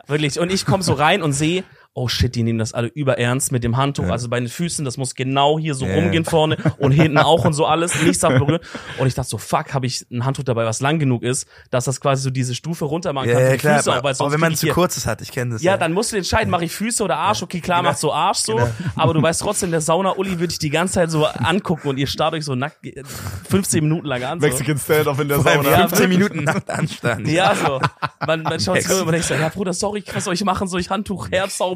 Wirklich. 0.06 0.38
Und 0.38 0.52
ich 0.52 0.66
komme 0.66 0.82
so 0.82 0.92
rein 0.92 1.22
und 1.22 1.32
sehe, 1.32 1.64
oh 1.92 2.06
shit, 2.08 2.34
die 2.34 2.42
nehmen 2.44 2.58
das 2.58 2.72
alle 2.72 2.88
überernst 2.88 3.50
mit 3.50 3.64
dem 3.64 3.76
Handtuch. 3.76 4.08
Also 4.08 4.28
bei 4.28 4.38
den 4.38 4.48
Füßen, 4.48 4.84
das 4.84 4.96
muss 4.96 5.14
genau 5.14 5.58
hier 5.58 5.74
so 5.74 5.86
Ja. 5.86 5.96
rumgehen 5.96 6.24
vorne 6.24 6.56
und 6.78 6.92
hinten 6.92 7.18
auch 7.18 7.44
und 7.44 7.52
so 7.52 7.66
alles. 7.66 8.00
Nichts 8.02 8.20
darf 8.20 8.38
berühren. 8.38 8.60
Und 8.98 9.06
ich 9.08 9.14
dachte 9.14 9.28
so, 9.28 9.38
fuck, 9.38 9.74
habe 9.74 9.86
ich 9.86 10.06
ein 10.10 10.24
Handtuch 10.24 10.44
dabei, 10.44 10.64
was 10.64 10.80
lang 10.80 10.98
genug 10.98 11.22
ist, 11.22 11.48
dass 11.70 11.86
das 11.86 12.00
quasi 12.00 12.22
so 12.22 12.30
diese 12.30 12.54
Stufe 12.54 12.84
runter 12.84 13.12
machen 13.12 13.28
ja, 13.28 13.34
kann. 13.34 13.44
ja, 13.44 13.56
klar, 13.56 13.76
Füße 13.78 13.92
auch, 13.92 13.96
aber, 13.96 14.10
aber 14.10 14.32
wenn 14.32 14.40
man 14.40 14.54
zu 14.54 14.68
kurzes 14.68 15.06
hat, 15.06 15.20
ich 15.20 15.32
kenne 15.32 15.54
das. 15.54 15.62
Ja, 15.62 15.76
dann 15.76 15.92
musst 15.92 16.12
du 16.12 16.16
entscheiden, 16.16 16.50
mache 16.50 16.64
ich 16.64 16.72
Füße 16.72 17.02
oder 17.02 17.16
Arsch. 17.16 17.42
Okay, 17.42 17.60
klar, 17.60 17.82
macht 17.82 17.98
so 17.98 18.12
Arsch 18.12 18.38
so. 18.38 18.60
Aber 18.94 19.12
du 19.12 19.20
weißt 19.20 19.40
trotzdem, 19.40 19.70
der 19.70 19.80
Sauna-Uli 19.80 20.38
würde 20.38 20.52
ich 20.52 20.58
die 20.58 20.70
ganze 20.70 20.94
Zeit 20.94 21.10
so 21.10 21.26
angucken 21.26 21.88
und 21.88 21.98
ihr 21.98 22.06
starrt 22.06 22.34
euch 22.34 22.44
so 22.44 22.54
nackt 22.54 22.84
äh, 22.86 23.02
15 23.48 23.82
Minuten 23.82 24.06
lang 24.06 24.22
an. 24.22 24.40
So. 24.40 24.46
Mexican 24.46 24.78
Stand-Off 24.78 25.18
in 25.20 25.28
der 25.28 25.40
Sauna. 25.40 25.88
15 25.88 26.08
Minuten 26.08 26.44
Nachtanstand. 26.44 27.26
Ja, 27.28 27.54
so. 27.54 27.80
Man, 28.26 28.42
man 28.42 28.60
schaut 28.60 28.80
sich 28.80 28.90
und 29.00 29.10
denkt 29.10 29.26
so, 29.26 29.34
ja 29.34 29.48
Bruder, 29.48 29.72
sorry, 29.72 30.04
soll 30.18 30.34
ich 30.34 30.44
machen? 30.44 30.68
Soll 30.68 30.80
ich 30.80 30.90
Handtuch 30.90 31.28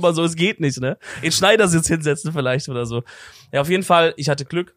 herzaubern? 0.06 0.14
So, 0.14 0.24
es 0.24 0.36
geht 0.36 0.60
nicht, 0.60 0.80
ne? 0.80 0.98
In 1.22 1.32
Schneidersitz 1.32 1.88
hinsetzen 1.88 2.32
vielleicht 2.32 2.68
oder 2.68 2.86
so. 2.86 3.02
Ja, 3.52 3.60
auf 3.60 3.68
jeden 3.68 3.82
Fall, 3.82 4.14
ich 4.16 4.28
hatte 4.28 4.44
Glück. 4.44 4.74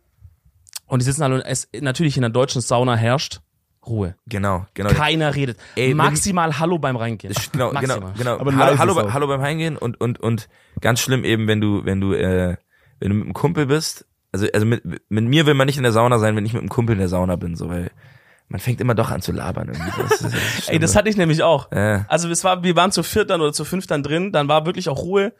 Und 0.87 1.01
die 1.01 1.05
sitzen 1.05 1.23
alle, 1.23 1.35
und 1.35 1.41
es, 1.41 1.67
natürlich 1.79 2.15
in 2.17 2.21
der 2.21 2.29
deutschen 2.29 2.61
Sauna 2.61 2.95
herrscht 2.95 3.41
Ruhe. 3.85 4.15
Genau, 4.27 4.65
genau. 4.73 4.89
Keiner 4.89 5.33
redet. 5.35 5.57
Ey, 5.75 5.89
wenn- 5.89 5.97
Maximal 5.97 6.59
Hallo 6.59 6.77
beim 6.77 6.95
Reingehen. 6.97 7.33
Genau, 7.53 7.69
genau, 7.71 7.81
Maximal. 7.81 8.13
genau. 8.17 8.37
Aber 8.37 8.55
hallo, 8.55 8.77
hallo, 8.77 9.13
hallo 9.13 9.27
beim 9.27 9.41
Heimgehen 9.41 9.77
und 9.77 9.99
und 10.01 10.19
und 10.19 10.49
ganz 10.81 10.99
schlimm 10.99 11.23
eben, 11.23 11.47
wenn 11.47 11.61
du 11.61 11.85
wenn 11.85 12.01
du 12.01 12.13
äh, 12.13 12.57
wenn 12.99 13.09
du 13.09 13.15
mit 13.15 13.23
einem 13.25 13.33
Kumpel 13.33 13.65
bist. 13.67 14.05
Also 14.33 14.45
also 14.53 14.65
mit 14.65 14.83
mit 14.85 15.23
mir 15.25 15.45
will 15.45 15.53
man 15.53 15.67
nicht 15.67 15.77
in 15.77 15.83
der 15.83 15.93
Sauna 15.93 16.19
sein, 16.19 16.35
wenn 16.35 16.45
ich 16.45 16.51
mit 16.53 16.61
einem 16.61 16.69
Kumpel 16.69 16.93
in 16.93 16.99
der 16.99 17.07
Sauna 17.07 17.37
bin, 17.37 17.55
so 17.55 17.69
weil 17.69 17.89
man 18.49 18.61
fängt 18.61 18.79
immer 18.79 18.95
doch 18.95 19.11
an 19.11 19.21
zu 19.21 19.31
labern. 19.31 19.71
Das 19.97 20.19
das 20.19 20.33
Ey, 20.69 20.79
das 20.79 20.95
hatte 20.95 21.09
ich 21.09 21.17
nämlich 21.17 21.43
auch. 21.43 21.69
Ja. 21.71 22.05
Also 22.07 22.29
es 22.29 22.43
war, 22.43 22.63
wir 22.63 22.75
waren 22.75 22.91
zu 22.91 23.03
viert 23.03 23.29
dann 23.29 23.41
oder 23.41 23.51
zu 23.51 23.65
fünf 23.65 23.87
dann 23.87 24.03
drin, 24.03 24.31
dann 24.31 24.47
war 24.47 24.65
wirklich 24.65 24.89
auch 24.89 24.99
Ruhe 24.99 25.33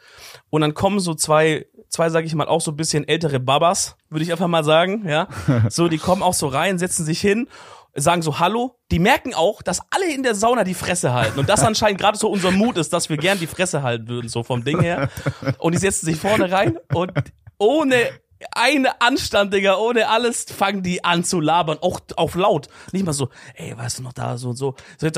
und 0.49 0.61
dann 0.61 0.73
kommen 0.73 0.99
so 0.99 1.13
zwei, 1.13 1.67
zwei 1.87 2.09
sage 2.09 2.27
ich 2.27 2.35
mal 2.35 2.47
auch 2.47 2.61
so 2.61 2.71
ein 2.71 2.75
bisschen 2.77 3.07
ältere 3.07 3.39
Babas, 3.39 3.95
würde 4.09 4.23
ich 4.23 4.31
einfach 4.31 4.47
mal 4.47 4.63
sagen, 4.63 5.07
ja. 5.07 5.27
So, 5.69 5.87
die 5.87 5.97
kommen 5.97 6.21
auch 6.21 6.33
so 6.33 6.47
rein, 6.47 6.79
setzen 6.79 7.05
sich 7.05 7.21
hin, 7.21 7.47
sagen 7.95 8.21
so 8.21 8.39
Hallo. 8.39 8.77
Die 8.91 8.99
merken 8.99 9.33
auch, 9.33 9.61
dass 9.61 9.81
alle 9.89 10.13
in 10.13 10.23
der 10.23 10.35
Sauna 10.35 10.65
die 10.65 10.73
Fresse 10.73 11.13
halten 11.13 11.39
und 11.39 11.47
das 11.47 11.63
anscheinend 11.63 12.01
gerade 12.01 12.17
so 12.17 12.29
unser 12.29 12.51
Mut 12.51 12.77
ist, 12.77 12.91
dass 12.91 13.09
wir 13.09 13.17
gern 13.17 13.39
die 13.39 13.47
Fresse 13.47 13.83
halten 13.83 14.09
würden, 14.09 14.27
so 14.27 14.43
vom 14.43 14.65
Ding 14.65 14.81
her. 14.81 15.09
Und 15.59 15.73
die 15.73 15.79
setzen 15.79 16.05
sich 16.05 16.17
vorne 16.17 16.51
rein 16.51 16.77
und 16.93 17.13
ohne 17.57 17.95
eine 18.51 19.01
Anstand, 19.01 19.53
Digga, 19.53 19.77
ohne 19.77 20.09
alles 20.09 20.45
fangen 20.45 20.83
die 20.83 21.03
an 21.03 21.23
zu 21.23 21.39
labern, 21.39 21.77
auch 21.81 21.99
auf 22.15 22.35
laut. 22.35 22.67
Nicht 22.91 23.05
mal 23.05 23.13
so, 23.13 23.29
ey, 23.55 23.77
weißt 23.77 23.99
du 23.99 24.03
noch 24.03 24.13
da, 24.13 24.37
so 24.37 24.49
und 24.49 24.55
so. 24.55 24.75
So, 24.97 25.09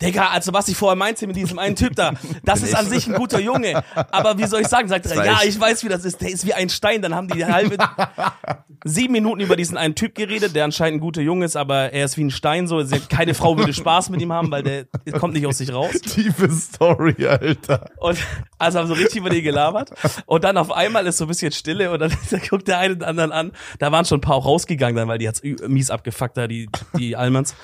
Digga, 0.00 0.28
also 0.28 0.52
was 0.52 0.68
ich 0.68 0.76
vorher 0.76 0.96
meinte 0.96 1.26
mit 1.26 1.36
diesem 1.36 1.58
einen 1.58 1.76
Typ 1.76 1.94
da, 1.94 2.14
das 2.44 2.62
ist 2.62 2.74
an 2.74 2.88
sich 2.88 3.06
ein 3.06 3.14
guter 3.14 3.40
Junge. 3.40 3.82
Aber 4.10 4.38
wie 4.38 4.46
soll 4.46 4.60
ich 4.62 4.68
sagen? 4.68 4.88
Sagt 4.88 5.06
er, 5.06 5.24
ja, 5.24 5.40
ich. 5.44 5.58
weiß, 5.58 5.84
wie 5.84 5.88
das 5.88 6.04
ist. 6.04 6.20
Der 6.20 6.30
ist 6.30 6.46
wie 6.46 6.54
ein 6.54 6.68
Stein. 6.68 7.02
Dann 7.02 7.14
haben 7.14 7.28
die 7.28 7.34
die 7.34 7.44
halbe 7.44 7.76
sieben 8.84 9.12
Minuten 9.12 9.40
über 9.40 9.56
diesen 9.56 9.76
einen 9.76 9.94
Typ 9.94 10.14
geredet, 10.14 10.54
der 10.54 10.64
anscheinend 10.64 10.98
ein 10.98 11.00
guter 11.00 11.20
Junge 11.20 11.44
ist, 11.44 11.56
aber 11.56 11.92
er 11.92 12.04
ist 12.04 12.16
wie 12.16 12.24
ein 12.24 12.30
Stein 12.30 12.66
so. 12.66 12.82
Keine 13.08 13.34
Frau 13.34 13.56
würde 13.56 13.72
Spaß 13.72 14.10
mit 14.10 14.20
ihm 14.20 14.32
haben, 14.32 14.50
weil 14.50 14.62
der 14.62 14.86
kommt 15.18 15.34
nicht 15.34 15.46
aus 15.46 15.58
sich 15.58 15.72
raus. 15.72 15.92
Tiefe 16.00 16.50
Story, 16.50 17.26
Alter. 17.26 17.90
Und 17.98 18.18
also 18.58 18.78
haben 18.78 18.88
so 18.88 18.94
richtig 18.94 19.16
über 19.16 19.30
die 19.30 19.42
gelabert. 19.42 19.90
Und 20.26 20.44
dann 20.44 20.56
auf 20.56 20.72
einmal 20.72 21.06
ist 21.06 21.18
so 21.18 21.24
ein 21.24 21.28
bisschen 21.28 21.52
Stille 21.52 21.90
und 21.90 22.00
dann 22.00 22.12
guckt 22.48 22.61
der 22.68 22.78
eine 22.78 22.96
den 22.96 23.04
anderen 23.04 23.32
an. 23.32 23.52
Da 23.78 23.92
waren 23.92 24.04
schon 24.04 24.18
ein 24.18 24.22
paar 24.22 24.36
auch 24.36 24.46
rausgegangen, 24.46 24.96
dann, 24.96 25.08
weil 25.08 25.18
die 25.18 25.28
hat's 25.28 25.42
mies 25.42 25.90
abgefuckt, 25.90 26.36
da 26.36 26.46
die, 26.46 26.68
die 26.98 27.16
Almans. 27.16 27.54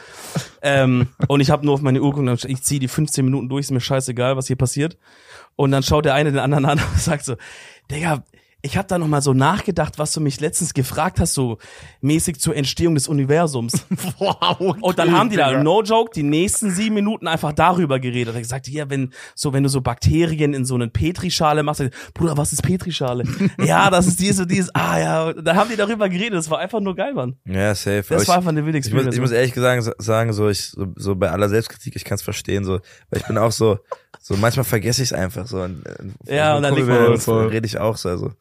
Ähm, 0.62 1.08
und 1.28 1.40
ich 1.40 1.50
habe 1.50 1.64
nur 1.64 1.74
auf 1.74 1.80
meine 1.80 2.02
Uhr 2.02 2.14
geguckt, 2.14 2.44
ich 2.44 2.62
ziehe 2.62 2.80
die 2.80 2.88
15 2.88 3.24
Minuten 3.24 3.48
durch, 3.48 3.66
ist 3.66 3.70
mir 3.70 3.80
scheißegal, 3.80 4.36
was 4.36 4.46
hier 4.46 4.56
passiert. 4.56 4.96
Und 5.56 5.72
dann 5.72 5.82
schaut 5.82 6.04
der 6.04 6.14
eine 6.14 6.30
den 6.30 6.40
anderen 6.40 6.64
an 6.64 6.78
und 6.78 6.98
sagt 7.00 7.24
so, 7.24 7.36
Digga, 7.90 8.22
ich 8.60 8.76
habe 8.76 8.88
da 8.88 8.98
noch 8.98 9.06
mal 9.06 9.22
so 9.22 9.34
nachgedacht, 9.34 9.98
was 9.98 10.12
du 10.12 10.20
mich 10.20 10.40
letztens 10.40 10.74
gefragt 10.74 11.20
hast, 11.20 11.34
so 11.34 11.58
mäßig 12.00 12.40
zur 12.40 12.56
Entstehung 12.56 12.94
des 12.94 13.08
Universums. 13.08 13.86
Wow. 14.18 14.76
Und 14.80 14.98
dann 14.98 15.12
haben 15.12 15.30
die 15.30 15.36
da, 15.36 15.62
no 15.62 15.82
joke, 15.82 16.10
die 16.12 16.22
nächsten 16.22 16.70
sieben 16.70 16.94
Minuten 16.94 17.28
einfach 17.28 17.52
darüber 17.52 18.00
geredet. 18.00 18.34
Er 18.34 18.36
hat 18.36 18.42
gesagt, 18.42 18.68
ja, 18.68 18.90
wenn, 18.90 19.12
so, 19.34 19.52
wenn 19.52 19.62
du 19.62 19.68
so 19.68 19.80
Bakterien 19.80 20.54
in 20.54 20.64
so 20.64 20.74
eine 20.74 20.88
Petrischale 20.88 21.62
machst, 21.62 21.80
dann, 21.80 21.90
Bruder, 22.14 22.36
was 22.36 22.52
ist 22.52 22.62
Petrischale? 22.62 23.24
ja, 23.64 23.90
das 23.90 24.06
ist 24.06 24.18
dies 24.18 24.40
und 24.40 24.50
dies. 24.50 24.70
Ah, 24.74 24.98
ja. 24.98 25.32
Da 25.34 25.54
haben 25.54 25.70
die 25.70 25.76
darüber 25.76 26.08
geredet. 26.08 26.34
Das 26.34 26.50
war 26.50 26.58
einfach 26.58 26.80
nur 26.80 26.96
geil, 26.96 27.14
Mann. 27.14 27.36
Ja, 27.44 27.74
safe. 27.74 28.04
Das 28.08 28.22
ich, 28.22 28.28
war 28.28 28.36
einfach 28.36 28.50
eine 28.50 28.64
wilde 28.64 28.78
ich, 28.78 28.84
muss, 28.86 28.92
Experience. 28.92 29.14
ich 29.14 29.20
muss 29.20 29.30
ehrlich 29.30 29.54
gesagt 29.54 30.02
sagen, 30.02 30.32
so 30.32 30.48
ich 30.48 30.70
so, 30.70 30.86
so 30.96 31.14
bei 31.14 31.30
aller 31.30 31.48
Selbstkritik, 31.48 31.94
ich 31.96 32.04
kann 32.04 32.16
es 32.16 32.22
verstehen, 32.22 32.64
so, 32.64 32.80
weil 33.10 33.20
ich 33.20 33.26
bin 33.26 33.38
auch 33.38 33.52
so, 33.52 33.78
so 34.28 34.36
manchmal 34.36 34.64
vergesse 34.64 35.02
ich 35.02 35.10
es 35.10 35.12
einfach 35.12 35.46
so. 35.46 35.60
Und, 35.62 35.84
äh, 36.26 36.36
Ja, 36.36 36.56
und 36.56 36.62
dann 36.62 36.74
liegt 36.74 36.86
man 36.88 37.12
da 37.12 37.16
voll. 37.16 37.48
rede 37.48 37.66
ich 37.66 37.78
auch 37.78 37.96
so, 37.96 38.08
also 38.08 38.32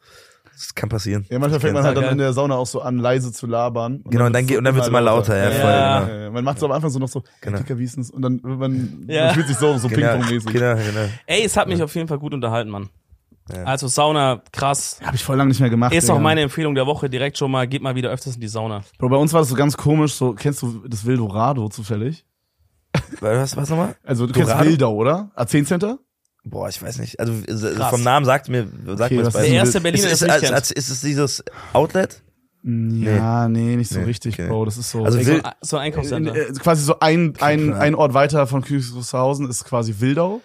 das 0.52 0.74
kann 0.74 0.88
passieren. 0.88 1.24
Ja, 1.30 1.38
manchmal 1.38 1.60
fängt 1.60 1.74
man 1.74 1.84
halt 1.84 1.94
Geil. 1.94 2.02
dann 2.04 2.12
in 2.14 2.18
der 2.18 2.32
Sauna 2.32 2.56
auch 2.56 2.66
so 2.66 2.80
an, 2.82 2.98
leise 2.98 3.32
zu 3.32 3.46
labern. 3.46 4.02
Genau, 4.06 4.26
und 4.26 4.32
dann 4.32 4.44
geht- 4.46 4.58
und 4.58 4.64
dann 4.64 4.74
wird's 4.74 4.88
immer 4.88 5.00
lauter, 5.00 5.36
ja, 5.36 5.50
voll, 5.52 5.70
ja, 5.70 6.00
genau. 6.00 6.12
ja, 6.12 6.22
ja. 6.24 6.30
Man 6.30 6.44
macht 6.44 6.56
es 6.58 6.62
am 6.64 6.72
Anfang 6.72 6.90
so 6.90 6.98
noch 6.98 7.08
so, 7.08 7.22
Genau. 7.40 7.58
Dicker, 7.58 7.78
wie 7.78 7.84
ist? 7.84 7.96
Und 8.10 8.22
dann, 8.22 8.40
man, 8.42 9.04
Ja. 9.08 9.26
man 9.26 9.34
fühlt 9.34 9.46
sich 9.46 9.56
so, 9.56 9.78
so 9.78 9.88
Genau, 9.88 10.12
Ping-Pong-mäßig. 10.14 10.52
genau, 10.52 10.74
genau. 10.74 11.08
Ey, 11.26 11.44
es 11.44 11.56
hat 11.56 11.68
mich 11.68 11.80
auf 11.82 11.94
jeden 11.94 12.08
Fall 12.08 12.18
gut 12.18 12.34
unterhalten, 12.34 12.70
Mann. 12.70 12.88
Ja. 13.54 13.64
Also 13.64 13.86
Sauna, 13.88 14.42
krass. 14.52 15.00
Hab 15.02 15.14
ich 15.14 15.24
voll 15.24 15.36
lange 15.36 15.48
nicht 15.48 15.60
mehr 15.60 15.70
gemacht. 15.70 15.94
Ist 15.94 16.10
auch 16.10 16.18
meine 16.18 16.42
Empfehlung 16.42 16.74
der 16.74 16.86
Woche. 16.86 17.08
Direkt 17.08 17.38
schon 17.38 17.50
mal, 17.50 17.66
geht 17.66 17.80
mal 17.80 17.94
wieder 17.94 18.10
öfters 18.10 18.34
in 18.34 18.42
die 18.42 18.48
Sauna. 18.48 18.82
Bro, 18.98 19.08
bei 19.08 19.16
uns 19.16 19.32
war 19.32 19.40
das 19.40 19.48
so 19.48 19.54
ganz 19.54 19.74
komisch, 19.76 20.12
so, 20.14 20.34
kennst 20.34 20.60
du 20.60 20.82
das 20.86 21.06
Wildorado 21.06 21.68
zufällig? 21.70 22.26
Was, 23.20 23.56
was 23.56 23.68
nochmal? 23.70 23.96
Also, 24.04 24.26
du 24.26 24.32
kennst? 24.32 24.58
Wildau, 24.60 24.94
oder? 24.94 25.30
A10 25.36 25.64
Center? 25.66 25.98
Boah, 26.44 26.68
ich 26.68 26.80
weiß 26.82 26.98
nicht. 26.98 27.20
Also 27.20 27.32
äh, 27.32 27.74
Krass. 27.74 27.90
vom 27.90 28.02
Namen 28.02 28.24
sagt 28.24 28.48
mir, 28.48 28.66
sagt 28.86 29.00
Okay, 29.12 29.16
mir 29.16 29.22
das 29.24 29.34
ist 29.34 29.40
Der 29.42 29.48
erste 29.52 29.80
Berliner, 29.82 30.08
ist, 30.10 30.22
ist, 30.22 30.50
als, 30.50 30.70
ist 30.70 30.88
es 30.88 31.00
dieses 31.02 31.44
Outlet? 31.74 32.22
Ja, 32.62 33.48
nee, 33.48 33.76
nicht 33.76 33.90
so 33.90 33.98
Nee, 34.00 34.04
richtig, 34.06 34.34
okay. 34.34 34.48
Bro. 34.48 34.64
Das 34.64 34.76
ist 34.78 34.90
so. 34.90 35.04
Also 35.04 35.18
Wild- 35.24 35.42
So 35.60 35.76
ein 35.76 35.86
in, 35.86 35.92
Einkaufscenter. 35.92 36.34
äh, 36.34 36.52
quasi 36.54 36.82
so 36.84 36.98
ein, 37.00 37.34
ein, 37.40 37.72
ein 37.74 37.94
Ort 37.94 38.14
weiter 38.14 38.46
von 38.46 38.62
Küchshausen 38.62 39.48
ist 39.48 39.64
quasi 39.64 39.94
Wildau. 39.98 40.40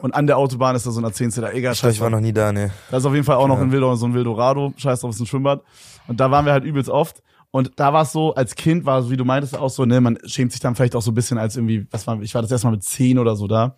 Und 0.00 0.14
an 0.14 0.26
der 0.26 0.38
Autobahn 0.38 0.76
ist 0.76 0.86
da 0.86 0.90
so 0.92 1.00
ein 1.00 1.04
A10 1.06 1.30
Center. 1.30 1.52
Egal, 1.52 1.74
Ich, 1.74 1.80
glaub, 1.80 1.92
ich 1.92 2.00
war 2.00 2.08
noch 2.10 2.20
nie 2.20 2.32
da, 2.32 2.52
ne. 2.52 2.70
Da 2.90 2.98
ist 2.98 3.04
auf 3.04 3.12
jeden 3.12 3.24
Fall 3.24 3.36
auch 3.36 3.48
noch 3.48 3.58
Ja. 3.58 3.64
in 3.64 3.72
Wildau 3.72 3.94
so 3.96 4.06
ein 4.06 4.14
Wildorado. 4.14 4.72
Scheiß 4.76 5.00
drauf, 5.00 5.10
ist 5.10 5.20
ein 5.20 5.26
Schwimmbad. 5.26 5.62
Und 6.06 6.20
da 6.20 6.30
waren 6.30 6.46
wir 6.46 6.52
halt 6.52 6.64
übelst 6.64 6.88
oft. 6.88 7.22
Und 7.50 7.72
da 7.76 7.94
war 7.94 8.02
es 8.02 8.12
so, 8.12 8.34
als 8.34 8.54
Kind 8.56 8.84
war 8.84 8.98
es, 9.00 9.08
wie 9.10 9.16
du 9.16 9.24
meintest, 9.24 9.56
auch 9.56 9.70
so, 9.70 9.86
ne, 9.86 10.02
man 10.02 10.18
schämt 10.26 10.52
sich 10.52 10.60
dann 10.60 10.74
vielleicht 10.74 10.94
auch 10.94 11.00
so 11.00 11.10
ein 11.12 11.14
bisschen 11.14 11.38
als 11.38 11.56
irgendwie, 11.56 11.86
was 11.90 12.06
war, 12.06 12.20
ich 12.20 12.34
war 12.34 12.42
das 12.42 12.50
erste 12.50 12.66
Mal 12.66 12.72
mit 12.72 12.82
zehn 12.84 13.18
oder 13.18 13.36
so 13.36 13.46
da, 13.46 13.74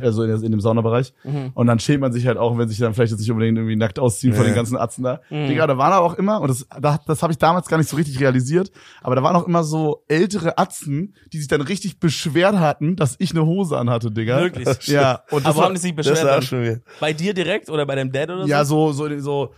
also 0.00 0.24
in, 0.24 0.42
in 0.42 0.50
dem 0.50 0.60
Saunabereich. 0.60 1.12
Und 1.54 1.66
dann 1.68 1.78
schämt 1.78 2.00
man 2.00 2.12
sich 2.12 2.26
halt 2.26 2.36
auch, 2.36 2.58
wenn 2.58 2.68
sich 2.68 2.78
dann 2.78 2.94
vielleicht 2.94 3.12
jetzt 3.12 3.20
nicht 3.20 3.30
unbedingt 3.30 3.56
irgendwie 3.58 3.76
nackt 3.76 4.00
ausziehen 4.00 4.32
von 4.34 4.42
Ja. 4.44 4.50
den 4.50 4.56
ganzen 4.56 4.76
Atzen 4.76 5.04
da. 5.04 5.20
Digga, 5.30 5.68
da 5.68 5.78
waren 5.78 5.92
aber 5.92 6.04
auch 6.04 6.14
immer, 6.14 6.40
und 6.40 6.48
das, 6.48 6.66
da, 6.80 6.98
das 7.06 7.22
habe 7.22 7.32
ich 7.32 7.38
damals 7.38 7.68
gar 7.68 7.78
nicht 7.78 7.88
so 7.88 7.96
richtig 7.96 8.18
realisiert, 8.18 8.72
aber 9.02 9.14
da 9.14 9.22
waren 9.22 9.36
auch 9.36 9.46
immer 9.46 9.62
so 9.62 10.02
ältere 10.08 10.58
Atzen, 10.58 11.14
die 11.32 11.38
sich 11.38 11.46
dann 11.48 11.60
richtig 11.60 12.00
beschwert 12.00 12.58
hatten, 12.58 12.96
dass 12.96 13.14
ich 13.20 13.30
eine 13.30 13.46
Hose 13.46 13.78
anhatte, 13.78 14.10
Digga. 14.10 14.40
Wirklich? 14.40 14.88
Ja. 14.88 15.22
Und 15.30 15.44
das 15.46 15.50
Aber 15.50 15.58
war, 15.58 15.64
haben 15.66 15.74
die 15.74 15.80
sich 15.80 15.94
Das 15.94 16.08
beschwert? 16.08 16.24
war 16.24 16.30
auch 16.32 16.34
dann? 16.38 16.42
schon 16.42 16.62
wieder. 16.64 16.80
Bei 16.98 17.12
dir 17.12 17.34
direkt 17.34 17.70
oder 17.70 17.86
bei 17.86 17.94
deinem 17.94 18.10
Dad 18.10 18.30
oder 18.30 18.42
so? 18.42 18.48
ja, 18.48 18.64
so, 18.64 18.90
so, 18.92 19.18
so, 19.20 19.52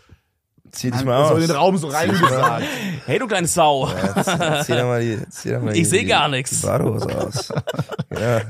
Zieh 0.74 0.90
dich 0.90 1.04
mal 1.04 1.28
so 1.28 1.34
aus. 1.34 1.40
in 1.40 1.46
den 1.46 1.56
Raum 1.56 1.76
so 1.76 1.86
reingesagt. 1.88 2.64
Hey, 3.06 3.18
du 3.18 3.26
kleine 3.26 3.46
Sau. 3.46 3.88
Ja, 3.88 4.62
zieh 4.64 4.72
doch 4.72 4.84
mal 4.84 5.00
die, 5.00 5.18
zieh 5.30 5.50
doch 5.52 5.60
mal 5.62 5.70
Ich 5.76 5.78
die- 5.78 5.84
seh 5.84 5.98
die- 6.00 6.04
gar 6.06 6.28
nix. 6.28 6.60
Die 6.60 6.66
Badehose 6.66 7.08
aus. 7.16 7.48
ja. 8.10 8.40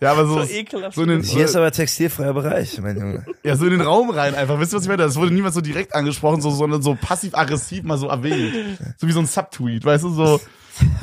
Ja, 0.00 0.12
aber 0.12 0.26
so, 0.26 0.42
So 0.42 0.48
ekelhaft. 0.50 0.94
so 0.96 1.02
in 1.02 1.08
den, 1.08 1.22
Hier 1.22 1.44
ist 1.44 1.56
aber 1.56 1.70
textilfreier 1.70 2.32
Bereich, 2.32 2.80
mein 2.80 2.98
Junge. 2.98 3.26
ja, 3.42 3.56
so 3.56 3.64
in 3.64 3.72
den 3.72 3.80
Raum 3.82 4.10
rein 4.10 4.34
einfach. 4.34 4.58
Wisst 4.58 4.72
ihr, 4.72 4.76
was 4.76 4.84
ich 4.84 4.88
meine? 4.88 5.02
Das 5.02 5.16
wurde 5.16 5.32
niemals 5.32 5.54
so 5.54 5.60
direkt 5.60 5.94
angesprochen, 5.94 6.40
so, 6.40 6.50
sondern 6.50 6.82
so 6.82 6.96
passiv-aggressiv 7.00 7.82
mal 7.84 7.98
so 7.98 8.08
erwähnt. 8.08 8.78
So 8.98 9.06
wie 9.06 9.12
so 9.12 9.20
ein 9.20 9.26
Subtweet, 9.26 9.84
weißt 9.84 10.04
du, 10.04 10.10
so. 10.10 10.40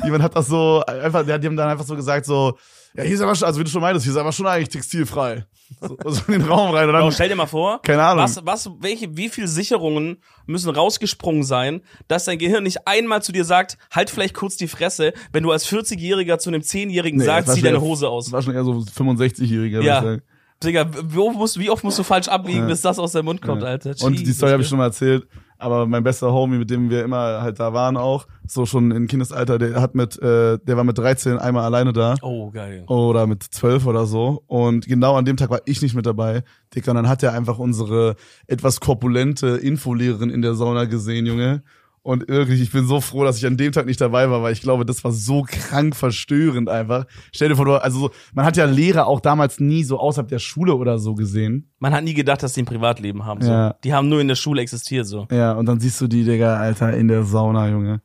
Jemand 0.04 0.22
hat 0.22 0.36
das 0.36 0.48
so, 0.48 0.82
einfach, 0.86 1.24
die 1.24 1.32
haben 1.32 1.56
dann 1.56 1.68
einfach 1.70 1.84
so 1.86 1.96
gesagt, 1.96 2.26
so, 2.26 2.58
ja, 2.96 3.02
hier 3.04 3.14
ist 3.14 3.20
aber 3.20 3.34
schon, 3.34 3.46
also 3.46 3.60
wie 3.60 3.64
du 3.64 3.70
schon 3.70 3.80
meintest, 3.80 4.04
hier 4.04 4.12
ist 4.12 4.18
aber 4.18 4.32
schon 4.32 4.46
eigentlich 4.46 4.68
textilfrei. 4.68 5.46
So, 5.80 5.96
so 6.04 6.20
in 6.30 6.40
den 6.40 6.42
Raum 6.42 6.74
rein 6.74 6.86
und 6.88 6.92
dann, 6.94 7.10
stell 7.12 7.30
dir 7.30 7.34
mal 7.34 7.46
vor, 7.46 7.80
keine 7.80 8.02
Ahnung. 8.02 8.22
was, 8.24 8.44
was, 8.44 8.70
welche, 8.80 9.16
wie 9.16 9.30
viel 9.30 9.46
Sicherungen 9.48 10.18
müssen 10.46 10.68
rausgesprungen 10.68 11.44
sein, 11.44 11.80
dass 12.08 12.26
dein 12.26 12.36
Gehirn 12.38 12.62
nicht 12.64 12.86
einmal 12.86 13.22
zu 13.22 13.32
dir 13.32 13.46
sagt, 13.46 13.78
halt 13.90 14.10
vielleicht 14.10 14.34
kurz 14.34 14.56
die 14.58 14.68
Fresse, 14.68 15.14
wenn 15.32 15.42
du 15.42 15.50
als 15.50 15.66
40-Jähriger 15.66 16.36
zu 16.38 16.50
einem 16.50 16.60
10-Jährigen 16.60 17.18
Nee, 17.18 17.24
das 17.24 17.46
sagst, 17.46 17.54
zieh 17.54 17.62
deine 17.62 17.80
Hose 17.80 18.04
Das 18.04 18.10
aus. 18.12 18.32
war 18.32 18.42
schon 18.42 18.54
eher 18.54 18.64
so 18.64 18.72
65-Jähriger, 18.72 19.72
würde 19.76 19.86
Ja. 19.86 19.98
ich 19.98 20.04
sagen. 20.04 20.22
Digga, 20.62 20.86
wie 21.04 21.18
oft, 21.18 21.36
musst, 21.36 21.58
wie 21.58 21.70
oft 21.70 21.82
musst 21.82 21.98
du 21.98 22.02
falsch 22.04 22.28
abbiegen, 22.28 22.66
bis 22.68 22.82
das 22.82 22.98
aus 22.98 23.12
deinem 23.12 23.24
Mund 23.24 23.42
kommt, 23.42 23.64
Alter? 23.64 23.94
Und 24.04 24.12
die 24.18 24.20
Jesus, 24.20 24.36
Story 24.36 24.52
habe 24.52 24.62
ich 24.62 24.68
schon 24.68 24.78
mal 24.78 24.84
erzählt. 24.86 25.26
Aber 25.62 25.86
mein 25.86 26.02
bester 26.02 26.32
Homie, 26.32 26.58
mit 26.58 26.70
dem 26.70 26.90
wir 26.90 27.04
immer 27.04 27.40
halt 27.42 27.60
da 27.60 27.72
waren 27.72 27.96
auch, 27.96 28.26
so 28.46 28.66
schon 28.66 28.90
in 28.90 29.06
Kindesalter, 29.06 29.58
der 29.58 29.80
hat 29.80 29.94
mit, 29.94 30.20
äh, 30.20 30.58
der 30.58 30.76
war 30.76 30.84
mit 30.84 30.98
13 30.98 31.38
einmal 31.38 31.64
alleine 31.64 31.92
da. 31.92 32.16
Oh, 32.22 32.50
geil. 32.50 32.84
oder 32.88 33.26
mit 33.26 33.42
zwölf 33.42 33.86
oder 33.86 34.06
so. 34.06 34.42
Und 34.46 34.86
genau 34.86 35.16
an 35.16 35.24
dem 35.24 35.36
Tag 35.36 35.50
war 35.50 35.60
ich 35.64 35.80
nicht 35.80 35.94
mit 35.94 36.06
dabei. 36.06 36.42
Dicker, 36.74 36.90
und 36.90 36.96
dann 36.96 37.08
hat 37.08 37.22
er 37.22 37.32
einfach 37.32 37.58
unsere 37.58 38.16
etwas 38.46 38.80
korpulente 38.80 39.48
Infolehrerin 39.48 40.30
in 40.30 40.42
der 40.42 40.54
Sauna 40.54 40.84
gesehen, 40.84 41.26
Junge. 41.26 41.62
Und 42.04 42.28
wirklich, 42.28 42.60
ich 42.60 42.72
bin 42.72 42.84
so 42.84 43.00
froh, 43.00 43.22
dass 43.22 43.38
ich 43.38 43.46
an 43.46 43.56
dem 43.56 43.70
Tag 43.70 43.86
nicht 43.86 44.00
dabei 44.00 44.28
war, 44.28 44.42
weil 44.42 44.52
ich 44.52 44.60
glaube, 44.60 44.84
das 44.84 45.04
war 45.04 45.12
so 45.12 45.44
krank 45.46 45.94
verstörend 45.94 46.68
einfach. 46.68 47.06
Stell 47.32 47.48
dir 47.48 47.54
vor, 47.54 47.64
du, 47.64 47.80
also 47.80 48.00
so, 48.00 48.10
man 48.34 48.44
hat 48.44 48.56
ja 48.56 48.64
Lehrer 48.64 49.06
auch 49.06 49.20
damals 49.20 49.60
nie 49.60 49.84
so 49.84 50.00
außerhalb 50.00 50.26
der 50.26 50.40
Schule 50.40 50.74
oder 50.74 50.98
so 50.98 51.14
gesehen. 51.14 51.70
Man 51.78 51.92
hat 51.92 52.02
nie 52.02 52.14
gedacht, 52.14 52.42
dass 52.42 52.54
die 52.54 52.62
ein 52.62 52.66
Privatleben 52.66 53.24
haben. 53.24 53.40
So. 53.40 53.50
Ja. 53.50 53.76
Die 53.84 53.94
haben 53.94 54.08
nur 54.08 54.20
in 54.20 54.26
der 54.26 54.34
Schule 54.34 54.62
existiert, 54.62 55.06
so. 55.06 55.28
Ja, 55.30 55.52
und 55.52 55.66
dann 55.66 55.78
siehst 55.78 56.00
du 56.00 56.08
die, 56.08 56.24
Digga, 56.24 56.56
Alter, 56.56 56.92
in 56.92 57.06
der 57.06 57.22
Sauna, 57.22 57.70
Junge. 57.70 58.02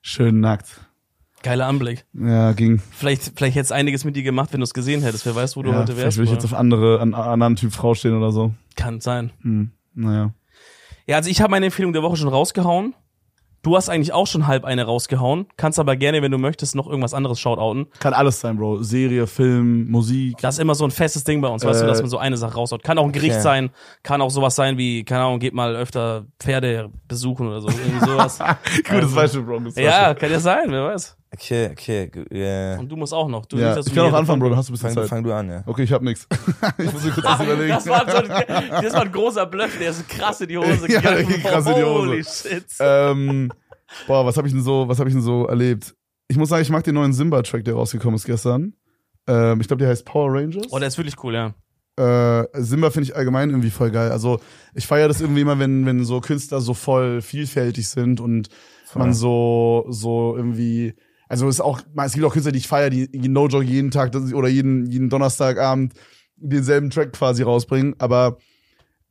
Schön 0.00 0.38
nackt. 0.38 0.80
Geiler 1.42 1.66
Anblick. 1.66 2.04
Ja, 2.12 2.52
ging. 2.52 2.80
Vielleicht, 2.92 3.32
vielleicht 3.34 3.56
hättest 3.56 3.72
einiges 3.72 4.04
mit 4.04 4.14
dir 4.14 4.22
gemacht, 4.22 4.52
wenn 4.52 4.60
du 4.60 4.64
es 4.64 4.74
gesehen 4.74 5.02
hättest. 5.02 5.26
Wer 5.26 5.34
weiß, 5.34 5.56
wo 5.56 5.62
du 5.62 5.70
ja, 5.70 5.78
heute 5.78 5.92
vielleicht 5.92 6.04
wärst. 6.04 6.18
will 6.18 6.24
ich 6.26 6.30
jetzt 6.30 6.44
auf 6.44 6.54
andere, 6.54 7.00
an, 7.00 7.14
an 7.14 7.30
anderen 7.30 7.56
Typ 7.56 7.72
Frau 7.72 7.94
stehen 7.94 8.14
oder 8.16 8.30
so. 8.30 8.54
Kann 8.76 9.00
sein. 9.00 9.32
Hm, 9.40 9.72
naja. 9.94 10.34
Ja, 11.06 11.16
also 11.16 11.30
ich 11.30 11.40
habe 11.40 11.50
meine 11.50 11.66
Empfehlung 11.66 11.92
der 11.92 12.02
Woche 12.02 12.16
schon 12.16 12.28
rausgehauen. 12.28 12.94
Du 13.62 13.76
hast 13.76 13.88
eigentlich 13.90 14.12
auch 14.12 14.26
schon 14.26 14.46
halb 14.46 14.64
eine 14.64 14.84
rausgehauen. 14.84 15.46
Kannst 15.58 15.78
aber 15.78 15.96
gerne, 15.96 16.22
wenn 16.22 16.30
du 16.32 16.38
möchtest, 16.38 16.74
noch 16.74 16.86
irgendwas 16.86 17.12
anderes 17.12 17.38
shoutouten. 17.40 17.86
Kann 17.98 18.14
alles 18.14 18.40
sein, 18.40 18.56
Bro. 18.56 18.82
Serie, 18.82 19.26
Film, 19.26 19.90
Musik. 19.90 20.38
Das 20.40 20.54
ist 20.54 20.60
immer 20.60 20.74
so 20.74 20.84
ein 20.84 20.90
festes 20.90 21.24
Ding 21.24 21.40
bei 21.42 21.48
uns, 21.48 21.64
weißt 21.64 21.80
du, 21.82 21.84
Äh, 21.84 21.88
dass 21.88 22.00
man 22.00 22.08
so 22.10 22.16
eine 22.18 22.36
Sache 22.38 22.54
raushaut. 22.54 22.82
Kann 22.82 22.96
auch 22.98 23.04
ein 23.04 23.12
Gericht 23.12 23.32
Okay. 23.34 23.42
sein, 23.42 23.70
kann 24.02 24.22
auch 24.22 24.30
sowas 24.30 24.54
sein 24.56 24.78
wie, 24.78 25.04
keine 25.04 25.24
Ahnung, 25.24 25.40
geht 25.40 25.52
mal 25.54 25.76
öfter 25.76 26.24
Pferde 26.38 26.90
besuchen 27.06 27.48
oder 27.48 27.60
so. 27.60 27.68
Irgendwie 27.68 28.06
sowas. 28.06 28.38
Gutes 28.90 29.14
Beispiel, 29.14 29.42
Bro. 29.42 29.58
Gutes 29.60 29.76
ja, 29.76 30.14
kann 30.14 30.30
ja 30.30 30.40
sein, 30.40 30.64
wer 30.68 30.84
weiß. 30.86 31.16
Okay, 31.32 31.70
okay, 31.70 32.10
ja. 32.32 32.78
Und 32.78 32.88
du 32.88 32.96
musst 32.96 33.14
auch 33.14 33.28
noch. 33.28 33.46
Du 33.46 33.56
Ja, 33.56 33.78
ich 33.78 33.94
kann 33.94 34.06
auch 34.06 34.12
anfangen, 34.18 34.40
Bro. 34.40 34.56
hast 34.56 34.68
du 34.68 34.72
ein 34.72 34.74
bisschen 34.74 34.88
Fang, 34.90 35.02
Zeit. 35.02 35.08
fang 35.08 35.22
du 35.22 35.32
an, 35.32 35.48
ja. 35.48 35.62
Okay, 35.64 35.84
ich 35.84 35.92
hab 35.92 36.02
nix. 36.02 36.26
ich 36.78 36.92
muss 36.92 37.04
mir 37.04 37.12
kurz 37.12 37.24
was 37.26 37.40
überlegen. 37.44 37.68
Das 37.68 37.86
war, 37.86 38.10
so 38.10 38.16
ein, 38.16 38.28
das 38.28 38.92
war 38.94 39.02
ein 39.02 39.12
großer 39.12 39.46
Bluff, 39.46 39.78
der 39.78 39.90
ist 39.90 40.08
krass 40.08 40.40
in 40.40 40.48
die 40.48 40.58
Hose 40.58 40.68
Ja, 40.92 41.00
der 41.00 41.22
gegangen. 41.22 41.28
ging 41.28 41.42
krass 41.42 41.66
in 41.66 41.74
die 41.76 41.82
Hose. 41.84 42.08
Holy 42.08 42.24
shit. 42.24 42.64
ähm, 42.80 43.52
boah, 44.08 44.26
was 44.26 44.36
habe 44.36 44.48
ich 44.48 44.54
denn 44.54 44.62
so, 44.62 44.88
was 44.88 44.98
habe 44.98 45.08
ich 45.08 45.14
denn 45.14 45.22
so 45.22 45.46
erlebt? 45.46 45.94
ich 46.26 46.36
muss 46.36 46.48
sagen, 46.48 46.62
ich 46.62 46.70
mag 46.70 46.84
den 46.84 46.94
neuen 46.94 47.12
Simba-Track, 47.12 47.64
der 47.64 47.74
rausgekommen 47.74 48.14
ist 48.14 48.24
gestern. 48.24 48.74
Ähm, 49.26 49.60
ich 49.60 49.66
glaube, 49.66 49.80
der 49.80 49.88
heißt 49.90 50.04
Power 50.04 50.32
Rangers. 50.32 50.66
Oh, 50.70 50.78
der 50.78 50.86
ist 50.86 50.96
wirklich 50.96 51.16
cool, 51.24 51.34
ja. 51.34 51.54
Äh, 51.96 52.46
Simba 52.54 52.90
finde 52.90 53.08
ich 53.10 53.16
allgemein 53.16 53.50
irgendwie 53.50 53.70
voll 53.70 53.90
geil. 53.90 54.12
Also 54.12 54.38
ich 54.74 54.86
feiere 54.86 55.08
das 55.08 55.20
irgendwie 55.20 55.40
immer, 55.40 55.58
wenn, 55.58 55.84
wenn 55.86 56.04
so 56.04 56.20
Künstler 56.20 56.60
so 56.60 56.72
voll 56.72 57.20
vielfältig 57.20 57.88
sind 57.88 58.20
und 58.20 58.48
man 58.94 59.12
so, 59.12 59.86
so 59.88 60.34
irgendwie, 60.36 60.94
also 61.30 61.48
es 61.48 61.56
ist 61.56 61.60
auch, 61.60 61.80
es 62.04 62.12
gibt 62.12 62.26
auch 62.26 62.32
Künstler, 62.32 62.52
die 62.52 62.58
ich 62.58 62.68
feiere, 62.68 62.90
die 62.90 63.10
die 63.10 63.28
No 63.28 63.46
Joke 63.46 63.64
jeden 63.64 63.90
Tag 63.90 64.14
oder 64.34 64.48
jeden, 64.48 64.86
jeden 64.86 65.08
Donnerstagabend 65.08 65.94
denselben 66.36 66.90
Track 66.90 67.12
quasi 67.12 67.42
rausbringen, 67.42 67.94
aber 67.98 68.38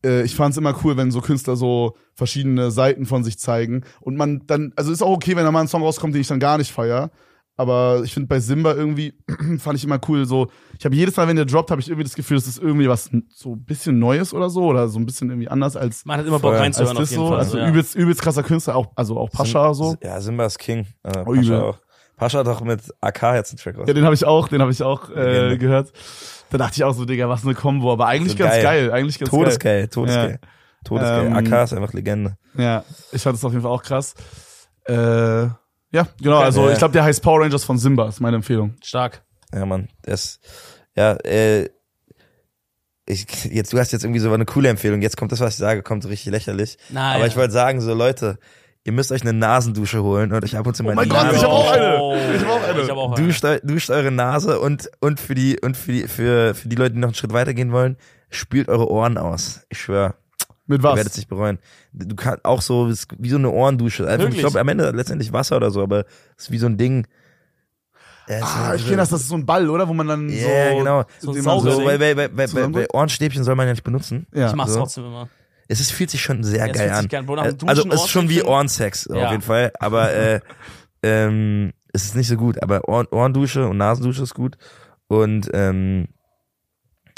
äh, 0.04 0.24
ich 0.24 0.36
fand 0.36 0.52
es 0.52 0.58
immer 0.58 0.76
cool, 0.84 0.98
wenn 0.98 1.12
so 1.12 1.22
Künstler 1.22 1.56
so 1.56 1.96
verschiedene 2.16 2.72
Seiten 2.72 3.06
von 3.06 3.24
sich 3.24 3.40
zeigen 3.40 3.84
und 4.02 4.18
man 4.18 4.44
dann, 4.48 4.74
also 4.76 4.92
ist 4.92 5.02
auch 5.02 5.12
okay, 5.16 5.36
wenn 5.36 5.46
da 5.46 5.52
mal 5.52 5.62
ein 5.62 5.68
Song 5.68 5.82
rauskommt, 5.82 6.14
den 6.14 6.22
ich 6.22 6.28
dann 6.28 6.40
gar 6.40 6.58
nicht 6.58 6.72
feier. 6.72 7.10
Aber 7.56 8.04
ich 8.06 8.14
finde 8.14 8.28
bei 8.28 8.40
Simba 8.40 8.74
irgendwie 8.74 9.14
fand 9.60 9.78
ich 9.78 9.84
immer 9.84 10.00
cool. 10.08 10.26
So, 10.26 10.48
ich 10.78 10.86
habe 10.86 10.96
jedes 10.96 11.18
Mal, 11.18 11.28
wenn 11.28 11.36
der 11.36 11.44
droppt, 11.44 11.72
habe 11.72 11.82
ich 11.82 11.90
irgendwie 11.90 12.06
das 12.06 12.16
Gefühl, 12.16 12.38
das 12.38 12.48
ist 12.48 12.58
irgendwie 12.58 12.88
was 12.88 13.10
so 13.28 13.52
ein 13.52 13.66
bisschen 13.66 14.00
Neues 14.00 14.34
oder 14.34 14.50
so 14.50 14.64
oder 14.64 14.88
so 14.88 14.98
ein 14.98 15.06
bisschen 15.06 15.30
irgendwie 15.30 15.50
anders 15.50 15.76
als 15.76 16.06
Man 16.06 16.20
hat 16.20 16.26
immer 16.26 16.40
Bock 16.40 16.54
reinzuhören 16.54 16.96
auf 16.96 17.10
jeden 17.10 17.22
so. 17.22 17.28
Fall. 17.28 17.40
Also 17.40 17.58
ja. 17.58 17.68
übelst, 17.68 17.96
übelst 17.96 18.22
krasser 18.22 18.44
Künstler, 18.44 18.78
auch 18.78 18.94
also 18.96 19.18
auch 19.18 19.30
Pascha 19.30 19.74
so. 19.74 19.98
Ja, 20.02 20.22
Simba 20.22 20.46
ist 20.46 20.58
King. 20.58 20.88
Äh, 21.04 21.24
Oh, 21.26 21.34
übel. 21.34 21.44
Pascha 21.50 21.62
auch. 21.64 21.80
Pascha 22.20 22.40
hat 22.40 22.48
auch 22.48 22.62
mit 22.62 22.82
AK 23.02 23.36
jetzt 23.36 23.52
einen 23.52 23.58
Track 23.58 23.78
raus. 23.78 23.86
Ja, 23.88 23.94
den 23.94 24.04
habe 24.06 24.14
ich 24.14 24.26
auch, 24.26 24.48
den 24.50 24.62
habe 24.62 24.72
ich 24.72 24.84
auch 24.84 25.10
äh, 25.10 25.58
gehört. 25.58 25.92
Da 26.52 26.58
dachte 26.58 26.74
ich 26.76 26.84
auch 26.84 26.94
so, 26.94 27.06
Digga, 27.06 27.30
was 27.30 27.44
eine 27.46 27.54
Kombo, 27.56 27.92
aber 27.92 28.08
eigentlich 28.08 28.34
So 28.34 28.40
ganz 28.40 28.56
geil. 28.56 28.64
geil. 28.64 28.92
eigentlich 28.92 29.18
ganz 29.20 29.30
Todesgeil, 29.32 29.88
Todesgeil. 29.88 30.32
Ja. 30.42 30.50
Todesgeil. 30.84 31.26
Ähm, 31.28 31.36
AK 31.36 31.64
ist 31.64 31.74
einfach 31.74 31.94
Legende. 31.94 32.38
geil. 32.56 32.66
Ja, 32.66 32.84
ich 33.12 33.22
fand 33.22 33.36
das 33.38 33.44
auf 33.46 33.52
jeden 33.52 33.64
Fall 33.64 33.72
auch 33.72 33.84
krass. 33.84 34.14
Äh, 34.86 34.94
ja, 35.92 36.08
genau, 36.22 36.40
also 36.40 36.66
Ja. 36.68 36.72
ich 36.74 36.78
glaube, 36.78 36.92
der 36.94 37.04
heißt 37.04 37.22
Power 37.24 37.42
Rangers 37.42 37.64
von 37.64 37.78
Simba, 37.78 38.08
ist 38.08 38.20
meine 38.20 38.36
Empfehlung. 38.38 38.76
Stark. 38.84 39.24
Ja, 39.54 39.66
Mann. 39.66 39.88
Das, 40.04 40.40
ja, 40.96 41.14
äh, 41.24 41.70
ich, 43.06 43.26
jetzt, 43.46 43.74
du 43.74 43.80
hast 43.80 43.92
jetzt 43.92 44.04
irgendwie 44.04 44.20
so 44.20 44.32
eine 44.32 44.46
coole 44.46 44.70
Empfehlung. 44.70 45.02
Jetzt 45.02 45.18
kommt 45.18 45.32
das, 45.32 45.40
was 45.40 45.54
ich 45.54 45.58
sage, 45.60 45.82
kommt 45.82 46.04
so 46.04 46.10
richtig 46.10 46.32
lächerlich. 46.32 46.78
Nein. 46.90 47.16
Aber 47.16 47.26
ich 47.28 47.36
wollte 47.36 47.52
sagen, 47.54 47.82
so 47.82 47.94
Leute, 47.94 48.38
ihr 48.86 48.92
müsst 48.94 49.12
euch 49.12 49.22
eine 49.22 49.34
Nasendusche 49.34 50.02
holen 50.04 50.32
und 50.32 50.44
euch 50.44 50.58
ab 50.58 50.66
und 50.66 50.76
zu 50.76 50.84
mal 50.84 50.94
Oh 50.94 50.96
mein 50.96 51.06
die 51.10 51.16
Gott, 51.16 51.24
Nase 51.24 51.36
ich 51.38 51.44
hab 51.44 51.50
auch 51.52 51.72
eine. 51.72 52.36
Ich 52.36 52.42
hab 52.42 52.50
auch 52.50 52.64
eine. 52.64 52.82
Ich 52.82 52.90
hab 52.90 52.98
auch 52.98 53.18
eine. 53.18 53.26
Duscht, 53.28 53.46
duscht 53.64 53.90
eure 53.90 54.12
Nase 54.12 54.60
und, 54.60 54.90
und 55.00 55.20
für 55.20 55.36
die, 55.36 55.60
und 55.60 55.76
für 55.78 55.92
die, 55.92 56.08
für, 56.08 56.56
für 56.56 56.68
die 56.70 56.76
Leute, 56.76 56.94
die 56.96 57.00
noch 57.00 57.10
einen 57.10 57.16
Schritt 57.16 57.34
weitergehen 57.34 57.72
wollen, 57.72 57.98
spült 58.30 58.70
eure 58.70 58.90
Ohren 58.90 59.18
aus. 59.18 59.62
Ich 59.70 59.80
schwör. 59.82 60.16
Mit 60.66 60.82
Ihr 60.82 60.84
was? 60.84 60.96
werdet 60.98 61.12
es 61.14 61.18
nicht 61.18 61.30
bereuen. 61.30 61.58
Du 61.94 62.16
kannst 62.16 62.46
auch 62.46 62.62
so, 62.62 62.92
wie 63.18 63.30
so 63.30 63.38
eine 63.38 63.50
Ohrendusche. 63.50 64.08
Einfach, 64.08 64.30
ich 64.30 64.38
glaube, 64.38 64.60
am 64.60 64.68
Ende 64.68 64.92
letztendlich 64.92 65.34
Wasser 65.34 65.58
oder 65.58 65.72
so, 65.72 65.82
aber 65.82 66.06
es 66.38 66.44
ist 66.46 66.52
wie 66.52 66.60
so 66.60 66.68
ein 66.68 66.78
Ding. 66.78 67.08
Ja, 68.28 68.42
Ah, 68.44 68.76
ich 68.76 68.84
kenne 68.86 68.98
das, 68.98 69.10
das 69.10 69.22
ist 69.22 69.30
so 69.30 69.36
ein 69.36 69.46
Ball, 69.48 69.68
oder? 69.68 69.88
Wo 69.88 69.94
man 69.96 70.08
dann 70.08 70.30
Ja, 70.30 70.72
so. 70.72 70.78
genau. 70.78 71.04
So 71.20 71.34
So, 71.34 71.84
weil, 71.86 72.00
weil, 72.00 72.16
weil, 72.16 72.38
weil, 72.38 72.74
weil 72.76 72.88
Ohrenstäbchen 72.94 73.44
soll 73.44 73.56
man 73.56 73.66
ja 73.66 73.74
nicht 73.74 73.84
benutzen. 73.84 74.28
Ja. 74.32 74.50
Ich 74.50 74.56
mach's 74.56 74.74
so. 74.74 74.80
trotzdem 74.80 75.06
immer. 75.06 75.28
Es 75.70 75.80
ist, 75.80 75.92
fühlt 75.92 76.10
sich 76.10 76.22
schon 76.22 76.44
sehr 76.44 76.66
Ja, 76.68 76.72
geil 76.74 76.90
an. 76.92 77.08
dem 77.08 77.30
also 77.70 77.88
es 77.90 78.02
ist 78.04 78.10
schon 78.10 78.28
wie. 78.28 78.44
Ohrensex 78.44 79.08
auf 79.08 79.16
Ja. 79.16 79.30
jeden 79.32 79.44
Fall, 79.44 79.72
aber 79.80 80.12
äh, 80.14 80.40
ähm, 81.04 81.72
es 81.94 82.04
ist 82.06 82.16
nicht 82.16 82.28
so 82.28 82.36
gut. 82.36 82.62
Aber 82.62 82.90
Ohren, 82.90 83.08
Ohrendusche 83.12 83.68
und 83.68 83.78
Nasendusche 83.78 84.24
ist 84.24 84.34
gut 84.34 84.58
und 85.08 85.50
ähm, 85.54 86.08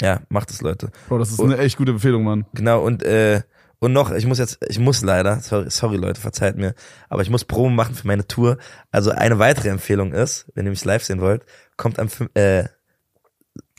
ja, 0.00 0.20
macht 0.28 0.50
es 0.50 0.60
Leute. 0.60 0.90
Bro, 1.08 1.18
das 1.18 1.30
ist 1.32 1.40
eine 1.40 1.58
echt 1.58 1.76
gute 1.76 1.92
Empfehlung, 1.92 2.24
Mann. 2.24 2.44
Genau 2.54 2.82
und 2.84 3.02
äh, 3.02 3.42
und 3.78 3.92
noch, 3.92 4.12
ich 4.12 4.26
muss 4.26 4.38
jetzt, 4.38 4.58
ich 4.68 4.78
muss 4.78 5.02
leider, 5.02 5.40
sorry, 5.40 5.68
sorry 5.68 5.96
Leute, 5.96 6.20
verzeiht 6.20 6.56
mir, 6.56 6.74
aber 7.08 7.22
ich 7.22 7.30
muss 7.30 7.44
Promo 7.44 7.68
machen 7.70 7.96
für 7.96 8.06
meine 8.06 8.26
Tour. 8.28 8.58
Also 8.92 9.10
eine 9.10 9.40
weitere 9.40 9.70
Empfehlung 9.70 10.12
ist, 10.12 10.46
wenn 10.54 10.66
ihr 10.66 10.70
mich 10.70 10.84
live 10.84 11.02
sehen 11.02 11.20
wollt, 11.20 11.44
kommt 11.76 11.98
am 11.98 12.08
äh, 12.34 12.64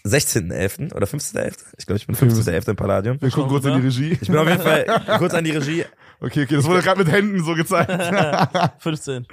16.11. 0.06 0.94
oder 0.94 1.08
15.11. 1.08 1.54
Ich 1.78 1.86
glaube, 1.86 1.98
ich 1.98 2.08
bin 2.08 2.16
15.11. 2.16 2.72
im 2.72 2.76
Palladium. 2.76 3.22
Wir 3.22 3.32
gucken 3.32 3.50
kurz 3.50 3.66
in 3.66 3.76
die 3.76 3.88
Regie. 3.88 4.18
Ich 4.20 4.28
bin 4.28 4.38
auf 4.38 4.48
jeden 4.48 4.62
Fall 4.62 4.86
kurz 5.18 5.34
an 5.34 5.44
die 5.44 5.52
Regie. 5.52 5.86
Okay, 6.20 6.44
okay, 6.44 6.56
das 6.56 6.66
wurde 6.66 6.82
gerade 6.82 7.00
mit 7.04 7.12
Händen 7.12 7.44
so 7.44 7.54
gezeigt. 7.54 7.92
15. 8.80 9.28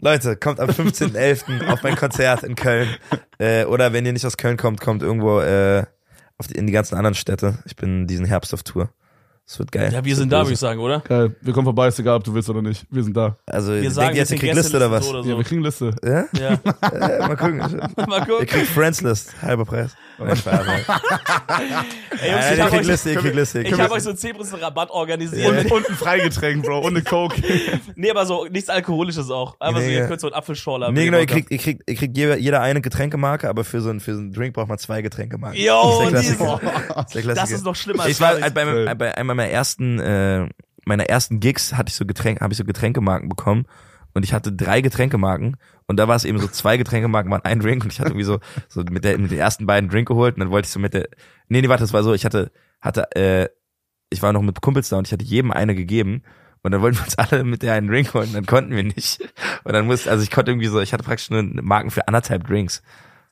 Leute, 0.00 0.36
kommt 0.36 0.60
am 0.60 0.68
15.11. 0.70 1.68
auf 1.68 1.82
mein 1.82 1.96
Konzert 1.96 2.42
in 2.42 2.54
Köln. 2.54 2.88
Äh, 3.38 3.64
oder 3.64 3.92
wenn 3.92 4.04
ihr 4.06 4.12
nicht 4.12 4.26
aus 4.26 4.36
Köln 4.36 4.56
kommt, 4.56 4.80
kommt 4.80 5.02
irgendwo 5.02 5.40
äh, 5.40 5.84
auf 6.38 6.46
die, 6.46 6.54
in 6.54 6.66
die 6.66 6.72
ganzen 6.72 6.96
anderen 6.96 7.14
Städte. 7.14 7.58
Ich 7.64 7.76
bin 7.76 8.06
diesen 8.06 8.26
Herbst 8.26 8.52
auf 8.54 8.62
Tour. 8.62 8.90
Es 9.46 9.58
wird 9.58 9.70
geil. 9.72 9.92
Ja, 9.92 10.02
wir 10.02 10.16
sind 10.16 10.32
da, 10.32 10.38
böse. 10.38 10.46
würde 10.46 10.54
ich 10.54 10.58
sagen, 10.58 10.80
oder? 10.80 11.00
Geil, 11.00 11.36
wir 11.42 11.52
kommen 11.52 11.66
vorbei, 11.66 11.88
ist 11.88 11.98
egal, 11.98 12.16
ob 12.16 12.24
du 12.24 12.32
willst 12.32 12.48
oder 12.48 12.62
nicht. 12.62 12.86
Wir 12.90 13.02
sind 13.02 13.14
da. 13.14 13.36
Also, 13.44 13.74
Wir 13.74 13.90
sagen 13.90 14.14
ihr 14.14 14.16
jetzt, 14.16 14.30
ihr 14.30 14.36
jetzt 14.36 14.40
kriegt 14.40 14.54
Liste 14.54 14.76
oder 14.78 14.90
was? 14.90 15.06
Oder 15.06 15.18
Ja, 15.18 15.32
so. 15.32 15.36
wir 15.36 15.44
kriegen 15.44 15.62
Liste. 15.62 15.94
Ja? 16.02 16.24
Ja. 16.38 16.58
Äh, 16.94 17.18
mal 17.18 17.36
gucken. 17.36 17.58
Mal 18.08 18.20
Ihr 18.20 18.26
gucken. 18.26 18.46
kriegt 18.46 18.68
Friends 18.68 19.02
List, 19.02 19.34
halber 19.42 19.64
Preis. 19.64 19.94
Nein. 20.18 20.36
Ey, 22.20 22.30
Jungs, 22.30 22.44
ich 22.52 22.58
ihr 22.58 22.64
kriegt 22.64 22.72
euch, 22.72 22.86
Liste, 22.86 23.10
ihr 23.10 23.16
kriegt 23.16 23.34
Liste. 23.34 23.58
ihr 23.58 23.64
ich 23.64 23.70
kriegt 23.72 23.82
hab 23.82 23.90
euch 23.90 24.02
so 24.02 24.10
einen 24.10 24.18
10% 24.18 24.62
Rabatt 24.62 24.90
organisiert. 24.90 25.48
Und, 25.48 25.72
und 25.72 25.90
ein 25.90 25.96
Freigetränk, 25.96 26.64
Bro, 26.64 26.78
und 26.80 26.94
eine 26.94 27.02
Coke. 27.02 27.42
Nee, 27.96 28.10
aber 28.10 28.24
so 28.24 28.46
nichts 28.46 28.70
Alkoholisches 28.70 29.30
auch. 29.30 29.58
Einfach 29.60 29.80
so, 29.80 29.86
Nee, 29.86 29.94
ihr 29.94 30.00
ja. 30.02 30.06
könnt 30.06 30.20
so 30.20 30.28
einen 30.28 30.34
Apfelschorle 30.34 30.92
Nee, 30.92 31.06
genau, 31.06 31.18
ihr 31.18 31.26
kriegt, 31.26 31.50
ihr 31.50 31.58
kriegt, 31.58 31.82
ihr 31.90 31.96
kriegt 31.96 32.16
jeder, 32.16 32.36
jeder 32.38 32.60
eine 32.62 32.80
Getränkemarke, 32.80 33.48
aber 33.48 33.64
für 33.64 33.80
so, 33.80 33.90
einen, 33.90 34.00
für 34.00 34.14
so 34.14 34.20
einen 34.20 34.32
Drink 34.32 34.54
braucht 34.54 34.68
man 34.68 34.78
zwei 34.78 35.02
Getränkemarken. 35.02 35.60
Yo, 35.60 36.08
das 36.10 36.28
ist 36.28 36.40
der 36.40 37.22
Klassiker. 37.22 37.34
Das 37.34 37.62
noch 37.62 37.74
schlimmer 37.76 38.04
als 38.04 38.12
Ich 38.12 38.20
war 38.20 38.40
halt 38.40 38.54
bei, 38.54 38.64
Geil. 38.64 39.33
Bei 39.36 39.42
einem 39.44 39.48
meiner 39.48 39.50
ersten, 39.50 39.98
äh, 40.00 40.48
meiner 40.86 41.04
ersten 41.08 41.40
Gigs 41.40 41.74
hatte 41.74 41.88
ich 41.90 41.94
so 41.94 42.04
Getränk, 42.06 42.40
habe 42.40 42.52
ich 42.52 42.58
so 42.58 42.64
Getränkemarken 42.64 43.28
bekommen 43.28 43.66
und 44.14 44.24
ich 44.24 44.32
hatte 44.32 44.52
drei 44.52 44.80
Getränkemarken 44.80 45.56
und 45.86 45.96
da 45.98 46.08
war 46.08 46.16
es 46.16 46.24
eben 46.24 46.38
so 46.38 46.48
zwei 46.48 46.76
Getränkemarken 46.76 47.30
waren 47.30 47.44
ein 47.44 47.60
Drink 47.60 47.84
und 47.84 47.92
ich 47.92 48.00
hatte 48.00 48.10
irgendwie 48.10 48.24
so 48.24 48.38
so 48.68 48.82
mit 48.90 49.04
der 49.04 49.18
mit 49.18 49.30
den 49.30 49.38
ersten 49.38 49.66
beiden 49.66 49.90
Drink 49.90 50.08
geholt 50.08 50.34
und 50.36 50.40
dann 50.40 50.50
wollte 50.50 50.66
ich 50.66 50.72
so 50.72 50.80
mit 50.80 50.94
der 50.94 51.08
nee 51.48 51.60
nee 51.60 51.68
warte 51.68 51.82
das 51.82 51.92
war 51.92 52.02
so 52.02 52.14
ich 52.14 52.24
hatte 52.24 52.52
hatte 52.80 53.14
äh, 53.16 53.48
ich 54.10 54.22
war 54.22 54.32
noch 54.32 54.42
mit 54.42 54.60
Kumpels 54.60 54.88
da 54.88 54.98
und 54.98 55.06
ich 55.08 55.12
hatte 55.12 55.24
jedem 55.24 55.50
eine 55.50 55.74
gegeben 55.74 56.22
und 56.62 56.70
dann 56.72 56.80
wollten 56.80 56.96
wir 56.98 57.04
uns 57.04 57.18
alle 57.18 57.44
mit 57.44 57.62
der 57.62 57.74
einen 57.74 57.88
Drink 57.88 58.14
holen, 58.14 58.32
dann 58.32 58.46
konnten 58.46 58.74
wir 58.74 58.82
nicht. 58.84 59.20
Und 59.64 59.74
dann 59.74 59.84
musste, 59.86 60.10
also 60.10 60.22
ich 60.22 60.30
konnte 60.30 60.50
irgendwie 60.50 60.68
so, 60.68 60.80
ich 60.80 60.94
hatte 60.94 61.04
praktisch 61.04 61.28
nur 61.28 61.42
Marken 61.42 61.90
für 61.90 62.08
anderthalb 62.08 62.46
Drinks. 62.46 62.82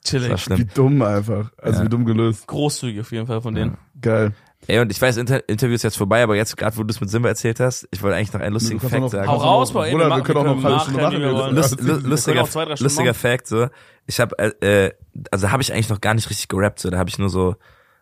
Das 0.05 0.13
war 0.15 0.21
Chillig. 0.21 0.33
Wie 0.33 0.39
schlimm. 0.39 0.69
dumm 0.75 1.03
einfach. 1.03 1.51
Also 1.57 1.79
Ja. 1.79 1.85
wie 1.87 1.89
dumm 1.89 2.05
gelöst. 2.05 2.47
Großzügig 2.47 3.01
auf 3.01 3.11
jeden 3.11 3.27
Fall 3.27 3.41
von 3.41 3.55
denen. 3.55 3.79
Geil. 4.01 4.35
Ey, 4.69 4.79
und 4.79 4.93
ich 4.93 5.03
weiß, 5.03 5.17
Inter 5.17 5.49
Interview 5.49 5.75
ist 5.75 5.83
jetzt 5.83 5.97
vorbei, 5.99 6.23
aber 6.23 6.37
jetzt 6.37 6.57
gerade, 6.57 6.77
wo 6.77 6.85
du 6.85 6.91
es 6.91 7.01
mit 7.01 7.11
Simba 7.11 7.29
erzählt 7.29 7.59
hast, 7.59 7.89
ich 7.91 8.01
wollte 8.03 8.17
eigentlich 8.17 8.33
noch 8.33 8.41
einen 8.41 8.53
lustigen 8.55 8.79
Fact 8.79 9.11
sagen. 9.11 9.29
Hau 9.29 9.37
raus, 9.37 9.73
Bruder, 9.73 9.89
wir 9.89 10.17
wir 10.17 10.23
können 10.23 10.39
auch 10.39 10.45
noch 10.45 10.57
eine 10.57 10.63
halbe 10.65 10.81
Stunde 10.81 11.03
machen. 11.03 11.17
wie 11.17 11.21
wir 11.21 11.33
wollen. 11.35 11.57
Lust, 11.57 11.81
lu- 11.81 11.99
lustiger, 12.09 12.45
zwei, 12.45 12.65
lustiger 12.67 13.11
machen. 13.11 13.15
Fact, 13.15 13.47
so. 13.49 13.69
Ich 14.07 14.21
habe, 14.21 14.39
äh, 14.39 14.85
äh, 14.87 14.93
also 15.33 15.51
habe 15.51 15.63
ich 15.63 15.73
eigentlich 15.73 15.89
noch 15.89 16.01
gar 16.01 16.15
nicht 16.15 16.31
richtig 16.31 16.47
gerappt, 16.49 16.79
so. 16.79 16.91
Da 16.91 16.99
habe 16.99 17.11
ich 17.11 17.19
nur 17.19 17.29
so, 17.29 17.57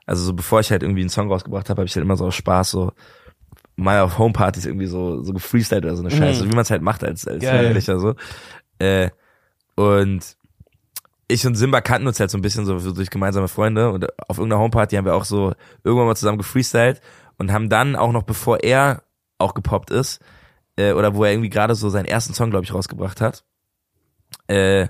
also 0.04 0.22
so 0.22 0.34
bevor 0.34 0.60
ich 0.60 0.70
halt 0.70 0.82
irgendwie 0.82 1.00
einen 1.00 1.08
Song 1.08 1.28
rausgebracht 1.32 1.70
habe, 1.70 1.80
habe 1.80 1.86
ich 1.88 1.94
halt 1.96 2.04
immer 2.04 2.16
so 2.16 2.26
aus 2.26 2.34
Spaß 2.34 2.70
so 2.70 2.92
mal 3.76 4.00
auf 4.00 4.18
Homepartys 4.18 4.66
irgendwie 4.66 4.86
so 4.86 5.22
so 5.22 5.32
gefreestylt 5.32 5.84
oder 5.86 5.96
so 5.96 6.02
eine 6.02 6.10
Scheiße, 6.10 6.44
wie 6.44 6.48
man 6.54 6.60
es 6.60 6.70
halt 6.70 6.82
macht 6.82 7.02
als 7.02 7.26
als. 7.26 7.42
Jugendlicher 7.42 7.98
so. 7.98 8.14
Äh, 8.78 9.08
und 9.76 10.36
ich 11.30 11.46
und 11.46 11.54
Simba 11.54 11.80
kannten 11.80 12.06
uns 12.08 12.20
halt 12.20 12.30
so 12.30 12.38
ein 12.38 12.42
bisschen 12.42 12.64
so 12.66 12.92
durch 12.92 13.10
gemeinsame 13.10 13.48
Freunde 13.48 13.90
und 13.90 14.06
auf 14.28 14.38
irgendeiner 14.38 14.62
Homeparty 14.62 14.96
haben 14.96 15.04
wir 15.04 15.14
auch 15.14 15.24
so 15.24 15.54
irgendwann 15.84 16.06
mal 16.06 16.16
zusammen 16.16 16.38
gefreestylt 16.38 17.00
und 17.38 17.52
haben 17.52 17.68
dann 17.68 17.96
auch 17.96 18.12
noch 18.12 18.22
bevor 18.24 18.62
er 18.62 19.02
auch 19.38 19.54
gepoppt 19.54 19.90
ist 19.90 20.20
äh, 20.76 20.92
oder 20.92 21.14
wo 21.14 21.24
er 21.24 21.32
irgendwie 21.32 21.48
gerade 21.50 21.74
so 21.74 21.88
seinen 21.88 22.04
ersten 22.06 22.34
Song 22.34 22.50
glaube 22.50 22.64
ich 22.64 22.74
rausgebracht 22.74 23.20
hat, 23.20 23.44
äh, 24.48 24.88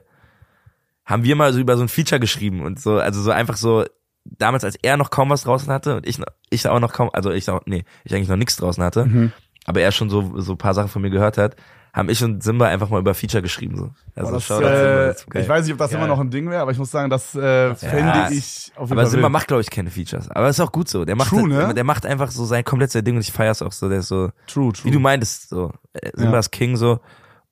haben 1.04 1.24
wir 1.24 1.36
mal 1.36 1.52
so 1.52 1.58
über 1.60 1.76
so 1.76 1.82
ein 1.82 1.88
Feature 1.88 2.20
geschrieben 2.20 2.62
und 2.62 2.80
so, 2.80 2.98
also 2.98 3.20
so 3.20 3.30
einfach 3.30 3.56
so, 3.56 3.84
damals 4.24 4.64
als 4.64 4.76
er 4.82 4.96
noch 4.96 5.10
kaum 5.10 5.30
was 5.30 5.42
draußen 5.44 5.72
hatte 5.72 5.96
und 5.96 6.06
ich, 6.06 6.20
ich 6.50 6.68
auch 6.68 6.80
noch 6.80 6.92
kaum, 6.92 7.10
also 7.12 7.30
ich 7.30 7.48
auch, 7.50 7.60
nee, 7.66 7.84
ich 8.04 8.14
eigentlich 8.14 8.28
noch 8.28 8.36
nichts 8.36 8.56
draußen 8.56 8.82
hatte, 8.82 9.06
Mhm. 9.06 9.32
aber 9.66 9.80
er 9.80 9.92
schon 9.92 10.10
so, 10.10 10.40
so 10.40 10.52
ein 10.52 10.58
paar 10.58 10.74
Sachen 10.74 10.88
von 10.88 11.02
mir 11.02 11.10
gehört 11.10 11.38
hat, 11.38 11.56
haben 11.92 12.08
ich 12.08 12.22
und 12.22 12.42
Simba 12.42 12.66
einfach 12.68 12.88
mal 12.88 13.00
über 13.00 13.14
Feature 13.14 13.42
geschrieben, 13.42 13.76
so. 13.76 13.90
Also 14.14 14.32
Boah, 14.32 14.40
Simba, 14.40 14.70
äh, 14.70 15.40
ich 15.40 15.48
weiß 15.48 15.64
nicht, 15.64 15.72
ob 15.72 15.78
das 15.78 15.90
Geil. 15.90 15.98
immer 15.98 16.06
noch 16.06 16.20
ein 16.20 16.30
Ding 16.30 16.48
wäre, 16.50 16.62
aber 16.62 16.70
ich 16.70 16.78
muss 16.78 16.90
sagen, 16.90 17.10
das 17.10 17.34
äh, 17.34 17.74
fände 17.74 18.28
ich 18.30 18.72
auf 18.76 18.88
jeden 18.88 18.92
aber 18.92 19.02
Fall 19.02 19.06
Simba 19.10 19.26
wild. 19.26 19.32
macht, 19.32 19.48
glaube 19.48 19.60
ich, 19.62 19.70
keine 19.70 19.90
Features. 19.90 20.30
Aber 20.30 20.48
ist 20.48 20.60
auch 20.60 20.72
gut 20.72 20.88
so. 20.88 21.04
Der 21.04 21.16
macht, 21.16 21.30
True, 21.30 21.54
halt, 21.56 21.68
ne? 21.68 21.74
der 21.74 21.84
macht 21.84 22.06
einfach 22.06 22.30
so 22.30 22.44
sein 22.44 22.64
komplett 22.64 22.90
sein 22.92 23.04
Ding 23.04 23.16
und 23.16 23.22
ich 23.22 23.32
feier's 23.32 23.62
auch 23.62 23.72
so. 23.72 23.88
Der 23.88 23.98
ist 24.00 24.08
so, 24.08 24.30
True, 24.46 24.72
true. 24.72 24.84
wie 24.84 24.90
du 24.90 25.00
meintest, 25.00 25.48
so. 25.48 25.72
Äh, 25.92 26.10
Simba 26.14 26.34
Ja. 26.34 26.38
ist 26.40 26.50
King 26.52 26.76
so 26.76 27.00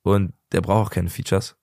und 0.03 0.33
der 0.51 0.61
braucht 0.61 0.87
auch 0.87 0.91
keine 0.91 1.09
Features. 1.09 1.55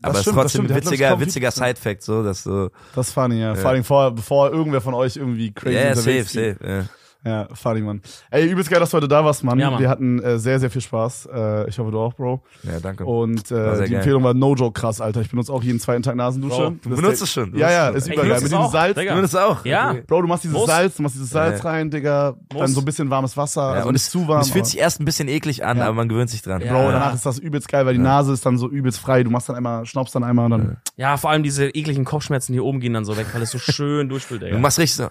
Das 0.00 0.10
Aber 0.10 0.20
es 0.20 0.26
ist 0.28 0.32
trotzdem 0.32 0.60
ein 0.60 0.66
glaub 0.68 0.76
witziger, 0.84 1.18
witziger. 1.20 1.50
Side-Fact, 1.50 2.02
so, 2.04 2.22
dass 2.22 2.44
so, 2.44 2.70
Das 2.94 3.08
ist 3.08 3.14
funny, 3.14 3.40
ja. 3.40 3.48
Ja. 3.48 3.54
Vor 3.56 3.70
allem 3.70 3.82
vor, 3.82 4.12
bevor 4.14 4.52
irgendwer 4.52 4.80
von 4.80 4.94
euch 4.94 5.16
irgendwie 5.16 5.52
crazy 5.52 5.74
ja, 5.76 5.94
safe, 5.96 6.22
safe, 6.22 6.56
ja. 6.62 6.84
Ja, 7.24 7.48
funny, 7.52 7.80
Mann. 7.80 8.00
Ey, 8.30 8.46
übelst 8.48 8.70
geil, 8.70 8.78
dass 8.78 8.90
du 8.90 8.96
heute 8.96 9.08
da 9.08 9.24
warst, 9.24 9.42
Mann. 9.42 9.58
Ja, 9.58 9.70
Mann. 9.72 9.80
Wir 9.80 9.90
hatten 9.90 10.22
äh, 10.22 10.38
sehr, 10.38 10.60
sehr 10.60 10.70
viel 10.70 10.80
Spaß. 10.80 11.28
Äh, 11.34 11.68
ich 11.68 11.76
hoffe, 11.78 11.90
du 11.90 11.98
auch, 11.98 12.14
Bro. 12.14 12.42
Ja, 12.62 12.78
danke. 12.80 13.04
Und 13.04 13.50
äh, 13.50 13.74
die 13.84 13.90
geil. 13.90 13.94
Empfehlung 13.96 14.22
war 14.22 14.34
no 14.34 14.54
joke 14.54 14.80
krass, 14.80 15.00
Alter. 15.00 15.20
Ich 15.20 15.30
benutze 15.30 15.52
auch 15.52 15.62
jeden 15.64 15.80
zweiten 15.80 16.02
Tag 16.04 16.14
Nasendusche. 16.14 16.56
Bro, 16.56 16.70
du 16.82 16.90
Das 16.90 17.00
benutzt 17.00 17.22
es 17.22 17.30
schon. 17.32 17.50
du 17.52 17.58
Ja, 17.58 17.70
ja, 17.72 17.88
ist 17.88 18.06
übergeil. 18.06 18.22
benutze 18.24 18.28
Mit 18.28 18.36
es 18.36 18.42
diesem 18.50 18.58
auch, 18.58 18.72
Salz. 18.72 18.96
Digga. 18.96 19.10
Du 19.10 19.16
benutzt 19.16 19.34
es 19.34 19.40
auch. 19.40 19.64
Ja. 19.64 19.96
Bro, 20.06 20.22
du 20.22 20.28
machst 20.28 20.44
dieses 20.44 20.56
Muss. 20.56 20.66
Salz, 20.66 20.94
du 20.96 21.02
machst 21.02 21.16
dieses 21.16 21.30
Salz 21.30 21.62
Ja. 21.62 21.68
rein, 21.70 21.90
Digga. 21.90 22.34
Dann 22.50 22.58
Muss. 22.60 22.72
so 22.74 22.80
ein 22.80 22.84
bisschen 22.84 23.10
warmes 23.10 23.36
Wasser. 23.36 23.62
Ja, 23.62 23.68
also 23.72 23.88
und 23.88 23.94
nicht 23.94 24.02
es, 24.04 24.10
zu 24.10 24.28
warm. 24.28 24.40
es 24.40 24.50
fühlt 24.50 24.66
sich 24.66 24.78
erst 24.78 25.00
ein 25.00 25.04
bisschen 25.04 25.26
eklig 25.26 25.64
an, 25.64 25.78
Ja. 25.78 25.86
aber 25.86 25.94
man 25.94 26.08
gewöhnt 26.08 26.30
sich 26.30 26.42
dran. 26.42 26.62
Ja. 26.62 26.72
Bro, 26.72 26.92
danach 26.92 27.14
ist 27.14 27.26
das 27.26 27.38
übelst 27.40 27.68
geil, 27.68 27.84
weil 27.84 27.94
die 27.94 28.00
Nase 28.00 28.32
ist 28.32 28.46
dann 28.46 28.56
so 28.58 28.68
übelst 28.70 29.00
frei. 29.00 29.24
Du 29.24 29.30
machst 29.30 29.48
dann 29.48 29.56
einmal, 29.56 29.84
schnaubst 29.86 30.14
dann 30.14 30.22
einmal 30.22 30.44
und 30.46 30.50
dann. 30.52 30.76
Ja, 30.96 31.16
vor 31.16 31.30
allem 31.30 31.42
diese 31.42 31.66
ekligen 31.68 32.04
Kopfschmerzen 32.04 32.52
hier 32.52 32.64
oben 32.64 32.78
gehen 32.78 32.94
dann 32.94 33.04
so 33.04 33.16
weg, 33.16 33.26
weil 33.34 33.42
es 33.42 33.50
so 33.50 33.58
schön 33.58 34.08
durchspült, 34.08 34.40
Du 34.42 34.46
Digga. 34.46 34.58
machst 34.58 34.78
richtig 34.78 34.94
so. 34.94 35.08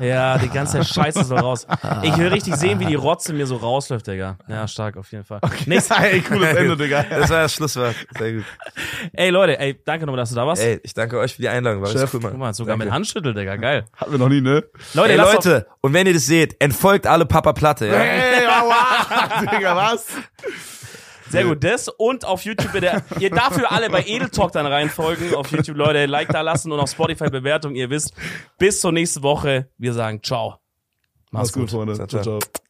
Ja, 0.00 0.38
die 0.38 0.48
ganze 0.50 0.84
Scheiße 0.84 1.05
soll 1.14 1.38
raus. 1.38 1.66
Ich 2.02 2.16
will 2.18 2.28
richtig 2.28 2.56
sehen, 2.56 2.78
wie 2.80 2.86
die 2.86 2.94
Rotze 2.94 3.32
mir 3.32 3.46
so 3.46 3.56
rausläuft, 3.56 4.06
Digga. 4.06 4.38
Ja, 4.48 4.68
stark, 4.68 4.96
auf 4.96 5.10
jeden 5.12 5.24
Fall. 5.24 5.40
Nächstes, 5.66 5.96
ey, 6.00 6.20
cooles 6.20 6.56
Ende, 6.56 6.76
Digga. 6.76 7.04
Das 7.08 7.30
war 7.30 7.42
das 7.42 7.54
Schlusswort. 7.54 7.94
Sehr 8.18 8.32
gut. 8.34 8.44
ey, 9.12 9.30
Leute, 9.30 9.58
ey, 9.58 9.80
danke 9.84 10.06
nochmal, 10.06 10.18
dass 10.18 10.30
du 10.30 10.34
da 10.36 10.46
warst. 10.46 10.62
Ey, 10.62 10.80
ich 10.82 10.94
danke 10.94 11.18
euch 11.18 11.34
für 11.34 11.42
die 11.42 11.48
Einladung. 11.48 11.82
War 11.82 11.90
Chef, 11.90 12.12
cool, 12.12 12.20
Mann. 12.20 12.32
Guck 12.32 12.40
mal, 12.40 12.54
sogar 12.54 12.72
danke. 12.74 12.86
mit 12.86 12.94
Handschüttel, 12.94 13.34
Digga, 13.34 13.56
geil. 13.56 13.86
Hatten 13.96 14.12
wir 14.12 14.18
noch 14.18 14.28
nie, 14.28 14.40
ne? 14.40 14.64
Leute, 14.94 15.12
Ey, 15.12 15.18
Leute, 15.18 15.66
und 15.80 15.92
wenn 15.92 16.06
ihr 16.06 16.14
das 16.14 16.26
seht, 16.26 16.60
entfolgt 16.60 17.06
alle 17.06 17.26
Papa 17.26 17.52
Platte, 17.52 17.86
ja? 17.86 17.94
Ey, 17.94 18.46
aua, 18.46 19.40
Digga, 19.52 19.76
was? 19.76 20.06
Sehr 21.28 21.44
gut, 21.44 21.64
das 21.64 21.88
und 21.88 22.24
auf 22.24 22.42
YouTube 22.42 22.72
bitte, 22.72 23.02
ihr 23.18 23.30
dafür 23.30 23.72
alle 23.72 23.90
bei 23.90 24.04
Edel 24.06 24.28
Talk 24.28 24.52
dann 24.52 24.66
reinfolgen, 24.66 25.34
auf 25.34 25.50
YouTube, 25.50 25.76
Leute, 25.76 26.06
Like 26.06 26.28
da 26.28 26.40
lassen 26.40 26.70
und 26.70 26.78
auf 26.78 26.90
Spotify 26.90 27.28
Bewertung, 27.30 27.74
ihr 27.74 27.90
wisst, 27.90 28.14
bis 28.58 28.80
zur 28.80 28.92
nächsten 28.92 29.22
Woche, 29.22 29.68
wir 29.76 29.92
sagen 29.92 30.22
ciao. 30.22 30.65
Mach's 31.36 31.52
gut, 31.52 31.70
Freunde. 31.70 31.94
Ciao, 31.96 32.06
ciao. 32.06 32.22
ciao. 32.22 32.38
ciao. 32.40 32.65